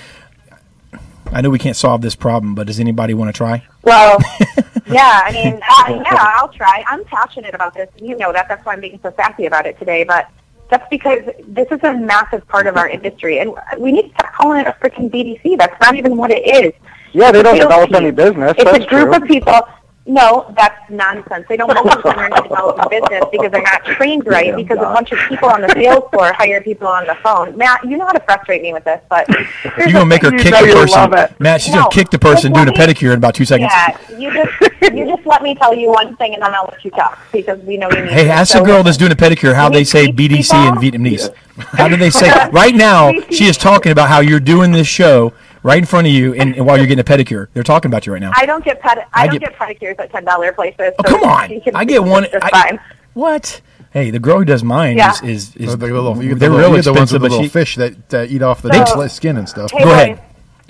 I 1.31 1.41
know 1.41 1.49
we 1.49 1.57
can't 1.57 1.75
solve 1.75 2.01
this 2.01 2.15
problem, 2.15 2.53
but 2.53 2.67
does 2.67 2.79
anybody 2.79 3.15
want 3.15 3.29
to 3.29 3.33
try? 3.33 3.65
Well, 3.81 4.19
yeah, 4.85 5.21
I 5.25 5.31
mean, 5.31 5.55
uh, 5.55 6.03
yeah, 6.03 6.33
I'll 6.37 6.49
try. 6.49 6.83
I'm 6.87 7.03
passionate 7.05 7.55
about 7.55 7.73
this. 7.73 7.89
and 7.97 8.07
You 8.07 8.15
know 8.15 8.31
that. 8.31 8.47
That's 8.47 8.63
why 8.63 8.73
I'm 8.73 8.81
being 8.81 8.99
so 9.01 9.11
sassy 9.15 9.47
about 9.47 9.65
it 9.65 9.79
today. 9.79 10.03
But 10.03 10.29
that's 10.73 10.89
because 10.89 11.21
this 11.47 11.67
is 11.69 11.79
a 11.83 11.93
massive 11.93 12.47
part 12.47 12.65
of 12.65 12.77
our 12.77 12.89
industry, 12.89 13.39
and 13.39 13.53
we 13.77 13.91
need 13.91 14.07
to 14.07 14.13
stop 14.15 14.33
calling 14.33 14.61
it 14.61 14.67
a 14.67 14.71
freaking 14.81 15.09
BDC. 15.11 15.57
That's 15.57 15.79
not 15.79 15.95
even 15.95 16.17
what 16.17 16.31
it 16.31 16.41
is. 16.47 16.73
Yeah, 17.13 17.31
they 17.31 17.43
don't 17.43 17.59
develop 17.59 17.93
any 17.93 18.09
business. 18.09 18.55
It's 18.57 18.63
That's 18.63 18.85
a 18.85 18.87
group 18.87 19.13
true. 19.13 19.21
of 19.21 19.23
people. 19.25 19.61
No, 20.05 20.53
that's 20.57 20.89
nonsense. 20.89 21.45
They 21.47 21.55
don't 21.55 21.71
focus 21.73 22.03
on 22.03 22.17
learning 22.17 22.35
to 22.35 22.43
develop 22.43 22.77
a 22.79 22.89
business 22.89 23.23
because 23.31 23.51
they're 23.51 23.61
not 23.61 23.85
trained 23.85 24.27
right. 24.27 24.47
Yeah, 24.47 24.55
because 24.57 24.77
a 24.79 24.81
bunch 24.81 25.13
of 25.13 25.19
people 25.29 25.47
on 25.47 25.61
the 25.61 25.69
sales 25.69 26.03
floor 26.09 26.33
hire 26.33 26.59
people 26.59 26.87
on 26.87 27.07
the 27.07 27.15
phone. 27.15 27.57
Matt, 27.57 27.85
you 27.85 27.95
know 27.95 28.05
how 28.05 28.11
to 28.11 28.19
frustrate 28.19 28.61
me 28.61 28.73
with 28.73 28.83
this, 28.83 29.01
but 29.09 29.29
You're 29.77 29.93
gonna 29.93 30.05
make 30.05 30.23
her 30.23 30.31
kick 30.31 30.51
the 30.53 30.73
person. 30.73 31.35
Matt, 31.39 31.61
she's 31.61 31.73
No, 31.73 31.83
gonna 31.83 31.91
kick 31.91 32.09
the 32.09 32.19
person 32.19 32.53
just 32.53 32.65
doing 32.65 32.67
a 32.67 32.77
pedicure 32.77 33.11
in 33.11 33.17
about 33.17 33.33
two 33.33 33.45
seconds. 33.45 33.71
Yeah, 33.73 34.17
you 34.19 34.33
just 34.33 34.93
you 34.93 35.05
just 35.05 35.25
let 35.25 35.41
me 35.41 35.55
tell 35.55 35.73
you 35.73 35.87
one 35.87 36.17
thing, 36.17 36.33
and 36.33 36.43
then 36.43 36.53
I'll 36.53 36.67
let 36.69 36.83
you 36.83 36.91
talk 36.91 37.17
because 37.31 37.59
we 37.61 37.77
know 37.77 37.89
you 37.89 38.01
need. 38.01 38.11
Hey, 38.11 38.29
ask 38.29 38.51
So 38.51 38.59
the 38.59 38.65
girl 38.65 38.83
that's 38.83 38.97
doing 38.97 39.13
a 39.13 39.15
pedicure 39.15 39.55
how 39.55 39.69
they 39.69 39.85
say 39.85 40.07
BDC 40.07 40.67
in 40.67 40.75
Vietnamese. 40.75 41.33
How 41.57 41.87
do 41.87 41.95
they 41.95 42.09
say? 42.09 42.29
Right 42.51 42.75
now, 42.75 43.13
she 43.31 43.45
is 43.45 43.57
talking 43.57 43.91
about 43.91 44.09
how 44.09 44.19
you're 44.19 44.39
doing 44.39 44.71
this 44.71 44.87
show 44.87 45.33
right 45.63 45.77
in 45.79 45.85
front 45.85 46.07
of 46.07 46.13
you, 46.13 46.33
and, 46.33 46.55
and 46.55 46.65
while 46.65 46.77
you're 46.77 46.85
getting 46.87 46.99
a 47.01 47.03
pedicure, 47.03 47.47
they're 47.53 47.63
talking 47.63 47.89
about 47.89 48.05
you 48.05 48.13
right 48.13 48.21
now. 48.21 48.31
I 48.35 48.45
don't 48.45 48.63
get 48.63 48.81
pedi- 48.81 49.05
I 49.13 49.23
I, 49.23 49.27
don't 49.27 49.39
get- 49.39 49.57
get, 49.57 49.59
pedicures 49.59 49.99
at 49.99 50.11
ten 50.11 50.23
dollar 50.25 50.51
places. 50.53 50.93
Oh, 50.99 51.03
come 51.03 51.23
on. 51.23 51.61
I 51.73 51.85
get 51.85 52.03
one- 52.03 52.27
I- 52.41 52.49
fine. 52.49 52.79
What? 53.13 53.61
Hey, 53.91 54.09
the 54.09 54.17
girl 54.19 54.39
who 54.39 54.45
does 54.45 54.63
mine 54.63 54.97
Yeah. 54.97 55.11
is 55.11 55.21
is, 55.21 55.55
is 55.55 55.73
Oh, 55.73 55.75
the 55.75 55.85
little, 55.87 56.15
you 56.21 56.29
get 56.29 56.33
the 56.35 56.39
they're 56.39 56.49
little, 56.49 56.65
real 56.71 56.77
you 56.77 56.83
get 56.83 56.85
the 56.85 56.93
ones 56.93 57.13
with 57.13 57.21
the 57.21 57.25
but 57.27 57.31
little 57.31 57.43
she, 57.45 57.49
fish 57.49 57.75
that, 57.75 58.09
that 58.09 58.31
eat 58.31 58.41
off 58.41 58.61
the 58.63 58.69
They- 58.69 58.79
sli- 58.79 59.09
skin 59.11 59.37
and 59.37 59.47
stuff. 59.47 59.71
Hey, 59.71 59.79
Go 59.79 59.85
boys, 59.85 59.93
ahead. 59.93 60.21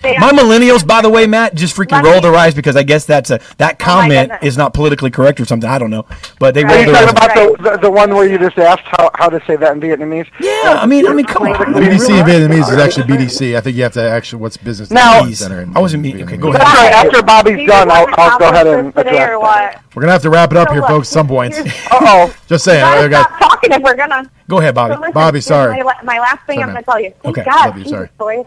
They- 0.04 0.18
My 0.20 0.32
millennials, 0.32 0.86
by 0.86 1.02
the 1.02 1.10
way, 1.10 1.26
Matt, 1.26 1.56
just 1.56 1.76
freaking 1.76 2.04
roll 2.04 2.22
their 2.22 2.36
eyes 2.36 2.54
because 2.54 2.76
I 2.76 2.84
guess 2.84 3.06
that's 3.06 3.32
a 3.32 3.40
that 3.58 3.78
oh 3.82 3.84
comment 3.84 4.30
goodness. 4.32 4.44
is 4.54 4.58
not 4.58 4.74
politically 4.74 5.10
correct 5.10 5.40
or 5.40 5.46
something. 5.46 5.70
I 5.70 5.80
don't 5.80 5.90
know, 5.90 6.06
but 6.40 6.54
they 6.54 6.64
Are 6.64 6.68
roll 6.68 6.78
you 6.80 6.86
their 6.92 7.06
talking 7.06 7.18
eyes. 7.18 7.32
about 7.32 7.58
the, 7.64 7.72
the 7.72 7.78
the 7.84 7.92
one 7.92 8.14
where 8.14 8.28
you 8.30 8.38
just 8.38 8.58
asked 8.58 8.84
how, 8.86 9.10
how 9.16 9.30
to 9.30 9.44
say 9.48 9.56
that 9.56 9.72
in 9.74 9.80
Vietnamese? 9.82 10.28
Yeah, 10.40 10.78
I 10.82 10.86
mean, 10.86 11.08
I 11.08 11.14
mean, 11.14 11.26
come 11.26 11.48
on. 11.48 11.56
BDC 11.74 12.20
in 12.20 12.26
Vietnamese 12.26 12.70
is 12.72 12.78
actually 12.78 13.06
BDC. 13.06 13.56
I 13.58 13.62
think 13.62 13.76
you 13.76 13.84
have 13.84 13.94
to 13.94 14.02
actually 14.04 14.42
what's 14.42 14.58
business 14.58 14.92
Now- 14.92 15.14
development 15.24 15.38
center. 15.38 15.62
In, 15.62 15.76
I 15.76 15.80
wasn't 15.80 16.04
meaning. 16.04 16.24
Okay, 16.26 16.38
go 16.38 16.52
That's 16.52 16.64
ahead. 16.64 16.94
all 16.94 17.02
right. 17.02 17.06
After 17.08 17.24
Bobby's 17.24 17.58
Do 17.58 17.66
done, 17.68 17.90
I'll, 17.92 18.08
I'll 18.18 18.38
go 18.40 18.50
ahead 18.50 18.68
and 18.68 18.94
this 18.94 19.04
today 19.04 19.18
address 19.18 19.30
or 19.30 19.42
that. 19.42 19.74
what? 19.76 19.96
We're 19.96 20.02
gonna 20.02 20.12
have 20.12 20.22
to 20.24 20.30
wrap 20.30 20.52
it 20.52 20.58
up 20.58 20.68
So 20.68 20.74
here, 20.74 20.82
look, 20.82 20.90
folks. 20.90 21.08
At 21.10 21.14
some 21.14 21.28
point. 21.28 21.54
here's- 21.56 21.88
Uh-oh. 21.92 22.34
Just 22.48 22.66
saying. 22.66 22.84
I 22.84 23.08
Gotta 23.08 23.34
stop 23.36 23.40
talking 23.52 23.72
if 23.72 23.82
we're 23.82 23.96
gonna. 23.96 24.30
Go 24.50 24.58
ahead, 24.60 24.76
Bobby. 24.76 24.96
So 24.96 25.00
listen, 25.00 25.14
Bobby, 25.14 25.42
sorry. 25.42 25.82
My, 25.84 25.96
my 26.04 26.20
last 26.20 26.46
thing 26.46 26.58
Sorry, 26.60 26.64
I'm 26.64 26.72
going 26.74 26.84
to 26.84 26.92
tell 26.92 27.00
you. 27.00 27.14
Thank 27.22 27.38
Okay, 27.38 27.50
God, 27.50 27.78
you, 27.78 27.84
Jesus, 27.84 27.92
sorry. 27.92 28.10
boys. 28.18 28.46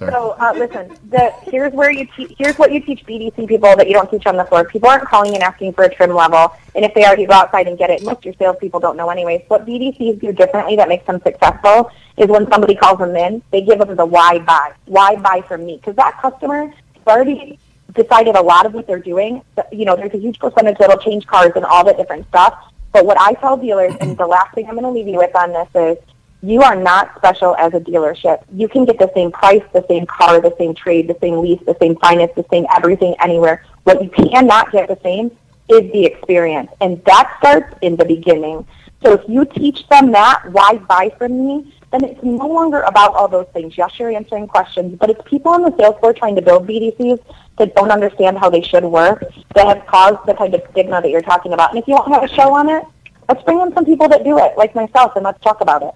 Sorry. 0.00 0.12
So 0.12 0.30
uh, 0.30 0.54
listen, 0.56 0.96
the, 1.10 1.30
here's 1.42 1.74
where 1.74 1.90
you 1.90 2.06
te- 2.06 2.34
here's 2.38 2.56
what 2.56 2.72
you 2.72 2.80
teach 2.80 3.04
BDC 3.04 3.46
people 3.46 3.76
that 3.76 3.86
you 3.86 3.92
don't 3.92 4.10
teach 4.10 4.24
on 4.24 4.34
the 4.34 4.46
floor. 4.46 4.64
People 4.64 4.88
aren't 4.88 5.04
calling 5.04 5.34
and 5.34 5.42
asking 5.42 5.74
for 5.74 5.84
a 5.84 5.94
trim 5.94 6.14
level, 6.14 6.56
and 6.74 6.86
if 6.86 6.94
they 6.94 7.04
are, 7.04 7.18
you 7.18 7.26
go 7.26 7.34
outside 7.34 7.68
and 7.68 7.76
get 7.76 7.90
it. 7.90 8.02
Most 8.02 8.20
of 8.20 8.24
your 8.24 8.34
salespeople 8.38 8.80
don't 8.80 8.96
know 8.96 9.10
anyways. 9.10 9.42
What 9.48 9.66
BDCs 9.66 10.18
do 10.18 10.32
differently 10.32 10.74
that 10.76 10.88
makes 10.88 11.06
them 11.06 11.20
successful 11.20 11.90
is 12.16 12.28
when 12.28 12.50
somebody 12.50 12.74
calls 12.74 12.98
them 12.98 13.14
in, 13.14 13.42
they 13.50 13.60
give 13.60 13.78
them 13.78 13.94
the 13.94 14.06
why 14.06 14.38
buy. 14.38 14.72
Why 14.86 15.16
buy 15.16 15.42
from 15.46 15.66
me? 15.66 15.76
Because 15.76 15.96
that 15.96 16.18
customer 16.18 16.68
has 16.68 17.06
already 17.06 17.58
decided 17.92 18.36
a 18.36 18.42
lot 18.42 18.64
of 18.64 18.72
what 18.72 18.86
they're 18.86 19.00
doing. 19.00 19.42
You 19.70 19.84
know, 19.84 19.96
there's 19.96 20.14
a 20.14 20.18
huge 20.18 20.38
percentage 20.38 20.78
that'll 20.78 20.96
change 20.96 21.26
cars 21.26 21.52
and 21.56 21.66
all 21.66 21.84
that 21.84 21.98
different 21.98 22.26
stuff. 22.28 22.72
But 22.94 23.04
what 23.04 23.20
I 23.20 23.34
tell 23.34 23.58
dealers, 23.58 23.94
and 24.00 24.16
the 24.16 24.26
last 24.26 24.54
thing 24.54 24.66
I'm 24.66 24.76
going 24.76 24.84
to 24.84 24.90
leave 24.90 25.08
you 25.08 25.18
with 25.18 25.36
on 25.36 25.52
this 25.52 25.68
is, 25.74 25.98
you 26.42 26.62
are 26.62 26.76
not 26.76 27.14
special 27.16 27.54
as 27.56 27.74
a 27.74 27.80
dealership. 27.80 28.42
You 28.54 28.68
can 28.68 28.84
get 28.84 28.98
the 28.98 29.10
same 29.14 29.30
price, 29.30 29.62
the 29.72 29.84
same 29.88 30.06
car, 30.06 30.40
the 30.40 30.54
same 30.58 30.74
trade, 30.74 31.08
the 31.08 31.16
same 31.20 31.38
lease, 31.38 31.60
the 31.66 31.76
same 31.80 31.96
finance, 31.96 32.32
the 32.34 32.46
same 32.50 32.66
everything 32.74 33.14
anywhere. 33.20 33.64
What 33.84 34.02
you 34.02 34.08
cannot 34.10 34.72
get 34.72 34.88
the 34.88 34.98
same 35.02 35.36
is 35.68 35.92
the 35.92 36.04
experience. 36.04 36.70
And 36.80 37.04
that 37.04 37.34
starts 37.38 37.74
in 37.82 37.96
the 37.96 38.04
beginning. 38.04 38.66
So 39.02 39.12
if 39.12 39.28
you 39.28 39.44
teach 39.44 39.86
them 39.88 40.12
that, 40.12 40.42
why 40.50 40.76
buy 40.76 41.10
from 41.18 41.46
me, 41.46 41.74
then 41.90 42.04
it's 42.04 42.22
no 42.22 42.46
longer 42.46 42.82
about 42.82 43.14
all 43.14 43.28
those 43.28 43.46
things. 43.52 43.76
Yes, 43.76 43.98
you're 43.98 44.10
answering 44.10 44.46
questions, 44.46 44.96
but 44.98 45.10
it's 45.10 45.20
people 45.26 45.52
on 45.52 45.62
the 45.62 45.76
sales 45.76 45.98
floor 45.98 46.12
trying 46.12 46.36
to 46.36 46.42
build 46.42 46.66
BDCs 46.66 47.18
that 47.58 47.74
don't 47.74 47.90
understand 47.90 48.38
how 48.38 48.48
they 48.48 48.62
should 48.62 48.84
work, 48.84 49.24
that 49.54 49.66
have 49.66 49.86
caused 49.86 50.24
the 50.26 50.34
kind 50.34 50.54
of 50.54 50.62
stigma 50.70 51.02
that 51.02 51.10
you're 51.10 51.22
talking 51.22 51.52
about. 51.52 51.70
And 51.70 51.78
if 51.78 51.88
you 51.88 51.94
want 51.94 52.06
to 52.06 52.14
have 52.14 52.22
a 52.22 52.34
show 52.34 52.54
on 52.54 52.68
it, 52.68 52.84
let's 53.28 53.42
bring 53.42 53.60
in 53.60 53.74
some 53.74 53.84
people 53.84 54.08
that 54.08 54.24
do 54.24 54.38
it, 54.38 54.56
like 54.56 54.74
myself, 54.74 55.16
and 55.16 55.24
let's 55.24 55.40
talk 55.42 55.60
about 55.60 55.82
it. 55.82 55.94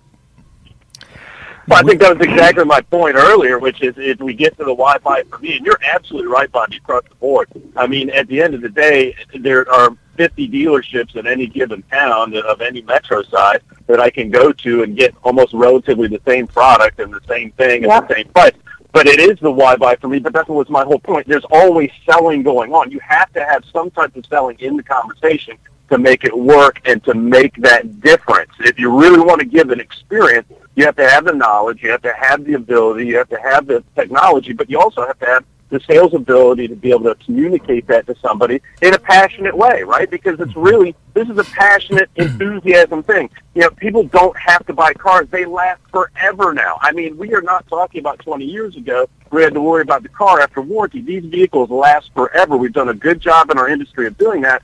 Well, 1.66 1.78
I 1.78 1.82
think 1.82 2.00
that 2.00 2.16
was 2.16 2.26
exactly 2.26 2.64
my 2.64 2.82
point 2.82 3.16
earlier, 3.16 3.58
which 3.58 3.82
is 3.82 3.94
if 3.96 4.20
we 4.20 4.34
get 4.34 4.56
to 4.58 4.64
the 4.64 4.74
why 4.74 4.98
buy 4.98 5.22
for 5.30 5.38
me, 5.38 5.56
and 5.56 5.64
you're 5.64 5.78
absolutely 5.82 6.30
right, 6.30 6.50
Bobby, 6.52 6.76
across 6.76 7.04
the 7.08 7.14
board. 7.16 7.48
I 7.76 7.86
mean, 7.86 8.10
at 8.10 8.28
the 8.28 8.42
end 8.42 8.54
of 8.54 8.60
the 8.60 8.68
day, 8.68 9.16
there 9.34 9.70
are 9.70 9.96
50 10.16 10.48
dealerships 10.48 11.16
in 11.16 11.26
any 11.26 11.46
given 11.46 11.82
town 11.90 12.36
of 12.36 12.60
any 12.60 12.82
metro 12.82 13.22
side 13.22 13.62
that 13.86 13.98
I 13.98 14.10
can 14.10 14.30
go 14.30 14.52
to 14.52 14.82
and 14.82 14.96
get 14.96 15.14
almost 15.24 15.54
relatively 15.54 16.08
the 16.08 16.20
same 16.26 16.46
product 16.46 17.00
and 17.00 17.12
the 17.12 17.20
same 17.26 17.50
thing 17.52 17.84
at 17.84 17.90
Yep. 17.90 18.08
the 18.08 18.14
same 18.14 18.28
price. 18.28 18.52
But 18.92 19.06
it 19.06 19.18
is 19.18 19.38
the 19.40 19.50
why 19.50 19.74
buy 19.74 19.96
for 19.96 20.06
me. 20.08 20.20
But 20.20 20.32
that's 20.32 20.48
what 20.48 20.56
was 20.56 20.70
my 20.70 20.84
whole 20.84 21.00
point. 21.00 21.26
There's 21.26 21.44
always 21.50 21.90
selling 22.08 22.42
going 22.42 22.72
on. 22.72 22.90
You 22.92 23.00
have 23.00 23.32
to 23.32 23.44
have 23.44 23.64
some 23.72 23.90
type 23.90 24.14
of 24.14 24.24
selling 24.26 24.56
in 24.60 24.76
the 24.76 24.84
conversation 24.84 25.56
to 25.90 25.98
make 25.98 26.24
it 26.24 26.36
work 26.36 26.80
and 26.84 27.02
to 27.04 27.14
make 27.14 27.56
that 27.56 28.00
difference. 28.00 28.52
If 28.60 28.78
you 28.78 28.96
really 28.96 29.20
want 29.20 29.40
to 29.40 29.46
give 29.46 29.70
an 29.70 29.80
experience, 29.80 30.46
you 30.76 30.84
have 30.84 30.96
to 30.96 31.08
have 31.08 31.24
the 31.24 31.32
knowledge, 31.32 31.82
you 31.82 31.90
have 31.90 32.02
to 32.02 32.12
have 32.12 32.44
the 32.44 32.54
ability, 32.54 33.06
you 33.06 33.16
have 33.16 33.28
to 33.28 33.40
have 33.40 33.66
the 33.66 33.84
technology, 33.94 34.52
but 34.52 34.68
you 34.68 34.78
also 34.78 35.06
have 35.06 35.18
to 35.20 35.26
have 35.26 35.44
the 35.70 35.80
sales 35.80 36.14
ability 36.14 36.68
to 36.68 36.76
be 36.76 36.90
able 36.90 37.02
to 37.02 37.14
communicate 37.24 37.86
that 37.88 38.06
to 38.06 38.14
somebody 38.20 38.60
in 38.80 38.94
a 38.94 38.98
passionate 38.98 39.56
way, 39.56 39.82
right? 39.82 40.08
Because 40.08 40.38
it's 40.38 40.52
mm-hmm. 40.52 40.60
really 40.60 40.96
this 41.14 41.28
is 41.28 41.36
a 41.36 41.44
passionate 41.44 42.08
mm-hmm. 42.14 42.40
enthusiasm 42.40 43.02
thing. 43.02 43.28
You 43.54 43.62
know, 43.62 43.70
people 43.70 44.04
don't 44.04 44.36
have 44.38 44.64
to 44.66 44.72
buy 44.72 44.94
cars; 44.94 45.28
they 45.30 45.44
last 45.44 45.80
forever 45.90 46.54
now. 46.54 46.78
I 46.80 46.92
mean, 46.92 47.16
we 47.16 47.34
are 47.34 47.42
not 47.42 47.66
talking 47.66 48.00
about 48.00 48.20
20 48.20 48.44
years 48.44 48.76
ago. 48.76 49.08
We 49.32 49.42
had 49.42 49.54
to 49.54 49.60
worry 49.60 49.82
about 49.82 50.02
the 50.04 50.08
car 50.08 50.40
after 50.40 50.60
warranty. 50.60 51.00
These 51.00 51.24
vehicles 51.24 51.70
last 51.70 52.10
forever. 52.14 52.56
We've 52.56 52.72
done 52.72 52.90
a 52.90 52.94
good 52.94 53.20
job 53.20 53.50
in 53.50 53.58
our 53.58 53.68
industry 53.68 54.06
of 54.06 54.16
doing 54.16 54.42
that, 54.42 54.62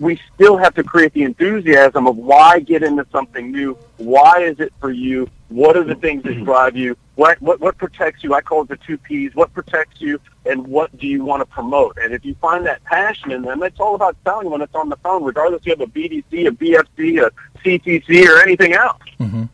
we 0.00 0.18
still 0.34 0.56
have 0.56 0.74
to 0.74 0.82
create 0.82 1.12
the 1.12 1.22
enthusiasm 1.22 2.06
of 2.06 2.16
why 2.16 2.58
get 2.58 2.82
into 2.82 3.06
something 3.12 3.52
new. 3.52 3.76
Why 3.98 4.40
is 4.40 4.58
it 4.58 4.72
for 4.80 4.90
you? 4.90 5.28
What 5.50 5.76
are 5.76 5.84
the 5.84 5.94
things 5.94 6.22
that 6.22 6.30
mm-hmm. 6.30 6.44
drive 6.44 6.74
you? 6.74 6.96
What 7.16 7.40
what 7.42 7.60
what 7.60 7.76
protects 7.76 8.24
you? 8.24 8.32
I 8.32 8.40
call 8.40 8.62
it 8.62 8.68
the 8.68 8.78
two 8.78 8.96
P's. 8.96 9.34
What 9.34 9.52
protects 9.52 10.00
you, 10.00 10.18
and 10.46 10.66
what 10.66 10.96
do 10.96 11.06
you 11.06 11.22
want 11.22 11.42
to 11.42 11.46
promote? 11.46 11.98
And 11.98 12.14
if 12.14 12.24
you 12.24 12.34
find 12.36 12.64
that 12.64 12.82
passion 12.84 13.30
in 13.30 13.42
them, 13.42 13.62
it's 13.62 13.78
all 13.78 13.94
about 13.94 14.16
selling 14.24 14.48
when 14.48 14.62
it's 14.62 14.74
on 14.74 14.88
the 14.88 14.96
phone, 14.96 15.22
regardless 15.22 15.60
if 15.60 15.66
you 15.66 15.72
have 15.72 15.80
a 15.82 15.86
BDC, 15.86 16.46
a 16.46 16.50
BFC, 16.50 17.22
a 17.22 17.30
CTC, 17.58 18.26
or 18.26 18.40
anything 18.40 18.72
else. 18.72 19.02
Mm-hmm. 19.18 19.44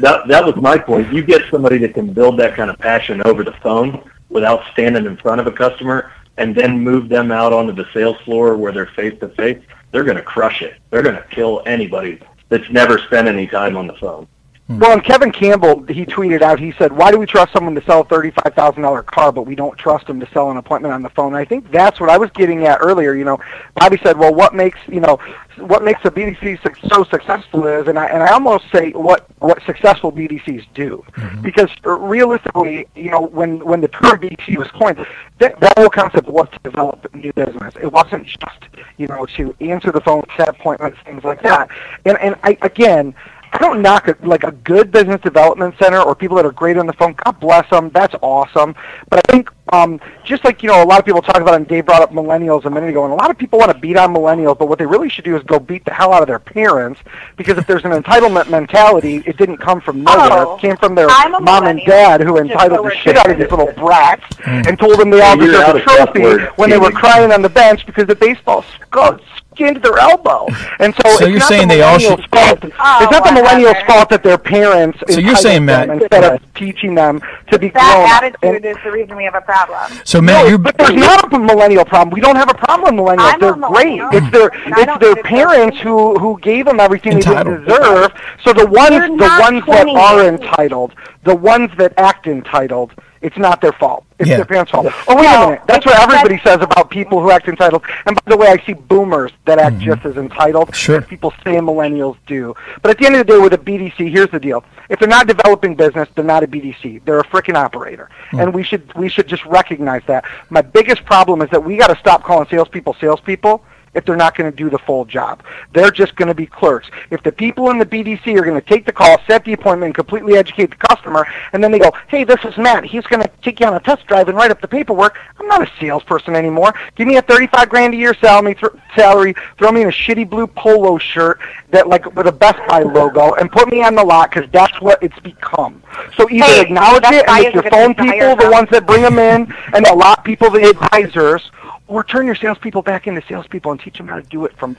That 0.00 0.28
that 0.28 0.44
was 0.44 0.54
my 0.56 0.78
point. 0.78 1.12
You 1.12 1.24
get 1.24 1.42
somebody 1.50 1.78
that 1.78 1.94
can 1.94 2.12
build 2.12 2.38
that 2.38 2.54
kind 2.54 2.70
of 2.70 2.78
passion 2.78 3.22
over 3.24 3.42
the 3.42 3.52
phone 3.52 4.08
without 4.28 4.62
standing 4.72 5.06
in 5.06 5.16
front 5.16 5.40
of 5.40 5.48
a 5.48 5.52
customer 5.52 6.12
and 6.36 6.54
then 6.54 6.80
move 6.80 7.08
them 7.08 7.30
out 7.30 7.52
onto 7.52 7.72
the 7.72 7.86
sales 7.92 8.16
floor 8.24 8.56
where 8.56 8.72
they're 8.72 8.86
face 8.86 9.18
to 9.20 9.28
face, 9.30 9.62
they're 9.90 10.04
going 10.04 10.16
to 10.16 10.22
crush 10.22 10.62
it. 10.62 10.74
They're 10.90 11.02
going 11.02 11.16
to 11.16 11.26
kill 11.30 11.62
anybody 11.66 12.20
that's 12.48 12.68
never 12.70 12.98
spent 12.98 13.28
any 13.28 13.46
time 13.46 13.76
on 13.76 13.86
the 13.86 13.94
phone. 13.94 14.26
Hmm. 14.66 14.78
Well, 14.78 14.92
and 14.92 15.04
Kevin 15.04 15.30
Campbell, 15.30 15.82
he 15.82 16.06
tweeted 16.06 16.40
out, 16.40 16.58
he 16.58 16.72
said, 16.72 16.90
why 16.90 17.10
do 17.10 17.18
we 17.18 17.26
trust 17.26 17.52
someone 17.52 17.74
to 17.74 17.84
sell 17.84 18.00
a 18.00 18.04
$35,000 18.06 19.04
car, 19.04 19.30
but 19.30 19.42
we 19.42 19.54
don't 19.54 19.76
trust 19.76 20.06
them 20.06 20.18
to 20.20 20.28
sell 20.32 20.50
an 20.50 20.56
appointment 20.56 20.94
on 20.94 21.02
the 21.02 21.10
phone? 21.10 21.28
And 21.28 21.36
I 21.36 21.44
think 21.44 21.70
that's 21.70 22.00
what 22.00 22.08
I 22.08 22.16
was 22.16 22.30
getting 22.30 22.64
at 22.66 22.78
earlier. 22.80 23.14
You 23.14 23.24
know, 23.24 23.38
Bobby 23.74 23.98
said, 24.02 24.16
well, 24.16 24.34
what 24.34 24.54
makes, 24.54 24.78
you 24.88 25.00
know, 25.00 25.18
what 25.58 25.84
makes 25.84 26.00
a 26.04 26.10
BDC 26.10 26.58
so 26.88 27.04
successful 27.04 27.66
is, 27.66 27.88
and 27.88 27.98
I, 27.98 28.06
and 28.06 28.22
I 28.22 28.32
almost 28.32 28.64
say 28.72 28.92
what, 28.92 29.26
what 29.40 29.62
successful 29.66 30.10
BDCs 30.10 30.66
do. 30.72 31.04
Mm-hmm. 31.12 31.42
Because 31.42 31.70
uh, 31.84 31.90
realistically, 31.90 32.88
you 32.94 33.10
know, 33.10 33.20
when, 33.20 33.62
when 33.62 33.82
the 33.82 33.88
term 33.88 34.18
BDC 34.18 34.56
was 34.56 34.68
coined, 34.68 35.04
that, 35.40 35.60
that 35.60 35.76
whole 35.76 35.90
concept 35.90 36.26
was 36.26 36.48
to 36.50 36.58
develop 36.62 37.14
new 37.14 37.34
business. 37.34 37.74
It 37.82 37.92
wasn't 37.92 38.26
just, 38.26 38.64
you 38.96 39.08
know, 39.08 39.26
to 39.26 39.54
answer 39.60 39.92
the 39.92 40.00
phone, 40.00 40.22
set 40.38 40.48
appointments, 40.48 40.98
things 41.04 41.22
like 41.22 41.42
that. 41.42 41.68
And, 42.06 42.16
and 42.18 42.36
I, 42.42 42.56
again, 42.62 43.14
I 43.54 43.58
don't 43.58 43.82
knock 43.82 44.08
a, 44.08 44.16
like 44.26 44.42
a 44.42 44.50
good 44.50 44.90
business 44.90 45.20
development 45.20 45.76
center 45.80 46.00
or 46.02 46.16
people 46.16 46.36
that 46.38 46.44
are 46.44 46.50
great 46.50 46.76
on 46.76 46.88
the 46.88 46.92
phone. 46.94 47.14
God 47.24 47.38
bless 47.38 47.70
them. 47.70 47.88
That's 47.94 48.14
awesome. 48.20 48.74
But 49.10 49.20
I 49.20 49.32
think 49.32 49.48
um, 49.72 50.00
just 50.24 50.44
like 50.44 50.62
you 50.62 50.68
know, 50.68 50.82
a 50.82 50.84
lot 50.84 50.98
of 50.98 51.04
people 51.06 51.22
talk 51.22 51.38
about, 51.40 51.54
and 51.54 51.66
Dave 51.66 51.86
brought 51.86 52.02
up 52.02 52.10
millennials 52.12 52.64
a 52.66 52.70
minute 52.70 52.90
ago, 52.90 53.04
and 53.04 53.12
a 53.12 53.16
lot 53.16 53.30
of 53.30 53.38
people 53.38 53.58
want 53.58 53.72
to 53.72 53.78
beat 53.78 53.96
on 53.96 54.12
millennials, 54.14 54.58
but 54.58 54.68
what 54.68 54.78
they 54.78 54.86
really 54.86 55.08
should 55.08 55.24
do 55.24 55.36
is 55.36 55.42
go 55.44 55.58
beat 55.58 55.84
the 55.84 55.92
hell 55.92 56.12
out 56.12 56.20
of 56.22 56.28
their 56.28 56.38
parents, 56.38 57.00
because 57.36 57.56
if 57.56 57.66
there's 57.66 57.84
an 57.84 57.90
entitlement 57.92 58.50
mentality, 58.50 59.22
it 59.26 59.36
didn't 59.38 59.56
come 59.58 59.80
from 59.80 60.02
nowhere. 60.02 60.46
Oh, 60.46 60.56
it 60.56 60.60
came 60.60 60.76
from 60.76 60.94
their 60.94 61.08
mom 61.40 61.66
and 61.66 61.80
dad 61.86 62.20
who 62.20 62.36
entitled 62.38 62.86
the 62.86 62.94
shit 62.94 63.16
out 63.16 63.30
of 63.30 63.38
these 63.38 63.50
little 63.50 63.72
brats 63.72 64.22
Mm. 64.44 64.66
and 64.68 64.78
told 64.78 64.98
them 65.00 65.08
they 65.08 65.22
all 65.22 65.36
deserved 65.38 65.54
out 65.64 65.76
a 65.76 65.78
of 65.78 65.84
tough 65.86 66.12
trophy 66.12 66.44
when 66.56 66.68
they 66.68 66.76
were 66.78 66.90
crying 66.90 67.32
on 67.32 67.40
the 67.40 67.48
bench 67.48 67.86
because 67.86 68.06
the 68.06 68.14
baseball 68.14 68.62
sc- 68.62 69.20
skinned 69.54 69.76
their 69.78 69.98
elbow. 69.98 70.46
And 70.80 70.94
so, 70.96 71.16
So 71.16 71.26
you're 71.26 71.40
saying 71.40 71.68
the 71.68 71.76
they 71.76 71.82
all 71.82 71.96
millennials' 71.96 72.20
should- 72.20 72.30
fault. 72.30 72.58
Oh, 72.78 72.98
it's 73.00 73.10
not 73.10 73.24
the 73.24 73.30
millennials' 73.40 73.64
whatever. 73.68 73.86
fault 73.86 74.08
that 74.10 74.22
their 74.22 74.36
parents 74.36 74.98
So 75.08 75.18
you're 75.20 75.36
saying, 75.36 75.64
Matt- 75.64 75.88
instead 75.88 76.24
of 76.24 76.40
teaching 76.54 76.94
them 76.94 77.22
to 77.50 77.58
be 77.58 77.70
grown 77.70 77.84
That 77.84 78.22
up. 78.24 78.34
attitude 78.42 78.64
is 78.66 78.76
the 78.84 78.90
reason 78.90 79.16
we 79.16 79.24
have 79.24 79.34
a 79.36 79.40
problem. 79.54 80.00
So 80.04 80.20
Matt, 80.20 80.44
No, 80.44 80.48
you're 80.50 80.58
but 80.58 80.76
there's 80.78 80.92
not 80.92 81.32
a 81.32 81.38
millennial 81.38 81.84
problem. 81.84 82.12
We 82.12 82.20
don't 82.20 82.36
have 82.36 82.50
a 82.50 82.54
problem 82.54 82.96
with 82.96 83.04
millennials. 83.04 83.34
I'm 83.34 83.40
They're 83.40 83.54
great. 83.54 84.00
It's 84.12 84.30
their 84.30 84.54
and 84.54 84.88
it's 84.90 84.98
their 84.98 85.16
parents 85.22 85.78
who 85.80 86.18
who 86.18 86.38
gave 86.40 86.66
them 86.66 86.80
everything 86.80 87.14
they 87.14 87.20
didn't 87.20 87.64
deserve. 87.64 88.12
So 88.42 88.52
the 88.52 88.66
ones 88.66 88.90
They're 88.90 89.08
the 89.08 89.16
not 89.16 89.40
ones 89.40 89.66
that 89.66 89.88
are 89.88 90.28
entitled, 90.28 90.94
the 91.24 91.34
ones 91.34 91.70
that 91.78 91.94
act 91.96 92.26
entitled, 92.26 92.92
it's 93.24 93.38
not 93.38 93.60
their 93.60 93.72
fault. 93.72 94.04
It's 94.18 94.28
Yeah. 94.28 94.36
their 94.36 94.44
parents' 94.44 94.70
fault. 94.70 94.86
Oh 95.08 95.16
wait 95.16 95.26
a 95.26 95.40
minute. 95.46 95.62
That's 95.66 95.84
what 95.84 95.94
it's- 95.94 96.04
everybody 96.14 96.38
says 96.44 96.58
about 96.62 96.90
people 96.90 97.20
who 97.20 97.30
act 97.32 97.48
entitled. 97.48 97.82
And 98.06 98.14
by 98.14 98.30
the 98.30 98.36
way, 98.36 98.48
I 98.48 98.58
see 98.66 98.74
boomers 98.74 99.32
that 99.46 99.58
act 99.58 99.76
Mm-hmm. 99.76 99.84
just 99.86 100.04
as 100.04 100.16
entitled 100.16 100.74
Sure. 100.76 100.98
as 100.98 101.06
people 101.06 101.32
say 101.42 101.54
millennials 101.56 102.16
do. 102.26 102.54
But 102.82 102.90
at 102.92 102.98
the 102.98 103.06
end 103.06 103.16
of 103.16 103.26
the 103.26 103.32
day, 103.32 103.38
with 103.40 103.52
a 103.54 103.58
BDC, 103.58 104.08
here's 104.10 104.30
the 104.30 104.38
deal: 104.38 104.62
if 104.90 104.98
they're 105.00 105.08
not 105.08 105.26
developing 105.26 105.74
business, 105.74 106.08
they're 106.14 106.24
not 106.24 106.44
a 106.44 106.46
BDC. 106.46 107.00
They're 107.04 107.18
a 107.20 107.24
freaking 107.24 107.56
operator, 107.56 108.08
Hmm. 108.30 108.40
and 108.40 108.54
we 108.54 108.62
should 108.62 108.84
we 108.94 109.08
should 109.08 109.26
just 109.26 109.44
recognize 109.46 110.02
that. 110.06 110.24
My 110.50 110.62
biggest 110.62 111.04
problem 111.06 111.42
is 111.42 111.50
that 111.50 111.64
we 111.64 111.76
got 111.76 111.88
to 111.88 111.96
stop 111.96 112.22
calling 112.22 112.46
salespeople 112.48 112.94
salespeople 113.00 113.62
if 113.94 114.04
they're 114.04 114.16
not 114.16 114.36
going 114.36 114.50
to 114.50 114.56
do 114.56 114.70
the 114.70 114.78
full 114.78 115.04
job. 115.04 115.42
They're 115.72 115.90
just 115.90 116.16
going 116.16 116.28
to 116.28 116.34
be 116.34 116.46
clerks. 116.46 116.88
If 117.10 117.22
the 117.22 117.32
people 117.32 117.70
in 117.70 117.78
the 117.78 117.86
BDC 117.86 118.36
are 118.38 118.44
going 118.44 118.60
to 118.60 118.66
take 118.66 118.86
the 118.86 118.92
call, 118.92 119.18
set 119.26 119.44
the 119.44 119.52
appointment, 119.52 119.88
and 119.88 119.94
completely 119.94 120.36
educate 120.36 120.70
the 120.70 120.76
customer, 120.76 121.26
and 121.52 121.62
then 121.62 121.70
they 121.70 121.78
go, 121.78 121.92
"Hey, 122.08 122.24
this 122.24 122.40
is 122.44 122.56
Matt. 122.56 122.84
He's 122.84 123.04
going 123.06 123.22
to 123.22 123.30
take 123.42 123.60
you 123.60 123.66
on 123.66 123.74
a 123.74 123.80
test 123.80 124.06
drive 124.06 124.28
and 124.28 124.36
write 124.36 124.50
up 124.50 124.60
the 124.60 124.68
paperwork." 124.68 125.18
I'm 125.38 125.46
not 125.46 125.62
a 125.62 125.70
salesperson 125.80 126.34
anymore. 126.34 126.74
Give 126.96 127.06
me 127.06 127.16
a 127.16 127.22
35 127.22 127.68
grand 127.68 127.94
a 127.94 127.96
year 127.96 128.14
salary, 128.14 128.54
th- 128.54 128.72
salary. 128.94 129.34
Throw 129.58 129.72
me 129.72 129.82
in 129.82 129.88
a 129.88 129.92
shitty 129.92 130.28
blue 130.28 130.46
polo 130.46 130.98
shirt 130.98 131.40
that 131.70 131.88
like 131.88 132.14
with 132.14 132.26
a 132.26 132.32
Best 132.32 132.58
Buy 132.68 132.82
logo, 132.82 133.34
and 133.34 133.50
put 133.50 133.70
me 133.70 133.82
on 133.82 133.94
the 133.94 134.04
lot 134.04 134.30
because 134.30 134.50
that's 134.50 134.80
what 134.80 135.02
it's 135.02 135.18
become. 135.20 135.82
So 136.16 136.28
either 136.30 136.44
Hey, 136.44 136.60
acknowledge 136.60 137.04
it 137.06 137.28
and 137.28 137.44
make 137.44 137.54
your 137.54 137.62
phone 137.70 137.94
people 137.94 138.36
the 138.36 138.50
ones 138.50 138.68
that 138.70 138.86
bring 138.86 139.02
them 139.02 139.18
in, 139.18 139.52
and 139.72 139.84
the 139.84 139.94
lot 139.94 140.24
people 140.24 140.50
the 140.50 140.68
advisors, 140.68 141.50
or 141.86 142.04
turn 142.04 142.26
your 142.26 142.34
salespeople 142.34 142.82
back 142.82 143.06
into 143.06 143.22
salespeople 143.26 143.72
and 143.72 143.80
teach 143.80 143.98
them 143.98 144.08
how 144.08 144.16
to 144.16 144.22
do 144.22 144.44
it 144.44 144.56
from 144.56 144.76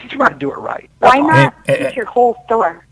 teach 0.00 0.10
them 0.10 0.20
how 0.20 0.28
to 0.28 0.34
do 0.34 0.50
it 0.52 0.56
right. 0.56 0.88
That's 1.00 1.16
Why 1.16 1.20
not 1.20 1.54
Hey, 1.66 1.78
hey, 1.78 1.86
teach 1.86 1.96
your 1.96 2.06
whole 2.06 2.42
store? 2.46 2.86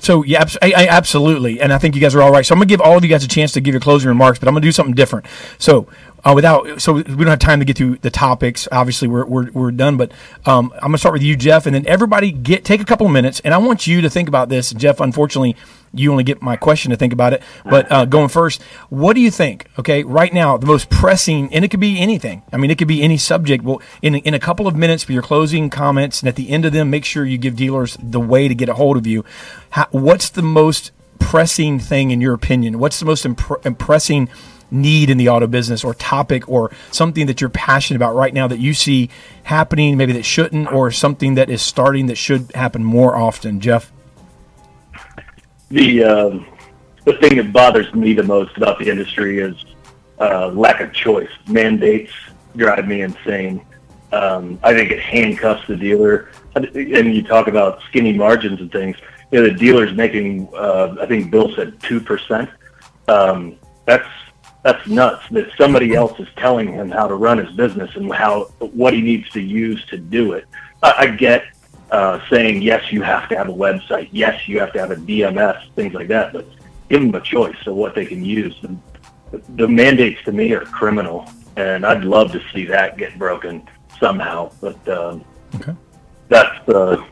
So 0.00 0.22
yeah, 0.22 0.44
I, 0.62 0.72
I, 0.76 0.86
absolutely, 0.88 1.60
and 1.60 1.72
I 1.72 1.78
think 1.78 1.96
you 1.96 2.00
guys 2.00 2.14
are 2.14 2.22
all 2.22 2.30
right. 2.30 2.46
So 2.46 2.52
I'm 2.54 2.58
gonna 2.58 2.66
give 2.66 2.80
all 2.80 2.96
of 2.96 3.02
you 3.02 3.10
guys 3.10 3.24
a 3.24 3.28
chance 3.28 3.52
to 3.52 3.60
give 3.60 3.74
your 3.74 3.80
closing 3.80 4.08
remarks, 4.08 4.38
but 4.38 4.46
I'm 4.46 4.54
gonna 4.54 4.62
do 4.62 4.70
something 4.70 4.94
different. 4.94 5.26
So 5.58 5.88
uh, 6.24 6.32
without, 6.34 6.80
so 6.80 6.92
we 6.92 7.02
don't 7.02 7.26
have 7.26 7.38
time 7.38 7.58
to 7.58 7.64
get 7.64 7.76
through 7.76 7.96
the 7.96 8.10
topics. 8.10 8.68
Obviously, 8.70 9.08
we're 9.08 9.24
we're, 9.24 9.50
we're 9.50 9.70
done, 9.72 9.96
but 9.96 10.12
um, 10.46 10.72
I'm 10.76 10.88
gonna 10.88 10.98
start 10.98 11.14
with 11.14 11.22
you, 11.22 11.34
Jeff, 11.36 11.66
and 11.66 11.74
then 11.74 11.86
everybody 11.86 12.30
get 12.30 12.64
take 12.64 12.80
a 12.80 12.84
couple 12.84 13.06
of 13.06 13.12
minutes, 13.12 13.40
and 13.40 13.52
I 13.52 13.58
want 13.58 13.86
you 13.86 14.00
to 14.02 14.10
think 14.10 14.28
about 14.28 14.50
this. 14.50 14.70
Jeff, 14.70 15.00
unfortunately, 15.00 15.56
you 15.92 16.10
only 16.10 16.24
get 16.24 16.40
my 16.40 16.56
question 16.56 16.90
to 16.90 16.96
think 16.96 17.12
about 17.12 17.32
it, 17.32 17.42
but 17.64 17.90
uh, 17.90 18.04
going 18.04 18.28
first, 18.28 18.62
what 18.88 19.14
do 19.14 19.20
you 19.20 19.30
think? 19.30 19.66
Okay, 19.78 20.04
right 20.04 20.32
now, 20.32 20.56
the 20.56 20.66
most 20.66 20.88
pressing, 20.88 21.52
and 21.52 21.64
it 21.64 21.70
could 21.70 21.80
be 21.80 21.98
anything. 21.98 22.42
I 22.52 22.56
mean, 22.56 22.70
it 22.70 22.78
could 22.78 22.88
be 22.88 23.02
any 23.02 23.16
subject. 23.16 23.64
Well, 23.64 23.82
in 24.02 24.14
in 24.14 24.34
a 24.34 24.38
couple 24.38 24.66
of 24.66 24.76
minutes 24.76 25.02
for 25.02 25.12
your 25.12 25.22
closing 25.22 25.70
comments, 25.70 26.20
and 26.20 26.28
at 26.28 26.36
the 26.36 26.50
end 26.50 26.64
of 26.64 26.72
them, 26.72 26.90
make 26.90 27.04
sure 27.04 27.24
you 27.24 27.38
give 27.38 27.56
dealers 27.56 27.96
the 28.02 28.20
way 28.20 28.48
to 28.48 28.54
get 28.54 28.68
a 28.68 28.74
hold 28.74 28.96
of 28.96 29.06
you. 29.06 29.24
How, 29.70 29.86
what's 29.90 30.28
the 30.30 30.42
most 30.42 30.92
pressing 31.18 31.78
thing 31.78 32.10
in 32.10 32.20
your 32.20 32.34
opinion? 32.34 32.78
What's 32.78 32.98
the 32.98 33.06
most 33.06 33.24
impre- 33.24 33.64
impressing 33.64 34.28
need 34.70 35.10
in 35.10 35.18
the 35.18 35.28
auto 35.28 35.46
business 35.46 35.82
or 35.82 35.94
topic 35.94 36.48
or 36.48 36.70
something 36.90 37.26
that 37.26 37.40
you're 37.40 37.50
passionate 37.50 37.96
about 37.96 38.14
right 38.14 38.32
now 38.32 38.46
that 38.46 38.58
you 38.58 38.74
see 38.74 39.10
happening, 39.44 39.96
maybe 39.96 40.12
that 40.12 40.24
shouldn't, 40.24 40.72
or 40.72 40.90
something 40.90 41.34
that 41.34 41.50
is 41.50 41.60
starting 41.60 42.06
that 42.06 42.16
should 42.16 42.50
happen 42.54 42.84
more 42.84 43.16
often? 43.16 43.60
Jeff? 43.60 43.92
The 45.70 46.04
um, 46.04 46.46
the 47.04 47.14
thing 47.18 47.36
that 47.36 47.52
bothers 47.52 47.92
me 47.94 48.12
the 48.12 48.24
most 48.24 48.56
about 48.56 48.78
the 48.78 48.90
industry 48.90 49.38
is 49.38 49.54
uh, 50.18 50.48
lack 50.48 50.80
of 50.80 50.92
choice. 50.92 51.30
Mandates 51.46 52.12
drive 52.56 52.86
me 52.86 53.02
insane. 53.02 53.64
Um, 54.12 54.58
I 54.64 54.74
think 54.74 54.90
it 54.90 55.00
handcuffs 55.00 55.66
the 55.68 55.76
dealer. 55.76 56.30
And 56.56 57.14
you 57.14 57.22
talk 57.22 57.46
about 57.46 57.80
skinny 57.88 58.12
margins 58.12 58.60
and 58.60 58.70
things. 58.72 58.96
You 59.30 59.40
know, 59.40 59.48
the 59.48 59.54
dealer's 59.54 59.94
making. 59.94 60.48
Uh, 60.52 60.96
I 61.00 61.06
think 61.06 61.30
Bill 61.30 61.54
said 61.54 61.78
two 61.80 62.00
percent. 62.00 62.50
Um, 63.06 63.56
that's 63.86 64.08
that's 64.64 64.86
nuts. 64.88 65.24
That 65.30 65.50
somebody 65.56 65.94
else 65.94 66.18
is 66.18 66.28
telling 66.36 66.72
him 66.72 66.90
how 66.90 67.06
to 67.06 67.14
run 67.14 67.38
his 67.38 67.54
business 67.54 67.94
and 67.94 68.12
how 68.12 68.46
what 68.58 68.92
he 68.92 69.00
needs 69.00 69.30
to 69.30 69.40
use 69.40 69.84
to 69.86 69.96
do 69.96 70.32
it. 70.32 70.46
I, 70.82 70.94
I 70.98 71.06
get 71.06 71.44
uh, 71.90 72.20
saying 72.30 72.62
yes, 72.62 72.92
you 72.92 73.02
have 73.02 73.28
to 73.28 73.36
have 73.36 73.48
a 73.48 73.52
website. 73.52 74.08
Yes, 74.12 74.48
you 74.48 74.60
have 74.60 74.72
to 74.74 74.78
have 74.78 74.90
a 74.90 74.96
DMS, 74.96 75.60
things 75.74 75.94
like 75.94 76.08
that. 76.08 76.32
But 76.32 76.46
give 76.88 77.00
them 77.02 77.14
a 77.14 77.20
choice 77.20 77.56
of 77.66 77.74
what 77.76 77.94
they 77.94 78.06
can 78.06 78.24
use. 78.24 78.54
The, 78.62 79.40
the 79.56 79.68
mandates 79.68 80.22
to 80.24 80.32
me 80.32 80.52
are 80.52 80.60
criminal, 80.62 81.28
and 81.56 81.84
I'd 81.86 82.04
love 82.04 82.32
to 82.32 82.42
see 82.52 82.64
that 82.66 82.96
get 82.96 83.18
broken 83.18 83.66
somehow. 83.98 84.50
But 84.60 84.88
um, 84.88 85.24
Okay. 85.56 85.74
that's 86.28 86.68
uh, 86.68 87.02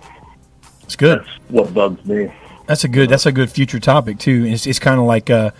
It's 0.84 0.96
good. 0.96 1.20
that's 1.20 1.28
what 1.48 1.74
bugs 1.74 2.04
me. 2.04 2.32
That's 2.66 2.84
a 2.84 2.88
good. 2.88 3.08
That's 3.08 3.26
a 3.26 3.32
good 3.32 3.50
future 3.50 3.80
topic 3.80 4.18
too. 4.18 4.44
And 4.44 4.54
It's, 4.54 4.66
it's 4.66 4.78
kind 4.78 5.00
of 5.00 5.06
like 5.06 5.28
uh, 5.30 5.50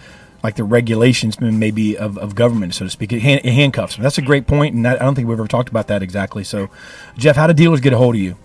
like 0.45 0.55
the 0.57 0.63
regulations 0.65 1.41
maybe 1.41 1.97
of, 1.99 2.17
of 2.19 2.35
government, 2.37 2.75
so 2.75 2.85
to 2.85 2.91
speak. 2.91 3.13
It, 3.13 3.21
hand, 3.23 3.41
it 3.45 3.53
handcuffs. 3.53 3.97
them. 3.97 4.03
That's 4.05 4.19
a 4.19 4.23
great 4.23 4.47
point, 4.47 4.75
and 4.75 4.87
I, 4.87 4.95
I 4.95 4.99
don't 4.99 5.15
think 5.17 5.27
we've 5.27 5.39
ever 5.39 5.49
talked 5.49 5.69
about 5.71 5.89
that 5.89 6.03
exactly. 6.03 6.45
So, 6.45 6.69
Jeff, 7.17 7.35
how 7.35 7.47
do 7.49 7.53
dealers 7.55 7.81
get 7.81 7.93
a 7.93 7.97
hold 7.97 8.15
of 8.15 8.21
you? 8.21 8.37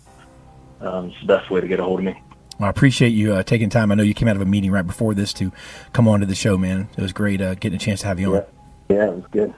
Um, 0.81 1.07
it's 1.07 1.21
the 1.21 1.27
best 1.27 1.51
way 1.51 1.61
to 1.61 1.69
get 1.69 1.81
a 1.81 1.85
hold 1.85 2.01
of 2.01 2.07
me. 2.07 2.23
Well, 2.59 2.67
I 2.67 2.71
appreciate 2.71 3.11
you 3.11 3.35
uh, 3.35 3.43
taking 3.43 3.69
time. 3.69 3.91
I 3.91 3.95
know 3.95 4.03
you 4.03 4.15
came 4.15 4.29
out 4.29 4.37
of 4.37 4.43
a 4.43 4.47
meeting 4.47 4.71
right 4.71 4.87
before 4.87 5.15
this 5.15 5.33
to 5.35 5.53
come 5.93 6.07
on 6.07 6.21
to 6.21 6.27
the 6.27 6.35
show, 6.35 6.57
man. 6.57 6.89
It 6.97 7.03
was 7.03 7.13
great 7.13 7.41
uh, 7.41 7.55
getting 7.55 7.77
a 7.77 7.79
chance 7.79 8.01
to 8.01 8.07
have 8.07 8.21
you 8.21 8.37
on. 8.37 8.45
Yeah, 8.89 9.07
it 9.07 9.15
was 9.15 9.25
good. 9.31 9.55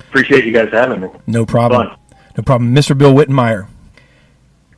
Appreciate 0.00 0.44
you 0.44 0.52
guys 0.52 0.70
having 0.72 1.00
me. 1.00 1.08
No 1.26 1.46
problem. 1.46 1.88
Fun. 1.88 1.96
No 2.36 2.42
problem. 2.42 2.74
Mr. 2.74 2.96
Bill 2.96 3.12
Wittenmeyer, 3.12 3.66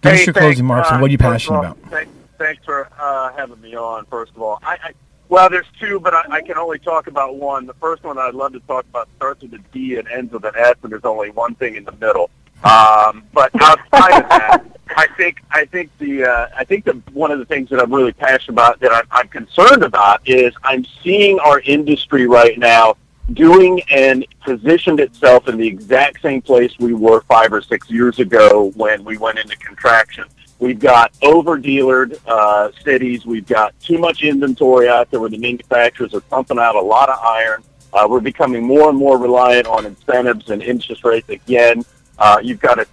give 0.02 0.12
us 0.12 0.26
your 0.26 0.34
thanks, 0.34 0.38
closing 0.38 0.64
remarks 0.64 0.90
uh, 0.90 0.94
and 0.94 1.02
what 1.02 1.08
are 1.08 1.12
you 1.12 1.18
passionate 1.18 1.56
all, 1.56 1.64
about? 1.64 1.78
Thanks, 1.90 2.12
thanks 2.38 2.64
for 2.64 2.88
uh, 2.98 3.32
having 3.34 3.60
me 3.60 3.74
on. 3.74 4.06
First 4.06 4.32
of 4.34 4.42
all, 4.42 4.58
I, 4.62 4.78
I 4.84 4.92
well, 5.32 5.48
there's 5.48 5.66
two, 5.80 5.98
but 5.98 6.12
I, 6.12 6.24
I 6.28 6.42
can 6.42 6.58
only 6.58 6.78
talk 6.78 7.06
about 7.06 7.36
one. 7.36 7.64
The 7.64 7.72
first 7.74 8.04
one 8.04 8.18
I'd 8.18 8.34
love 8.34 8.52
to 8.52 8.60
talk 8.60 8.84
about 8.90 9.08
starts 9.16 9.40
with 9.40 9.54
a 9.54 9.58
D 9.72 9.96
and 9.96 10.06
ends 10.08 10.30
with 10.30 10.44
an 10.44 10.52
S, 10.54 10.74
and 10.82 10.92
there's 10.92 11.06
only 11.06 11.30
one 11.30 11.54
thing 11.54 11.74
in 11.74 11.84
the 11.84 11.92
middle. 11.92 12.28
Um, 12.64 13.24
but 13.32 13.50
outside 13.58 14.22
of 14.22 14.28
that, 14.28 14.66
I 14.96 15.06
think 15.16 15.42
I 15.50 15.64
think 15.64 15.90
the 15.96 16.24
uh, 16.24 16.48
I 16.54 16.64
think 16.64 16.84
the 16.84 17.00
one 17.14 17.30
of 17.30 17.38
the 17.38 17.46
things 17.46 17.70
that 17.70 17.80
I'm 17.80 17.94
really 17.94 18.12
passionate 18.12 18.50
about 18.50 18.78
that 18.80 18.92
I'm, 18.92 19.06
I'm 19.10 19.28
concerned 19.28 19.82
about 19.82 20.20
is 20.28 20.52
I'm 20.64 20.84
seeing 21.02 21.40
our 21.40 21.60
industry 21.60 22.26
right 22.26 22.58
now 22.58 22.98
doing 23.32 23.80
and 23.88 24.26
positioned 24.42 25.00
itself 25.00 25.48
in 25.48 25.56
the 25.56 25.66
exact 25.66 26.20
same 26.20 26.42
place 26.42 26.78
we 26.78 26.92
were 26.92 27.22
five 27.22 27.54
or 27.54 27.62
six 27.62 27.90
years 27.90 28.18
ago 28.18 28.70
when 28.76 29.02
we 29.02 29.16
went 29.16 29.38
into 29.38 29.56
contraction. 29.56 30.26
We've 30.62 30.78
got 30.78 31.12
over 31.22 31.58
dealered 31.58 32.20
uh, 32.24 32.70
cities. 32.84 33.26
We've 33.26 33.44
got 33.44 33.74
too 33.80 33.98
much 33.98 34.22
inventory 34.22 34.88
out 34.88 35.10
there 35.10 35.18
where 35.18 35.28
the 35.28 35.36
manufacturers 35.36 36.14
are 36.14 36.20
pumping 36.20 36.60
out 36.60 36.76
a 36.76 36.80
lot 36.80 37.08
of 37.08 37.18
iron. 37.18 37.64
Uh, 37.92 38.06
we're 38.08 38.20
becoming 38.20 38.64
more 38.64 38.88
and 38.88 38.96
more 38.96 39.18
reliant 39.18 39.66
on 39.66 39.84
incentives 39.84 40.50
and 40.50 40.62
interest 40.62 41.02
rates 41.02 41.28
again. 41.30 41.84
Uh, 42.16 42.38
you've 42.40 42.60
got 42.60 42.78
a 42.78 42.86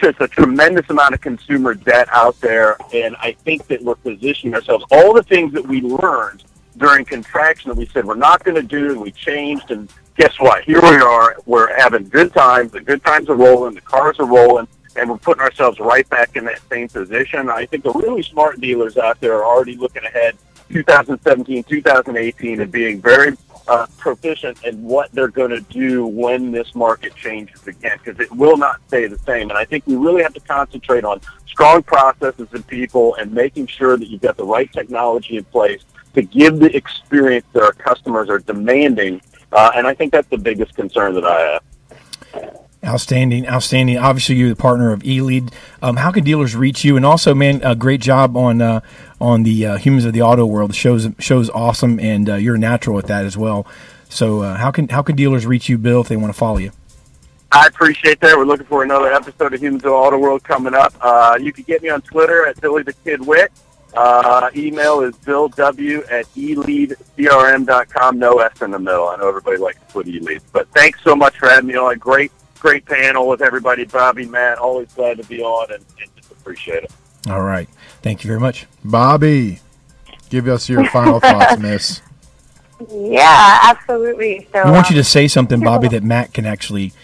just 0.00 0.18
a 0.22 0.26
tremendous 0.26 0.88
amount 0.88 1.12
of 1.12 1.20
consumer 1.20 1.74
debt 1.74 2.08
out 2.10 2.40
there, 2.40 2.78
and 2.94 3.16
I 3.16 3.32
think 3.32 3.66
that 3.66 3.82
we're 3.82 3.96
positioning 3.96 4.54
ourselves. 4.54 4.86
All 4.90 5.12
the 5.12 5.22
things 5.24 5.52
that 5.52 5.66
we 5.66 5.82
learned 5.82 6.42
during 6.78 7.04
contraction 7.04 7.68
that 7.68 7.76
we 7.76 7.84
said 7.84 8.06
we're 8.06 8.14
not 8.14 8.42
going 8.44 8.56
to 8.56 8.62
do, 8.62 8.92
and 8.92 9.00
we 9.02 9.12
changed, 9.12 9.70
and 9.70 9.92
guess 10.16 10.40
what? 10.40 10.64
Here 10.64 10.80
we 10.80 10.96
are. 10.96 11.36
We're 11.44 11.76
having 11.76 12.08
good 12.08 12.32
times. 12.32 12.72
The 12.72 12.80
good 12.80 13.04
times 13.04 13.28
are 13.28 13.36
rolling. 13.36 13.74
The 13.74 13.82
cars 13.82 14.18
are 14.20 14.26
rolling, 14.26 14.68
and 14.96 15.10
we're 15.10 15.18
putting 15.18 15.42
ourselves 15.42 15.78
right 15.80 16.08
back 16.08 16.36
in 16.36 16.44
that 16.44 16.60
same 16.70 16.88
position. 16.88 17.48
I 17.48 17.66
think 17.66 17.84
the 17.84 17.92
really 17.92 18.22
smart 18.22 18.60
dealers 18.60 18.96
out 18.96 19.20
there 19.20 19.34
are 19.34 19.44
already 19.44 19.76
looking 19.76 20.04
ahead 20.04 20.36
2017, 20.70 21.64
2018, 21.64 22.60
and 22.60 22.72
being 22.72 23.00
very 23.00 23.36
uh, 23.68 23.86
proficient 23.98 24.62
in 24.64 24.82
what 24.82 25.10
they're 25.12 25.28
going 25.28 25.50
to 25.50 25.60
do 25.60 26.06
when 26.06 26.50
this 26.50 26.74
market 26.74 27.14
changes 27.14 27.66
again, 27.66 27.98
because 28.02 28.20
it 28.20 28.30
will 28.32 28.56
not 28.56 28.80
stay 28.88 29.06
the 29.06 29.18
same. 29.18 29.50
And 29.50 29.58
I 29.58 29.64
think 29.64 29.86
we 29.86 29.96
really 29.96 30.22
have 30.22 30.34
to 30.34 30.40
concentrate 30.40 31.04
on 31.04 31.20
strong 31.46 31.82
processes 31.82 32.48
and 32.52 32.66
people 32.66 33.14
and 33.16 33.32
making 33.32 33.66
sure 33.68 33.96
that 33.96 34.08
you've 34.08 34.20
got 34.20 34.36
the 34.36 34.44
right 34.44 34.70
technology 34.72 35.36
in 35.36 35.44
place 35.44 35.82
to 36.14 36.22
give 36.22 36.58
the 36.58 36.74
experience 36.76 37.46
that 37.52 37.62
our 37.62 37.72
customers 37.72 38.28
are 38.28 38.38
demanding. 38.38 39.20
Uh, 39.52 39.70
and 39.74 39.86
I 39.86 39.94
think 39.94 40.12
that's 40.12 40.28
the 40.28 40.38
biggest 40.38 40.74
concern 40.74 41.14
that 41.14 41.24
I 41.24 41.40
have. 41.40 41.62
Outstanding, 42.84 43.46
outstanding. 43.48 43.98
Obviously, 43.98 44.36
you're 44.36 44.48
the 44.48 44.56
partner 44.56 44.92
of 44.92 45.02
eLead. 45.02 45.52
Um, 45.82 45.96
how 45.96 46.10
can 46.10 46.24
dealers 46.24 46.54
reach 46.54 46.84
you? 46.84 46.96
And 46.96 47.04
also, 47.04 47.34
man, 47.34 47.62
a 47.62 47.74
great 47.74 48.00
job 48.00 48.36
on 48.36 48.60
uh, 48.60 48.80
on 49.20 49.42
the 49.42 49.66
uh, 49.66 49.76
Humans 49.78 50.04
of 50.04 50.12
the 50.12 50.22
Auto 50.22 50.44
World. 50.44 50.70
The 50.70 50.74
show's 50.74 51.08
show's 51.18 51.48
awesome, 51.50 51.98
and 51.98 52.28
uh, 52.28 52.34
you're 52.34 52.56
a 52.56 52.58
natural 52.58 52.98
at 52.98 53.06
that 53.06 53.24
as 53.24 53.36
well. 53.36 53.66
So, 54.08 54.42
uh, 54.42 54.56
how 54.56 54.70
can 54.70 54.88
how 54.88 55.02
can 55.02 55.16
dealers 55.16 55.46
reach 55.46 55.68
you, 55.68 55.78
Bill, 55.78 56.02
if 56.02 56.08
they 56.08 56.16
want 56.16 56.32
to 56.32 56.38
follow 56.38 56.58
you? 56.58 56.72
I 57.50 57.66
appreciate 57.66 58.20
that. 58.20 58.36
We're 58.36 58.44
looking 58.44 58.66
for 58.66 58.82
another 58.82 59.12
episode 59.12 59.54
of 59.54 59.62
Humans 59.62 59.84
of 59.84 59.90
the 59.90 59.94
Auto 59.94 60.18
World 60.18 60.42
coming 60.42 60.74
up. 60.74 60.92
Uh, 61.00 61.38
you 61.40 61.52
can 61.52 61.64
get 61.64 61.82
me 61.82 61.88
on 61.88 62.02
Twitter 62.02 62.46
at 62.46 62.60
Billy 62.60 62.82
the 62.82 62.92
Kid 62.92 63.24
Wit. 63.24 63.52
Uh, 63.96 64.50
email 64.56 65.02
is 65.02 65.16
Bill 65.18 65.48
W 65.48 66.02
at 66.10 66.26
eleadcrm.com. 66.34 68.18
No 68.18 68.40
S 68.40 68.60
in 68.60 68.72
the 68.72 68.78
middle. 68.78 69.06
I 69.08 69.16
know 69.16 69.28
everybody 69.28 69.56
likes 69.58 69.78
to 69.78 69.86
put 69.86 70.06
elead. 70.06 70.40
But 70.52 70.68
thanks 70.70 71.00
so 71.04 71.14
much 71.14 71.38
for 71.38 71.48
having 71.48 71.68
me 71.68 71.76
on. 71.76 71.96
Great 71.98 72.32
great 72.64 72.86
panel 72.86 73.28
with 73.28 73.42
everybody. 73.42 73.84
Bobby, 73.84 74.24
Matt, 74.24 74.56
always 74.56 74.90
glad 74.94 75.18
to 75.18 75.24
be 75.24 75.42
on 75.42 75.70
and, 75.70 75.84
and 76.00 76.10
just 76.16 76.32
appreciate 76.32 76.82
it. 76.82 76.90
All 77.28 77.42
right. 77.42 77.68
Thank 78.00 78.24
you 78.24 78.28
very 78.28 78.40
much. 78.40 78.66
Bobby, 78.82 79.60
give 80.30 80.48
us 80.48 80.66
your 80.66 80.86
final 80.86 81.20
thoughts, 81.20 81.60
miss. 81.60 82.00
Yeah, 82.90 83.60
absolutely. 83.64 84.48
So 84.50 84.64
We 84.64 84.70
want 84.70 84.88
you 84.88 84.96
um, 84.96 85.00
to 85.00 85.04
say 85.04 85.28
something, 85.28 85.60
Bobby, 85.60 85.88
that 85.88 86.02
Matt 86.02 86.32
can 86.32 86.46
actually 86.46 86.94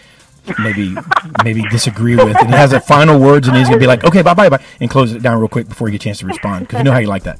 maybe 0.57 0.95
maybe 1.43 1.61
disagree 1.69 2.15
with, 2.15 2.35
and 2.35 2.47
he 2.47 2.55
has 2.55 2.71
the 2.71 2.79
final 2.79 3.19
words, 3.19 3.47
and 3.47 3.55
he's 3.55 3.67
gonna 3.67 3.79
be 3.79 3.87
like, 3.87 4.03
"Okay, 4.03 4.23
bye, 4.23 4.33
bye, 4.33 4.49
bye," 4.49 4.63
and 4.79 4.89
close 4.89 5.13
it 5.13 5.21
down 5.21 5.37
real 5.39 5.47
quick 5.47 5.69
before 5.69 5.87
you 5.87 5.93
get 5.93 6.01
a 6.01 6.03
chance 6.03 6.19
to 6.19 6.25
respond, 6.25 6.67
because 6.67 6.79
you 6.79 6.83
know 6.83 6.91
how 6.91 6.97
you 6.97 7.07
like 7.07 7.23
that. 7.23 7.39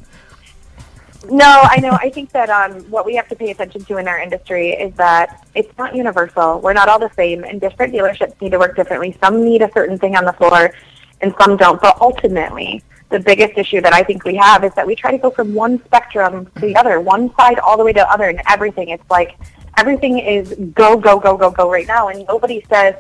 No, 1.30 1.62
I 1.64 1.80
know. 1.80 1.92
I 1.92 2.10
think 2.10 2.32
that 2.32 2.50
um, 2.50 2.82
what 2.90 3.06
we 3.06 3.16
have 3.16 3.28
to 3.30 3.36
pay 3.36 3.52
attention 3.52 3.86
to 3.86 3.98
in 3.98 4.08
our 4.08 4.20
industry 4.20 4.72
is 4.72 4.94
that 4.96 5.46
it's 5.54 5.76
not 5.78 5.96
universal. 5.96 6.60
We're 6.60 6.74
not 6.74 6.90
all 6.90 6.98
the 7.00 7.12
same, 7.16 7.44
and 7.44 7.62
different 7.62 7.94
dealerships 7.94 8.40
need 8.42 8.52
to 8.52 8.60
work 8.60 8.76
differently. 8.76 9.16
Some 9.22 9.44
need 9.44 9.62
a 9.62 9.72
certain 9.72 10.00
thing 10.00 10.16
on 10.16 10.26
the 10.26 10.34
floor, 10.34 10.74
and 11.22 11.34
some 11.40 11.58
don't. 11.58 11.80
But 11.80 12.02
ultimately, 12.02 12.84
the 13.10 13.20
biggest 13.20 13.56
issue 13.56 13.82
that 13.82 13.94
I 13.94 14.02
think 14.02 14.24
we 14.24 14.36
have 14.36 14.64
is 14.64 14.74
that 14.74 14.88
we 14.88 14.96
try 14.96 15.12
to 15.12 15.18
go 15.20 15.30
from 15.30 15.54
one 15.54 15.84
spectrum 15.86 16.48
to 16.56 16.62
the 16.62 16.76
other, 16.76 17.00
one 17.00 17.34
side 17.36 17.60
all 17.60 17.78
the 17.78 17.84
way 17.84 17.94
to 17.94 18.00
the 18.00 18.12
other, 18.12 18.28
and 18.30 18.42
everything. 18.50 18.90
It's 18.90 19.10
like 19.12 19.38
everything 19.78 20.18
is 20.18 20.56
go, 20.74 20.98
go, 20.98 21.20
go, 21.20 21.38
go, 21.38 21.52
go 21.52 21.70
right 21.70 21.88
now, 21.88 22.08
and 22.08 22.26
nobody 22.28 22.66
says, 22.68 22.96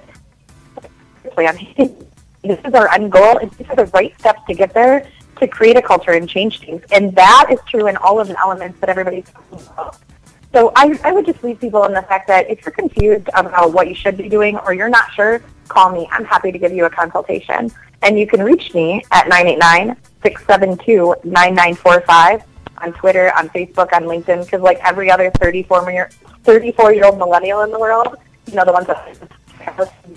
"Plan. 1.31 1.57
This 2.43 2.59
is 2.65 2.73
our 2.73 2.89
end 2.89 3.11
goal, 3.11 3.37
and 3.37 3.51
these 3.51 3.69
are 3.69 3.75
the 3.75 3.85
right 3.87 4.17
steps 4.19 4.41
to 4.47 4.53
get 4.53 4.73
there." 4.73 5.07
To 5.41 5.47
create 5.47 5.75
a 5.75 5.81
culture 5.81 6.11
and 6.11 6.29
change 6.29 6.59
things. 6.59 6.83
And 6.91 7.15
that 7.15 7.47
is 7.51 7.59
true 7.67 7.87
in 7.87 7.97
all 7.97 8.19
of 8.19 8.27
the 8.27 8.39
elements 8.39 8.79
that 8.79 8.89
everybody's 8.89 9.27
talking 9.29 9.59
about. 9.73 9.97
So 10.53 10.71
I, 10.75 10.99
I 11.03 11.11
would 11.11 11.25
just 11.25 11.43
leave 11.43 11.59
people 11.59 11.83
in 11.85 11.93
the 11.93 12.03
fact 12.03 12.27
that 12.27 12.49
if 12.49 12.65
you're 12.65 12.73
confused 12.73 13.29
about 13.33 13.73
what 13.73 13.87
you 13.87 13.95
should 13.95 14.17
be 14.17 14.29
doing 14.29 14.57
or 14.59 14.73
you're 14.73 14.89
not 14.89 15.11
sure, 15.13 15.41
call 15.67 15.91
me. 15.91 16.07
I'm 16.11 16.25
happy 16.25 16.51
to 16.51 16.59
give 16.59 16.73
you 16.73 16.85
a 16.85 16.89
consultation. 16.89 17.71
And 18.03 18.19
you 18.19 18.27
can 18.27 18.43
reach 18.43 18.73
me 18.73 19.03
at 19.11 19.27
989-672-9945 20.23 22.43
on 22.79 22.93
Twitter, 22.93 23.31
on 23.37 23.47
Facebook, 23.49 23.93
on 23.93 24.03
LinkedIn, 24.03 24.45
because 24.45 24.61
like 24.61 24.79
every 24.83 25.09
other 25.09 25.31
34 25.39 25.91
year, 25.91 26.09
34 26.43 26.93
year 26.93 27.05
old 27.05 27.17
millennial 27.17 27.61
in 27.61 27.71
the 27.71 27.79
world, 27.79 28.17
you 28.47 28.55
know, 28.55 28.65
the 28.65 28.73
ones 28.73 28.87
that 28.87 29.15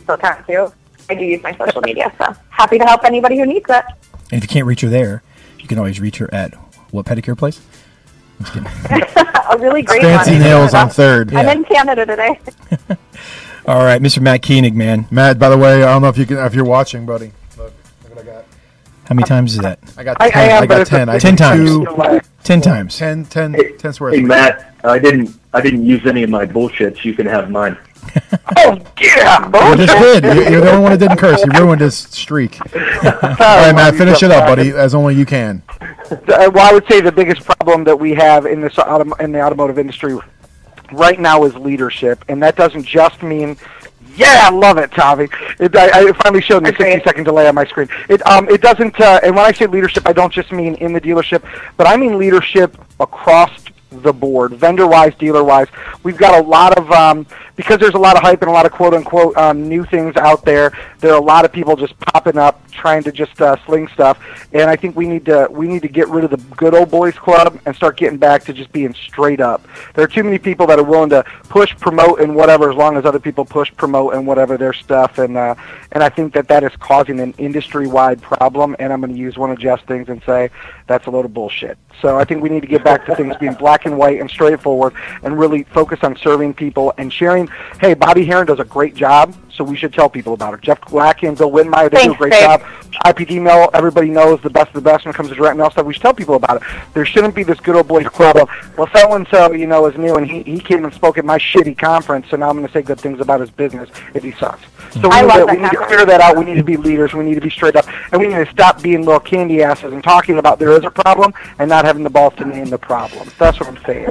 still 0.03 0.17
count 0.17 0.45
too, 0.47 0.73
I 1.09 1.15
do 1.15 1.25
use 1.25 1.43
my 1.43 1.57
social 1.57 1.81
media. 1.83 2.13
So 2.19 2.35
happy 2.51 2.79
to 2.79 2.85
help 2.85 3.05
anybody 3.05 3.39
who 3.39 3.47
needs 3.47 3.67
it. 3.69 3.85
And 4.35 4.43
if 4.43 4.51
you 4.51 4.53
can't 4.53 4.67
reach 4.67 4.81
her 4.81 4.89
there, 4.89 5.23
you 5.61 5.69
can 5.69 5.79
always 5.79 6.01
reach 6.01 6.17
her 6.17 6.29
at 6.35 6.55
what 6.91 7.07
pedicure 7.07 7.39
place? 7.39 7.61
I'm 8.41 8.45
just 8.47 8.53
kidding. 8.53 8.67
a 9.49 9.57
really 9.59 9.83
great 9.83 10.03
Fancy 10.03 10.33
one. 10.33 10.41
nails 10.41 10.75
on 10.75 10.91
third. 10.91 11.33
I'm 11.33 11.49
in 11.57 11.63
Canada 11.65 12.05
today. 12.05 12.41
All 13.69 13.85
right, 13.85 14.03
Mr. 14.03 14.21
Matt 14.21 14.43
Koenig, 14.43 14.75
man. 14.75 15.07
Matt, 15.13 15.39
by 15.39 15.49
the 15.49 15.57
way, 15.57 15.85
I 15.85 15.93
don't 15.93 16.03
know 16.03 16.09
if 16.09 16.19
you 16.19 16.27
can 16.27 16.39
if 16.39 16.53
you're 16.53 16.65
watching, 16.65 17.07
buddy. 17.07 17.31
Look, 17.57 17.73
look 18.03 18.17
what 18.17 18.19
I 18.19 18.27
got. 18.27 18.45
How 19.05 19.15
many 19.15 19.25
times 19.25 19.53
is 19.55 19.61
that? 19.61 19.79
I 19.97 20.03
got 20.03 20.21
I- 20.21 20.27
I 20.27 20.31
ten. 20.31 20.41
I, 20.41 20.53
am, 20.55 20.63
but 20.63 20.69
got 20.69 20.81
it's 20.81 20.91
a- 20.91 20.95
ten. 20.97 21.09
I 21.09 21.19
Ten 21.21 21.35
did 21.37 21.39
times. 21.39 21.71
two- 21.71 22.21
Ten 22.43 22.61
times. 22.61 22.99
Ten, 22.99 23.25
ten, 23.27 23.55
ten 23.79 23.93
swears. 23.93 24.17
Hey 24.17 24.23
Matt, 24.23 24.75
I 24.83 24.99
didn't 24.99 25.31
I 25.53 25.61
didn't 25.61 25.87
use 25.87 26.05
any 26.07 26.25
of 26.25 26.31
my 26.31 26.45
bullshits. 26.45 27.05
You 27.05 27.15
can 27.15 27.27
have 27.27 27.53
mine. 27.53 27.79
Oh 28.57 28.79
yeah, 29.01 29.71
You 29.71 29.77
just 29.87 29.99
did. 29.99 30.25
You're, 30.25 30.51
you're 30.51 30.61
the 30.61 30.71
only 30.71 30.83
one 30.83 30.93
that 30.93 30.99
didn't 30.99 31.17
curse. 31.17 31.43
You 31.45 31.51
ruined 31.59 31.81
his 31.81 31.97
streak. 31.97 32.61
All 32.75 32.81
right, 33.03 33.73
Matt, 33.75 33.95
finish 33.97 34.23
it 34.23 34.31
up, 34.31 34.47
buddy, 34.47 34.71
as 34.71 34.95
only 34.95 35.15
you 35.15 35.25
can. 35.27 35.63
Uh, 35.81 36.51
well, 36.53 36.59
I 36.59 36.73
would 36.73 36.87
say 36.87 37.01
the 37.01 37.11
biggest 37.11 37.43
problem 37.45 37.85
that 37.85 37.99
we 37.99 38.13
have 38.15 38.47
in 38.47 38.61
this 38.61 38.75
autom- 38.75 39.19
in 39.21 39.33
the 39.33 39.41
automotive 39.41 39.79
industry 39.79 40.19
right 40.93 41.19
now 41.19 41.45
is 41.45 41.55
leadership, 41.57 42.25
and 42.29 42.43
that 42.43 42.55
doesn't 42.57 42.85
just 42.85 43.23
mean. 43.23 43.57
Yeah, 44.17 44.43
I 44.45 44.51
love 44.51 44.79
it, 44.79 44.93
Tavi. 44.93 45.29
It, 45.59 45.75
I, 45.75 46.09
I 46.09 46.13
finally 46.13 46.41
showed 46.41 46.63
me 46.63 46.71
a 46.71 46.77
60 46.77 47.03
second 47.03 47.25
delay 47.25 47.49
on 47.49 47.55
my 47.57 47.65
screen. 47.65 47.89
It 48.09 48.25
um 48.27 48.49
it 48.49 48.61
doesn't, 48.61 49.01
uh, 49.01 49.21
and 49.25 49.35
when 49.35 49.45
I 49.45 49.53
say 49.53 49.67
leadership, 49.67 50.07
I 50.07 50.13
don't 50.13 50.33
just 50.33 50.53
mean 50.53 50.77
in 50.77 50.93
the 50.93 51.01
dealership, 51.01 51.43
but 51.77 51.89
I 51.89 51.97
mean 51.97 52.19
leadership 52.19 52.77
across 53.01 53.51
the 54.03 54.13
board, 54.13 54.53
vendor 54.53 54.87
wise, 54.87 55.15
dealer 55.17 55.45
wise. 55.45 55.69
We've 56.03 56.17
got 56.17 56.41
a 56.41 56.47
lot 56.47 56.77
of 56.77 56.91
um, 56.91 57.27
because 57.57 57.79
there's 57.79 57.95
a 57.95 57.99
lot 57.99 58.17
of 58.17 58.23
hype 58.23 58.43
and 58.43 58.49
a 58.49 58.53
lot 58.53 58.67
of 58.67 58.73
quote 58.73 58.95
unquote 58.95 59.37
um, 59.37 59.69
new 59.69 59.85
things 59.85 60.17
out 60.17 60.45
there. 60.45 60.77
There 61.01 61.13
are 61.13 61.19
a 61.19 61.25
lot 61.25 61.45
of 61.45 61.53
people 61.53 61.77
just 61.77 61.99
popping 62.01 62.39
up 62.39 62.69
trying 62.71 63.03
to 63.05 63.13
just 63.13 63.41
uh, 63.41 63.57
sling 63.65 63.89
stuff, 63.89 64.19
and 64.53 64.69
I 64.69 64.77
think 64.77 64.97
we 64.97 65.07
need 65.07 65.25
to 65.27 65.49
we 65.51 65.69
need 65.69 65.83
to 65.83 65.89
get 65.89 66.09
rid 66.09 66.25
of 66.25 66.31
the 66.31 66.39
good 66.57 66.75
old 66.75 66.91
boys 66.91 67.15
club 67.15 67.61
and 67.67 67.75
start 67.75 67.97
getting 67.97 68.19
back 68.19 68.45
to 68.45 68.53
just 68.53 68.73
being 68.73 68.95
straight 68.95 69.41
up. 69.41 69.67
There 69.95 70.05
are 70.05 70.09
too 70.09 70.25
many 70.25 70.39
people 70.39 70.67
that 70.67 70.79
are 70.79 70.85
willing 70.85 71.11
to 71.11 71.25
push, 71.49 71.77
promote, 71.77 72.21
and 72.21 72.35
whatever 72.35 72.71
as 72.71 72.77
long 72.77 72.97
as 72.97 73.05
other 73.05 73.21
people 73.21 73.45
push, 73.45 73.75
promote, 73.77 74.15
and 74.15 74.27
whatever 74.27 74.57
their 74.57 74.73
stuff, 74.73 75.19
and 75.19 75.37
uh, 75.37 75.55
and 75.93 76.03
I 76.03 76.09
think 76.09 76.35
that 76.35 76.49
that 76.49 76.65
is 76.65 76.73
causing 76.79 77.21
an 77.21 77.35
industry 77.39 77.87
wide 77.87 78.21
problem. 78.21 78.75
And 78.79 78.93
I'm 78.93 79.01
going 79.01 79.13
to 79.13 79.19
use 79.19 79.39
one 79.39 79.51
of 79.51 79.59
Jeff's 79.59 79.85
things 79.85 80.09
and 80.09 80.23
say 80.25 80.51
that's 80.87 81.07
a 81.07 81.11
load 81.11 81.25
of 81.25 81.33
bullshit. 81.33 81.79
So 82.01 82.19
I 82.19 82.25
think 82.25 82.43
we 82.43 82.49
need 82.49 82.61
to 82.61 82.67
get 82.67 82.85
back 82.85 83.07
to 83.07 83.15
things 83.15 83.37
being 83.37 83.55
black 83.55 83.84
and 83.85 83.97
white 83.97 84.21
and 84.21 84.31
straightforward, 84.31 84.95
and 85.23 85.39
really 85.39 85.65
focus 85.65 86.01
on 86.03 86.17
serving 86.17 86.55
people 86.55 86.93
and 86.99 87.13
sharing. 87.13 87.49
Hey, 87.81 87.95
Bobby 87.95 88.25
Heron 88.25 88.47
does 88.47 88.61
a 88.61 88.65
great 88.65 88.95
job, 88.95 89.35
so 89.51 89.65
we 89.65 89.77
should 89.77 89.93
tell 89.93 90.09
people 90.09 90.35
about 90.35 90.55
it. 90.55 90.61
Jeff 90.61 90.81
Glackin 90.81 91.29
and 91.29 91.39
Bill 91.39 91.51
Wittenmeyer, 91.51 91.91
they 91.91 92.05
do 92.05 92.13
a 92.13 92.17
great 92.17 92.33
job. 92.33 92.63
IPD 93.05 93.43
mail, 93.43 93.71
everybody 93.75 94.11
knows 94.11 94.41
the 94.43 94.51
best 94.51 94.69
of 94.69 94.75
the 94.75 94.81
best 94.81 95.05
when 95.05 95.15
it 95.15 95.17
comes 95.17 95.29
to 95.31 95.35
direct 95.35 95.57
mail 95.57 95.71
stuff. 95.71 95.87
We 95.87 95.93
should 95.93 96.03
tell 96.03 96.15
people 96.15 96.35
about 96.35 96.63
it. 96.63 96.69
There 96.95 97.05
shouldn't 97.05 97.35
be 97.35 97.43
this 97.43 97.61
good 97.61 97.77
old 97.77 97.89
boys 97.89 98.07
club 98.09 98.37
of, 98.37 98.49
well, 98.77 98.89
so 98.95 99.15
and 99.15 99.27
so, 99.29 99.53
you 99.53 99.67
know, 99.67 99.87
is 99.87 99.97
new 99.99 100.15
and 100.17 100.29
he, 100.29 100.43
he 100.43 100.61
came 100.61 100.85
and 100.85 100.93
spoke 100.93 101.19
at 101.19 101.25
my 101.25 101.39
shitty 101.39 101.77
conference, 101.79 102.29
so 102.31 102.37
now 102.37 102.51
I'm 102.51 102.57
going 102.57 102.67
to 102.67 102.73
say 102.73 102.83
good 102.83 103.01
things 103.01 103.21
about 103.21 103.41
his 103.41 103.51
business 103.51 103.91
if 104.15 104.23
he 104.23 104.33
sucks. 104.33 104.63
Mm. 104.63 105.03
So 105.03 105.09
we, 105.09 105.15
I 105.15 105.23
need, 105.23 105.33
to, 105.33 105.47
we 105.47 105.63
need 105.63 105.71
to 105.71 105.87
clear 105.87 106.07
that 106.07 106.21
out. 106.21 106.37
We 106.37 106.45
need 106.45 106.57
to 106.57 106.65
be 106.65 106.77
leaders. 106.77 107.13
We 107.13 107.25
need 107.25 107.35
to 107.35 107.41
be 107.41 107.51
straight 107.51 107.77
up, 107.77 107.87
and 108.13 108.21
we 108.21 108.29
need 108.29 108.45
to 108.45 108.51
stop 108.51 108.83
being 108.83 109.05
little 109.05 109.21
candy 109.21 109.63
asses 109.63 109.93
and 109.93 110.03
talking 110.03 110.39
about 110.39 110.59
there 110.59 110.73
is 110.73 110.85
a 110.85 110.91
problem 110.91 111.33
and 111.59 111.69
not 111.69 111.85
having 111.85 112.05
the 112.05 112.11
balls 112.11 112.35
to 112.37 112.45
name 112.45 112.67
the 112.67 112.79
problem. 112.79 113.29
That's 113.39 113.59
what 113.61 113.69
I'm 113.69 113.85
saying. 113.85 114.07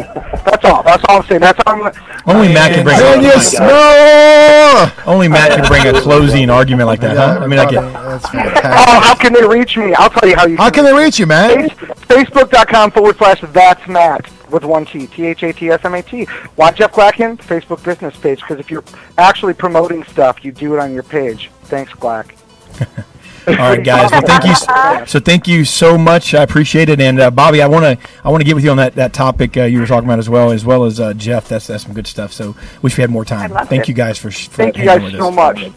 That's 0.45 0.65
all. 0.65 0.83
That's 0.83 1.03
all 1.07 1.17
I'm 1.17 1.25
saying. 1.25 1.41
That's 1.41 1.59
all. 1.65 1.83
I'm, 1.83 1.93
Only 2.25 2.53
Matt 2.53 2.73
can 2.73 2.83
bring. 2.83 2.97
And 2.99 3.25
a, 3.25 3.29
you 3.29 5.11
only 5.11 5.27
Matt 5.27 5.51
can 5.51 5.65
bring 5.67 5.87
a 5.87 5.99
closing 6.01 6.49
argument 6.49 6.87
like 6.87 7.01
that, 7.01 7.17
huh? 7.17 7.39
I 7.43 7.47
mean, 7.47 7.59
I 7.59 7.69
get. 7.69 7.81
That's 7.81 8.33
Oh, 8.75 8.99
how 9.01 9.15
can 9.15 9.33
they 9.33 9.45
reach 9.45 9.77
me? 9.77 9.93
I'll 9.95 10.09
tell 10.09 10.27
you 10.29 10.35
how 10.35 10.45
you. 10.45 10.57
How 10.57 10.69
can 10.69 10.83
they 10.85 10.93
reach 10.93 11.19
you, 11.19 11.25
man? 11.27 11.69
Facebook.com 11.69 12.91
forward 12.91 13.17
slash 13.17 13.41
that's 13.51 13.87
Matt 13.87 14.29
with 14.51 14.63
one 14.63 14.85
T. 14.85 15.07
T 15.07 15.25
H 15.27 15.43
A 15.43 15.53
T 15.53 15.69
S 15.69 15.79
M 15.83 15.93
A 15.95 16.01
T. 16.01 16.27
Watch 16.57 16.77
Jeff 16.77 16.91
Glackin 16.93 17.37
Facebook 17.37 17.83
business 17.83 18.15
page 18.17 18.39
because 18.41 18.59
if 18.59 18.69
you're 18.71 18.83
actually 19.17 19.53
promoting 19.53 20.03
stuff, 20.05 20.43
you 20.43 20.51
do 20.51 20.73
it 20.73 20.79
on 20.79 20.93
your 20.93 21.03
page. 21.03 21.49
Thanks, 21.63 21.91
Glack. 21.93 22.31
All 23.45 23.55
right, 23.55 23.83
guys. 23.83 24.09
Well, 24.09 24.21
thank 24.21 24.45
you. 24.45 24.51
s- 24.51 25.11
So 25.11 25.19
thank 25.19 25.47
you 25.49 25.65
so 25.65 25.97
much. 25.97 26.33
I 26.33 26.43
appreciate 26.43 26.87
it. 26.87 27.01
And 27.01 27.19
uh, 27.19 27.29
Bobby, 27.29 27.61
I 27.61 27.67
want 27.67 27.83
to 27.99 28.07
I 28.23 28.29
want 28.29 28.39
to 28.39 28.45
get 28.45 28.55
with 28.55 28.63
you 28.63 28.71
on 28.71 28.77
that 28.77 28.95
that 28.95 29.11
topic 29.13 29.57
uh, 29.57 29.63
you 29.63 29.79
were 29.81 29.85
talking 29.85 30.07
about 30.07 30.19
as 30.19 30.29
well, 30.29 30.51
as 30.51 30.63
well 30.63 30.85
as 30.85 30.99
uh, 30.99 31.13
Jeff. 31.13 31.49
That's 31.49 31.67
that's 31.67 31.83
some 31.83 31.93
good 31.93 32.07
stuff. 32.07 32.31
So 32.31 32.55
wish 32.81 32.97
we 32.97 33.01
had 33.01 33.09
more 33.09 33.25
time. 33.25 33.51
love 33.51 33.67
Thank 33.67 33.83
it. 33.83 33.87
you 33.89 33.93
guys 33.95 34.17
for 34.17 34.31
for 34.31 34.49
Thank 34.49 34.77
you 34.77 34.83
hanging 34.83 35.03
guys 35.03 35.11
with 35.11 35.19
so 35.21 35.27
us. 35.29 35.35
much. 35.35 35.71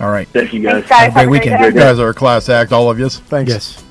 All 0.00 0.10
right. 0.10 0.26
Thank 0.28 0.52
you 0.52 0.60
guys. 0.60 0.84
Thanks, 0.84 0.88
guys. 0.88 1.12
Have 1.12 1.22
a 1.26 1.26
great 1.30 1.44
Have 1.44 1.60
weekend. 1.60 1.74
You 1.74 1.80
guys 1.80 1.98
are 1.98 2.08
a 2.10 2.14
class 2.14 2.48
act, 2.48 2.72
all 2.72 2.90
of 2.90 2.98
you. 2.98 3.08
Thanks. 3.08 3.50
Yes. 3.50 3.84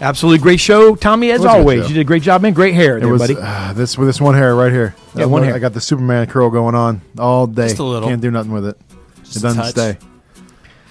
Absolutely 0.00 0.38
great 0.38 0.60
show, 0.60 0.94
Tommy. 0.94 1.32
As 1.32 1.40
was 1.40 1.46
a 1.46 1.48
good 1.48 1.58
always, 1.58 1.88
you 1.88 1.94
did 1.94 2.00
a 2.02 2.04
great 2.04 2.22
job, 2.22 2.40
man. 2.42 2.52
Great 2.52 2.74
hair, 2.74 2.98
It 2.98 3.00
there, 3.00 3.08
was 3.08 3.20
buddy. 3.20 3.34
uh, 3.36 3.72
this 3.72 3.98
with 3.98 4.06
this 4.08 4.20
one 4.20 4.36
hair 4.36 4.54
right 4.54 4.70
here. 4.70 4.94
Yeah, 5.16 5.24
one 5.24 5.42
hair. 5.42 5.54
I 5.54 5.58
got 5.58 5.72
the 5.72 5.80
Superman 5.80 6.28
curl 6.28 6.50
going 6.50 6.76
on 6.76 7.00
all 7.18 7.48
day. 7.48 7.66
Just 7.66 7.80
a 7.80 7.82
little. 7.82 8.08
Can't 8.08 8.20
do 8.22 8.30
nothing 8.30 8.52
with 8.52 8.64
it. 8.66 8.78
Just 9.24 9.38
it 9.38 9.40
doesn't 9.40 9.60
touch. 9.60 9.70
stay. 9.72 9.98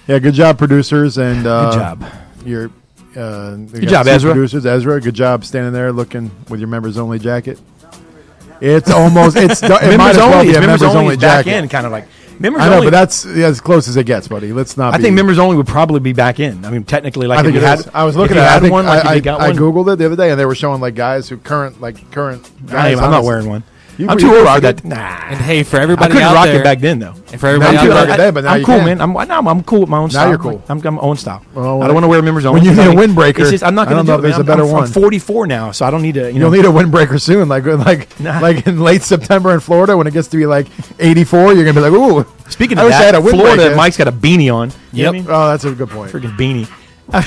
Yeah, 0.06 0.18
good 0.18 0.34
job, 0.34 0.58
producers, 0.58 1.16
and 1.16 1.46
uh, 1.46 1.70
Good 1.70 1.78
job. 1.78 2.04
Your 2.44 2.70
uh, 3.16 3.56
Good 3.56 3.88
job, 3.88 4.06
Ezra. 4.06 4.32
Producers, 4.32 4.66
Ezra. 4.66 5.00
Good 5.00 5.14
job 5.14 5.42
standing 5.42 5.72
there 5.72 5.90
looking 5.90 6.30
with 6.50 6.60
your 6.60 6.68
members 6.68 6.98
only 6.98 7.18
jacket. 7.18 7.58
It's 8.60 8.90
almost. 8.90 9.36
It's. 9.38 9.62
It 9.62 9.68
members 9.70 9.96
might 9.98 10.10
as 10.10 10.16
well 10.18 10.34
only. 10.34 10.52
be 10.52 10.56
a 10.56 10.60
members, 10.60 10.80
members 10.82 10.82
only. 10.82 10.98
only 11.00 11.14
is 11.14 11.20
back 11.20 11.44
jacket. 11.46 11.58
in, 11.62 11.68
kind 11.70 11.86
of 11.86 11.92
like 11.92 12.08
members 12.40 12.62
I 12.62 12.68
know, 12.68 12.76
only. 12.76 12.86
but 12.86 12.90
that's 12.90 13.26
as 13.26 13.60
close 13.60 13.88
as 13.88 13.96
it 13.96 14.04
gets, 14.04 14.28
buddy. 14.28 14.52
Let's 14.52 14.76
not. 14.76 14.94
I 14.94 14.96
be, 14.98 15.04
think 15.04 15.14
members 15.16 15.38
only 15.38 15.56
would 15.56 15.66
probably 15.66 16.00
be 16.00 16.12
back 16.12 16.40
in. 16.40 16.64
I 16.64 16.70
mean, 16.70 16.84
technically, 16.84 17.26
like 17.26 17.38
I 17.38 17.40
if 17.40 17.46
think 17.46 17.54
you 17.56 17.60
had. 17.60 17.88
I 17.94 18.04
was 18.04 18.16
looking 18.16 18.36
at. 18.36 18.44
it, 18.44 18.56
I 18.56 18.60
think 18.60 18.72
one. 18.72 18.86
Like 18.86 19.04
I, 19.04 19.20
got 19.20 19.40
I, 19.40 19.48
one. 19.48 19.56
I 19.56 19.58
googled 19.58 19.92
it 19.92 19.96
the 19.96 20.06
other 20.06 20.16
day, 20.16 20.30
and 20.30 20.38
they 20.38 20.46
were 20.46 20.54
showing 20.54 20.80
like 20.80 20.94
guys 20.94 21.28
who 21.28 21.36
current, 21.36 21.80
like 21.80 22.10
current. 22.10 22.50
I 22.68 22.72
Guys, 22.72 22.98
am, 22.98 23.04
I'm 23.04 23.10
not 23.10 23.24
wearing 23.24 23.48
one. 23.48 23.62
You- 23.98 24.08
I'm 24.08 24.16
too 24.16 24.32
old 24.34 24.46
for 24.48 24.60
that. 24.60 24.84
Nah. 24.84 24.96
And 24.96 25.38
hey, 25.40 25.64
for 25.64 25.76
everybody 25.78 26.06
I 26.06 26.08
couldn't 26.14 26.28
out 26.28 26.34
rock 26.34 26.44
there, 26.46 26.60
it 26.60 26.64
back 26.64 26.78
then, 26.78 27.00
though. 27.00 27.14
And 27.32 27.40
for 27.40 27.48
everybody 27.48 27.74
Now 27.76 27.80
out 27.82 27.84
there, 27.88 27.94
rock 28.06 28.08
it 28.14 28.16
then, 28.18 28.34
but 28.34 28.44
now 28.44 28.52
I'm 28.52 28.60
you 28.60 28.66
cool, 28.66 28.76
can. 28.76 28.84
man. 28.86 29.00
I'm, 29.00 29.12
no, 29.44 29.50
I'm 29.50 29.62
cool 29.64 29.80
with 29.80 29.88
my 29.88 29.98
own 29.98 30.04
Now 30.04 30.08
style. 30.10 30.28
you're 30.28 30.38
cool. 30.38 30.62
I'm, 30.68 30.80
I'm 30.86 30.94
my 30.94 31.00
own 31.02 31.16
style. 31.16 31.44
Well, 31.52 31.82
I 31.82 31.86
don't 31.86 31.94
want 31.94 32.04
to 32.04 32.08
wear 32.08 32.22
members 32.22 32.44
only. 32.46 32.60
when 32.60 32.64
you 32.64 32.74
need 32.76 32.86
a 32.88 32.92
I 32.92 32.94
mean, 32.94 33.10
windbreaker, 33.16 33.40
it's 33.40 33.50
just, 33.50 33.64
I'm 33.64 33.74
not 33.74 33.88
I 33.88 33.90
going 33.92 34.06
don't 34.06 34.06
to 34.06 34.12
know 34.12 34.16
do 34.22 34.26
if 34.28 34.30
there's 34.30 34.38
it. 34.38 34.40
a 34.40 34.44
better 34.44 34.62
I'm, 34.62 34.70
one. 34.70 34.84
I'm 34.84 34.90
44 34.92 35.46
now, 35.48 35.72
so 35.72 35.84
I 35.84 35.90
don't 35.90 36.02
need 36.02 36.14
to. 36.14 36.30
You 36.32 36.38
You'll 36.38 36.50
know, 36.50 36.56
need 36.56 36.64
a 36.64 36.68
windbreaker 36.68 37.20
soon, 37.20 37.48
like 37.48 37.64
like 37.66 38.20
Nah. 38.20 38.38
like 38.38 38.66
in 38.68 38.80
late 38.80 39.02
September 39.02 39.52
in 39.52 39.58
Florida 39.60 39.96
when 39.96 40.06
it 40.06 40.12
gets 40.12 40.28
to 40.28 40.36
be 40.36 40.46
like 40.46 40.68
84. 41.00 41.54
You're 41.54 41.64
gonna 41.64 41.74
be 41.74 41.80
like, 41.80 41.92
ooh. 41.92 42.24
Speaking 42.50 42.78
I 42.78 42.82
of 42.82 42.86
wish 42.86 42.94
I 42.94 42.98
that, 43.10 43.14
had 43.14 43.14
a 43.16 43.20
Florida, 43.28 43.62
windbreaker. 43.64 43.76
Mike's 43.76 43.96
got 43.96 44.08
a 44.08 44.12
beanie 44.12 44.54
on. 44.54 44.70
You 44.92 45.04
know 45.04 45.04
Yep. 45.04 45.06
what 45.06 45.08
I 45.08 45.12
mean? 45.12 45.26
Oh, 45.28 45.48
that's 45.48 45.64
a 45.64 45.72
good 45.72 45.90
point. 45.90 46.12
freaking 46.12 46.36
beanie. 46.36 46.68
I 47.12 47.24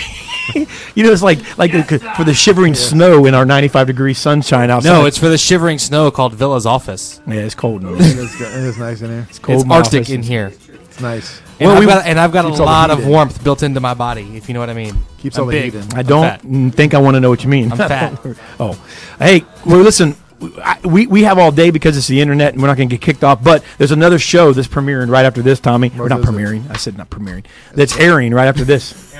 mean, 0.55 0.67
you 0.95 1.03
know, 1.03 1.11
it's 1.11 1.23
like 1.23 1.57
like 1.57 1.71
the, 1.71 1.99
for 2.15 2.23
the 2.23 2.33
shivering 2.33 2.73
snow 2.75 3.25
in 3.25 3.33
our 3.33 3.45
95 3.45 3.87
degree 3.87 4.13
sunshine 4.13 4.69
outside. 4.69 4.89
no, 4.89 5.05
it's 5.05 5.17
for 5.17 5.29
the 5.29 5.37
shivering 5.37 5.77
snow 5.79 6.11
called 6.11 6.33
Villa's 6.33 6.65
office. 6.65 7.19
yeah, 7.27 7.35
it's 7.35 7.55
cold. 7.55 7.83
In 7.83 7.89
It 7.95 7.97
there. 7.97 8.07
is, 8.19 8.41
it 8.41 8.47
is 8.53 8.77
nice 8.77 9.01
in 9.01 9.09
here. 9.09 9.25
It's 9.29 9.39
cold. 9.39 9.55
it's 9.55 9.63
in 9.63 9.69
my 9.69 9.75
Arctic 9.77 10.01
office. 10.01 10.09
in 10.13 10.23
here. 10.23 10.47
It's 10.47 10.99
nice. 10.99 11.41
And, 11.59 11.67
Well, 11.67 11.77
I've 11.77 11.79
we- 11.79 11.85
got, 11.85 12.05
and 12.05 12.19
I've 12.19 12.31
got 12.31 12.45
a 12.45 12.49
Keeps 12.49 12.59
all 12.59 12.65
the 12.65 12.71
lot 12.71 12.89
heat 12.89 12.97
of 12.99 13.03
in. 13.05 13.09
warmth 13.09 13.43
built 13.43 13.63
into 13.63 13.79
my 13.79 13.93
body, 13.93 14.35
if 14.35 14.47
you 14.47 14.53
know 14.53 14.59
what 14.59 14.69
I 14.69 14.73
mean. 14.73 14.95
Keeps 15.19 15.37
I'm 15.37 15.43
all 15.43 15.47
the 15.49 15.59
big. 15.61 15.73
heat 15.73 15.83
in. 15.83 15.93
I 15.93 16.03
don't 16.03 16.23
fat. 16.25 16.41
mm, 16.41 16.73
think 16.73 16.93
I 16.93 16.97
want 16.99 17.15
to 17.15 17.19
know 17.19 17.29
what 17.29 17.43
you 17.43 17.49
mean. 17.49 17.71
I'm 17.71 17.77
fat. 17.89 18.19
oh, 18.59 18.79
hey, 19.19 19.45
well, 19.65 19.79
listen, 19.79 20.15
I, 20.63 20.79
we 20.83 21.05
we 21.07 21.21
have 21.23 21.37
all 21.37 21.51
day 21.51 21.69
because 21.69 21.95
it's 21.97 22.07
the 22.07 22.19
internet, 22.19 22.53
and 22.53 22.61
we're 22.61 22.67
not 22.67 22.75
going 22.77 22.89
to 22.89 22.95
get 22.97 23.01
kicked 23.03 23.23
off. 23.23 23.43
But 23.43 23.63
there's 23.77 23.91
another 23.91 24.17
show 24.19 24.51
that's 24.53 24.67
premiering 24.67 25.09
right 25.09 25.23
after 25.25 25.41
this, 25.43 25.59
Tommy. 25.59 25.89
We're 25.95 26.07
not 26.07 26.21
is 26.21 26.27
it? 26.27 26.31
premiering. 26.31 26.69
I 26.71 26.77
said 26.77 26.97
not 26.97 27.09
premiering. 27.11 27.45
That's 27.73 27.95
airing 27.97 28.33
right 28.33 28.47
after 28.47 28.63
this. 28.63 29.13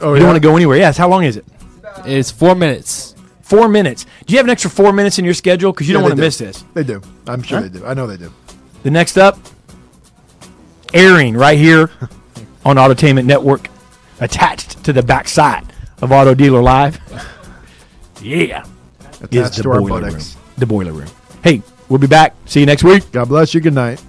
Oh, 0.00 0.12
you 0.14 0.20
don't 0.20 0.28
want 0.28 0.36
to 0.42 0.46
go 0.48 0.56
anywhere. 0.56 0.76
Yes. 0.78 0.96
How 0.96 1.08
long 1.08 1.24
is 1.24 1.36
it? 1.36 1.44
It's 2.04 2.30
four 2.30 2.54
minutes. 2.54 3.14
Four 3.42 3.68
minutes. 3.68 4.04
Do 4.26 4.32
you 4.32 4.38
have 4.38 4.46
an 4.46 4.50
extra 4.50 4.70
four 4.70 4.92
minutes 4.92 5.18
in 5.18 5.24
your 5.24 5.34
schedule? 5.34 5.72
Because 5.72 5.88
you 5.88 5.92
Yeah, 5.94 6.00
don't 6.00 6.02
want 6.10 6.12
to 6.16 6.20
do. 6.20 6.26
miss 6.26 6.38
this. 6.38 6.64
They 6.74 6.82
do. 6.84 7.00
I'm 7.26 7.42
sure 7.42 7.58
Huh? 7.60 7.68
they 7.68 7.78
do. 7.78 7.86
I 7.86 7.94
know 7.94 8.06
they 8.06 8.16
do. 8.16 8.32
The 8.82 8.90
next 8.90 9.16
up, 9.16 9.38
airing 10.92 11.34
right 11.36 11.58
here 11.58 11.90
on 12.64 12.76
Autotainment 12.76 13.24
Network, 13.24 13.68
attached 14.20 14.82
to 14.84 14.92
the 14.92 15.02
backside 15.02 15.64
of 16.02 16.12
Auto 16.12 16.34
Dealer 16.34 16.62
Live. 16.62 17.00
Yeah. 18.22 18.64
is 19.30 19.54
the 19.56 19.62
to 19.62 19.70
our 19.70 19.80
boiler 19.80 20.00
buttocks. 20.00 20.34
room. 20.34 20.44
The 20.56 20.66
boiler 20.66 20.92
room. 20.92 21.06
Hey, 21.44 21.62
we'll 21.88 21.98
be 22.00 22.06
back. 22.06 22.34
See 22.46 22.60
you 22.60 22.66
next 22.66 22.82
week. 22.82 23.04
God 23.12 23.28
bless 23.28 23.54
you. 23.54 23.60
Good 23.60 23.74
night. 23.74 24.02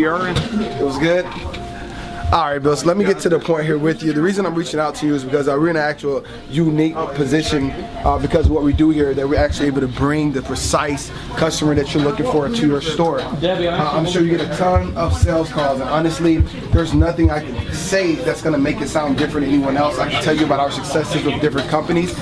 DR, 0.00 0.28
it 0.28 0.82
was 0.82 0.98
good. 0.98 1.26
All 2.32 2.44
right, 2.44 2.62
Bill. 2.62 2.76
So 2.76 2.86
let 2.86 2.96
me 2.96 3.04
get 3.04 3.18
to 3.20 3.28
the 3.28 3.40
point 3.40 3.64
here 3.64 3.76
with 3.76 4.04
you. 4.04 4.12
The 4.12 4.22
reason 4.22 4.46
I'm 4.46 4.54
reaching 4.54 4.78
out 4.78 4.94
to 4.96 5.06
you 5.06 5.16
is 5.16 5.24
because 5.24 5.48
uh, 5.48 5.56
we're 5.58 5.70
in 5.70 5.76
an 5.76 5.82
actual 5.82 6.24
unique 6.48 6.94
position 7.14 7.72
uh, 8.04 8.18
because 8.18 8.48
what 8.48 8.62
we 8.62 8.72
do 8.72 8.90
here 8.90 9.12
that 9.14 9.28
we're 9.28 9.36
actually 9.38 9.66
able 9.66 9.80
to 9.80 9.88
bring 9.88 10.30
the 10.30 10.40
precise 10.40 11.10
customer 11.30 11.74
that 11.74 11.92
you're 11.92 12.04
looking 12.04 12.24
for 12.26 12.48
to 12.48 12.66
your 12.68 12.80
store. 12.80 13.20
Uh, 13.20 13.90
I'm 13.92 14.06
sure 14.06 14.22
you 14.22 14.38
get 14.38 14.48
a 14.48 14.56
ton 14.56 14.96
of 14.96 15.12
sales 15.12 15.50
calls, 15.50 15.80
and 15.80 15.90
honestly, 15.90 16.36
there's 16.72 16.94
nothing 16.94 17.32
I 17.32 17.40
can 17.40 17.74
say 17.74 18.14
that's 18.14 18.42
going 18.42 18.54
to 18.54 18.60
make 18.60 18.80
it 18.80 18.88
sound 18.88 19.18
different 19.18 19.46
than 19.46 19.54
anyone 19.56 19.76
else. 19.76 19.98
I 19.98 20.08
can 20.08 20.22
tell 20.22 20.36
you 20.36 20.46
about 20.46 20.60
our 20.60 20.70
successes 20.70 21.24
with 21.24 21.40
different 21.40 21.68
companies, 21.68 22.14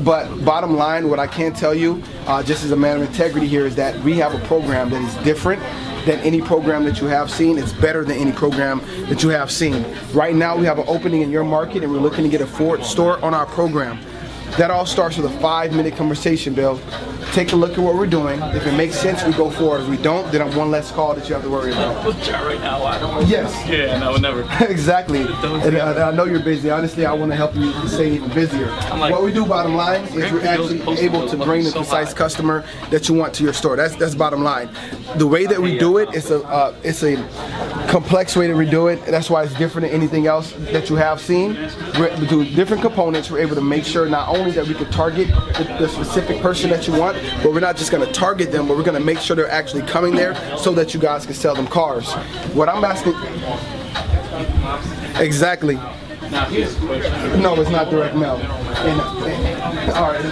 but 0.00 0.44
bottom 0.44 0.76
line, 0.76 1.08
what 1.08 1.18
I 1.18 1.26
can 1.26 1.54
tell 1.54 1.74
you, 1.74 2.02
uh, 2.26 2.42
just 2.42 2.64
as 2.64 2.70
a 2.70 2.76
man 2.76 3.00
of 3.00 3.08
integrity 3.08 3.48
here, 3.48 3.64
is 3.64 3.74
that 3.76 3.98
we 4.00 4.18
have 4.18 4.34
a 4.34 4.46
program 4.46 4.90
that 4.90 5.00
is 5.00 5.14
different 5.24 5.62
than 6.04 6.20
any 6.20 6.40
program 6.40 6.84
that 6.84 7.00
you 7.00 7.06
have 7.06 7.30
seen. 7.30 7.58
It's 7.58 7.72
better 7.72 8.04
than 8.04 8.18
any 8.18 8.32
program 8.32 8.80
that 9.08 9.22
you 9.22 9.30
have 9.30 9.50
seen. 9.50 9.84
Right 10.12 10.34
now, 10.34 10.56
we 10.56 10.66
have 10.66 10.78
an 10.78 10.84
opening 10.86 11.22
in 11.22 11.30
your 11.30 11.44
market, 11.44 11.82
and 11.82 11.92
we're 11.92 11.98
looking 11.98 12.24
to 12.24 12.30
get 12.30 12.40
a 12.40 12.46
Ford 12.46 12.84
store 12.84 13.22
on 13.24 13.34
our 13.34 13.46
program. 13.46 13.98
That 14.58 14.70
all 14.70 14.86
starts 14.86 15.16
with 15.16 15.26
a 15.26 15.40
five-minute 15.40 15.96
conversation, 15.96 16.54
Bill. 16.54 16.80
Take 17.32 17.52
a 17.52 17.56
look 17.56 17.72
at 17.72 17.78
what 17.78 17.94
we're 17.94 18.06
doing. 18.06 18.40
If 18.54 18.66
it 18.66 18.76
makes 18.76 18.96
sense, 18.98 19.24
we 19.24 19.32
go 19.32 19.50
forward. 19.50 19.82
If 19.82 19.88
we 19.88 19.96
don't, 19.96 20.30
then 20.30 20.42
I'm 20.42 20.54
one 20.56 20.70
less 20.70 20.90
call 20.92 21.14
that 21.14 21.28
you 21.28 21.34
have 21.34 21.42
to 21.44 21.50
worry 21.50 21.72
about. 21.72 22.04
right 22.04 22.60
now. 22.60 22.84
I 22.84 22.98
don't. 22.98 23.26
Yes. 23.26 23.52
Yeah, 23.68 23.98
no, 23.98 24.16
never. 24.16 24.42
exactly. 24.70 25.22
And, 25.22 25.76
uh, 25.76 26.10
I 26.12 26.14
know 26.14 26.24
you're 26.24 26.40
busy. 26.40 26.70
Honestly, 26.70 27.06
I 27.06 27.12
want 27.12 27.32
to 27.32 27.36
help 27.36 27.54
you 27.56 27.72
stay 27.88 28.12
even 28.14 28.30
busier. 28.30 28.66
like- 28.66 29.12
what 29.12 29.22
we 29.22 29.32
do, 29.32 29.44
bottom 29.46 29.74
line, 29.74 30.04
is 30.06 30.30
we're 30.32 30.44
actually 30.46 30.80
able 30.98 31.26
to 31.28 31.36
bring 31.36 31.64
the 31.64 31.72
precise 31.72 32.14
customer 32.14 32.64
that 32.90 33.08
you 33.08 33.14
want 33.14 33.34
to 33.34 33.44
your 33.44 33.52
store. 33.52 33.76
That's 33.76 33.96
that's 33.96 34.14
bottom 34.14 34.42
line. 34.42 34.68
The 35.16 35.26
way 35.26 35.46
that 35.46 35.60
we 35.60 35.78
do 35.78 35.98
it, 35.98 36.08
it's 36.14 36.30
a 36.30 36.42
uh, 36.44 36.74
it's 36.82 37.02
a 37.02 37.16
complex 37.88 38.36
way 38.36 38.46
that 38.46 38.56
we 38.56 38.68
do 38.68 38.88
it. 38.88 39.04
That's 39.06 39.30
why 39.30 39.44
it's 39.44 39.54
different 39.54 39.88
than 39.90 39.94
anything 40.00 40.26
else 40.26 40.52
that 40.72 40.88
you 40.90 40.96
have 40.96 41.20
seen. 41.20 41.54
We're, 41.98 42.14
we 42.18 42.26
do 42.26 42.44
different 42.44 42.82
components. 42.82 43.30
We're 43.30 43.40
able 43.40 43.54
to 43.56 43.60
make 43.60 43.84
sure 43.84 44.08
not 44.08 44.28
only 44.28 44.50
that 44.52 44.66
we 44.66 44.74
can 44.74 44.90
target 44.90 45.28
the, 45.28 45.76
the 45.78 45.88
specific 45.88 46.40
person 46.40 46.70
that 46.70 46.86
you 46.86 46.94
want, 46.98 47.13
but 47.42 47.52
we're 47.52 47.60
not 47.60 47.76
just 47.76 47.90
going 47.90 48.06
to 48.06 48.12
target 48.12 48.50
them, 48.52 48.66
but 48.68 48.76
we're 48.76 48.82
going 48.84 48.98
to 48.98 49.04
make 49.04 49.18
sure 49.18 49.34
they're 49.36 49.50
actually 49.50 49.82
coming 49.82 50.14
there 50.14 50.34
so 50.56 50.72
that 50.74 50.94
you 50.94 51.00
guys 51.00 51.24
can 51.26 51.34
sell 51.34 51.54
them 51.54 51.66
cars. 51.66 52.12
What 52.54 52.68
I'm 52.68 52.84
asking. 52.84 53.14
Exactly. 55.22 55.78
No, 57.40 57.54
it's 57.60 57.70
not 57.70 57.90
direct 57.90 58.16
mail. 58.16 58.36
And, 58.36 59.00
and- 59.30 59.90
all 59.92 60.10
right. 60.12 60.22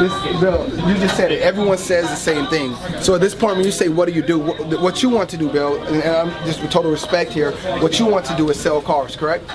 This, 0.00 0.40
Bill, 0.40 0.68
you 0.88 0.94
just 0.96 1.16
said 1.16 1.32
it. 1.32 1.40
Everyone 1.42 1.78
says 1.78 2.08
the 2.10 2.16
same 2.16 2.46
thing. 2.48 2.74
So 3.00 3.14
at 3.14 3.20
this 3.20 3.34
point, 3.34 3.56
when 3.56 3.64
you 3.64 3.70
say, 3.72 3.88
"What 3.88 4.06
do 4.06 4.12
you 4.12 4.22
do?" 4.22 4.38
What, 4.38 4.80
what 4.80 5.02
you 5.02 5.08
want 5.08 5.30
to 5.30 5.36
do, 5.36 5.48
Bill, 5.48 5.82
and, 5.84 6.02
and 6.02 6.14
I'm 6.16 6.46
just 6.46 6.60
with 6.60 6.70
total 6.70 6.90
respect 6.90 7.32
here. 7.32 7.52
What 7.80 7.98
you 7.98 8.06
want 8.06 8.26
to 8.26 8.36
do 8.36 8.50
is 8.50 8.60
sell 8.60 8.82
cars, 8.82 9.16
correct? 9.16 9.50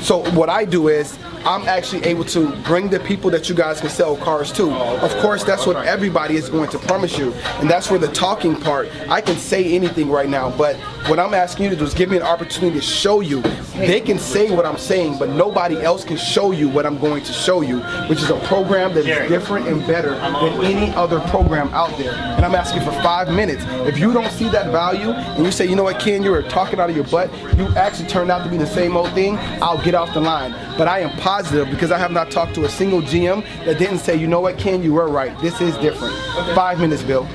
So 0.00 0.28
what 0.32 0.48
I 0.48 0.64
do 0.64 0.88
is 0.88 1.18
I'm 1.44 1.68
actually 1.68 2.02
able 2.04 2.24
to 2.26 2.50
bring 2.62 2.88
the 2.88 2.98
people 3.00 3.30
that 3.30 3.50
you 3.50 3.54
guys 3.54 3.78
can 3.78 3.90
sell 3.90 4.16
cars 4.16 4.50
to. 4.52 4.70
Of 4.72 5.14
course, 5.18 5.44
that's 5.44 5.66
what 5.66 5.76
everybody 5.76 6.36
is 6.36 6.48
going 6.48 6.70
to 6.70 6.78
promise 6.78 7.18
you, 7.18 7.32
and 7.60 7.68
that's 7.68 7.90
where 7.90 7.98
the 7.98 8.08
talking 8.08 8.58
part. 8.58 8.88
I 9.10 9.20
can 9.20 9.36
say 9.36 9.74
anything 9.74 10.10
right 10.10 10.28
now, 10.28 10.50
but 10.56 10.76
what 11.06 11.18
I'm 11.18 11.34
asking 11.34 11.64
you 11.64 11.70
to 11.70 11.76
do 11.76 11.84
is 11.84 11.92
give 11.92 12.08
me 12.08 12.16
an 12.16 12.22
opportunity 12.22 12.80
to 12.80 12.84
show 12.84 13.20
you. 13.20 13.42
They 13.76 14.00
can 14.00 14.18
say 14.18 14.50
what 14.50 14.64
I'm 14.64 14.78
saying, 14.78 15.18
but 15.18 15.28
nobody 15.28 15.82
else 15.82 16.02
can 16.02 16.16
show 16.16 16.50
you 16.50 16.66
what 16.66 16.86
I'm 16.86 16.98
going 16.98 17.22
to 17.24 17.32
show 17.32 17.60
you, 17.60 17.80
which 18.08 18.22
is 18.22 18.30
a 18.30 18.38
program 18.46 18.94
that 18.94 19.06
is 19.06 19.28
different 19.28 19.68
and 19.68 19.86
better 19.86 20.10
than 20.12 20.64
any 20.64 20.94
other 20.94 21.20
program 21.28 21.68
out 21.74 21.94
there. 21.98 22.14
And 22.14 22.42
I'm 22.42 22.54
asking 22.54 22.82
for 22.82 22.92
five 23.02 23.28
minutes. 23.28 23.64
If 23.86 23.98
you 23.98 24.14
don't 24.14 24.30
see 24.32 24.48
that 24.48 24.72
value 24.72 25.10
and 25.10 25.44
you 25.44 25.52
say, 25.52 25.66
you 25.66 25.76
know 25.76 25.84
what, 25.84 26.00
Ken, 26.00 26.22
you 26.22 26.30
were 26.30 26.42
talking 26.42 26.80
out 26.80 26.88
of 26.88 26.96
your 26.96 27.04
butt, 27.06 27.30
you 27.58 27.66
actually 27.76 28.08
turned 28.08 28.30
out 28.30 28.44
to 28.44 28.50
be 28.50 28.56
the 28.56 28.66
same 28.66 28.96
old 28.96 29.12
thing, 29.12 29.36
I'll 29.60 29.82
get 29.84 29.94
off 29.94 30.14
the 30.14 30.20
line. 30.22 30.52
But 30.78 30.88
I 30.88 31.00
am 31.00 31.10
positive 31.18 31.33
because 31.42 31.90
I 31.90 31.98
have 31.98 32.12
not 32.12 32.30
talked 32.30 32.54
to 32.54 32.64
a 32.64 32.68
single 32.68 33.02
GM 33.02 33.44
that 33.64 33.78
didn't 33.78 33.98
say, 33.98 34.14
you 34.14 34.28
know 34.28 34.40
what, 34.40 34.56
Ken, 34.56 34.82
you 34.82 34.92
were 34.92 35.08
right. 35.08 35.36
This 35.40 35.60
is 35.60 35.76
different. 35.78 36.14
Five 36.54 36.78
minutes, 36.78 37.02
Bill. 37.02 37.26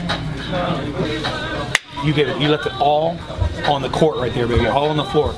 You 2.05 2.13
gave 2.13 2.30
it. 2.30 2.41
You 2.41 2.47
left 2.47 2.65
it 2.65 2.73
all 2.80 3.17
on 3.65 3.81
the 3.81 3.89
court 3.89 4.17
right 4.17 4.34
there, 4.34 4.47
baby. 4.47 4.67
All 4.67 4.89
on 4.89 4.95
the 4.95 5.03
floor. 5.03 5.35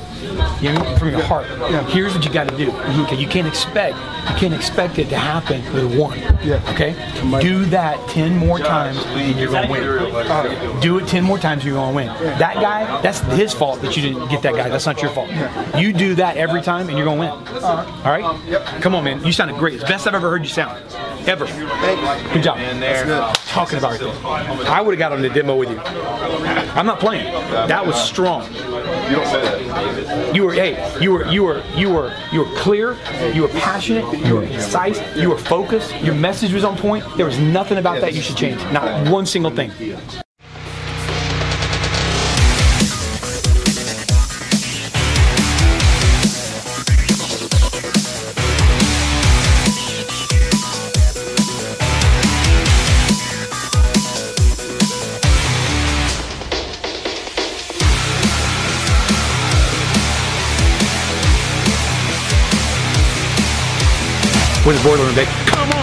You 0.61 0.73
know, 0.73 0.95
from 0.97 1.09
your 1.09 1.23
heart. 1.23 1.47
Here's 1.89 2.13
what 2.13 2.23
you 2.25 2.31
got 2.31 2.47
to 2.47 2.57
do. 2.57 2.71
Okay, 3.03 3.15
you 3.15 3.27
can't 3.27 3.47
expect 3.47 3.97
you 4.29 4.35
can't 4.35 4.53
expect 4.53 4.99
it 4.99 5.09
to 5.09 5.17
happen 5.17 5.61
with 5.73 5.97
one. 5.97 6.19
Yeah. 6.43 6.63
Okay. 6.69 6.93
Do 7.41 7.65
that 7.65 8.07
ten 8.07 8.37
more 8.37 8.59
times 8.59 9.03
and 9.05 9.39
you're 9.39 9.51
gonna 9.51 9.69
win. 9.69 10.79
Do 10.79 10.99
it 10.99 11.07
ten 11.07 11.23
more 11.23 11.39
times, 11.39 11.65
you're 11.65 11.73
gonna 11.73 11.95
win. 11.95 12.07
That 12.37 12.55
guy, 12.55 13.01
that's 13.01 13.19
his 13.19 13.53
fault 13.53 13.81
that 13.81 13.95
you 13.97 14.03
didn't 14.03 14.29
get 14.29 14.43
that 14.43 14.55
guy. 14.55 14.69
That's 14.69 14.85
not 14.85 15.01
your 15.01 15.11
fault. 15.11 15.29
You 15.75 15.91
do 15.91 16.13
that 16.15 16.37
every 16.37 16.61
time 16.61 16.87
and 16.89 16.97
you're 16.97 17.05
gonna 17.05 17.19
win. 17.19 17.63
All 17.63 18.03
right. 18.05 18.39
Yep. 18.47 18.81
Come 18.81 18.93
on, 18.95 19.03
man. 19.03 19.23
You 19.25 19.31
sounded 19.31 19.57
great. 19.57 19.73
It's 19.75 19.83
the 19.83 19.89
best 19.89 20.07
I've 20.07 20.13
ever 20.13 20.29
heard 20.29 20.43
you 20.43 20.49
sound. 20.49 20.81
Ever. 21.27 21.45
Good 22.33 22.43
job. 22.43 22.57
Talking 23.47 23.79
about 23.79 23.99
it. 24.01 24.07
I 24.67 24.81
would 24.81 24.93
have 24.93 24.99
got 24.99 25.13
on 25.13 25.21
the 25.21 25.29
demo 25.29 25.55
with 25.55 25.69
you. 25.69 25.79
I'm 25.79 26.85
not 26.85 26.99
playing. 26.99 27.31
That 27.51 27.85
was 27.85 27.99
strong. 28.01 28.43
You 29.11 29.17
don't 29.17 29.27
say 29.27 29.41
that. 29.41 30.33
You 30.33 30.45
were 30.45 30.53
hey, 30.53 31.01
you 31.01 31.11
were 31.11 31.27
you 31.27 31.43
were 31.43 31.61
you 31.75 31.89
were 31.89 32.15
you 32.31 32.45
were 32.45 32.55
clear, 32.55 32.97
you 33.33 33.41
were 33.41 33.49
passionate, 33.49 34.05
you 34.25 34.35
were 34.35 34.47
concise, 34.47 35.01
you 35.17 35.29
were 35.29 35.37
focused, 35.37 35.93
your 36.01 36.15
message 36.15 36.53
was 36.53 36.63
on 36.63 36.77
point. 36.77 37.03
There 37.17 37.25
was 37.25 37.37
nothing 37.37 37.77
about 37.77 37.99
that 37.99 38.13
you 38.13 38.21
should 38.21 38.37
change. 38.37 38.61
Not 38.71 39.09
one 39.09 39.25
single 39.25 39.51
thing. 39.51 39.69
Room, 64.71 65.13
Vic? 65.13 65.27
Come 65.47 65.69
on! 65.71 65.80